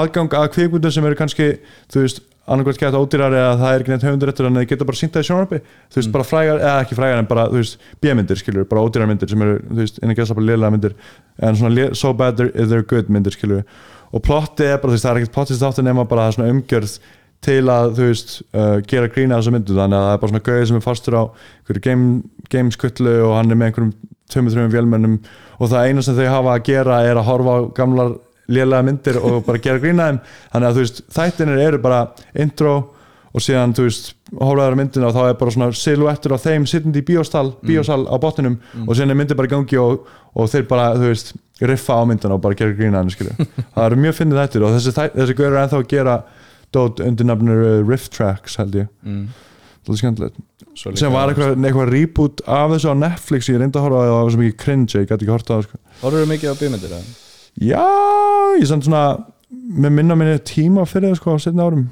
aðgang 0.00 0.38
að 0.40 0.48
kvikmyndum 0.56 0.94
sem 0.96 1.06
eru 1.10 1.18
kannski, 1.18 1.50
þú 1.92 2.06
veist 2.06 2.24
annarkvæmt 2.46 2.78
geta 2.78 3.00
ódýrar 3.02 3.34
eða 3.34 3.54
það 3.58 3.72
er 3.74 3.82
ekki 3.82 3.92
neitt 3.92 4.04
höfunduréttur 4.06 4.46
en 4.46 4.58
þeir 4.60 4.68
geta 4.70 4.86
bara 4.86 4.98
sínt 5.00 5.16
það 5.16 5.24
í 5.24 5.28
sjónarbi 5.28 5.58
þú 5.66 5.98
veist, 5.98 6.10
bara 6.14 6.26
frægar, 6.26 6.60
eða 6.62 6.84
ekki 6.84 6.98
frægar 6.98 7.22
en 7.22 7.28
bara, 7.30 7.46
þú 7.50 7.58
veist, 7.58 7.80
B-myndir 8.04 8.38
skilur, 8.38 8.68
bara 8.70 8.84
ódýrar 8.86 9.10
myndir 9.10 9.32
sem 9.32 9.42
eru, 9.42 9.56
þú 9.66 9.80
veist, 9.82 9.98
innan 10.02 10.18
gæsa 10.18 10.36
bara 10.38 10.46
lélega 10.52 10.70
myndir 10.76 10.94
en 11.42 11.58
svona 11.58 11.88
so 11.98 12.12
bad 12.14 12.38
they're, 12.38 12.86
good 12.86 13.10
myndir 13.10 13.34
skilur 13.34 13.64
og 14.14 14.22
plotti 14.22 14.68
er 14.68 14.78
bara, 14.78 14.92
þú 14.92 14.94
veist, 14.94 15.08
það 15.08 15.12
er 15.16 15.22
ekkert 15.24 15.34
plottist 15.34 15.66
áttin 15.66 15.88
nema 15.90 16.06
bara 16.06 16.28
svona 16.36 16.52
umgjörð 16.54 17.00
til 17.46 17.62
að, 17.70 17.94
þú 17.96 18.10
veist, 18.10 18.36
uh, 18.50 18.76
gera 18.90 19.10
grína 19.12 19.38
þessu 19.38 19.54
myndu 19.54 19.76
þannig 19.76 19.98
að 20.00 20.06
það 20.06 20.16
er 20.16 20.20
bara 20.22 20.32
svona 20.32 20.46
gauði 20.48 20.68
sem 20.70 20.78
er 20.78 20.84
fastur 20.84 21.18
á 21.18 21.22
einhverju 21.24 21.84
game, 21.86 22.08
gameskutlu 22.52 23.16
og 23.28 23.36
hann 23.38 23.52
er 23.52 23.60
með 23.60 23.70
einhverjum 23.70 23.94
tömur 24.32 24.54
þrjum 24.54 24.72
vélmennum. 24.74 25.16
Og 25.60 25.70
það 25.72 25.90
eina 25.90 26.04
sem 26.04 26.18
þau 26.18 26.26
hafa 26.32 26.56
að 26.56 26.66
gera 26.66 27.00
er 27.06 27.20
að 27.20 27.28
horfa 27.30 27.54
á 27.54 27.60
gamlar 27.76 28.16
lélega 28.50 28.86
myndir 28.86 29.18
og 29.22 29.40
bara 29.46 29.62
gera 29.62 29.82
grína 29.82 30.10
þeim. 30.10 30.20
Þannig 30.52 30.68
að 30.68 30.76
þú 30.76 30.84
veist, 30.84 31.00
þættinir 31.16 31.64
eru 31.68 31.82
bara 31.82 32.02
intro 32.44 32.76
og 33.36 33.44
síðan, 33.44 33.74
þú 33.76 33.84
veist, 33.84 34.14
horfaður 34.32 34.76
á 34.76 34.78
myndina 34.80 35.08
og 35.10 35.16
þá 35.16 35.22
er 35.26 35.34
bara 35.38 35.52
svona 35.52 35.68
silhouettur 35.76 36.34
á 36.34 36.38
þeim 36.40 36.64
sittandi 36.68 37.02
í 37.02 37.06
bíósal, 37.06 37.50
bíósal 37.66 38.06
á 38.08 38.16
botninum 38.22 38.56
og 38.86 38.94
síðan 38.96 39.12
er 39.12 39.18
myndin 39.20 39.36
bara 39.36 39.50
í 39.50 39.52
gangi 39.52 39.80
og, 39.82 40.06
og 40.32 40.48
þeir 40.50 40.64
bara, 40.70 40.86
þú 40.96 41.10
veist, 41.10 41.34
riffa 41.68 41.98
á 42.00 42.02
myndina 42.08 42.38
og 42.38 42.42
bara 42.46 42.56
gera 42.56 42.72
grína 42.78 43.02
henni, 43.02 43.12
skilju. 43.12 43.36
það 43.74 43.82
eru 43.84 44.00
mjög 44.06 44.16
fyndið 44.20 44.40
þættir 44.40 44.64
og 44.64 44.76
þessi, 44.78 44.94
þessi 45.18 45.36
gaur 45.36 45.50
er 45.50 45.58
ennþá 45.62 45.82
að 45.82 45.90
gera 45.92 46.16
dót 46.74 47.02
undir 47.04 47.28
nafnir 47.28 47.62
uh, 47.62 47.82
Riff 47.86 48.08
Tracks, 48.14 48.56
held 48.60 48.78
ég 48.78 48.88
mm. 49.02 49.28
sem 49.96 51.12
var 51.14 51.30
eitthvað, 51.30 51.54
eitthvað 51.60 51.92
reboot 51.92 52.42
af 52.46 52.74
þessu 52.74 52.92
á 52.92 52.96
Netflix 53.04 53.52
ég 53.52 53.60
reyndi 53.62 53.78
að 53.78 53.86
horfa 53.86 54.00
á 54.00 54.04
það 54.04 54.12
það 54.14 54.24
var 54.24 54.34
svo 54.34 54.42
mikið 54.42 54.58
cringe 54.64 54.98
ég 54.98 55.06
gæti 55.06 55.26
ekki 55.26 55.34
horta 55.34 55.52
á 55.52 55.56
það 55.56 55.68
sko. 55.68 55.80
Horfðu 56.02 56.26
mikið 56.32 56.52
á 56.52 56.54
bíómyndir 56.60 56.96
eða? 56.96 57.14
já, 57.56 57.86
ég 58.60 58.66
samt 58.68 58.88
svona 58.88 59.04
með 59.50 59.96
minna 60.00 60.18
minni 60.18 60.42
tíma 60.44 60.84
fyrir 60.88 61.12
það 61.14 61.20
sko 61.20 61.38
á 61.38 61.44
setna 61.44 61.68
árum 61.68 61.86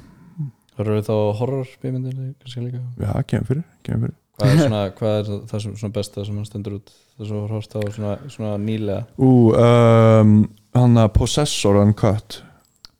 Horfðu 0.75 1.01
þá 1.07 1.15
horror 1.39 1.67
líka? 1.81 2.83
já, 2.99 3.11
kemur 3.31 3.49
fyrir, 3.49 3.65
kemur 3.85 4.09
fyrir 4.09 4.21
Hvað 4.35 4.51
er, 4.51 4.57
svona, 4.59 4.81
hvað 4.97 5.17
er 5.17 5.27
það 5.47 5.61
sem 5.63 5.75
svona 5.79 5.95
besta 5.95 6.25
sem 6.27 6.35
hann 6.35 6.47
stendur 6.47 6.77
út 6.81 6.91
sem 7.15 7.37
var 7.37 7.53
horfst 7.55 7.77
á 7.79 7.81
svona, 7.95 8.15
svona 8.27 8.57
nýlega 8.59 9.05
ú, 9.15 9.31
um, 9.55 10.33
hann 10.75 10.99
að 10.99 11.13
Possessor 11.15 11.79
Uncut 11.79 12.41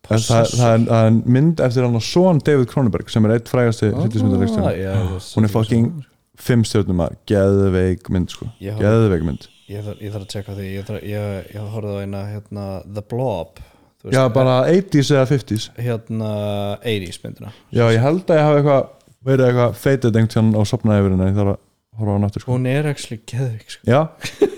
það, 0.05 0.25
það, 0.29 0.49
það, 0.55 0.73
er, 0.73 0.83
það 0.89 1.05
er 1.09 1.19
mynd 1.37 1.63
eftir 1.67 1.85
hann 1.87 1.99
að 1.99 2.05
son 2.07 2.41
David 2.45 2.67
Cronenberg 2.71 3.09
sem 3.13 3.25
er 3.27 3.35
eitt 3.37 3.49
frægasti. 3.51 3.91
Ah, 3.93 4.05
það- 4.05 5.29
Hún 5.35 5.47
er 5.47 5.53
fucking- 5.53 5.91
fimm 6.35 6.63
stjórnum 6.67 6.99
að 7.05 7.13
geðveik 7.31 8.09
mynd 8.11 8.29
sko, 8.33 8.49
geðveik 8.59 9.23
mynd. 9.23 9.47
Ég 9.71 9.81
þarf, 9.85 10.01
ég 10.03 10.11
þarf 10.13 10.25
að 10.25 10.33
tjekka 10.33 10.55
því. 10.57 10.65
Ég, 10.75 10.83
þarf, 10.85 11.05
ég 11.55 11.69
horfði 11.73 11.93
á 11.95 12.03
eina 12.03 12.23
hérna, 12.29 12.65
The 12.93 13.01
Blob 13.01 13.61
þú 14.03 14.11
já, 14.13 14.21
bara 14.35 14.57
80s 14.69 15.09
eða 15.15 15.25
50s 15.31 15.69
hérna 15.79 16.31
80s 16.83 17.21
myndina. 17.23 17.53
Já, 17.73 17.87
ég 17.89 18.01
held 18.03 18.25
að 18.29 18.37
ég 18.37 18.45
hafi 18.45 18.59
eitthvað 18.61 18.83
verið 19.25 19.47
eitthvað 19.47 19.79
feitið 19.81 20.19
einhvern 20.19 20.33
tíðan 20.35 20.59
og 20.59 20.67
sopnaði 20.69 21.01
yfir 21.01 21.15
henni. 21.15 21.29
Ég 21.31 21.39
þarf 21.39 21.53
að 21.55 21.61
horfa 21.97 22.19
á 22.19 22.25
aftur 22.27 22.43
sko. 22.43 22.51
hún 22.53 22.67
er 22.69 22.89
actually 22.91 23.21
geðvik 23.31 23.71
sko. 23.71 23.81
já, 23.89 24.01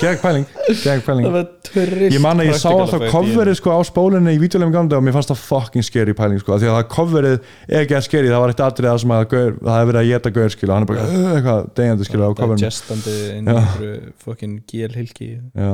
gegn 0.00 0.18
pæling 0.22 0.46
gegn 0.84 1.02
pæling. 1.06 1.26
Það 1.26 1.34
var 1.36 1.46
trillt 1.68 2.14
ég 2.14 2.22
man 2.24 2.40
að 2.42 2.48
ég 2.50 2.58
sá 2.60 2.68
alltaf 2.72 3.04
coverið 3.12 3.56
sko 3.60 3.74
á 3.76 3.80
spólunni 3.86 4.32
í 4.36 4.40
vídeolegum 4.42 4.72
gamla 4.74 4.98
og 5.00 5.04
mér 5.06 5.16
fannst 5.16 5.32
það 5.32 5.42
fucking 5.44 5.86
scary 5.86 6.14
pæling 6.16 6.40
sko 6.42 6.54
af 6.56 6.62
því 6.62 6.70
að 6.70 6.76
það 6.78 6.88
coverið 6.96 7.36
er 7.68 7.78
ekki 7.84 7.96
að 7.98 8.06
scary 8.08 8.32
það 8.32 8.42
var 8.44 8.54
eitt 8.54 8.64
atrið 8.66 8.90
að 8.94 8.98
sem 9.04 9.14
að 9.16 9.24
gaur, 9.34 9.52
það 9.60 9.78
hefur 9.78 9.90
verið 9.92 10.00
að 10.02 10.10
geta 10.14 10.34
gaur 10.38 10.54
skilja 10.56 10.74
hann 10.78 10.86
er 10.86 10.90
bara 10.90 11.06
eitthvað 11.36 11.70
degjandi 11.80 12.08
skilja 12.10 12.30
á 12.30 12.32
coverinu. 12.40 12.62
digestandi 12.64 13.16
inn 13.36 13.50
í 13.50 13.56
einhverju 13.60 14.12
fucking 14.24 14.58
gél 14.70 14.96
hilki. 14.96 15.30
Já, 15.54 15.72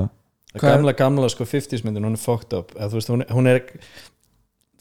Hvað 0.56 0.70
er- 0.70 0.76
gamla 0.78 0.92
gamla 0.96 1.28
sko 1.28 1.44
50s 1.44 1.82
myndin 1.84 2.04
hún 2.08 2.16
er 2.16 2.22
fucked 2.22 2.54
up. 2.56 2.70
Eða, 2.78 2.88
þú 2.92 2.96
veist, 3.00 3.10
hún, 3.12 3.22
er- 3.26 3.32
hún 3.36 3.46
er 3.50 3.60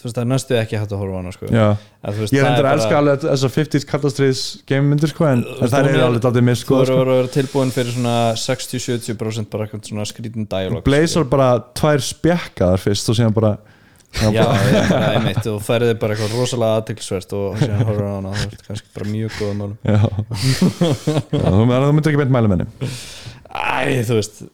þú 0.05 0.09
veist 0.11 0.17
það 0.19 0.25
er 0.25 0.29
næstu 0.29 0.55
ekki 0.59 0.77
hægt 0.77 0.91
að 0.93 0.99
horfa 1.01 1.15
á 1.15 1.19
hana 1.19 1.31
sko. 1.33 1.47
já. 1.49 1.67
þú 2.05 2.19
veist, 2.21 2.33
ég 2.35 2.43
það 2.45 2.49
endur 2.51 2.67
að 2.69 2.75
elska 2.77 2.97
alveg 2.99 3.23
þessar 3.25 3.53
50s 3.55 3.85
kallastriðs 3.89 4.41
gamemindir 4.69 5.09
sko 5.11 5.25
en, 5.31 5.41
það 5.63 5.77
er 5.79 5.87
er- 5.95 6.03
alveg 6.05 6.27
aldrei 6.29 6.43
miss 6.45 6.61
þú 6.61 6.67
sko, 6.67 6.81
eru 6.83 6.91
sko. 6.91 6.97
að 7.01 7.09
vera 7.15 7.31
tilbúin 7.35 7.71
fyrir 7.73 7.95
svona 7.95 8.15
60-70% 8.37 9.49
bara 9.55 9.65
eitthvað 9.65 9.89
svona 9.89 10.05
skrítin 10.11 10.45
dialog 10.51 10.83
Blazar 10.85 11.25
bara 11.31 11.47
tvær 11.81 12.05
spjekkaðar 12.05 12.83
fyrst 12.85 13.09
og 13.09 13.17
síðan 13.17 13.33
bara 13.39 13.55
já, 14.21 14.29
bara 14.45 15.07
einmitt 15.17 15.49
og 15.51 15.57
færið 15.65 15.95
bara 15.99 16.13
eitthvað 16.15 16.35
rosalega 16.37 16.81
aðtilsvert 16.83 17.33
og 17.39 17.57
síðan 17.63 17.81
horfður 17.89 18.05
á 18.05 18.13
hana 18.19 18.35
þú 18.37 18.51
veist 18.51 18.67
kannski 18.69 18.93
bara 18.99 19.09
mjög 19.15 19.39
góða 19.41 19.55
málum 19.63 19.77
já. 19.81 19.97
já, 21.33 21.47
þú, 21.49 21.65
þú 21.65 21.95
myndir 21.97 22.13
ekki 22.13 22.21
beint 22.21 22.35
mæla 22.37 22.51
með 22.53 22.61
henni 22.63 22.93
Æ, 23.55 24.03
þú 24.05 24.19
veist 24.21 24.45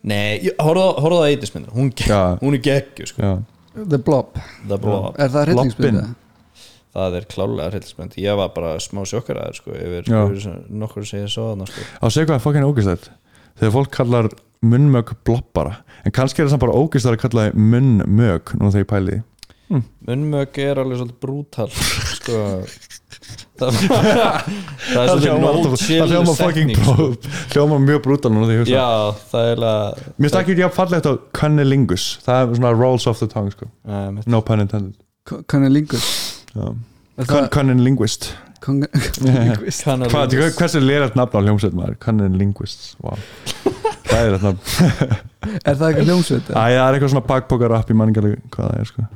Nei, 0.00 0.48
horfðu 0.56 0.80
á- 0.80 0.96
á 1.20 1.28
eitismyndir 1.28 1.72
hún, 1.76 1.90
Já. 1.92 2.20
er 2.40 2.60
geggju 2.64 3.06
sko. 3.10 3.32
The 3.74 3.98
Blob, 4.02 4.34
Það, 4.66 4.72
er 4.74 4.82
bara, 4.82 5.12
er 5.24 5.30
það 5.30 5.44
hryllingsmynd? 5.46 6.14
Það 6.90 7.16
er 7.20 7.26
klálega 7.30 7.70
hryllismynd 7.70 8.16
Ég 8.18 8.36
var 8.40 8.48
bara 8.56 8.72
smá 8.82 9.04
sjokkaraður 9.06 9.58
sko, 9.60 9.74
yfir, 9.78 10.08
Já. 10.10 10.24
yfir 10.26 10.40
svona- 10.42 10.78
nokkur 10.82 11.06
sem 11.06 11.20
ég 11.22 11.30
svo 11.30 11.44
sko. 11.68 11.84
á 12.02 12.06
segja 12.10 12.26
hvað 12.26 12.34
er 12.40 12.44
fokkin 12.46 12.66
ógæslegt 12.66 13.10
þegar 13.60 13.74
fólk 13.76 13.90
kallar 13.94 14.28
munnmög 14.62 15.12
blobbara 15.24 15.76
en 16.04 16.10
kannski 16.12 16.40
er 16.42 16.46
það 16.48 16.50
samt 16.56 16.64
bara 16.66 16.72
ógæstar 16.80 17.14
að 17.14 17.22
kalla 17.22 17.44
það 17.50 17.54
munnmög 17.54 18.54
nú 18.58 18.70
þegar 18.74 18.84
ég 18.84 18.90
pæli 18.90 19.14
því. 19.70 19.82
Munnmög 20.08 20.58
er 20.58 20.80
alveg 20.82 20.98
svolítið 20.98 21.20
brútal 21.22 21.70
sko. 22.18 22.38
Það, 24.90 25.00
er 25.00 25.08
svolítið 25.10 25.32
no 25.44 25.78
chill 25.80 26.00
það 26.00 26.12
hljóma 26.14 26.34
fucking 26.38 26.72
sko. 26.76 27.06
hljóma 27.54 27.78
mjög 27.84 28.02
ég 28.56 28.62
hugsa 28.64 28.74
Já, 28.74 28.88
það 29.32 29.48
er 29.52 29.62
mér 30.00 30.24
finnst 30.24 30.36
það 30.36 30.42
ekki 30.44 30.56
jafn 30.64 30.76
fallegt 30.80 31.08
á 31.10 31.12
cunnilingus 31.40 32.06
það 32.26 32.42
er 32.42 32.58
svona 32.60 32.72
rolls 32.78 33.06
off 33.10 33.20
the 33.22 33.28
tongue 33.30 33.52
sko. 33.54 33.68
Mitt- 34.16 34.28
no 34.30 34.40
pun 34.46 34.64
intended 34.64 34.96
Conninlingus 35.50 36.06
Já. 36.54 36.64
Er 37.20 37.26
Cun- 37.28 37.36
það 37.36 37.50
cunnilinguist 37.54 38.30
Hvað, 38.60 40.34
hversu 40.58 40.80
leirart 40.84 41.14
nafn 41.16 41.38
á 41.38 41.40
hljómsveit 41.46 41.76
maður? 41.76 41.96
Cunnilinguists, 42.04 42.94
wow 43.00 43.16
Það 44.10 44.20
er 44.26 44.36
þetta 44.42 45.18
Er 45.64 45.78
það 45.80 45.86
ekki 45.90 46.04
hljómsveit? 46.08 46.50
Það 46.50 46.76
er 46.76 46.96
eitthvað 46.98 47.12
svona 47.14 47.26
bakpokarapp 47.30 47.92
í 47.92 47.96
manningali 47.96 48.34
hvað 48.52 48.72
það 48.72 48.80
er 48.82 48.90
sko 48.90 49.06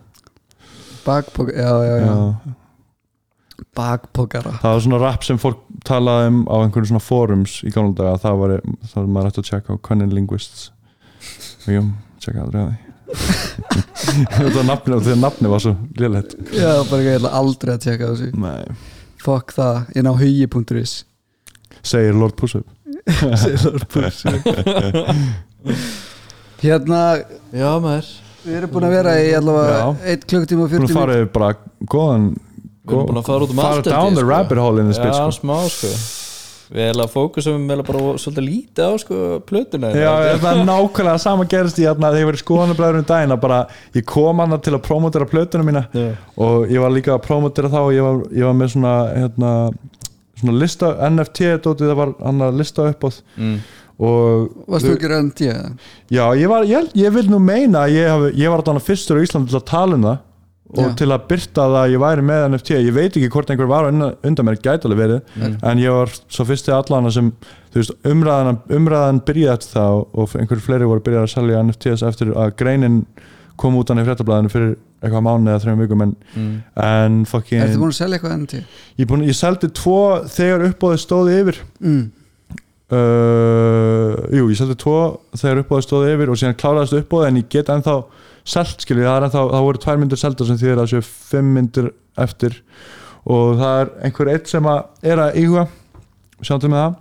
Bakpokara, 1.04 1.56
já, 1.60 1.72
já, 1.84 1.96
já 2.00 2.06
Já. 2.08 2.54
Bakpokara. 3.76 4.56
Það 4.62 4.74
var 4.76 4.82
svona 4.86 5.00
rap 5.02 5.26
sem 5.26 5.38
fólk 5.40 5.60
talaði 5.86 6.30
um 6.32 6.40
á 6.50 6.54
einhverjum 6.62 6.90
svona 6.94 7.04
forums 7.04 7.58
í 7.66 7.72
gamla 7.74 7.94
daga. 7.98 8.16
Það 8.24 8.40
var, 8.42 8.54
það 8.90 8.96
var 9.00 9.12
maður 9.16 9.30
ætti 9.32 9.42
að 9.44 9.48
checka 9.50 9.76
á 9.78 9.84
Cunnilinguists 9.88 10.66
og 11.66 11.70
jú, 11.76 11.84
checka 12.22 12.44
aldrei 12.44 12.60
á 12.60 12.66
því. 12.68 12.80
Þetta 14.34 14.62
nafni, 14.66 14.98
þegar 15.06 15.18
nafni 15.22 15.50
var 15.52 15.62
svo 15.62 15.74
lélegt. 16.00 16.34
Já, 16.50 16.70
bara 16.88 17.00
ekki, 17.00 17.10
ég 17.12 17.18
ætla 17.20 17.34
aldrei 17.40 17.74
að 17.76 17.82
tjekka 17.86 18.12
þessu. 18.12 18.30
Nei, 18.42 18.78
Fuck 19.24 19.54
það, 19.56 19.82
inn 19.96 20.08
á 20.10 20.14
hugi.is 20.18 20.96
segir 21.84 22.16
Lord 22.16 22.34
Pussup 22.36 22.66
Sailor 23.36 23.84
Puss 23.92 24.24
Hérna, 26.64 27.00
Já, 27.52 27.70
maður. 27.82 28.08
við 28.44 28.56
erum 28.58 28.72
búin 28.72 28.86
að 28.88 28.94
vera 28.98 29.14
í 29.20 29.30
allavega 29.36 29.76
Já. 29.76 29.86
1 30.14 30.26
klukktíma 30.30 30.64
og 30.66 30.72
Búin 30.72 30.86
40 30.86 30.92
að 30.94 30.98
fara 31.00 31.16
yfir 31.18 31.30
bara 31.34 31.50
góðan 31.92 32.26
Við 32.84 32.98
erum 32.98 33.08
búin 33.08 33.20
að 33.22 33.28
fara 33.30 33.46
út 33.46 33.54
um 33.54 33.62
fara 33.62 33.80
allt 33.80 33.88
down 33.88 34.12
the 34.12 34.20
sko. 34.20 34.28
rabbit 34.28 34.60
hole 34.60 34.82
in 34.82 34.90
this 34.90 35.00
bitch 35.00 35.16
Já, 35.16 35.24
sko. 35.32 35.40
smá 35.40 35.56
sko 35.72 35.92
Við 36.74 36.88
erum 36.88 37.02
að 37.04 37.12
fókusum 37.12 37.64
við 37.68 37.80
bara 37.86 38.02
svolítið 38.20 38.44
lítið 38.44 38.88
á 38.88 38.92
sko 39.00 39.18
plötuna 39.48 39.92
Já, 39.94 40.10
það 40.42 40.46
er 40.50 40.66
nákvæmlega 40.68 41.22
sama 41.22 41.46
gerist 41.48 41.80
í 41.80 41.86
þarna 41.86 42.10
þegar 42.12 42.22
ég 42.22 42.28
var 42.28 42.38
í 42.38 42.42
skoðanabræðurinn 42.42 43.08
daginn 43.08 43.34
að 43.36 43.40
bara 43.44 43.60
ég 43.96 44.06
kom 44.08 44.42
hana 44.42 44.58
til 44.64 44.74
að 44.74 44.82
promotera 44.88 45.28
plötuna 45.28 45.66
mína 45.68 45.84
Já. 45.92 46.06
og 46.36 46.72
ég 46.72 46.84
var 46.84 46.92
líka 46.92 47.14
að 47.14 47.22
promotera 47.28 47.72
þá 47.72 47.78
og 47.82 47.92
ég 47.94 48.08
var, 48.08 48.20
ég 48.32 48.48
var 48.48 48.58
með 48.58 48.74
svona 48.74 48.94
hérna, 49.12 49.54
svona 50.40 50.58
lista, 50.64 50.92
NFT 51.08 51.54
dótið 51.64 51.92
það 51.92 52.00
var 52.02 52.14
hann 52.20 52.46
að 52.48 52.60
lista 52.60 52.88
upp 52.90 53.08
áð 53.08 53.22
mm. 53.36 53.56
og 54.10 54.68
Varst 54.74 54.88
þú 54.88 54.94
ekki 54.98 55.12
reynd 55.14 55.44
ég? 55.46 55.88
Já, 56.08 56.24
ég, 56.32 56.48
var, 56.52 56.68
ég, 56.68 56.92
ég 57.00 57.16
vil 57.16 57.28
nú 57.32 57.40
meina 57.44 57.84
að 57.86 57.98
ég, 58.00 58.12
haf, 58.12 58.30
ég 58.40 58.56
var 58.56 58.64
þarna 58.64 58.88
fyrstur 58.88 59.20
á 59.20 59.24
Íslandi 59.24 59.52
til 59.52 59.60
að 59.62 59.68
tala 59.72 60.00
um 60.00 60.08
það 60.10 60.22
og 60.74 60.88
Já. 60.88 60.94
til 60.98 61.08
að 61.14 61.26
byrta 61.30 61.64
það 61.68 61.76
að 61.80 61.92
ég 61.94 62.00
væri 62.02 62.22
með 62.30 62.44
NFT 62.50 62.70
ég 62.82 62.94
veit 62.96 63.12
ekki 63.18 63.28
hvort 63.30 63.50
einhver 63.54 63.68
var 63.70 63.86
undan, 63.90 64.46
mér 64.48 64.58
gæti 64.60 64.88
alveg 64.88 64.98
verið, 65.04 65.20
en 65.62 65.78
ég 65.78 65.90
var 65.94 66.10
svo 66.28 66.44
fyrsti 66.48 66.72
allana 66.74 67.10
sem, 67.14 67.28
þú 67.72 67.80
veist, 67.82 67.94
umræðan 68.10 68.58
umræðan 68.78 69.20
byrjaði 69.28 69.70
það 69.74 70.00
og- 70.12 70.34
einhverju 70.40 70.66
fleiri 70.66 70.88
voru 70.90 71.00
byrjað 71.06 71.22
að 71.28 71.34
selja 71.36 71.62
NFTs 71.62 72.02
eftir 72.10 72.32
að 72.34 72.56
greinin 72.56 73.04
kom 73.56 73.76
út 73.78 73.90
í 73.94 74.04
fréttablaðinu 74.04 74.50
fyrir 74.50 74.74
eitthvað 75.04 75.22
mánu 75.22 75.50
eða 75.52 75.62
þrejum 75.62 75.80
vikum 75.84 76.02
en, 76.02 76.16
Mm. 76.34 76.62
en 76.76 77.24
fucking 77.24 77.60
Ertu 77.62 77.78
búin 77.78 77.92
að 77.92 77.98
selja 78.00 78.18
eitthvað 78.18 78.46
til? 78.48 78.64
ég, 78.98 79.06
búin, 79.06 79.22
ég 79.28 79.34
seldi 79.36 79.68
tvo 79.70 80.24
þegar 80.26 80.64
uppbóðið 80.72 81.02
stóði 81.04 81.40
yfir 81.42 81.58
Mm. 81.80 82.10
uh, 82.90 84.14
jú, 84.34 84.48
ég 84.50 84.58
seldi 84.58 84.76
tvo 84.80 85.20
þegar 85.36 85.62
uppbóðið 85.62 85.86
stóði 85.86 86.12
yfir 86.16 86.32
og 86.32 86.38
síðan 86.40 86.58
kláraðist 86.60 86.96
uppbóðið 87.00 87.28
en 87.30 87.40
ég 87.42 87.48
get 87.52 87.70
ennþá 87.74 87.96
selt 88.44 88.84
skilju, 88.84 89.06
það 89.06 89.16
er 89.16 89.26
ennþá, 89.28 89.44
það 89.52 89.66
voru 89.68 89.80
tvær 89.84 90.00
myndir 90.00 90.20
seldar 90.20 90.48
sem 90.48 90.60
þýðir 90.60 90.82
að 90.82 90.90
séu 90.92 91.06
fimm 91.06 91.54
myndir 91.56 91.90
eftir. 92.20 92.58
Og 93.24 93.54
það 93.60 93.78
er 93.80 93.92
einhver 94.08 94.30
eitt 94.34 94.50
sem 94.50 94.68
að 94.68 95.08
er 95.12 95.22
að 95.24 95.38
íhuga 95.40 95.64
sjáum 96.44 96.60
til 96.60 96.72
með 96.72 96.82
það. 96.82 96.98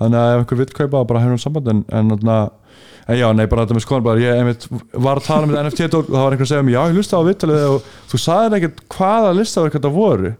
Þannig 0.00 0.20
að 0.20 0.32
ef 0.34 0.42
einhver 0.42 0.60
vill 0.60 0.74
kaupa 0.74 1.06
bara 1.08 1.22
hefur 1.22 1.36
hún 1.36 1.42
samband 1.44 1.70
en, 1.70 1.84
en, 1.94 2.14
en, 2.18 3.16
já, 3.16 3.26
nei, 3.36 3.46
bara 3.46 3.64
þetta 3.64 3.76
með 3.78 3.84
skoðan 3.86 4.20
ég 4.20 4.40
einmitt, 4.40 4.66
var 4.92 5.20
að 5.20 5.28
tala 5.28 5.46
um 5.46 5.54
þetta 5.54 5.64
NFT 5.68 5.88
og 6.00 6.10
það 6.10 6.24
var 6.24 6.34
einhver 6.34 6.48
að 6.48 6.50
segja 6.50 6.66
mér, 6.66 6.74
já, 6.74 6.82
ég 6.90 6.98
lusta 6.98 7.20
á 7.20 7.28
vittalið 7.28 7.66
og 7.68 7.88
þú 8.10 8.20
sagðir 8.24 8.56
ekkert 8.58 8.82
hvaða 8.96 9.34
listaverk 9.38 9.78
þetta 9.78 9.92
voru 9.94 10.32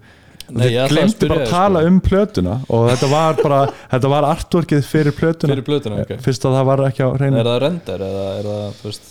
Nei, 0.52 0.66
ég 0.74 0.82
að 0.84 0.92
glemdi 0.92 1.28
bara 1.30 1.40
að 1.40 1.46
þig, 1.46 1.54
tala 1.54 1.80
sko. 1.80 1.90
um 1.90 1.98
plötuna 2.04 2.54
og 2.68 2.84
þetta 2.90 3.08
var 3.14 3.38
bara 3.40 3.60
þetta 3.94 4.10
var 4.12 4.26
artworkið 4.28 4.84
fyrir 4.88 5.16
plötuna. 5.16 5.54
Fyrir 5.54 5.66
plötuna, 5.66 6.04
ok. 6.04 6.12
Fyrst 6.24 6.44
að 6.44 6.56
það 6.58 6.68
var 6.70 6.84
ekki 6.90 7.06
á 7.06 7.08
hreinu. 7.14 7.40
Er 7.40 7.48
það 7.48 7.58
render 7.64 8.06
eða 8.08 8.26
er 8.34 8.48
það, 8.50 8.78
veist? 8.84 9.10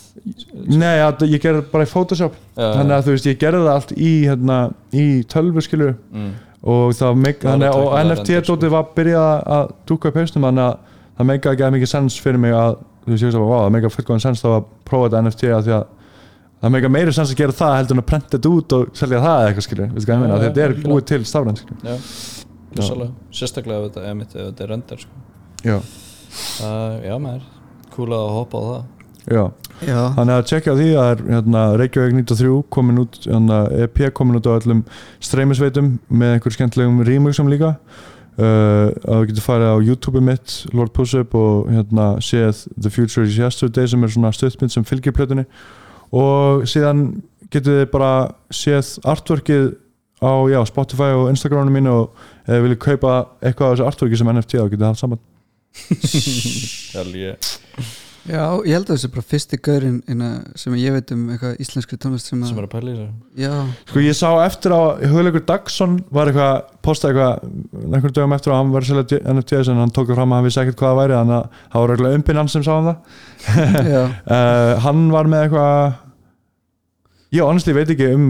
Nei, 0.69 0.95
að, 1.01 1.25
ég 1.33 1.43
gerði 1.43 1.65
bara 1.73 1.87
í 1.87 1.89
Photoshop. 1.89 2.37
Já, 2.53 2.67
þannig 2.77 2.95
að 2.97 3.07
þú 3.07 3.15
veist, 3.15 3.29
ég 3.31 3.41
gerði 3.41 3.63
það 3.65 3.73
allt 3.73 3.93
í 3.97 4.13
hérna, 4.29 4.59
í 4.93 5.07
tölvu 5.33 5.65
skilju 5.65 5.91
mm. 5.95 6.31
og 6.75 6.95
það 6.99 7.21
meik, 7.25 7.41
Það 7.41 7.49
er 7.49 7.55
þannig, 7.55 7.69
og 7.73 7.83
tæknilega 7.83 8.05
NFT 8.07 8.29
render, 8.29 8.45
sko. 8.45 8.57
dótið 8.57 8.75
var 8.77 8.89
byrjað 8.99 9.33
að 9.57 9.75
dúka 9.89 10.11
upp 10.11 10.21
hausnum 10.21 10.47
þannig 10.49 10.69
að 10.69 10.77
það 11.17 11.29
meika 11.29 11.53
ekki 11.53 11.65
að 11.65 11.75
mikið 11.77 11.93
sens 11.93 12.19
fyrir 12.21 12.41
mig 12.41 12.55
að 12.57 12.77
þú 13.03 13.11
veist, 13.11 13.23
ég 13.23 13.29
veist 13.29 13.39
að 13.39 13.49
wow, 13.49 13.65
það 13.65 13.75
meika 13.75 13.93
fullgóðan 13.93 14.23
sens 14.23 14.43
þá 14.43 14.49
að 14.53 14.71
prófa 14.87 15.09
þetta 15.09 15.23
NFT 15.25 15.49
að 15.49 15.67
því 15.67 15.75
að 15.79 15.83
það 16.63 16.75
meika 16.77 16.91
meiri 16.95 17.13
sens 17.15 17.33
að 17.33 17.41
gera 17.43 17.57
það 17.59 17.75
heldur 17.77 17.97
en 17.97 18.03
að 18.03 18.09
prenta 18.09 18.37
þetta 18.37 18.53
út 18.57 18.75
og 18.77 18.93
selja 18.97 19.23
það 19.23 19.39
eða 19.39 19.49
eitthvað 19.51 19.67
skilju, 19.67 19.89
veistu 19.93 20.09
hvað 20.09 20.15
ég 20.15 20.23
meina, 20.23 20.41
þetta 20.45 20.63
er 20.65 20.77
búið 20.83 21.09
til 21.11 21.21
stafræn 21.27 21.59
skilju 21.59 21.97
Já, 22.73 22.85
Sérstaklega 23.29 23.83
ef 23.83 23.91
þetta, 23.91 24.05
ef 24.09 24.15
mitt, 24.17 24.31
ef 24.33 24.47
þetta 24.47 24.63
er 24.65 24.71
render 24.73 25.03
sko. 25.03 25.19
já, 25.61 25.75
uh, 25.77 26.95
Já, 27.03 27.17
maður 27.21 27.43
Kúlað 27.93 28.23
að 28.25 28.31
hoppa 28.39 28.57
á 28.57 28.63
það. 28.65 28.85
Já. 29.23 29.43
Já, 29.83 29.99
Þannig 30.15 30.33
að 30.33 30.47
tjekkja 30.49 30.73
á 30.73 30.79
því 30.79 30.87
að 30.97 31.09
er, 31.11 31.21
hérna, 31.33 31.61
Reykjavík 31.79 32.15
93 32.17 32.55
komin 32.73 33.01
út 33.03 33.19
hérna, 33.27 33.59
EP 33.83 34.01
komin 34.15 34.39
út 34.39 34.49
á 34.49 34.57
öllum 34.57 34.81
streymisveitum 35.23 35.93
með 36.09 36.35
einhver 36.37 36.55
skemmtilegum 36.55 37.03
remixum 37.07 37.51
líka. 37.51 37.75
Uh, 38.33 38.89
að 39.05 39.19
þú 39.19 39.27
getur 39.29 39.45
farið 39.45 39.69
á 39.69 39.77
YouTube 39.85 40.21
mitt 40.25 40.55
Lord 40.73 40.93
Pussup 40.97 41.35
og 41.37 41.69
hérna, 41.69 42.07
séð 42.17 42.63
The 42.73 42.89
Future 42.89 43.27
is 43.27 43.37
Yesterday 43.37 43.91
sem 43.91 44.01
er 44.01 44.13
svona 44.15 44.33
stöðmynd 44.33 44.73
sem 44.73 44.87
fylgir 44.89 45.13
plötunni 45.13 45.45
og 46.13 46.67
síðan 46.69 47.07
getur 47.53 47.81
þið 47.81 47.89
bara 47.93 48.11
séð 48.53 48.93
artworkið 49.13 49.71
á 50.23 50.33
já, 50.47 50.59
Spotify 50.69 51.11
og 51.17 51.29
Instagraminu 51.33 51.73
mínu 51.75 51.97
og 51.97 52.23
ef 52.45 52.53
þið 52.55 52.63
viljið 52.67 52.81
kaupa 52.87 53.17
eitthvað 53.43 53.67
af 53.67 53.75
þessu 53.75 53.89
artworki 53.89 54.19
sem 54.19 54.31
NFT 54.33 54.59
þá 54.59 54.65
getur 54.71 54.83
þið 54.83 54.89
haft 54.93 55.03
ég 57.17 57.37
já, 58.29 58.43
ég 58.63 58.77
held 58.77 58.85
að 58.87 58.93
þessi 58.93 59.09
bara 59.11 59.25
fyrsti 59.25 59.57
gaurinn 59.65 59.97
inna, 60.07 60.29
sem 60.59 60.75
ég 60.79 60.93
veit 60.95 61.09
um 61.15 61.23
eitthvað 61.33 61.57
íslenskri 61.63 61.97
tónlist 61.99 62.29
sem, 62.29 62.43
Sem 62.45 62.59
er 62.61 62.67
að 62.67 62.71
pæla 62.75 62.91
í 62.91 62.93
þessu. 62.93 63.07
Já, 63.41 63.53
Sko 63.89 64.03
ég 64.05 64.15
sá 64.15 64.29
eftir 64.45 64.75
á 64.77 64.81
Hugleikur 65.11 65.43
Dagsson 65.49 65.97
var 66.13 66.31
eitthvað, 66.31 66.69
postaði 66.85 67.17
eitthvað 67.17 67.89
einhvern 67.97 68.15
dögum 68.19 68.37
eftir 68.37 68.53
að 68.53 68.61
hann 68.61 68.71
var 68.77 68.87
selja 68.87 69.19
NFTs 69.33 69.73
en 69.73 69.81
hann 69.81 69.95
tók 69.97 70.07
það 70.11 70.21
fram 70.21 70.31
að 70.31 70.39
hann 70.39 70.47
vissi 70.47 70.61
ekkert 70.63 70.79
hvað 70.79 70.93
það 70.93 71.01
væri 71.01 71.17
þannig 71.19 71.37
að 71.39 71.59
það 71.73 71.83
var 71.83 71.95
eitthvað 71.95 72.17
umbinn 72.19 72.41
hann 72.43 72.53
sem 72.53 72.63
sá 72.69 72.73
um 72.77 72.89
það. 72.91 73.19
Já, 73.97 74.01
uh, 74.05 74.71
hann 74.85 75.05
var 75.17 75.33
með 75.33 75.47
eitthvað 75.47 75.99
ég 77.33 77.43
honestly 77.45 77.73
veit 77.75 77.89
ekki 77.93 78.11
um 78.15 78.27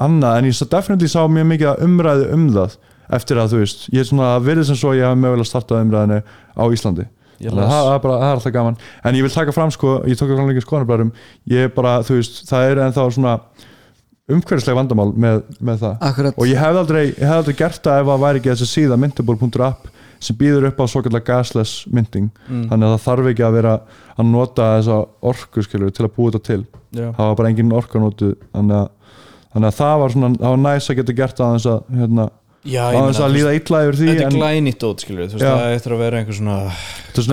annað 0.00 0.38
en 0.40 0.48
ég 0.50 0.56
svo 0.56 0.68
definitely 0.72 1.08
sá 1.12 1.22
mjög 1.28 1.48
mikið 1.54 1.70
að 1.72 1.84
umræðu 1.86 2.26
um 2.36 2.44
það 2.54 2.76
eftir 3.16 3.40
að 3.42 3.54
þú 3.54 3.58
veist, 3.64 3.80
ég 3.92 4.00
er 4.04 4.06
svona 4.08 4.28
að 4.36 4.44
verið 4.46 4.68
sem 4.70 4.76
svo 4.78 4.92
ég 4.94 5.02
hef 5.08 5.16
mögulega 5.18 5.48
startað 5.50 5.82
umræðinu 5.86 6.20
á 6.56 6.64
Íslandi 6.70 7.06
að 7.40 7.56
það, 7.56 7.70
það, 7.72 7.90
er 7.96 8.00
bara, 8.04 8.16
það 8.20 8.28
er 8.30 8.36
alltaf 8.38 8.52
gaman 8.54 8.76
en 9.08 9.16
ég 9.18 9.24
vil 9.26 9.32
taka 9.34 9.52
fram 9.56 9.70
sko, 9.74 9.94
ég 10.06 10.18
tók 10.20 10.30
það 10.30 10.50
líka 10.52 10.64
skoðanablarum 10.66 11.10
ég 11.50 11.66
er 11.66 11.72
bara, 11.74 11.96
þú 12.06 12.18
veist, 12.20 12.42
það 12.50 12.66
er 12.70 12.80
ennþá 12.86 13.06
svona 13.16 13.34
umhverfislega 14.30 14.78
vandamál 14.78 15.10
með, 15.18 15.40
með 15.58 15.80
það 15.82 16.04
Akkurat. 16.10 16.36
og 16.38 16.46
ég 16.50 16.60
hef 16.60 16.76
aldrei, 16.84 17.02
ég 17.08 17.24
hef 17.26 17.38
aldrei 17.40 17.56
gert 17.58 17.80
það 17.82 18.02
ef 18.04 18.10
það 18.12 18.20
væri 18.26 18.40
ekki 18.42 18.52
þessi 18.52 18.68
síða 18.70 18.98
myndable.app 19.02 19.88
sem 20.20 20.36
býður 20.36 20.68
upp 20.68 20.80
á 20.80 20.86
svo 20.92 21.00
kallar 21.06 21.24
gasless 21.26 21.86
mynding 21.90 22.28
Mm. 22.50 22.66
þannig 22.70 22.86
að 22.86 22.92
það 22.94 23.04
þarf 23.08 23.30
ekki 23.32 23.44
að 23.46 23.56
vera 23.56 23.72
að 24.20 24.28
nota 24.30 24.68
þessa 24.76 24.98
orku 25.32 25.62
skilur 25.64 25.90
til 25.96 26.04
að 26.06 26.12
búa 26.16 26.30
þetta 26.34 26.42
til. 26.50 26.62
Það 26.96 27.22
var 27.22 27.38
bara 27.38 27.52
engin 27.52 27.72
orka 27.76 28.02
notu 28.02 28.32
þannig 28.50 28.76
að, 28.80 29.16
þannig 29.54 29.70
að 29.70 29.78
það 29.80 29.96
var 30.02 30.14
svona 30.14 30.30
það 30.36 30.54
var 30.54 30.62
næs 30.66 30.90
að 30.90 31.00
geta 31.00 31.16
gert 31.20 31.42
aðeins 31.46 31.66
að 31.70 31.80
hérna, 32.00 32.28
Já, 32.60 32.82
aðeins 32.90 33.20
að 33.24 33.34
líða 33.38 33.52
illa 33.56 33.82
yfir 33.86 33.98
því 34.00 34.08
Þetta 34.10 34.26
er 34.26 34.34
glænýtt 34.36 34.82
dót, 34.84 35.04
skilur 35.04 35.30
þú 35.30 35.38
veist, 35.38 35.46
Já. 35.46 35.52
það 35.56 35.76
eftir 35.78 35.94
að 35.96 36.02
vera 36.04 36.20
einhver 36.20 36.38
svona 36.40 36.56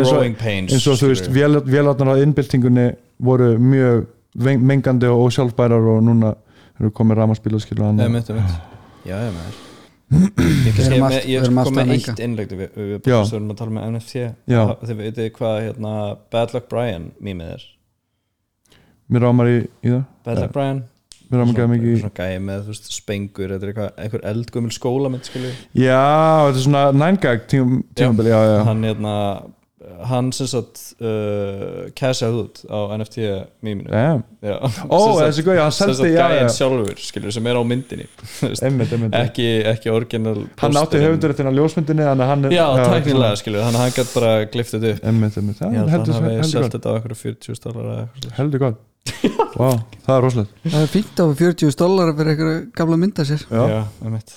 growing 0.08 0.38
pains 0.40 0.76
eins 0.78 0.88
og 0.88 1.00
þú 1.02 1.12
veist, 1.12 1.30
vélarnar 1.68 2.14
á 2.16 2.22
innbyltingunni 2.24 2.88
voru 3.28 3.54
mjög 3.60 4.06
mengandi 4.38 5.10
og 5.12 5.28
ósjálfbærar 5.28 5.92
og 5.98 6.04
núna 6.06 6.36
eru 6.80 6.94
komið 6.96 7.24
ramaspíla 7.24 7.60
skilur 7.64 7.90
Já, 9.08 9.16
ég 9.24 9.34
með 9.38 9.64
Ég, 10.08 10.32
Við 10.38 10.78
ég, 10.80 10.94
ég, 10.96 11.02
við 11.04 11.26
ég 11.28 11.42
alltaf 11.44 11.74
með 11.76 11.82
að 11.82 11.90
eitt 11.92 12.06
menga. 12.08 12.24
innlegg 12.24 12.52
við, 12.56 12.68
við, 12.78 12.92
við 13.04 13.34
erum 13.36 13.50
að 13.52 13.58
tala 13.60 13.74
með 13.76 13.88
NFT 13.92 14.22
Já. 14.48 14.62
þið 14.88 15.02
veitir 15.02 15.34
hvað 15.36 15.58
hérna 15.66 15.92
Bad 16.32 16.54
Luck 16.56 16.70
Brian 16.72 17.10
mýmið 17.20 17.50
er 17.58 17.66
mér 19.12 19.28
rámar 19.28 19.50
í, 19.52 19.58
í 19.84 19.92
það. 19.94 20.06
Luck 20.42 20.56
Brian 20.56 20.84
mér 21.28 21.42
rámar 21.44 21.54
ekki 21.58 21.68
mikið 21.74 21.92
í 21.92 22.00
svona 22.02 22.16
gæði 22.22 22.40
með 22.48 22.64
þú 22.64 22.74
veist, 22.74 22.90
spengur 22.96 23.54
þetta 23.54 23.68
er 23.68 23.74
eitthvað, 23.74 23.92
einhver 24.06 24.26
eldgumil 24.32 24.74
skólamynd 24.76 25.28
skilur 25.28 25.54
já, 25.76 26.02
þetta 26.48 26.56
er 26.56 26.66
svona 26.70 26.84
nængag 26.96 27.46
tím, 27.52 27.78
tímabili, 27.98 28.32
já, 28.32 28.42
já, 28.54 28.58
hann 28.70 28.88
hérna 28.88 29.14
hann 30.08 30.32
sem 30.36 30.48
sagt 30.50 30.80
uh, 31.00 31.88
cashaði 31.98 32.42
út 32.42 32.60
á 32.68 32.78
NFT 32.98 33.28
mýminu 33.66 33.88
já. 33.92 34.18
Já. 34.44 34.56
Ó, 34.92 34.98
Sem 35.00 35.14
sagt- 35.14 35.22
þessi 35.24 35.46
gauði, 35.48 35.62
hann 35.64 35.76
sem 35.76 35.92
seldi, 35.92 35.98
sagt 36.02 36.12
já, 36.12 36.26
gæinn 36.28 36.50
já. 36.50 36.56
sjálfur 36.58 37.02
skilur 37.08 37.36
sem 37.36 37.48
er 37.50 37.60
á 37.60 37.64
myndinni. 37.72 38.08
Einmitt, 38.68 38.92
einmitt. 38.98 39.16
ekki, 39.18 39.48
ekki 39.72 39.94
orginal 39.94 40.44
hann 40.62 40.82
átti 40.82 41.02
höfunduréttin 41.02 41.50
á 41.50 41.54
ljósmyndinni 41.56 42.08
hann 42.10 42.50
er 42.50 42.58
já, 42.58 42.66
tæknilega 42.84 43.40
skilur, 43.40 43.64
að 43.64 43.80
hann 43.80 43.96
gætt 43.96 44.14
bara 44.18 44.34
gliftið 44.54 44.90
upp. 44.92 45.02
Einmitt, 45.08 45.40
einmitt, 45.42 45.64
já, 45.64 45.72
hann 45.72 46.06
selt 46.12 46.22
heldur, 46.28 46.70
þetta 46.76 46.92
á 46.92 46.96
einhverju 46.98 47.22
40 47.24 47.64
dólar 47.66 47.88
eða 47.88 47.98
eitthvað 48.04 48.22
svoleiðis. 48.22 48.38
heldur 48.42 48.66
gott 48.68 48.84
wow, 49.60 49.80
það 50.06 50.14
er 50.16 50.24
rosalegt. 50.26 50.54
Það 50.68 50.84
er 50.84 50.92
fínt 50.94 51.22
á 51.22 51.26
40 51.42 51.80
dólar 51.80 52.14
fyrir 52.18 52.34
einhverja 52.34 52.62
gamla 52.78 53.00
mynda 53.02 53.26
sér. 53.28 53.44
Já. 53.50 53.64
já, 53.72 53.82
einmitt. 54.06 54.36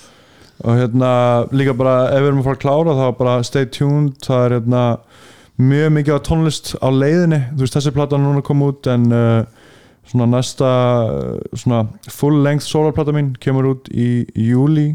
Og 0.61 0.77
hérna 0.77 1.11
líka 1.57 1.75
bara 1.77 1.97
ef 2.13 2.21
við 2.21 2.31
erum 2.31 2.43
að 2.43 2.49
fara 2.51 2.59
að 2.59 2.65
klára 2.65 2.97
þá 2.99 3.07
bara 3.19 3.37
stay 3.49 3.69
tuned. 3.73 4.17
Það 4.27 4.45
er 4.45 4.57
hérna 4.59 4.85
mjög 5.61 5.93
mikið 5.97 6.19
á 6.21 6.27
tónlist 6.29 6.73
á 6.81 6.89
leiðinni. 6.93 7.41
Þú 7.55 7.65
veist 7.65 7.79
þessi 7.79 7.95
plata 7.97 8.19
er 8.19 8.25
núna 8.25 8.45
kom 8.45 8.65
út 8.67 8.89
en 8.93 9.07
uh, 9.13 9.71
svona 10.09 10.29
næsta 10.35 10.71
uh, 11.07 11.39
svona 11.55 11.85
full 12.13 12.43
length 12.45 12.69
solarplata 12.69 13.15
mín 13.17 13.33
kemur 13.41 13.73
út 13.75 13.91
í 13.93 14.27
júli 14.37 14.93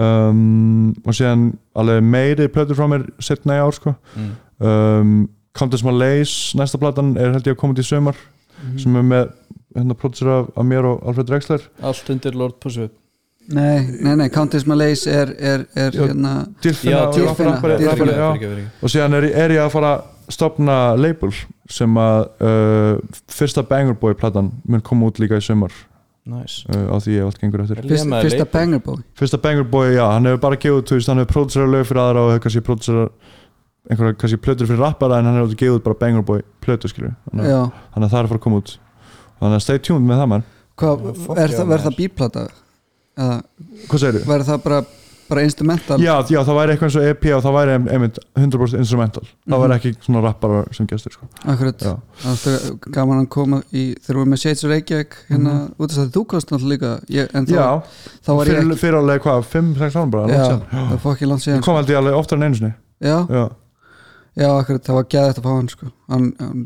um, 0.00 0.92
og 1.04 1.16
síðan 1.16 1.50
alveg 1.78 2.04
meiri 2.06 2.48
plötur 2.52 2.78
frá 2.78 2.88
mér 2.90 3.06
setna 3.22 3.58
í 3.58 3.64
ár 3.64 3.76
sko. 3.76 3.94
Mm. 4.16 4.36
um, 4.64 5.16
Countess 5.54 5.84
Malaise 5.86 6.58
næsta 6.58 6.80
platan 6.82 7.14
er 7.16 7.34
held 7.34 7.46
ég 7.46 7.54
að 7.54 7.60
koma 7.60 7.76
út 7.76 7.82
í 7.82 7.86
sömar 7.86 8.18
sem 8.80 8.96
er 8.96 9.06
með 9.06 9.32
hérna 9.74 9.96
pródusur 9.98 10.30
af, 10.30 10.52
af 10.56 10.64
mér 10.64 10.86
og 10.86 11.02
Alfred 11.08 11.26
Drexler. 11.30 11.64
Allt 11.82 12.10
undir 12.10 12.36
Lord 12.38 12.60
Pussy 12.62 12.88
Nei, 13.52 13.84
nei, 14.00 14.14
nei, 14.16 14.28
Countess 14.32 14.64
Malaise 14.66 15.10
er, 15.10 15.34
er, 15.36 15.66
er 15.76 15.90
Já. 15.92 16.06
hérna 16.06 16.46
fyrirgefðu. 16.64 18.62
og 18.80 18.88
síðan 18.92 19.16
er, 19.18 19.26
er 19.36 19.52
ég 19.52 19.60
að 19.60 19.72
fara 19.74 19.90
að 19.98 20.32
stopna 20.32 20.76
label 20.96 21.32
sem 21.68 21.98
að 22.00 22.22
uh, 22.40 23.18
fyrsta 23.28 23.62
Banger 23.68 23.98
Boy 24.00 24.16
platan 24.16 24.48
mun 24.64 24.80
koma 24.84 25.10
út 25.10 25.20
líka 25.20 25.36
í 25.36 25.44
sömur 25.44 25.74
nice. 26.24 26.64
Uh, 26.72 26.88
á 26.88 26.96
því 27.04 27.18
ég 27.18 27.26
allt 27.28 27.40
gengur 27.42 27.66
eftir. 27.66 27.82
Fyrst, 27.84 28.08
Fyrsta 28.08 28.38
label. 28.40 28.52
banger 28.54 28.80
boy. 28.86 28.98
Fyrsta 29.20 29.38
Banger 29.44 29.68
Boy, 29.68 29.92
já, 29.92 30.06
hann 30.08 30.24
hefur 30.30 30.40
bara 30.46 30.56
gefið 30.56 30.78
út 30.80 30.88
þú 30.88 30.96
veist, 30.96 31.10
hann 31.12 31.20
hefur 31.20 31.32
pródusera 31.34 31.68
lög 31.68 31.84
fyrir 31.90 32.00
aðra 32.06 32.22
og 32.22 32.32
hefur 32.32 32.46
kannski 32.46 32.64
pródusera 32.64 33.04
einhverja 33.90 34.16
kannski 34.22 34.40
plötur 34.40 34.70
fyrir 34.70 34.80
rappara 34.80 35.18
en 35.20 35.28
hann 35.28 35.42
hefur 35.42 35.58
gefið 35.60 35.76
út 35.82 35.84
bara 35.84 36.00
Banger 36.00 36.24
Boy 36.24 36.40
plötu 36.64 36.90
skilju 36.92 37.12
þannig, 37.30 37.46
Já, 37.52 37.60
að- 37.60 37.70
þannig 37.94 38.08
að 38.08 38.12
það 38.14 38.18
er 38.20 38.24
að 38.24 38.32
fara 38.34 38.40
að 38.40 38.44
koma 38.48 38.60
út. 38.64 38.74
Þannig 39.40 39.56
að 39.60 39.64
stay 39.68 39.78
tuned 39.78 40.08
með 40.08 40.20
það 40.24 40.28
mann 40.34 40.44
er 41.38 41.48
já, 41.54 41.64
verður 41.64 41.86
það 41.88 41.96
bíplata? 42.02 42.44
Eða 43.14 43.34
hvað 43.88 43.98
segir 44.02 44.20
þú? 44.20 44.26
verður 44.26 44.48
það 44.48 44.62
bara, 44.64 44.78
bara 45.28 45.42
instrumental? 45.46 45.98
Já, 46.02 46.14
já, 46.34 46.40
það 46.44 46.56
væri 46.58 46.72
eitthvað 46.74 46.88
eins 46.88 46.96
og 46.98 47.04
EP 47.10 47.26
og 47.36 47.42
það 47.44 47.54
væri 47.54 47.74
einmitt 47.94 48.18
100% 48.34 48.80
instrumental. 48.82 49.22
Það 49.48 49.62
væri 49.62 49.76
ekki 49.78 49.92
svona 50.04 50.22
rappara 50.24 50.64
sem 50.74 50.88
gestur 50.90 51.14
sko. 51.14 51.28
Akkurat, 51.46 51.78
Já. 51.86 51.94
það 52.24 52.90
gaman 52.96 53.22
að 53.22 53.28
koma 53.36 53.60
í, 53.70 53.84
þegar 54.02 54.18
við 54.18 54.18
erum 54.18 54.34
með 54.34 54.42
Shades 54.42 54.64
of 54.66 54.70
Reykjavík 54.74 55.14
hérna, 55.30 55.54
út 55.78 55.90
af 55.94 55.96
það 56.00 56.10
þú 56.18 56.24
komst 56.34 56.50
náttúrulega 56.50 56.74
líka 56.74 56.92
ég, 57.20 57.30
en 57.38 57.46
þá, 57.46 57.54
Já, 57.54 57.68
þá 58.26 58.30
var 58.40 58.46
ég 58.50 58.58
ekki 58.64 58.80
fyrir 58.82 58.98
alveg 59.00 59.22
hvað, 59.28 59.46
5-6 59.54 59.96
árum 60.02 60.10
bara 60.10 60.26
Já, 60.26 60.34
langt 60.34 60.50
síðan. 60.50 60.88
það 60.90 60.98
fór 61.06 61.14
ekki 61.14 61.30
langt 61.30 61.44
Ég 61.44 61.46
síðan. 61.54 61.62
kom 61.68 61.76
aldrei 61.80 61.96
alveg 62.02 62.18
oftar 62.18 62.36
en 62.42 62.48
einu 62.48 62.58
sinni. 62.58 62.74
Já, 63.00 63.18
Já, 64.34 64.42
já, 64.42 64.50
akkurat, 64.58 64.82
það 64.88 64.96
var 64.98 65.04
geðið 65.14 65.36
að 65.38 65.44
fá 65.44 65.50
hann 65.54 65.68
sko. 65.70 65.90
hann, 66.10 66.24
hann 66.40 66.64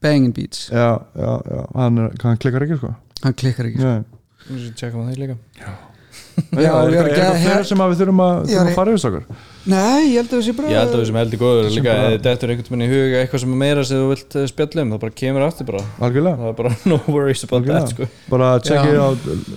banging 0.00 0.32
beats 0.36 0.68
já, 0.72 0.86
já, 1.18 1.32
já. 1.52 1.60
Hann, 1.76 1.98
er- 2.04 2.14
hann 2.24 2.38
klikkar 2.40 2.64
ekki 2.64 2.78
sko 2.80 2.94
hann 3.24 3.34
klikkar 3.42 3.68
ekki 3.68 3.82
sko. 3.82 3.92
Já, 3.92 4.04
Ég 4.48 4.62
skal 4.64 4.74
tjekka 4.80 4.96
með 4.96 5.10
þeir 5.12 5.20
líka 5.24 5.36
Já, 5.58 6.72
er, 6.72 6.92
ég 6.92 6.98
er 6.98 7.04
er, 7.04 7.12
er 7.12 7.12
að- 7.12 7.28
það 7.28 7.44
fyrir 7.44 7.66
sem 7.68 7.82
að 7.84 7.90
við 7.92 8.00
þurfum 8.02 8.22
að, 8.24 8.36
þurfum 8.48 8.70
að 8.72 8.78
fara 8.78 8.94
yfir 8.94 9.02
stokkar 9.04 9.24
Nei, 9.68 10.08
ég 10.08 10.16
held 10.16 10.30
að 10.30 10.34
það 10.38 10.44
sé 10.46 10.54
bara 10.56 10.70
Ég 10.72 10.78
held 10.80 10.94
að 10.94 11.00
við 11.02 11.08
sem 11.10 11.18
heldur 11.20 11.40
góður 11.42 11.66
líka 11.74 11.94
eða 11.94 12.18
þetta 12.24 12.46
er 12.46 12.52
einhvern 12.54 12.72
veginn 12.72 12.84
í 12.86 12.90
huga 12.92 13.22
eitthvað 13.22 13.42
sem 13.42 13.54
er 13.54 13.60
meira 13.62 13.84
sem 13.84 14.00
þú 14.00 14.10
vilt 14.14 14.36
eh, 14.40 14.46
spjalla 14.48 14.84
um 14.84 14.92
það 14.94 15.02
bara 15.04 15.16
kemur 15.20 15.44
aftur 15.44 15.68
bara. 15.68 15.82
Algjörlega, 16.08 16.38
það 16.40 16.52
er 16.52 16.58
bara 16.62 16.74
no 16.92 17.00
worries 17.06 17.44
about 17.44 17.58
Algjörlega. 17.60 17.84
that 17.84 17.94
sko. 17.94 18.08
Bara 18.32 18.52
Já. 18.64 18.80
á 18.80 19.08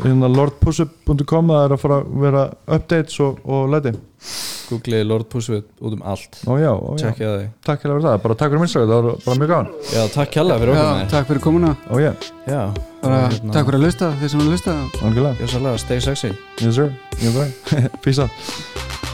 hérna, 0.03 0.31
lordpussup.com 0.35 1.53
það 1.55 1.67
er 1.67 1.75
að 1.77 1.83
fara 1.85 2.01
að 2.01 2.17
vera 2.27 2.47
updates 2.77 3.21
og, 3.23 3.39
og 3.47 3.69
læti. 3.71 3.95
Googlið 4.71 5.01
Lord 5.09 5.27
Pussy 5.31 5.57
út 5.59 5.95
um 5.95 6.03
allt. 6.07 6.37
Ó 6.47 6.55
já, 6.61 6.69
ó 6.71 6.91
já, 6.95 7.01
Tjekkið 7.01 7.27
að 7.27 7.37
því 7.39 7.47
takk 7.67 7.83
hérlega 7.83 7.97
fyrir 7.97 8.07
það 8.07 8.21
bara 8.25 8.37
takk 8.39 8.53
fyrir 8.53 8.61
minnstæðu, 8.63 8.87
það 8.91 9.07
var 9.07 9.25
bara 9.25 9.39
mjög 9.41 9.51
gaman. 9.51 9.71
Já, 9.91 10.01
takk 10.15 10.37
hella 10.39 10.59
fyrir 10.61 10.73
Já, 10.73 10.81
okkur 10.81 10.99
með 11.01 11.13
takk 11.15 11.29
fyrir 11.31 11.43
komuna. 11.47 11.73
Ó 11.91 11.95
já, 11.99 12.11
Já, 12.45 12.61
bara, 13.01 13.21
hérna, 13.27 13.55
Takk 13.57 13.69
fyrir 13.71 13.79
að 13.81 13.87
lusta, 13.87 14.11
þeir 14.21 14.33
sem 14.35 14.43
að 14.45 14.51
lusta 14.53 14.77
algjörlega. 15.01 15.51
Sérlega, 15.55 15.83
stay 15.83 16.03
sexy. 16.07 16.35
Yes 16.61 16.77
sir, 16.79 16.93
ég 17.19 17.31
er 17.33 17.39
bara 17.41 17.95
Peace 18.05 18.21
out 18.21 19.10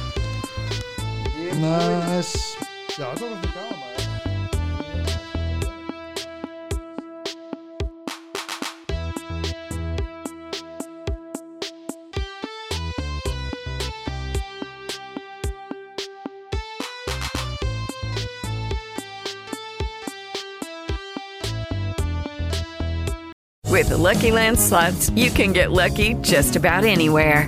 Nice 1.58 2.56
Já, 2.98 3.10
það 3.18 3.30
var 3.30 3.38
fyrir 3.42 3.54
gaman 3.56 3.98
With 23.78 23.90
the 23.90 23.98
Lucky 23.98 24.32
Land 24.32 24.60
slots, 24.60 25.12
you 25.12 25.30
can 25.30 25.54
get 25.54 25.72
lucky 25.72 26.16
just 26.22 26.56
about 26.56 26.84
anywhere. 26.84 27.48